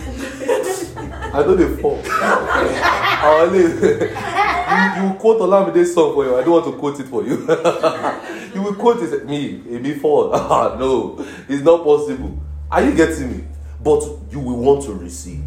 I 1.35 1.41
know 1.43 1.55
they 1.55 1.69
fall. 1.83 2.01
You, 4.75 5.05
you 5.05 5.15
quote 5.15 5.41
Olamide 5.41 5.87
song 5.87 6.15
for 6.15 6.25
you. 6.25 6.37
I 6.37 6.41
don't 6.43 6.51
want 6.51 6.65
to 6.67 6.73
quote 6.73 6.99
it 6.99 7.07
for 7.07 7.23
you. 7.23 7.39
you 8.55 8.63
will 8.63 8.75
quote 8.75 9.03
it 9.03 9.27
me, 9.27 9.59
me 9.59 9.95
fall. 9.95 10.31
No, 10.79 11.17
it's 11.49 11.63
not 11.63 11.85
possible. 11.85 12.39
Are 12.71 12.83
you 12.83 12.95
getting 12.95 13.37
me? 13.37 13.45
But 13.83 14.03
you 14.31 14.41
will 14.41 14.57
want 14.57 14.83
to 14.85 14.95
receive. 14.95 15.43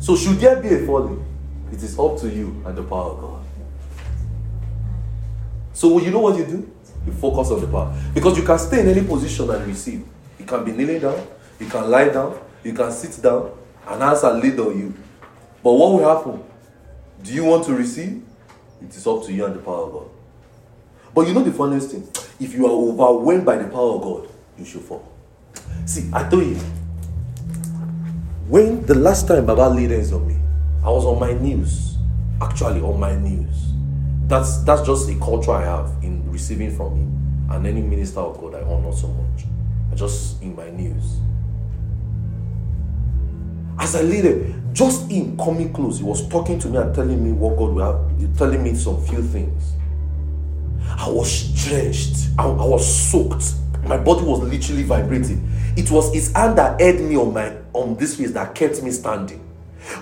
So 0.00 0.16
should 0.16 0.38
there 0.38 0.56
be 0.56 0.68
a 0.68 0.86
falling, 0.86 1.24
it 1.72 1.82
is 1.82 1.98
up 1.98 2.18
to 2.20 2.28
you 2.28 2.62
and 2.66 2.76
the 2.76 2.82
power 2.82 3.12
of 3.12 3.20
God. 3.20 3.37
So 5.78 6.00
you 6.00 6.10
know 6.10 6.18
what 6.18 6.36
you 6.36 6.44
do? 6.44 6.68
You 7.06 7.12
focus 7.12 7.52
on 7.52 7.60
the 7.60 7.68
power. 7.68 7.94
Because 8.12 8.36
you 8.36 8.42
can 8.42 8.58
stay 8.58 8.80
in 8.80 8.88
any 8.88 9.06
position 9.06 9.48
and 9.48 9.64
receive. 9.64 10.04
You 10.36 10.44
can 10.44 10.64
be 10.64 10.72
kneeling 10.72 10.98
down, 10.98 11.24
you 11.60 11.66
can 11.66 11.88
lie 11.88 12.08
down, 12.08 12.36
you 12.64 12.72
can 12.72 12.90
sit 12.90 13.22
down, 13.22 13.52
and 13.86 14.02
answer 14.02 14.28
laid 14.32 14.58
on 14.58 14.76
you. 14.76 14.92
But 15.62 15.72
what 15.74 15.92
will 15.92 16.16
happen? 16.16 16.42
Do 17.22 17.32
you 17.32 17.44
want 17.44 17.64
to 17.66 17.74
receive? 17.74 18.24
It 18.82 18.92
is 18.92 19.06
up 19.06 19.24
to 19.26 19.32
you 19.32 19.44
and 19.44 19.54
the 19.54 19.60
power 19.60 19.84
of 19.84 19.92
God. 19.92 20.10
But 21.14 21.28
you 21.28 21.34
know 21.34 21.44
the 21.44 21.52
funniest 21.52 21.92
thing? 21.92 22.08
If 22.40 22.54
you 22.54 22.66
are 22.66 22.72
overwhelmed 22.72 23.46
by 23.46 23.58
the 23.58 23.68
power 23.68 23.94
of 23.94 24.02
God, 24.02 24.28
you 24.58 24.64
should 24.64 24.82
fall. 24.82 25.08
See, 25.86 26.10
I 26.12 26.28
told 26.28 26.44
you, 26.44 26.56
when 28.48 28.84
the 28.84 28.96
last 28.96 29.28
time 29.28 29.46
Baba 29.46 29.72
laid 29.72 29.92
hands 29.92 30.12
on 30.12 30.26
me, 30.26 30.38
I 30.84 30.90
was 30.90 31.04
on 31.04 31.20
my 31.20 31.34
knees. 31.34 31.94
Actually, 32.40 32.80
on 32.80 32.98
my 32.98 33.14
knees. 33.14 33.77
That's 34.28 34.58
that's 34.58 34.82
just 34.82 35.08
a 35.08 35.14
culture 35.18 35.52
I 35.52 35.64
have 35.64 35.90
in 36.02 36.30
receiving 36.30 36.76
from 36.76 36.94
him. 36.96 37.48
And 37.50 37.66
any 37.66 37.80
minister 37.80 38.20
of 38.20 38.38
God 38.38 38.54
I 38.54 38.60
honor 38.60 38.92
so 38.92 39.08
much. 39.08 39.46
I 39.90 39.94
just 39.94 40.42
in 40.42 40.54
my 40.54 40.70
knees. 40.70 41.16
As 43.78 43.96
I 43.96 44.02
laid 44.02 44.24
there, 44.24 44.54
just 44.74 45.10
him 45.10 45.36
coming 45.38 45.72
close, 45.72 45.98
he 45.98 46.04
was 46.04 46.28
talking 46.28 46.58
to 46.58 46.68
me 46.68 46.76
and 46.76 46.94
telling 46.94 47.24
me 47.24 47.32
what 47.32 47.56
God 47.56 47.74
will 47.74 47.84
have, 47.84 48.36
telling 48.36 48.62
me 48.62 48.74
some 48.74 49.02
few 49.06 49.22
things. 49.22 49.72
I 50.86 51.08
was 51.08 51.50
drenched. 51.64 52.28
I, 52.38 52.44
I 52.44 52.64
was 52.66 52.86
soaked. 52.86 53.54
My 53.84 53.96
body 53.96 54.26
was 54.26 54.40
literally 54.40 54.82
vibrating. 54.82 55.50
It 55.76 55.90
was 55.90 56.12
his 56.12 56.32
hand 56.32 56.58
that 56.58 56.80
held 56.80 57.00
me 57.00 57.16
on 57.16 57.32
my 57.32 57.56
on 57.72 57.96
this 57.96 58.16
face 58.16 58.32
that 58.32 58.54
kept 58.54 58.82
me 58.82 58.90
standing. 58.90 59.42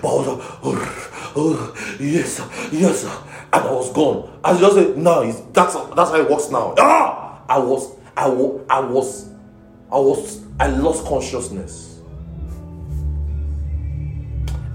But 0.01 0.09
I 0.09 0.17
was 0.17 0.27
like, 0.27 0.47
oh, 0.63 1.33
oh, 1.35 1.97
yes, 1.99 2.41
yes. 2.73 3.05
And 3.53 3.63
I 3.63 3.71
was 3.71 3.91
gone. 3.93 4.39
I 4.43 4.57
just 4.59 4.75
said, 4.75 4.97
no, 4.97 5.21
it's, 5.21 5.39
that's 5.53 5.73
that's 5.73 6.11
how 6.11 6.15
it 6.15 6.29
works 6.29 6.49
now. 6.49 6.75
Ah! 6.77 7.41
I 7.49 7.59
was, 7.59 7.95
I 8.15 8.27
was, 8.27 8.65
I 8.69 8.79
was, 8.81 9.29
I 9.91 9.97
was, 9.97 10.43
I 10.59 10.67
lost 10.67 11.05
consciousness. 11.05 12.01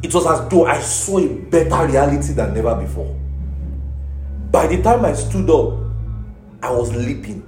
It 0.03 0.12
was 0.12 0.27
as 0.27 0.49
though 0.49 0.66
I 0.66 0.81
saw 0.81 1.19
a 1.19 1.28
better 1.28 1.86
reality 1.86 2.32
than 2.32 2.55
never 2.55 2.74
before. 2.74 3.15
By 4.51 4.66
the 4.66 4.82
time 4.82 5.05
I 5.05 5.12
stood 5.12 5.49
up, 5.49 5.78
I 6.62 6.70
was 6.70 6.93
leaping. 6.94 7.47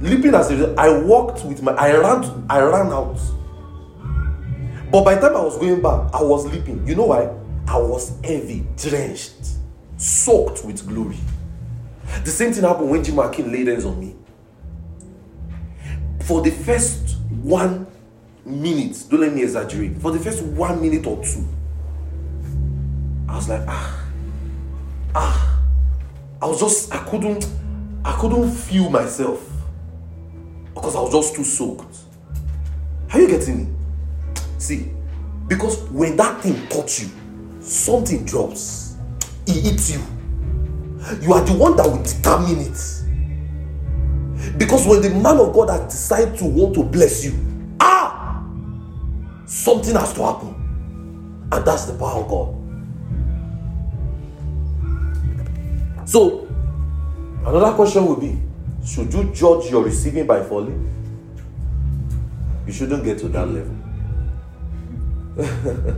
Leaping 0.00 0.34
as 0.34 0.50
if 0.50 0.78
I 0.78 0.98
walked 0.98 1.44
with 1.44 1.62
my 1.62 1.72
I 1.72 1.96
ran 1.96 2.46
I 2.48 2.60
ran 2.60 2.92
out. 2.92 3.18
But 4.90 5.04
by 5.04 5.16
the 5.16 5.22
time 5.22 5.36
I 5.36 5.42
was 5.42 5.58
going 5.58 5.82
back, 5.82 6.14
I 6.14 6.22
was 6.22 6.46
leaping. 6.46 6.86
You 6.86 6.94
know 6.94 7.06
why? 7.06 7.30
I 7.66 7.78
was 7.78 8.18
heavy, 8.22 8.66
drenched, 8.76 9.56
soaked 9.96 10.64
with 10.64 10.86
glory. 10.86 11.18
The 12.24 12.30
same 12.30 12.52
thing 12.52 12.64
happened 12.64 12.90
when 12.90 13.02
Jim 13.02 13.18
Akin 13.18 13.50
laid 13.50 13.66
hands 13.66 13.84
on 13.84 13.98
me. 13.98 14.14
For 16.24 16.42
the 16.42 16.50
first 16.50 17.16
one 17.42 17.86
minute, 18.44 19.04
don't 19.10 19.20
let 19.20 19.32
me 19.32 19.42
exaggerate, 19.42 19.96
for 19.98 20.10
the 20.10 20.18
first 20.18 20.42
one 20.42 20.80
minute 20.80 21.06
or 21.06 21.22
two, 21.24 21.46
I 23.28 23.36
was 23.36 23.48
like, 23.48 23.62
ah, 23.66 24.06
ah. 25.14 25.60
I 26.42 26.46
was 26.46 26.60
just, 26.60 26.94
I 26.94 26.98
couldn't, 27.08 27.48
I 28.04 28.12
couldn't 28.20 28.50
feel 28.50 28.90
myself 28.90 29.50
because 30.74 30.94
I 30.94 31.00
was 31.00 31.12
just 31.12 31.34
too 31.34 31.44
soaked. 31.44 31.96
Are 33.12 33.20
you 33.20 33.28
getting 33.28 33.64
me? 33.64 33.74
See, 34.58 34.90
because 35.48 35.78
when 35.90 36.16
that 36.16 36.42
thing 36.42 36.66
touch 36.68 37.00
you, 37.00 37.08
something 37.60 38.24
drops, 38.24 38.83
it 39.46 39.62
hits 39.62 39.90
you. 39.92 40.00
You 41.20 41.32
are 41.34 41.44
the 41.44 41.52
one 41.52 41.76
that 41.76 41.86
will 41.86 42.02
determine 42.02 42.60
it. 42.60 44.58
Because 44.58 44.86
when 44.86 45.02
the 45.02 45.10
man 45.10 45.38
of 45.38 45.52
God 45.52 45.70
has 45.70 45.92
decided 45.92 46.38
to 46.38 46.44
want 46.44 46.74
to 46.74 46.82
bless 46.82 47.24
you, 47.24 47.34
ah, 47.80 48.44
something 49.46 49.94
has 49.94 50.12
to 50.14 50.22
happen, 50.24 50.54
and 51.52 51.64
that's 51.64 51.86
the 51.86 51.94
power 51.98 52.22
of 52.22 52.28
God. 52.28 52.54
So, 56.08 56.46
another 57.46 57.74
question 57.74 58.06
will 58.06 58.16
be 58.16 58.38
Should 58.84 59.12
you 59.12 59.24
judge 59.32 59.70
your 59.70 59.82
receiving 59.84 60.26
by 60.26 60.42
falling? 60.42 60.90
You 62.66 62.72
shouldn't 62.72 63.04
get 63.04 63.18
to 63.18 63.28
that 63.28 63.46
level. 63.46 63.76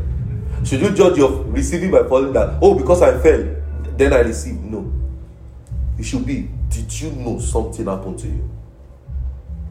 should 0.64 0.80
you 0.80 0.90
judge 0.92 1.18
your 1.18 1.42
receiving 1.44 1.90
by 1.90 2.04
falling 2.04 2.32
that, 2.32 2.58
oh, 2.62 2.74
because 2.74 3.02
I 3.02 3.18
fell, 3.18 3.56
then 3.96 4.12
I 4.12 4.20
receive. 4.20 4.60
No. 4.60 4.92
It 5.98 6.04
should 6.04 6.26
be, 6.26 6.48
did 6.68 7.00
you 7.00 7.10
know 7.12 7.38
something 7.38 7.86
happened 7.86 8.18
to 8.20 8.26
you? 8.28 8.50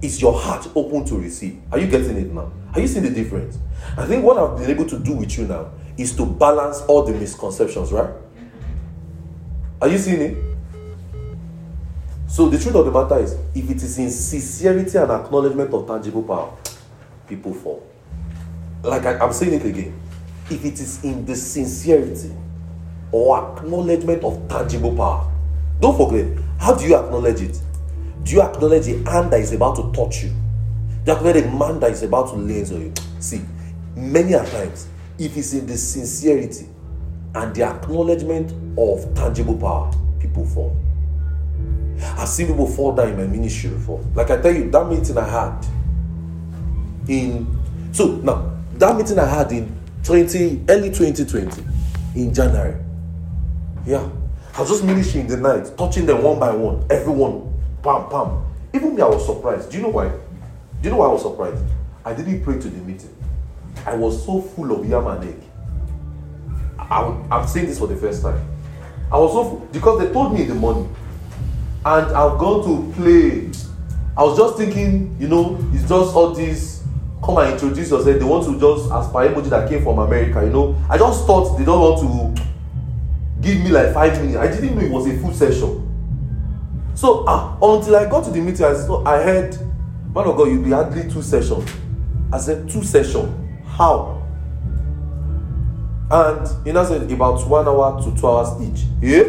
Is 0.01 0.21
your 0.21 0.33
heart 0.33 0.67
open 0.75 1.05
to 1.05 1.17
receive? 1.17 1.61
Are 1.71 1.79
you 1.79 1.87
getting 1.87 2.17
it 2.17 2.31
now? 2.33 2.51
Are 2.73 2.79
you 2.79 2.87
seeing 2.87 3.03
the 3.05 3.09
difference? 3.09 3.57
I 3.97 4.05
think 4.05 4.23
what 4.23 4.37
I've 4.37 4.57
been 4.57 4.69
able 4.69 4.85
to 4.85 4.99
do 4.99 5.13
with 5.13 5.37
you 5.37 5.47
now 5.47 5.71
is 5.97 6.15
to 6.17 6.25
balance 6.25 6.81
all 6.81 7.03
the 7.03 7.13
misconceptions, 7.13 7.91
right? 7.91 8.09
Are 9.81 9.87
you 9.87 9.97
seeing 9.97 10.21
it? 10.21 10.37
So 12.27 12.49
the 12.49 12.59
truth 12.59 12.75
of 12.75 12.85
the 12.85 12.91
matter 12.91 13.19
is, 13.19 13.37
if 13.53 13.69
it 13.69 13.77
is 13.77 13.97
in 13.97 14.09
sincerity 14.09 14.97
and 14.97 15.11
acknowledgement 15.11 15.73
of 15.73 15.87
tangible 15.87 16.23
power, 16.23 16.53
people 17.27 17.53
fall. 17.53 17.87
Like 18.83 19.05
I, 19.05 19.17
I'm 19.19 19.31
saying 19.31 19.53
it 19.53 19.65
again. 19.65 19.99
If 20.49 20.63
it 20.63 20.79
is 20.79 21.03
in 21.03 21.25
the 21.25 21.35
sincerity 21.35 22.31
or 23.11 23.57
acknowledgement 23.57 24.23
of 24.23 24.47
tangible 24.47 24.95
power, 24.95 25.31
don't 25.79 25.97
forget, 25.97 26.27
how 26.59 26.75
do 26.75 26.85
you 26.85 26.95
acknowledge 26.95 27.41
it? 27.41 27.59
Do 28.23 28.33
you 28.33 28.41
acknowledge 28.41 28.87
a 28.87 28.97
hand 29.09 29.31
that 29.31 29.39
is 29.39 29.53
about 29.53 29.75
to 29.77 29.91
touch 29.91 30.23
you? 30.23 30.29
Do 31.03 31.11
you 31.11 31.17
acknowledge 31.17 31.43
a 31.43 31.51
man 31.51 31.79
that 31.79 31.91
is 31.91 32.03
about 32.03 32.29
to 32.29 32.35
lay 32.35 32.63
on 32.63 32.81
you? 32.81 32.93
See, 33.19 33.41
many 33.95 34.33
a 34.33 34.45
times, 34.45 34.87
if 35.17 35.35
it's 35.35 35.53
in 35.53 35.65
the 35.65 35.77
sincerity 35.77 36.67
and 37.33 37.55
the 37.55 37.63
acknowledgement 37.63 38.51
of 38.77 39.13
tangible 39.15 39.57
power, 39.57 39.91
people 40.19 40.45
fall. 40.45 40.75
I've 42.17 42.27
seen 42.27 42.47
people 42.47 42.67
fall 42.67 42.93
down 42.93 43.09
in 43.09 43.17
my 43.17 43.27
ministry 43.27 43.69
before. 43.69 44.03
Like 44.13 44.29
I 44.29 44.41
tell 44.41 44.53
you, 44.53 44.69
that 44.69 44.87
meeting 44.87 45.17
I 45.17 45.27
had 45.27 45.65
in 47.07 47.47
so 47.91 48.15
now 48.17 48.51
that 48.77 48.95
meeting 48.97 49.19
I 49.19 49.27
had 49.27 49.51
in 49.51 49.75
20 50.05 50.65
early 50.69 50.89
2020 50.89 51.63
in 52.15 52.33
January. 52.33 52.75
Yeah. 53.87 54.07
I 54.55 54.61
was 54.61 54.69
just 54.69 54.83
ministering 54.83 55.25
in 55.25 55.31
the 55.31 55.37
night, 55.37 55.75
touching 55.77 56.05
them 56.05 56.21
one 56.21 56.39
by 56.39 56.55
one, 56.55 56.85
everyone, 56.89 57.51
pam, 57.83 58.07
pam. 58.09 58.45
Even 58.73 58.95
me, 58.95 59.01
I 59.01 59.07
was 59.07 59.25
surprised. 59.25 59.71
Do 59.71 59.77
you 59.77 59.83
know 59.83 59.89
why? 59.89 60.09
Do 60.09 60.19
you 60.83 60.91
know 60.91 60.97
why 60.97 61.07
I 61.07 61.11
was 61.11 61.23
surprised? 61.23 61.63
I 62.05 62.13
didn't 62.13 62.43
pray 62.43 62.59
to 62.59 62.69
the 62.69 62.77
meeting. 62.83 63.13
I 63.85 63.95
was 63.95 64.23
so 64.23 64.41
full 64.41 64.71
of 64.79 64.87
yam 64.87 65.07
and 65.07 65.23
egg. 65.27 65.41
I, 66.77 67.01
I'm 67.31 67.47
saying 67.47 67.65
this 67.65 67.79
for 67.79 67.87
the 67.87 67.95
first 67.95 68.21
time. 68.21 68.39
I 69.11 69.17
was 69.17 69.33
so 69.33 69.43
full, 69.43 69.67
because 69.71 69.99
they 69.99 70.13
told 70.13 70.33
me 70.33 70.43
in 70.43 70.49
the 70.49 70.55
morning, 70.55 70.95
and 71.83 72.05
I've 72.15 72.37
gone 72.37 72.63
to 72.63 72.93
play. 72.93 73.49
I 74.15 74.23
was 74.23 74.37
just 74.37 74.57
thinking, 74.57 75.15
you 75.19 75.27
know, 75.27 75.57
it's 75.73 75.89
just 75.89 76.15
all 76.15 76.33
this. 76.33 76.74
Come 77.25 77.37
and 77.39 77.53
introduce 77.53 77.89
yourself. 77.89 78.19
They 78.19 78.23
want 78.23 78.45
to 78.45 78.59
just 78.59 78.85
aspire 78.91 79.29
emoji 79.29 79.49
that 79.49 79.67
came 79.67 79.83
from 79.83 79.97
America, 79.97 80.43
you 80.45 80.51
know. 80.51 80.75
I 80.87 80.97
just 80.99 81.25
thought 81.25 81.57
they 81.57 81.65
don't 81.65 81.81
want 81.81 82.35
to 82.37 82.43
give 83.41 83.59
me 83.63 83.69
like 83.69 83.95
five 83.95 84.13
minutes. 84.21 84.37
I 84.37 84.47
didn't 84.47 84.75
know 84.75 84.81
it 84.81 84.91
was 84.91 85.07
a 85.07 85.17
full 85.17 85.33
session. 85.33 85.81
So 86.93 87.25
ah, 87.27 87.57
until 87.61 87.95
I 87.95 88.07
got 88.07 88.25
to 88.25 88.29
the 88.29 88.39
meeting, 88.39 88.63
I, 88.63 88.73
saw, 88.75 89.03
I 89.05 89.23
heard, 89.23 89.57
man 90.13 90.27
of 90.27 90.37
God, 90.37 90.49
you'll 90.49 90.63
be 90.63 90.69
hardly 90.69 91.09
two 91.11 91.23
sessions. 91.23 91.67
I 92.31 92.37
said, 92.37 92.69
two 92.69 92.83
sessions? 92.83 93.33
How? 93.65 94.21
And 96.11 96.47
he 96.63 96.71
now 96.71 96.85
said, 96.85 97.11
about 97.11 97.47
one 97.49 97.67
hour 97.67 98.01
to 98.03 98.15
two 98.21 98.27
hours 98.27 98.61
each. 98.61 98.85
Yeah? 99.01 99.23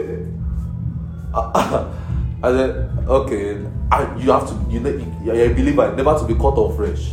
I 1.35 2.51
said, 2.52 2.90
okay, 3.09 3.66
I, 3.90 4.16
you 4.18 4.31
have 4.32 4.47
to, 4.48 4.66
you 4.70 4.81
know, 4.81 4.90
you're 5.24 5.51
a 5.51 5.55
believer, 5.55 5.97
never 5.97 6.18
to 6.18 6.27
be 6.27 6.35
caught 6.35 6.59
off 6.59 6.77
fresh. 6.77 7.12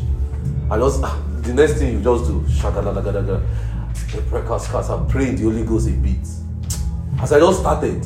I 0.70 0.78
just, 0.78 1.02
ah, 1.04 1.22
the 1.42 1.54
next 1.54 1.74
thing 1.74 1.94
you 1.94 2.04
just 2.04 2.26
do, 2.26 2.40
shakadadadada, 2.42 3.42
the 4.16 4.22
prayer 4.24 4.44
cast, 4.44 4.90
I'm 4.90 5.08
praying 5.08 5.36
the 5.36 5.44
Holy 5.44 5.66
Ghost 5.66 5.88
a 5.88 5.92
bit. 5.92 6.28
As 7.22 7.32
I 7.32 7.40
just 7.40 7.60
started, 7.60 8.06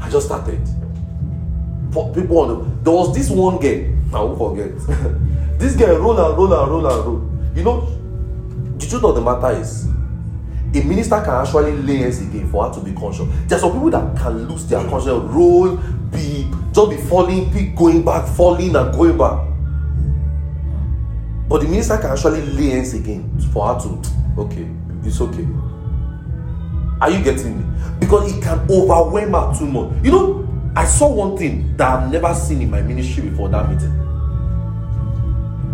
I 0.00 0.08
just 0.10 0.26
started. 0.26 0.60
For 1.92 2.12
people 2.14 2.38
on 2.38 2.48
the, 2.48 2.84
there 2.84 2.92
was 2.92 3.14
this 3.14 3.30
one 3.30 3.58
girl, 3.58 3.84
I 4.14 4.22
won't 4.22 4.38
forget. 4.38 5.58
this 5.58 5.74
girl 5.76 5.98
roll 5.98 6.18
and 6.18 6.36
roll 6.36 6.52
and 6.52 6.70
roll 6.70 6.86
and 6.86 7.06
roll. 7.06 7.30
You 7.54 7.64
know, 7.64 7.80
the 8.78 8.86
truth 8.86 9.04
of 9.04 9.14
the 9.14 9.20
matter 9.20 9.60
is, 9.60 9.86
a 10.74 10.82
minister 10.84 11.20
can 11.22 11.34
actually 11.46 11.72
lay 11.72 11.96
hands 11.96 12.20
again 12.20 12.48
for 12.50 12.68
her 12.68 12.74
to 12.74 12.80
be 12.80 12.92
conscious. 12.92 13.26
There 13.46 13.56
are 13.56 13.60
some 13.60 13.72
people 13.72 13.90
that 13.90 14.16
can 14.18 14.48
lose 14.48 14.66
their 14.66 14.86
conscience, 14.88 15.24
roll, 15.32 15.76
be 16.12 16.46
just 16.72 16.90
be 16.90 16.96
falling, 16.96 17.50
be 17.52 17.66
going 17.74 18.04
back, 18.04 18.28
falling 18.28 18.76
and 18.76 18.94
going 18.94 19.16
back. 19.16 19.46
But 21.48 21.62
the 21.62 21.68
minister 21.68 21.96
can 21.96 22.10
actually 22.10 22.42
lay 22.42 22.70
hands 22.70 22.92
again 22.94 23.38
for 23.52 23.66
her 23.66 23.80
to, 23.80 24.02
okay, 24.38 24.68
it's 25.04 25.20
okay. 25.20 25.46
Are 27.00 27.10
you 27.10 27.22
getting 27.24 27.58
me? 27.58 27.64
Because 28.00 28.32
it 28.32 28.42
can 28.42 28.58
overwhelm 28.70 29.32
her 29.32 29.58
too 29.58 29.66
much. 29.66 30.04
You 30.04 30.10
know, 30.10 30.48
I 30.76 30.84
saw 30.84 31.12
one 31.12 31.36
thing 31.36 31.76
that 31.76 31.88
I've 31.88 32.12
never 32.12 32.34
seen 32.34 32.60
in 32.60 32.70
my 32.70 32.82
ministry 32.82 33.28
before 33.30 33.48
that 33.48 33.68
meeting. 33.70 33.94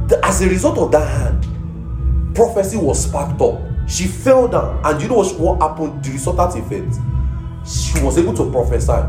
The- 0.09 0.21
as 0.25 0.43
a 0.43 0.49
result 0.49 0.79
of 0.79 0.93
that 0.93 1.07
hand, 1.09 2.35
prophecy 2.35 2.77
was 2.77 3.03
sparked 3.05 3.41
up. 3.41 3.61
She 3.87 4.07
fell 4.07 4.49
down, 4.49 4.81
and 4.85 5.03
you 5.03 5.09
know 5.09 5.17
what, 5.17 5.39
what 5.39 5.61
happened? 5.61 6.05
The 6.05 6.13
resultant 6.13 6.57
effect. 6.57 6.95
She 7.67 8.03
was 8.03 8.17
able 8.19 8.35
to 8.35 8.51
prophesy, 8.51 9.03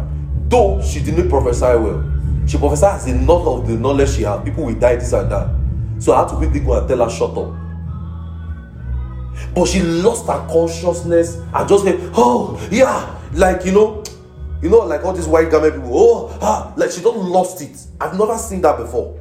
though 0.49 0.81
she 0.81 1.01
didn't 1.01 1.29
prophesy 1.29 1.61
well. 1.65 2.03
She 2.47 2.57
prophesied 2.57 2.95
as 2.95 3.07
enough 3.07 3.45
of 3.45 3.67
the 3.67 3.73
knowledge 3.73 4.09
she 4.15 4.23
had. 4.23 4.43
People 4.43 4.65
will 4.65 4.75
die, 4.75 4.95
this 4.95 5.13
and 5.13 5.31
that. 5.31 5.49
So 5.99 6.13
I 6.13 6.21
had 6.21 6.29
to 6.29 6.35
quickly 6.35 6.59
go 6.59 6.77
and 6.77 6.87
tell 6.87 7.03
her, 7.03 7.09
shut 7.09 7.37
up. 7.37 7.53
But 9.53 9.65
she 9.67 9.81
lost 9.81 10.27
her 10.27 10.47
consciousness 10.49 11.37
and 11.53 11.69
just 11.69 11.83
said, 11.83 11.99
oh, 12.13 12.59
yeah, 12.71 13.19
like, 13.33 13.65
you 13.65 13.71
know, 13.71 14.03
you 14.61 14.69
know, 14.69 14.79
like 14.79 15.03
all 15.03 15.13
these 15.13 15.27
white 15.27 15.51
garment 15.51 15.75
people, 15.75 15.91
oh, 15.93 16.37
ah, 16.41 16.73
like 16.75 16.91
she 16.91 17.01
just 17.01 17.15
lost 17.15 17.61
it. 17.61 17.77
I've 17.99 18.17
never 18.17 18.37
seen 18.37 18.61
that 18.61 18.77
before. 18.77 19.19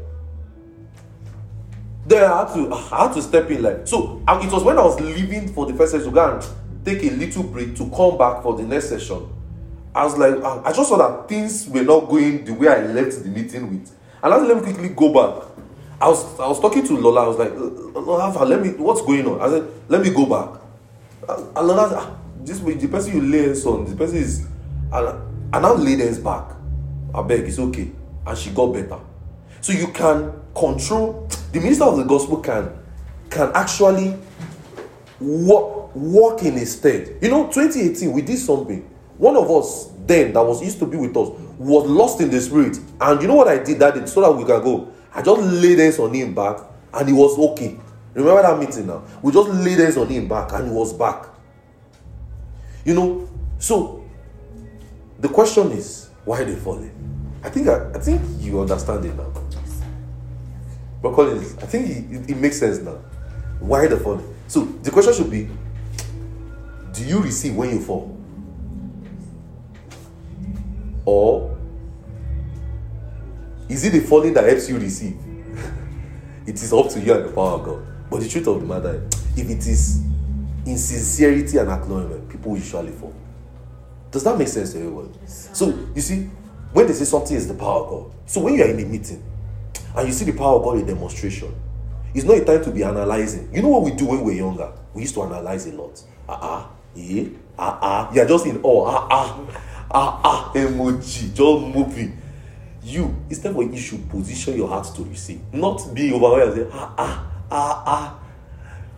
Then 2.06 2.30
I 2.30 2.40
had 2.44 2.54
to, 2.54 2.72
I 2.72 3.06
had 3.06 3.14
to 3.14 3.22
step 3.22 3.50
in 3.50 3.62
like, 3.62 3.86
so 3.86 4.22
it 4.28 4.52
was 4.52 4.62
when 4.62 4.78
I 4.78 4.82
was 4.82 5.00
leaving 5.00 5.48
for 5.52 5.66
the 5.66 5.74
first 5.74 5.92
session 5.92 6.08
to 6.08 6.14
go 6.14 6.34
and 6.34 6.84
take 6.84 7.02
a 7.02 7.14
little 7.14 7.42
break 7.42 7.76
to 7.76 7.90
come 7.90 8.18
back 8.18 8.42
for 8.42 8.56
the 8.56 8.62
next 8.62 8.88
session. 8.90 9.28
I 9.94 10.04
was 10.04 10.18
like, 10.18 10.42
I 10.42 10.72
just 10.72 10.88
saw 10.88 10.98
that 10.98 11.28
things 11.28 11.68
were 11.68 11.82
not 11.82 12.08
going 12.08 12.44
the 12.44 12.52
way 12.52 12.68
I 12.68 12.84
left 12.86 13.22
the 13.22 13.28
meeting 13.28 13.70
with. 13.70 13.92
And 14.22 14.34
I 14.34 14.36
let 14.38 14.56
me 14.56 14.62
quickly 14.62 14.88
go 14.88 15.12
back. 15.12 15.48
I 16.00 16.08
was 16.08 16.38
I 16.40 16.48
was 16.48 16.60
talking 16.60 16.86
to 16.86 16.96
Lola. 16.96 17.24
I 17.24 17.28
was 17.28 17.38
like, 17.38 17.52
Lola, 17.54 18.44
let 18.44 18.60
me. 18.60 18.70
What's 18.70 19.02
going 19.02 19.26
on? 19.26 19.40
I 19.40 19.48
said, 19.48 19.70
let 19.88 20.02
me 20.02 20.10
go 20.10 20.26
back. 20.26 20.60
And 21.28 21.66
Lola, 21.66 21.88
said, 21.88 21.98
ah, 21.98 22.16
this 22.44 22.60
the 22.60 22.88
person 22.88 23.14
you 23.14 23.22
lay 23.22 23.46
hands 23.46 23.64
on, 23.64 23.84
the 23.86 23.96
person 23.96 24.18
is, 24.18 24.46
and 24.92 25.08
and 25.52 25.62
now 25.62 25.74
lay 25.74 25.96
hands 25.96 26.18
back. 26.18 26.50
I 27.14 27.22
beg, 27.22 27.42
it's 27.42 27.58
okay, 27.58 27.90
and 28.26 28.38
she 28.38 28.50
got 28.50 28.72
better. 28.72 28.98
So 29.60 29.72
you 29.72 29.88
can 29.88 30.32
control. 30.54 31.28
The 31.52 31.60
minister 31.60 31.84
of 31.84 31.96
the 31.96 32.04
gospel 32.04 32.38
can 32.38 32.70
can 33.30 33.50
actually 33.54 34.16
walk 35.20 35.94
walk 35.94 36.42
in 36.42 36.54
his 36.54 36.76
stead. 36.76 37.18
You 37.22 37.30
know, 37.30 37.46
2018 37.46 38.12
we 38.12 38.22
did 38.22 38.38
something. 38.38 38.82
One 39.16 39.36
of 39.36 39.50
us 39.50 39.90
then 40.06 40.32
that 40.32 40.42
was 40.44 40.62
used 40.62 40.78
to 40.80 40.86
be 40.86 40.96
with 40.96 41.16
us 41.16 41.28
was 41.58 41.88
lost 41.88 42.20
in 42.20 42.30
the 42.30 42.40
spirit, 42.40 42.78
and 43.00 43.22
you 43.22 43.28
know 43.28 43.36
what 43.36 43.48
I 43.48 43.58
did 43.58 43.78
that 43.78 43.94
day 43.94 44.06
so 44.06 44.20
that 44.20 44.32
we 44.32 44.44
can 44.44 44.62
go. 44.62 44.92
I 45.14 45.22
just 45.22 45.40
laid 45.40 45.78
hands 45.78 45.98
on 45.98 46.12
him 46.12 46.34
back, 46.34 46.58
and 46.92 47.08
he 47.08 47.14
was 47.14 47.38
okay. 47.38 47.78
Remember 48.14 48.42
that 48.42 48.58
meeting 48.58 48.86
now? 48.86 49.02
We 49.22 49.32
just 49.32 49.48
laid 49.48 49.78
hands 49.78 49.96
on 49.96 50.08
him 50.08 50.28
back, 50.28 50.52
and 50.52 50.68
he 50.68 50.74
was 50.74 50.92
back. 50.92 51.26
You 52.84 52.94
know, 52.94 53.28
so 53.58 54.04
the 55.18 55.28
question 55.28 55.70
is 55.72 56.10
why 56.24 56.44
they 56.44 56.54
falling? 56.56 56.92
I 57.42 57.50
think 57.50 57.68
I, 57.68 57.90
I 57.94 57.98
think 57.98 58.22
you 58.40 58.60
understand 58.60 59.04
it 59.04 59.16
now. 59.16 59.32
But 61.02 61.14
Collins, 61.14 61.58
I 61.58 61.66
think 61.66 61.90
it, 61.90 62.16
it, 62.16 62.30
it 62.30 62.36
makes 62.38 62.58
sense 62.58 62.78
now. 62.78 62.98
Why 63.60 63.86
the 63.86 63.98
falling? 63.98 64.34
So 64.48 64.64
the 64.64 64.90
question 64.90 65.12
should 65.12 65.30
be: 65.30 65.48
Do 66.92 67.04
you 67.04 67.20
receive 67.20 67.54
when 67.54 67.70
you 67.70 67.80
fall, 67.80 68.16
or 71.04 71.53
is 73.68 73.84
it 73.84 73.90
the 73.90 74.00
falling 74.00 74.34
that 74.34 74.44
helps 74.44 74.68
you 74.68 74.78
receive? 74.78 75.16
it 76.46 76.54
is 76.54 76.72
up 76.72 76.88
to 76.90 77.00
you 77.00 77.14
and 77.14 77.24
the 77.26 77.32
power 77.32 77.58
of 77.58 77.64
God. 77.64 77.86
But 78.10 78.20
the 78.20 78.28
truth 78.28 78.46
of 78.46 78.60
the 78.60 78.66
matter, 78.66 79.08
if 79.36 79.48
it 79.50 79.66
is 79.66 80.02
in 80.66 80.78
sincerity 80.78 81.58
and 81.58 81.70
acknowledgement, 81.70 82.28
people 82.28 82.56
usually 82.56 82.92
fall. 82.92 83.14
Does 84.10 84.22
that 84.24 84.38
make 84.38 84.48
sense 84.48 84.72
to 84.72 84.78
everyone? 84.78 85.12
So 85.26 85.76
you 85.94 86.00
see, 86.00 86.30
when 86.72 86.86
they 86.86 86.92
say 86.92 87.04
something 87.04 87.36
is 87.36 87.48
the 87.48 87.54
power 87.54 87.82
of 87.84 87.90
God, 87.90 88.12
so 88.26 88.40
when 88.42 88.54
you 88.54 88.62
are 88.62 88.68
in 88.68 88.78
a 88.78 88.84
meeting 88.84 89.22
and 89.96 90.06
you 90.06 90.12
see 90.14 90.24
the 90.24 90.36
power 90.36 90.56
of 90.56 90.62
God 90.64 90.78
in 90.78 90.86
demonstration, 90.86 91.54
it's 92.14 92.24
not 92.24 92.38
a 92.38 92.44
time 92.44 92.62
to 92.64 92.70
be 92.70 92.84
analyzing. 92.84 93.52
You 93.52 93.62
know 93.62 93.68
what 93.68 93.82
we 93.82 93.90
do 93.90 94.06
when 94.06 94.22
we're 94.22 94.36
younger? 94.36 94.72
We 94.92 95.02
used 95.02 95.14
to 95.14 95.22
analyze 95.24 95.66
a 95.66 95.72
lot. 95.72 96.00
Ah 96.28 96.38
ah, 96.40 96.70
yeah, 96.94 97.24
ah 97.58 97.78
ah. 97.82 98.12
You're 98.14 98.26
just 98.26 98.46
in 98.46 98.60
awe. 98.62 98.86
Ah 98.86 99.08
ah, 99.10 99.38
ah 99.90 100.20
ah. 100.22 100.52
Emoji, 100.54 101.34
just 101.34 101.74
moving. 101.74 102.16
You 102.84 103.16
instead 103.30 103.56
of 103.56 103.62
you 103.62 103.78
should 103.80 104.08
position 104.10 104.56
your 104.56 104.68
heart 104.68 104.86
to 104.94 105.04
receive, 105.04 105.40
not 105.52 105.94
be 105.94 106.12
overwhelmed. 106.12 106.58
and 106.58 106.70
Say 106.70 106.78
ah 106.78 106.94
ah 106.98 107.26
ah 107.50 107.82
ah. 107.86 108.18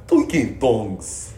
Talk 0.09 0.35
in 0.35 0.59
tongues. 0.59 1.35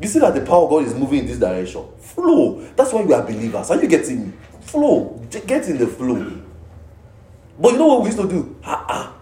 You 0.00 0.08
see 0.08 0.20
that 0.20 0.34
the 0.34 0.42
power 0.42 0.64
of 0.64 0.70
God 0.70 0.84
is 0.84 0.94
moving 0.94 1.20
in 1.20 1.26
this 1.26 1.38
direction. 1.38 1.84
Flow. 1.98 2.60
That's 2.76 2.92
why 2.92 3.02
we 3.02 3.12
are 3.12 3.22
believers. 3.22 3.70
Are 3.70 3.82
you 3.82 3.88
getting 3.88 4.26
me? 4.28 4.32
Flow. 4.60 5.20
Get 5.30 5.68
in 5.68 5.78
the 5.78 5.86
flow. 5.88 6.40
But 7.58 7.72
you 7.72 7.78
know 7.78 7.86
what 7.86 8.00
we 8.02 8.06
used 8.06 8.18
to 8.18 8.28
do? 8.28 8.56
Ah 8.64 8.84
ah. 8.88 9.16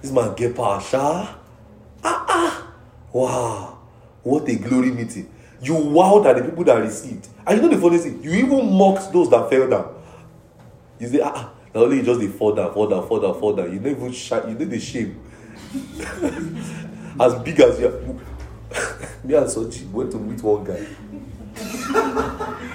This 0.00 0.10
man 0.10 0.34
get 0.34 0.56
power, 0.56 0.80
sha. 0.80 1.34
Ah 2.02 2.24
ah. 2.28 2.72
Wow. 3.12 3.78
What 4.22 4.48
a 4.48 4.54
glory 4.56 4.90
meeting. 4.90 5.30
You 5.60 5.74
wowed 5.74 6.26
at 6.26 6.36
the 6.36 6.44
people 6.44 6.64
that 6.64 6.76
received. 6.80 7.28
And 7.46 7.56
you 7.56 7.62
know 7.68 7.74
the 7.74 7.80
funny 7.80 7.98
thing? 7.98 8.22
You 8.22 8.30
even 8.32 8.72
mocked 8.74 9.12
those 9.12 9.30
that 9.30 9.48
fell 9.48 9.68
down. 9.68 9.94
You 10.98 11.08
say, 11.08 11.20
ah, 11.20 11.32
ah. 11.34 11.52
Only 11.76 11.98
you 11.98 12.02
just 12.02 12.20
they 12.20 12.28
fall 12.28 12.54
down, 12.54 12.72
fall 12.72 12.88
down, 12.88 13.06
fall 13.06 13.20
down, 13.20 13.38
fall 13.38 13.52
down. 13.52 13.70
You 13.72 13.78
don't 13.78 13.92
even 13.92 14.12
shout, 14.12 14.48
you 14.48 14.54
the 14.54 14.80
shame. 14.80 15.20
as 17.20 17.34
big 17.42 17.60
as 17.60 17.78
you 17.78 17.88
are. 17.88 18.00
Me 19.24 19.34
and 19.34 19.46
Soji 19.46 19.90
went 19.90 20.10
to 20.12 20.18
meet 20.18 20.42
one 20.42 20.64
guy. 20.64 20.86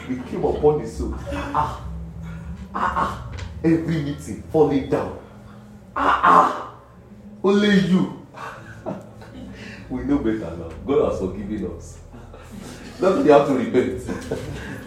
we 0.07 0.15
came 0.29 0.43
upon 0.43 0.81
the 0.83 0.87
soul. 0.87 1.15
Ah, 1.31 1.83
ah, 2.75 2.93
ah. 2.95 3.31
Every 3.63 4.01
meeting 4.03 4.43
falling 4.51 4.89
down. 4.89 5.19
Ah, 5.95 6.21
ah. 6.23 6.75
Only 7.43 7.79
you. 7.79 8.27
we 9.89 10.03
know 10.03 10.17
better 10.19 10.39
now. 10.57 10.69
God 10.85 11.11
has 11.11 11.19
forgiven 11.19 11.71
us. 11.75 11.97
Why 12.99 13.21
you 13.21 13.31
have 13.31 13.47
to 13.47 13.53
repent. 13.55 14.03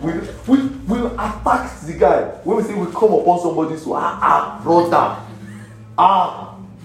We, 0.03 0.13
we, 0.47 0.67
we 0.87 1.07
attack 1.07 1.81
the 1.81 1.95
guy. 1.99 2.23
When 2.45 2.57
we 2.59 2.63
say 2.63 2.75
we 2.75 2.87
come 2.93 3.13
upon 3.13 3.41
somebody, 3.41 3.77
so 3.77 3.95
ah, 3.95 4.19
ah, 4.21 4.61
brother. 4.63 5.17
Ah. 5.99 6.57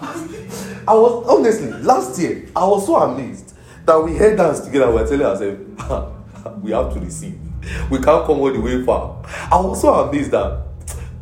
I 0.88 0.94
was 0.94 1.26
honestly 1.28 1.70
last 1.82 2.18
year 2.18 2.48
I 2.56 2.66
was 2.66 2.86
so 2.86 2.96
amazed 2.96 3.54
that 3.84 4.02
we 4.02 4.16
head 4.16 4.36
dance 4.38 4.60
together. 4.60 4.88
We 4.88 4.94
were 4.94 5.06
telling 5.06 5.26
ourselves 5.26 6.14
we 6.62 6.70
have 6.72 6.92
to 6.94 7.00
receive. 7.00 7.38
We 7.90 7.98
can't 7.98 8.26
come 8.26 8.40
all 8.40 8.52
the 8.52 8.60
way 8.60 8.82
far. 8.84 9.22
I 9.52 9.60
was 9.60 9.80
so 9.82 9.92
amazed 9.92 10.30
that 10.30 10.62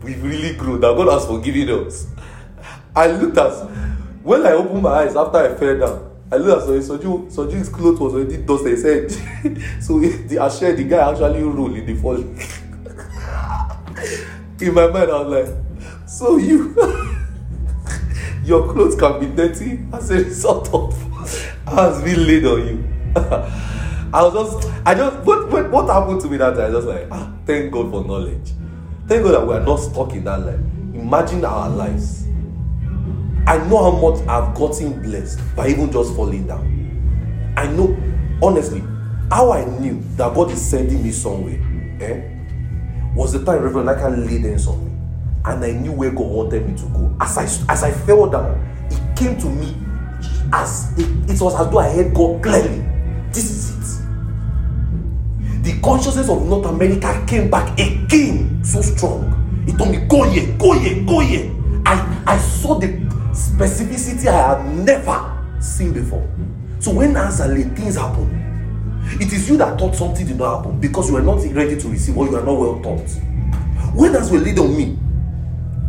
we've 0.03 0.23
really 0.23 0.55
grown. 0.55 0.81
That 0.81 0.97
God 0.97 1.13
has 1.13 1.27
forgiven 1.27 1.87
us. 1.87 2.07
I 2.95 3.09
looked 3.09 3.37
at 3.37 3.53
when 4.23 4.47
I 4.47 4.53
opened 4.53 4.83
my 4.83 4.91
eyes 4.91 5.17
after 5.17 5.39
I 5.39 5.55
fell 5.57 5.79
down. 5.79 6.08
I 6.31 6.37
looked 6.37 6.63
at 6.63 6.69
Soji. 6.69 7.03
Soji 7.03 7.33
Soji's 7.33 7.69
clothes 7.69 8.01
was 8.01 8.15
already 8.15 8.39
dusted. 8.39 8.73
He 8.73 8.77
said, 8.77 9.11
so 9.83 9.99
the 9.99 10.51
shared 10.59 10.77
the 10.77 10.85
guy 10.85 11.11
actually 11.11 11.43
rolled 11.43 11.77
in 11.77 11.87
the 11.87 11.95
fall. 11.95 12.17
in 14.61 14.75
my 14.75 14.87
mind, 14.89 15.11
I 15.11 15.23
was 15.23 15.47
like, 15.47 16.09
so 16.09 16.37
you. 16.37 16.75
your 18.45 18.73
clothes 18.73 18.97
can 18.97 19.21
be 19.21 19.27
dirty 19.27 19.81
as 19.93 20.11
a 20.11 20.17
result 20.17 20.73
of 20.73 20.95
has 21.67 22.03
been 22.03 22.27
laid 22.27 22.45
on 22.47 22.67
you. 22.67 22.85
I 24.11 24.23
was 24.23 24.33
just, 24.33 24.73
I 24.87 24.95
just, 24.95 25.19
what, 25.27 25.51
what, 25.51 25.71
what 25.71 25.87
happened 25.87 26.21
to 26.23 26.29
me 26.29 26.39
that 26.39 26.55
time? 26.55 26.61
I 26.61 26.71
was 26.71 26.85
just 26.85 26.87
like, 26.87 27.09
ah, 27.11 27.31
thank 27.45 27.71
God 27.71 27.91
for 27.91 28.03
knowledge. 28.05 28.53
Thank 29.07 29.25
God 29.25 29.33
that 29.33 29.47
we 29.47 29.55
are 29.55 29.61
not 29.61 29.77
stuck 29.77 30.13
in 30.13 30.25
that 30.25 30.41
life. 30.41 30.61
Imagine 30.95 31.45
our 31.45 31.69
lives. 31.69 32.28
I 33.49 33.57
know 33.67 33.83
how 33.83 34.11
much 34.11 34.21
I've 34.29 34.55
gotten 34.55 35.01
blessed 35.01 35.41
by 35.57 35.69
even 35.69 35.91
just 35.91 36.15
falling 36.15 36.47
down. 36.47 37.55
I 37.57 37.67
know, 37.67 37.97
honestly, 38.43 38.83
how 39.31 39.53
I 39.53 39.65
knew 39.65 40.03
that 40.17 40.35
God 40.35 40.51
is 40.51 40.61
sending 40.61 41.03
me 41.03 41.11
somewhere, 41.11 41.59
eh, 42.03 42.21
was 43.15 43.33
the 43.33 43.43
time 43.43 43.63
Reverend 43.63 43.87
Naka 43.87 44.11
laid 44.11 44.43
hands 44.43 44.67
on 44.67 44.85
me 44.85 44.89
and 45.47 45.65
I 45.65 45.73
knew 45.73 45.93
where 45.93 46.11
God 46.11 46.27
wanted 46.27 46.69
me 46.69 46.77
to 46.77 46.85
go. 46.91 47.17
As 47.23 47.39
I 47.39 47.45
as 47.73 47.83
I 47.83 47.91
fell 47.91 48.29
down, 48.29 48.53
it 48.91 49.17
came 49.17 49.39
to 49.39 49.47
me 49.47 49.75
as 50.53 50.93
it, 50.99 51.09
it 51.31 51.41
was 51.41 51.59
as 51.59 51.71
though 51.71 51.79
I 51.79 51.91
heard 51.91 52.13
God 52.13 52.43
clearly. 52.43 52.85
This 53.33 53.51
is 53.51 53.71
it. 53.71 54.05
The 55.65 55.81
consciousness 55.81 56.29
of 56.29 56.47
North 56.47 56.67
America 56.67 57.25
came 57.27 57.49
back 57.51 57.73
again 57.81 58.63
so 58.63 58.83
strong. 58.83 59.65
It 59.67 59.79
told 59.79 59.91
me, 59.91 60.05
go 60.07 60.29
here, 60.29 60.55
go 60.59 60.79
here, 60.79 61.03
go 61.07 61.21
here. 61.21 61.51
I, 61.87 62.23
I 62.27 62.39
saw 62.39 62.79
the 62.79 63.08
specificity 63.33 64.27
I 64.27 64.57
had 64.57 64.75
never 64.75 65.61
seen 65.61 65.93
before. 65.93 66.29
So 66.81 66.93
when 66.93 67.17
answer 67.17 67.47
late, 67.49 67.73
things 67.77 67.97
happen. 67.97 68.35
It 69.21 69.33
is 69.33 69.49
you 69.49 69.57
that 69.57 69.79
thought 69.79 69.95
something 69.95 70.27
did 70.27 70.37
not 70.37 70.59
happen 70.59 70.81
because 70.81 71.09
you 71.09 71.15
were 71.15 71.23
not 71.23 71.43
ready 71.53 71.81
to 71.81 71.89
receive 71.89 72.17
or 72.17 72.27
you 72.27 72.37
are 72.37 72.45
not 72.45 72.59
well 72.59 72.81
taught. 72.81 73.09
When 73.95 74.15
as 74.15 74.31
were 74.31 74.39
laid 74.39 74.59
on 74.59 74.77
me, 74.77 74.99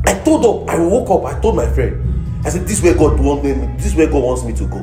I 0.06 0.14
told 0.20 0.45
up, 0.45 0.70
I 0.70 0.80
woke 0.80 1.10
up, 1.10 1.26
I 1.26 1.40
told 1.40 1.56
my 1.56 1.70
friend, 1.72 2.45
I 2.45 2.49
said, 2.49 2.64
This 2.64 2.78
is 2.78 2.84
where 2.84 2.95
God 2.95 3.20
wants 3.20 3.44
me, 3.44 3.52
this 3.76 3.88
is 3.88 3.95
where 3.95 4.07
God 4.07 4.24
wants 4.24 4.44
me 4.44 4.53
to 4.53 4.66
go. 4.66 4.82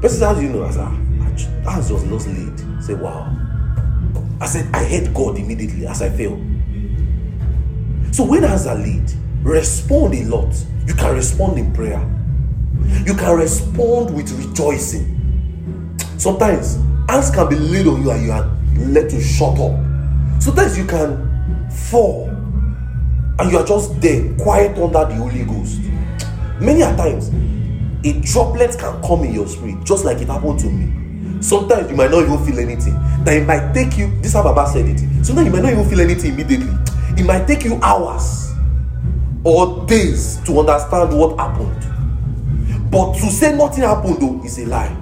Person 0.00 0.18
said, 0.18 0.26
How 0.26 0.34
do 0.34 0.42
you 0.42 0.48
know? 0.48 0.64
I 0.64 0.70
said, 0.70 0.84
ah, 0.84 1.76
that's 1.76 1.88
just 1.88 2.06
lost 2.06 2.28
lead. 2.28 2.60
I 2.78 2.80
said, 2.80 3.00
Wow. 3.00 3.36
I 4.40 4.46
said, 4.46 4.68
I 4.74 4.84
heard 4.84 5.14
God 5.14 5.38
immediately 5.38 5.86
as 5.86 6.02
I 6.02 6.10
fell. 6.10 6.36
So 8.12 8.24
when 8.24 8.44
answer 8.44 8.74
lead, 8.74 9.10
respond 9.46 10.12
a 10.14 10.24
lot. 10.24 10.52
You 10.86 10.94
can 10.94 11.14
respond 11.14 11.58
in 11.58 11.72
prayer. 11.72 12.00
You 13.06 13.14
can 13.14 13.36
respond 13.38 14.14
with 14.14 14.30
rejoicing. 14.32 15.96
Sometimes 16.18 16.76
hands 17.08 17.30
can 17.30 17.48
be 17.48 17.56
laid 17.56 17.86
on 17.86 18.02
you 18.02 18.10
and 18.10 18.24
you 18.24 18.32
are 18.32 18.50
led 18.78 19.08
to 19.10 19.20
shut 19.20 19.58
up. 19.58 20.42
Sometimes 20.42 20.76
you 20.76 20.84
can 20.84 21.70
fall 21.70 22.28
and 23.38 23.50
you 23.50 23.58
are 23.58 23.64
just 23.64 24.00
there, 24.00 24.34
quiet 24.34 24.76
under 24.78 25.04
the 25.04 25.14
Holy 25.14 25.44
Ghost. 25.44 25.80
Many 26.60 26.82
a 26.82 26.96
times, 26.96 27.28
a 28.04 28.20
droplet 28.22 28.76
can 28.78 29.00
come 29.02 29.24
in 29.24 29.34
your 29.34 29.46
spirit, 29.46 29.84
just 29.84 30.04
like 30.04 30.18
it 30.18 30.28
happened 30.28 30.58
to 30.60 30.66
me. 30.66 31.42
Sometimes 31.42 31.90
you 31.90 31.96
might 31.96 32.10
not 32.10 32.22
even 32.22 32.44
feel 32.44 32.58
anything. 32.58 32.94
That 33.24 33.34
it 33.34 33.46
might 33.46 33.72
take 33.72 33.96
you, 33.98 34.10
this 34.18 34.28
is 34.28 34.32
how 34.32 34.42
Baba 34.42 34.68
said 34.68 34.86
it. 34.86 34.98
Sometimes 35.24 35.46
you 35.46 35.52
might 35.52 35.62
not 35.62 35.72
even 35.72 35.88
feel 35.88 36.00
anything 36.00 36.32
immediately. 36.32 36.72
It 37.16 37.24
might 37.24 37.46
take 37.46 37.64
you 37.64 37.78
hours 37.82 38.45
or 39.46 39.86
days 39.86 40.40
to 40.44 40.58
understand 40.58 41.16
what 41.16 41.38
happened. 41.38 42.90
But 42.90 43.12
to 43.12 43.26
say 43.30 43.56
nothing 43.56 43.84
happened 43.84 44.20
though 44.20 44.44
is 44.44 44.58
a 44.58 44.66
lie. 44.66 44.96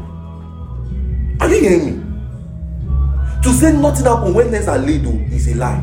Are 1.41 1.49
you 1.49 1.61
hearing 1.61 1.87
me? 1.87 3.41
To 3.43 3.49
say 3.55 3.73
nothing 3.73 4.05
happened 4.05 4.35
when 4.35 4.51
things 4.51 4.69
are 4.69 4.77
laid 4.77 5.03
though 5.03 5.35
is 5.35 5.49
a 5.49 5.55
lie. 5.55 5.79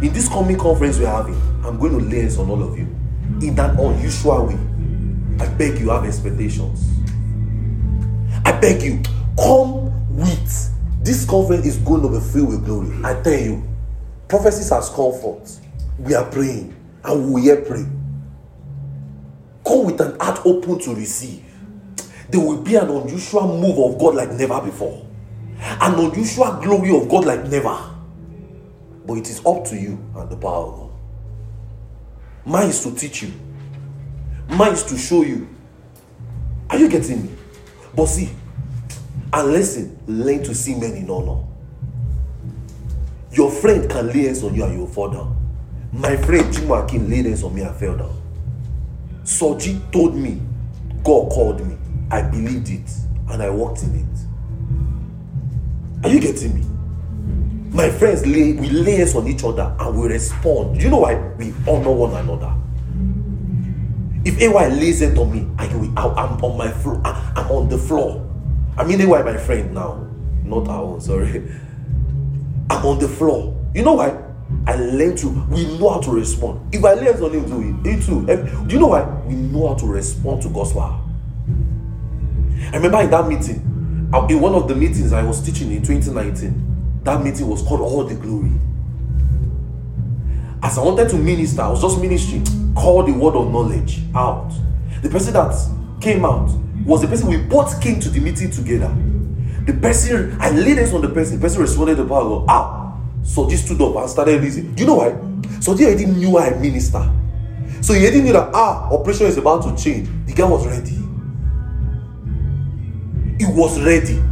In 0.00 0.12
this 0.12 0.28
coming 0.28 0.56
conference 0.56 0.98
we're 0.98 1.08
having, 1.08 1.34
I'm 1.64 1.80
going 1.80 1.98
to 1.98 2.04
lay 2.04 2.20
hands 2.20 2.38
on 2.38 2.48
all 2.48 2.62
of 2.62 2.78
you 2.78 2.84
in 3.42 3.58
an 3.58 3.76
unusual 3.76 4.46
way. 4.46 4.58
I 5.44 5.48
beg 5.54 5.80
you, 5.80 5.90
have 5.90 6.04
expectations. 6.04 6.88
I 8.44 8.52
beg 8.52 8.82
you, 8.82 9.02
come 9.36 10.16
with 10.16 11.04
this 11.04 11.24
conference 11.24 11.66
is 11.66 11.78
going 11.78 12.02
to 12.02 12.08
be 12.08 12.24
filled 12.24 12.50
with 12.50 12.64
glory. 12.64 12.96
I 13.02 13.20
tell 13.20 13.40
you, 13.40 13.64
prophecies 14.28 14.70
has 14.70 14.90
come 14.90 15.12
forth. 15.12 15.60
We 15.98 16.14
are 16.14 16.24
praying 16.30 16.77
and 17.04 17.32
we 17.32 17.42
will 17.42 17.62
pray. 17.62 17.86
Come 19.66 19.84
with 19.84 20.00
an 20.00 20.18
heart 20.18 20.40
open 20.44 20.78
to 20.80 20.94
receive. 20.94 21.44
There 22.30 22.40
will 22.40 22.62
be 22.62 22.74
an 22.76 22.88
unusual 22.88 23.58
move 23.58 23.78
of 23.78 23.98
God 23.98 24.14
like 24.14 24.30
never 24.32 24.60
before, 24.60 25.06
an 25.60 25.94
unusual 25.94 26.52
glory 26.62 26.96
of 26.96 27.08
God 27.08 27.24
like 27.24 27.44
never. 27.46 27.78
But 29.06 29.14
it 29.14 29.28
is 29.30 29.44
up 29.46 29.64
to 29.66 29.76
you 29.76 29.98
and 30.16 30.28
the 30.28 30.36
power 30.36 30.66
of 30.66 30.74
God. 30.76 30.90
Mine 32.44 32.68
is 32.68 32.82
to 32.82 32.94
teach 32.94 33.22
you, 33.22 33.32
mine 34.48 34.72
is 34.72 34.84
to 34.84 34.96
show 34.98 35.22
you. 35.22 35.48
Are 36.70 36.78
you 36.78 36.88
getting 36.88 37.22
me? 37.22 37.30
But 37.94 38.06
see, 38.06 38.30
and 39.32 39.48
listen, 39.52 39.98
learn 40.06 40.42
to 40.44 40.54
see 40.54 40.74
men 40.74 40.92
in 40.92 41.10
honor. 41.10 41.44
Your 43.32 43.50
friend 43.50 43.88
can 43.90 44.08
lay 44.08 44.24
hands 44.24 44.42
on 44.42 44.54
you 44.54 44.64
and 44.64 44.74
you 44.74 44.80
will 44.80 44.86
fall 44.86 45.10
down. 45.10 45.37
My 45.92 46.16
friend 46.16 46.54
Akin 46.70 47.08
laid 47.08 47.24
hands 47.26 47.42
on 47.42 47.54
me 47.54 47.62
and 47.62 47.74
fell 47.76 47.96
down. 47.96 48.14
Soji 49.24 49.80
told 49.90 50.14
me, 50.14 50.40
God 51.02 51.30
called 51.30 51.66
me. 51.66 51.76
I 52.10 52.22
believed 52.22 52.68
it 52.70 52.90
and 53.30 53.42
I 53.42 53.50
walked 53.50 53.82
in 53.82 53.94
it. 53.94 54.06
Are 56.04 56.10
you 56.10 56.20
getting 56.20 56.54
me? 56.54 56.64
My 57.70 57.90
friends 57.90 58.26
lay 58.26 58.52
we 58.52 58.68
lay 58.70 58.96
hands 58.96 59.14
on 59.14 59.28
each 59.28 59.44
other 59.44 59.74
and 59.78 59.98
we 59.98 60.08
respond. 60.08 60.80
You 60.82 60.90
know 60.90 60.98
why? 60.98 61.14
We 61.36 61.52
honor 61.66 61.92
one 61.92 62.14
another. 62.14 62.54
If 64.24 64.40
AY 64.40 64.68
lays 64.70 65.00
hands 65.00 65.18
on 65.18 65.32
me, 65.32 65.46
I, 65.58 65.66
I'm 65.66 66.42
on 66.44 66.58
my 66.58 66.70
floor. 66.70 67.00
I'm 67.04 67.50
on 67.50 67.68
the 67.68 67.78
floor. 67.78 68.24
I 68.76 68.84
mean 68.84 69.00
AY 69.00 69.06
my 69.06 69.36
friend 69.36 69.74
now, 69.74 70.06
not 70.44 70.68
our 70.68 70.82
own. 70.82 71.00
Sorry. 71.00 71.30
I'm 72.70 72.84
on 72.84 72.98
the 72.98 73.08
floor. 73.08 73.54
You 73.74 73.82
know 73.82 73.94
why? 73.94 74.17
Learn 74.78 75.16
to. 75.16 75.28
We 75.50 75.78
know 75.78 75.90
how 75.90 76.00
to 76.00 76.10
respond. 76.10 76.74
If 76.74 76.84
I 76.84 76.92
on 76.92 77.32
him, 77.32 77.82
do 77.82 77.90
it. 77.90 78.02
Too. 78.04 78.26
Do 78.66 78.74
you 78.74 78.80
know 78.80 78.88
why? 78.88 79.02
We 79.26 79.34
know 79.34 79.68
how 79.68 79.74
to 79.74 79.86
respond 79.86 80.42
to 80.42 80.48
God's 80.48 80.72
power. 80.72 81.00
I 82.72 82.76
remember 82.76 83.00
in 83.00 83.10
that 83.10 83.26
meeting, 83.26 83.56
in 84.28 84.40
one 84.40 84.54
of 84.54 84.68
the 84.68 84.74
meetings 84.74 85.12
I 85.12 85.22
was 85.22 85.40
teaching 85.40 85.72
in 85.72 85.82
2019, 85.82 87.00
that 87.04 87.22
meeting 87.22 87.48
was 87.48 87.62
called 87.62 87.80
All 87.80 88.04
the 88.04 88.14
Glory. 88.14 88.52
As 90.62 90.76
I 90.76 90.82
wanted 90.82 91.08
to 91.10 91.16
minister, 91.16 91.62
I 91.62 91.68
was 91.68 91.80
just 91.80 92.00
ministering, 92.00 92.44
call 92.74 93.04
the 93.04 93.12
word 93.12 93.36
of 93.36 93.50
knowledge 93.50 94.00
out. 94.14 94.52
The 95.02 95.08
person 95.08 95.32
that 95.34 95.54
came 96.00 96.24
out 96.24 96.50
was 96.84 97.02
the 97.02 97.08
person 97.08 97.28
we 97.28 97.36
both 97.36 97.80
came 97.80 98.00
to 98.00 98.08
the 98.08 98.20
meeting 98.20 98.50
together. 98.50 98.94
The 99.64 99.74
person, 99.74 100.36
I 100.40 100.50
laid 100.50 100.78
on 100.92 101.02
the 101.02 101.08
person. 101.08 101.36
The 101.36 101.42
person 101.42 101.60
responded 101.62 101.96
to 101.96 102.04
power 102.04 102.24
God. 102.24 102.46
Ah, 102.48 102.87
so 103.28 103.44
this 103.44 103.62
stood 103.62 103.80
up 103.82 103.94
and 103.94 104.08
started 104.08 104.40
releasing. 104.40 104.74
Do 104.74 104.82
you 104.82 104.86
know 104.86 104.94
why? 104.94 105.60
So 105.60 105.76
he 105.76 105.84
already 105.84 106.06
knew 106.06 106.38
I 106.38 106.50
minister. 106.58 107.12
So 107.82 107.92
he 107.92 108.00
already 108.00 108.22
knew 108.22 108.32
that 108.32 108.50
ah, 108.54 108.88
operation 108.90 109.26
is 109.26 109.36
about 109.36 109.62
to 109.64 109.82
change. 109.82 110.08
The 110.26 110.32
guy 110.32 110.48
was 110.48 110.66
ready. 110.66 110.96
He 113.38 113.44
was 113.44 113.78
ready. 113.82 114.22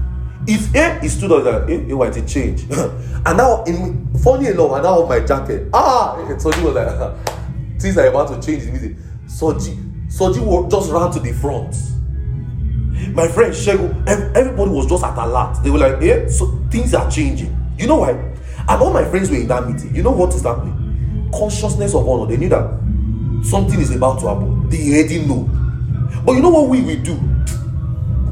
If 0.48 0.74
eh, 0.74 0.98
he 1.00 1.08
stood 1.08 1.30
up 1.30 1.44
like, 1.44 1.70
eh, 1.70 1.92
eh, 1.92 2.18
it 2.20 2.26
change? 2.26 2.62
and 2.70 3.36
now, 3.36 3.64
in 3.64 4.08
funny 4.18 4.46
enough, 4.46 4.72
I 4.72 4.80
now 4.80 5.04
my 5.04 5.20
jacket. 5.20 5.68
Ah, 5.74 6.16
so 6.38 6.50
he 6.52 6.64
was 6.64 6.74
like, 6.74 7.78
things 7.78 7.98
are 7.98 8.06
about 8.06 8.28
to 8.28 8.46
change 8.46 8.64
immediately. 8.66 8.96
Soji, 9.26 9.76
Soji 10.08 10.70
just 10.70 10.90
ran 10.90 11.10
to 11.12 11.20
the 11.20 11.32
front. 11.34 11.76
My 13.14 13.28
friend 13.28 13.52
Shego, 13.52 14.08
everybody 14.08 14.70
was 14.70 14.86
just 14.86 15.04
at 15.04 15.18
alert. 15.18 15.62
They 15.62 15.70
were 15.70 15.78
like, 15.78 16.02
eh, 16.02 16.28
so 16.28 16.46
things 16.70 16.94
are 16.94 17.10
changing. 17.10 17.54
You 17.78 17.88
know 17.88 17.96
why? 17.96 18.35
And 18.68 18.82
all 18.82 18.92
my 18.92 19.04
friends 19.04 19.30
were 19.30 19.36
in 19.36 19.46
that 19.48 19.68
meeting. 19.68 19.94
You 19.94 20.02
know 20.02 20.10
what 20.10 20.34
is 20.34 20.42
happening? 20.42 21.30
Consciousness 21.32 21.94
of 21.94 22.08
honor. 22.08 22.26
They 22.26 22.36
knew 22.36 22.48
that 22.48 22.68
something 23.44 23.80
is 23.80 23.94
about 23.94 24.20
to 24.20 24.28
happen. 24.28 24.68
They 24.68 24.90
already 24.90 25.24
know. 25.24 25.48
But 26.24 26.32
you 26.32 26.42
know 26.42 26.50
what 26.50 26.68
we 26.68 26.82
will 26.82 27.02
do? 27.02 27.14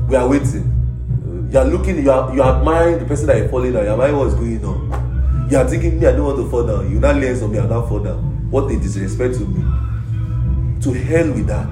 We 0.08 0.16
are 0.16 0.28
waiting. 0.28 0.70
You 1.52 1.58
are 1.58 1.64
looking, 1.64 2.02
you 2.02 2.10
are 2.10 2.34
you 2.34 2.42
are 2.42 2.58
admiring 2.58 2.98
the 2.98 3.04
person 3.04 3.28
that 3.28 3.36
you're 3.36 3.48
falling 3.48 3.72
down. 3.72 3.84
You 3.84 3.90
are 3.90 3.92
admiring 3.92 4.16
what's 4.16 4.34
going 4.34 4.64
on. 4.64 5.48
You 5.50 5.58
are 5.58 5.68
thinking, 5.68 6.00
me, 6.00 6.06
I 6.06 6.12
don't 6.12 6.24
want 6.24 6.38
to 6.38 6.50
fall 6.50 6.66
down. 6.66 6.90
You 6.90 6.98
not 6.98 7.16
learn 7.16 7.52
me, 7.52 7.58
I 7.58 7.66
not 7.66 7.88
fall 7.88 8.00
down. 8.00 8.50
What 8.50 8.70
a 8.72 8.78
disrespect 8.78 9.34
to 9.34 9.46
me. 9.46 9.60
To 10.82 10.92
hell 10.92 11.28
with 11.32 11.46
that. 11.46 11.68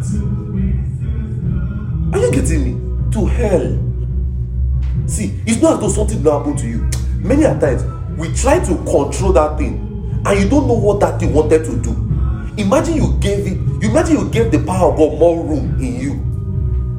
Are 2.12 2.18
you 2.18 2.30
getting 2.30 2.64
me? 2.64 3.10
To 3.12 3.26
hell. 3.26 3.78
See, 5.08 5.34
it's 5.46 5.60
not 5.60 5.74
as 5.74 5.80
though 5.80 5.88
something 5.88 6.22
don't 6.22 6.38
happen 6.44 6.56
to 6.58 6.68
you. 6.68 6.88
Many 7.18 7.44
a 7.44 7.58
times 7.58 7.82
we 8.16 8.32
try 8.34 8.58
to 8.58 8.76
control 8.84 9.32
that 9.32 9.58
thing, 9.58 10.22
and 10.24 10.38
you 10.38 10.48
don't 10.48 10.66
know 10.66 10.74
what 10.74 11.00
that 11.00 11.18
thing 11.20 11.32
wanted 11.32 11.64
to 11.64 11.76
do. 11.82 11.90
Imagine 12.56 12.96
you 12.96 13.16
gave 13.20 13.46
it. 13.46 13.58
You 13.82 13.90
imagine 13.90 14.18
you 14.18 14.28
gave 14.28 14.52
the 14.52 14.62
power 14.64 14.92
of 14.92 14.98
God 14.98 15.18
more 15.18 15.44
room 15.44 15.80
in 15.80 16.00
you 16.00 16.14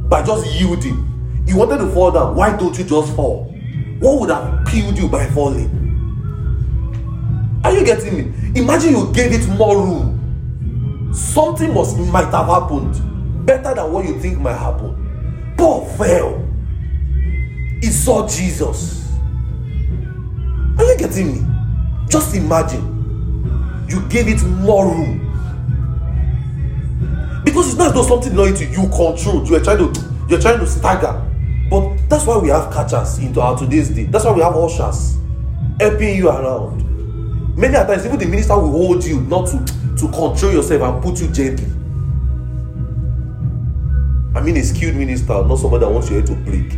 by 0.10 0.24
just 0.24 0.46
yielding. 0.60 1.10
You 1.46 1.58
wanted 1.58 1.78
to 1.78 1.88
fall 1.92 2.12
down. 2.12 2.36
Why 2.36 2.56
don't 2.58 2.78
you 2.78 2.84
just 2.84 3.16
fall? 3.16 3.46
What 4.00 4.20
would 4.20 4.30
have 4.32 4.66
killed 4.68 4.98
you 4.98 5.08
by 5.08 5.28
falling? 5.28 5.70
Are 7.64 7.72
you 7.72 7.86
getting 7.86 8.18
me? 8.18 8.60
Imagine 8.60 8.92
you 8.92 9.14
gave 9.14 9.32
it 9.32 9.48
more 9.50 9.78
room. 9.78 11.12
Something 11.14 11.74
must 11.74 11.98
might 11.98 12.26
have 12.26 12.48
happened 12.48 13.46
better 13.46 13.74
than 13.76 13.92
what 13.92 14.06
you 14.06 14.20
think 14.20 14.40
might 14.40 14.58
happen. 14.58 15.54
Paul 15.58 15.86
fell. 15.86 16.44
He 17.82 17.90
saw 17.90 18.28
Jesus. 18.28 19.03
Are 20.78 20.84
you 20.84 20.98
getting 20.98 21.34
me? 21.34 22.08
Just 22.10 22.36
imagine. 22.36 23.86
You 23.88 24.02
gave 24.10 24.28
it 24.28 24.44
more 24.44 24.86
room. 24.86 25.20
Because 27.44 27.70
it's 27.70 27.78
not 27.78 27.94
though 27.94 28.04
something 28.04 28.36
not 28.36 28.48
into 28.48 28.66
you 28.66 28.88
controlled. 28.90 29.50
You 29.50 29.56
are 29.56 29.64
trying 29.64 29.78
to 29.78 30.14
you're 30.30 30.40
trying 30.40 30.60
to 30.60 30.68
stagger. 30.68 31.22
But 31.70 31.98
that's 32.10 32.26
why 32.26 32.38
we 32.38 32.50
have 32.50 32.74
catchers 32.74 33.20
into 33.20 33.42
our 33.42 33.58
today's 33.58 33.90
day. 33.90 34.06
That's 34.06 34.26
why 34.26 34.34
we 34.34 34.42
have 34.42 34.56
ushers 34.56 35.18
helping 35.80 36.16
you 36.18 36.30
around. 36.30 36.84
Many 37.58 37.76
a 37.76 37.86
times, 37.86 38.06
even 38.06 38.18
the 38.18 38.26
minister 38.26 38.56
will 38.56 38.72
hold 38.72 39.04
you 39.06 39.22
not 39.22 39.48
to, 39.48 39.58
to 39.98 40.08
control 40.12 40.54
yourself 40.54 40.82
and 40.82 41.04
put 41.04 41.22
you 41.22 41.28
gently. 41.30 41.66
I 44.36 44.42
mean, 44.42 44.58
a 44.58 44.64
skilled 44.64 44.96
minister, 44.96 45.34
not 45.46 45.60
somebody 45.60 45.86
that 45.86 45.92
wants 45.92 46.10
your 46.10 46.20
head 46.20 46.28
to 46.28 46.36
break. 46.36 46.72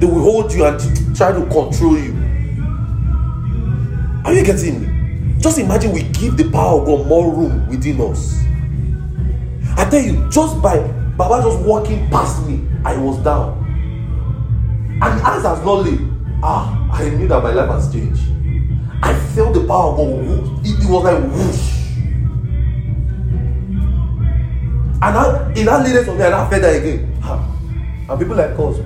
They 0.00 0.06
will 0.06 0.22
hold 0.22 0.52
you 0.52 0.64
and 0.64 1.16
try 1.16 1.30
to 1.30 1.40
control 1.46 1.98
you. 1.98 2.16
Are 4.24 4.32
you 4.32 4.44
getting 4.44 4.80
me? 4.80 5.00
Just 5.40 5.58
imagine 5.58 5.92
we 5.92 6.02
give 6.04 6.36
the 6.36 6.50
power 6.50 6.80
of 6.80 6.86
God 6.86 7.06
more 7.06 7.34
room 7.34 7.66
within 7.68 8.00
us. 8.00 8.42
I 9.76 9.88
tell 9.88 10.02
you, 10.02 10.28
just 10.30 10.60
by 10.62 10.78
Baba 11.16 11.42
just 11.42 11.60
walking 11.64 12.08
past 12.10 12.46
me, 12.46 12.66
I 12.84 12.96
was 12.96 13.18
down. 13.18 13.58
And 15.02 15.20
eyes 15.22 15.42
has 15.42 15.64
not 15.64 15.84
laid. 15.84 16.00
Ah, 16.42 16.88
I 16.92 17.08
knew 17.10 17.28
that 17.28 17.42
my 17.42 17.52
life 17.52 17.68
has 17.70 17.92
changed. 17.92 18.22
I 19.02 19.14
felt 19.34 19.54
the 19.54 19.66
power 19.66 19.92
of 19.92 19.96
God. 19.98 20.66
It, 20.66 20.82
it 20.82 20.90
was 20.90 21.04
like 21.04 21.22
whoosh. 21.32 21.76
And 25.02 25.16
I, 25.16 25.52
in 25.56 25.66
that 25.66 25.82
latest 25.84 26.08
of 26.08 26.16
me, 26.18 26.24
and 26.24 26.34
I 26.34 26.48
felt 26.50 26.62
that 26.62 26.76
again. 26.76 27.18
Ah. 27.22 27.46
And 28.08 28.18
people 28.18 28.36
like 28.36 28.58
us, 28.58 28.78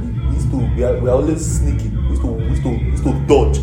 to, 0.55 0.75
we 0.77 0.85
are, 0.85 0.99
we 1.01 1.09
are 1.09 1.17
always 1.17 1.59
sneaky. 1.59 1.89
We 1.89 2.09
used 2.11 2.23
to, 2.23 2.29
we 2.29 2.45
used 2.45 2.63
to, 2.63 2.69
we 2.69 2.91
used 2.91 3.05
to 3.05 3.13
dodge. 3.27 3.59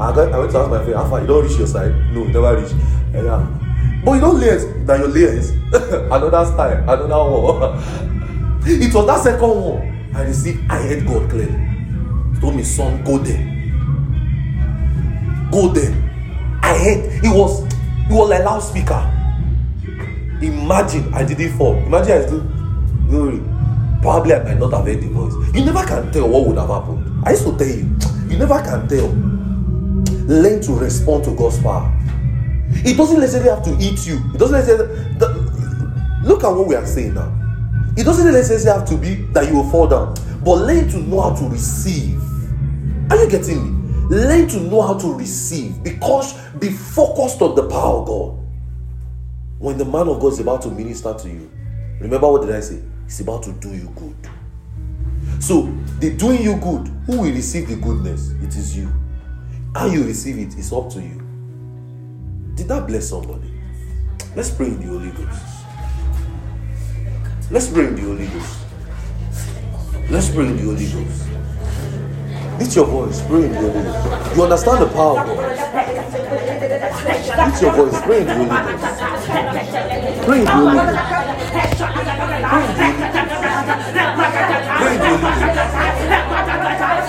I, 0.00 0.14
got, 0.14 0.32
I 0.32 0.38
went 0.38 0.52
to 0.52 0.58
ask 0.58 0.70
my 0.70 0.78
friend, 0.78 0.94
Alpha, 0.94 1.20
you 1.20 1.26
don't 1.26 1.44
reach 1.46 1.58
your 1.58 1.66
side? 1.66 1.92
No, 2.12 2.24
you 2.24 2.32
never 2.32 2.60
reach. 2.60 2.72
And, 3.14 3.26
yeah. 3.26 4.02
But 4.04 4.12
you 4.12 4.20
don't 4.20 4.40
layers, 4.40 4.64
now 4.86 4.94
your 4.94 5.08
layers. 5.08 5.50
another 5.72 6.44
style, 6.46 6.82
another 6.82 7.30
one. 7.30 8.62
it 8.66 8.94
was 8.94 9.06
that 9.06 9.20
second 9.22 9.48
one. 9.48 10.12
I 10.14 10.22
received, 10.22 10.70
I 10.70 10.82
heard 10.82 11.06
God 11.06 11.30
clearly. 11.30 11.58
He 12.34 12.40
told 12.40 12.56
me, 12.56 12.62
son, 12.62 13.02
go 13.04 13.18
there. 13.18 13.42
Go 15.50 15.68
there. 15.68 15.92
I 16.62 16.78
heard, 16.78 17.24
it 17.24 17.34
was, 17.34 17.64
it 17.64 18.12
was 18.12 18.30
like 18.30 18.44
loudspeaker. 18.44 19.12
Imagine 20.42 21.12
I 21.14 21.24
didn't 21.24 21.56
fall. 21.56 21.76
Imagine 21.76 22.12
I 22.12 22.26
still 22.26 22.40
glory. 23.08 23.55
Probably 24.02 24.34
I 24.34 24.42
might 24.42 24.58
not 24.58 24.72
have 24.72 24.86
heard 24.86 25.00
the 25.00 25.08
voice. 25.08 25.34
You 25.54 25.64
never 25.64 25.84
can 25.84 26.12
tell 26.12 26.28
what 26.28 26.46
would 26.46 26.58
have 26.58 26.68
happened. 26.68 27.26
I 27.26 27.30
used 27.30 27.44
to 27.44 27.56
tell 27.56 27.66
you, 27.66 27.96
you 28.30 28.38
never 28.38 28.60
can 28.62 28.88
tell. 28.88 29.08
Learn 30.26 30.60
to 30.62 30.72
respond 30.72 31.24
to 31.24 31.34
God's 31.34 31.60
power. 31.60 31.92
It 32.84 32.96
doesn't 32.96 33.20
necessarily 33.20 33.50
have 33.50 33.64
to 33.64 33.76
eat 33.80 34.06
you. 34.06 34.20
It 34.34 34.38
doesn't 34.38 34.58
necessarily. 34.58 35.06
Look 36.24 36.42
at 36.42 36.50
what 36.50 36.66
we 36.66 36.74
are 36.74 36.86
saying 36.86 37.14
now. 37.14 37.32
It 37.96 38.04
doesn't 38.04 38.30
necessarily 38.30 38.80
have 38.80 38.88
to 38.88 38.96
be 38.96 39.14
that 39.32 39.48
you 39.48 39.56
will 39.56 39.70
fall 39.70 39.86
down, 39.86 40.14
but 40.44 40.56
learn 40.56 40.88
to 40.90 40.98
know 40.98 41.20
how 41.20 41.34
to 41.36 41.48
receive. 41.48 42.20
Are 43.10 43.16
you 43.16 43.30
getting 43.30 43.62
me? 43.62 44.16
Learn 44.16 44.48
to 44.48 44.60
know 44.60 44.82
how 44.82 44.98
to 44.98 45.14
receive 45.14 45.82
because 45.82 46.34
be 46.58 46.70
focused 46.70 47.40
on 47.42 47.54
the 47.54 47.68
power 47.68 48.00
of 48.00 48.06
God. 48.06 48.38
When 49.58 49.78
the 49.78 49.84
man 49.84 50.08
of 50.08 50.20
God 50.20 50.32
is 50.32 50.40
about 50.40 50.62
to 50.62 50.70
minister 50.70 51.14
to 51.14 51.28
you, 51.28 51.50
remember 52.00 52.28
what 52.30 52.42
did 52.42 52.54
I 52.54 52.60
say? 52.60 52.80
It's 53.06 53.20
about 53.20 53.42
to 53.44 53.52
do 53.52 53.74
you 53.74 53.88
good. 53.96 54.16
So, 55.42 55.62
the 56.00 56.10
doing 56.16 56.42
you 56.42 56.56
good, 56.56 56.88
who 57.06 57.20
will 57.20 57.32
receive 57.32 57.68
the 57.68 57.76
goodness? 57.76 58.30
It 58.42 58.56
is 58.56 58.76
you. 58.76 58.92
How 59.74 59.86
you 59.86 60.04
receive 60.04 60.38
it 60.38 60.58
is 60.58 60.72
up 60.72 60.90
to 60.90 61.00
you. 61.00 61.22
Did 62.54 62.68
that 62.68 62.86
bless 62.86 63.10
somebody? 63.10 63.52
Let's 64.34 64.50
pray 64.50 64.66
in 64.66 64.80
the 64.80 64.86
Holy 64.86 65.10
Ghost. 65.10 65.42
Let's 67.50 67.68
pray 67.68 67.86
in 67.86 67.94
the 67.96 68.02
Holy 68.02 68.26
Ghost. 68.26 68.58
Let's 70.10 70.30
pray 70.30 70.46
in 70.46 70.56
the 70.56 70.62
Holy 70.62 70.86
Ghost. 70.90 71.22
Lift 72.58 72.74
your 72.76 72.86
voice, 72.86 73.20
pray 73.26 73.44
in 73.44 73.52
the 73.52 73.58
Holy 73.58 73.72
Ghost. 73.72 74.36
You 74.36 74.42
understand 74.42 74.82
the 74.82 74.86
power 74.88 75.20
of 75.20 75.26
God. 75.26 75.36
Lift 77.46 77.62
your 77.62 77.72
voice, 77.72 78.00
pray 78.02 78.20
in 78.20 78.26
the 78.26 78.34
Holy 78.34 78.48
Ghost. 78.48 78.98
Pray 80.24 80.38
in 80.38 80.44
the 80.44 80.50
Holy 80.50 80.76
Ghost. 80.76 81.35
Pray 84.78 85.95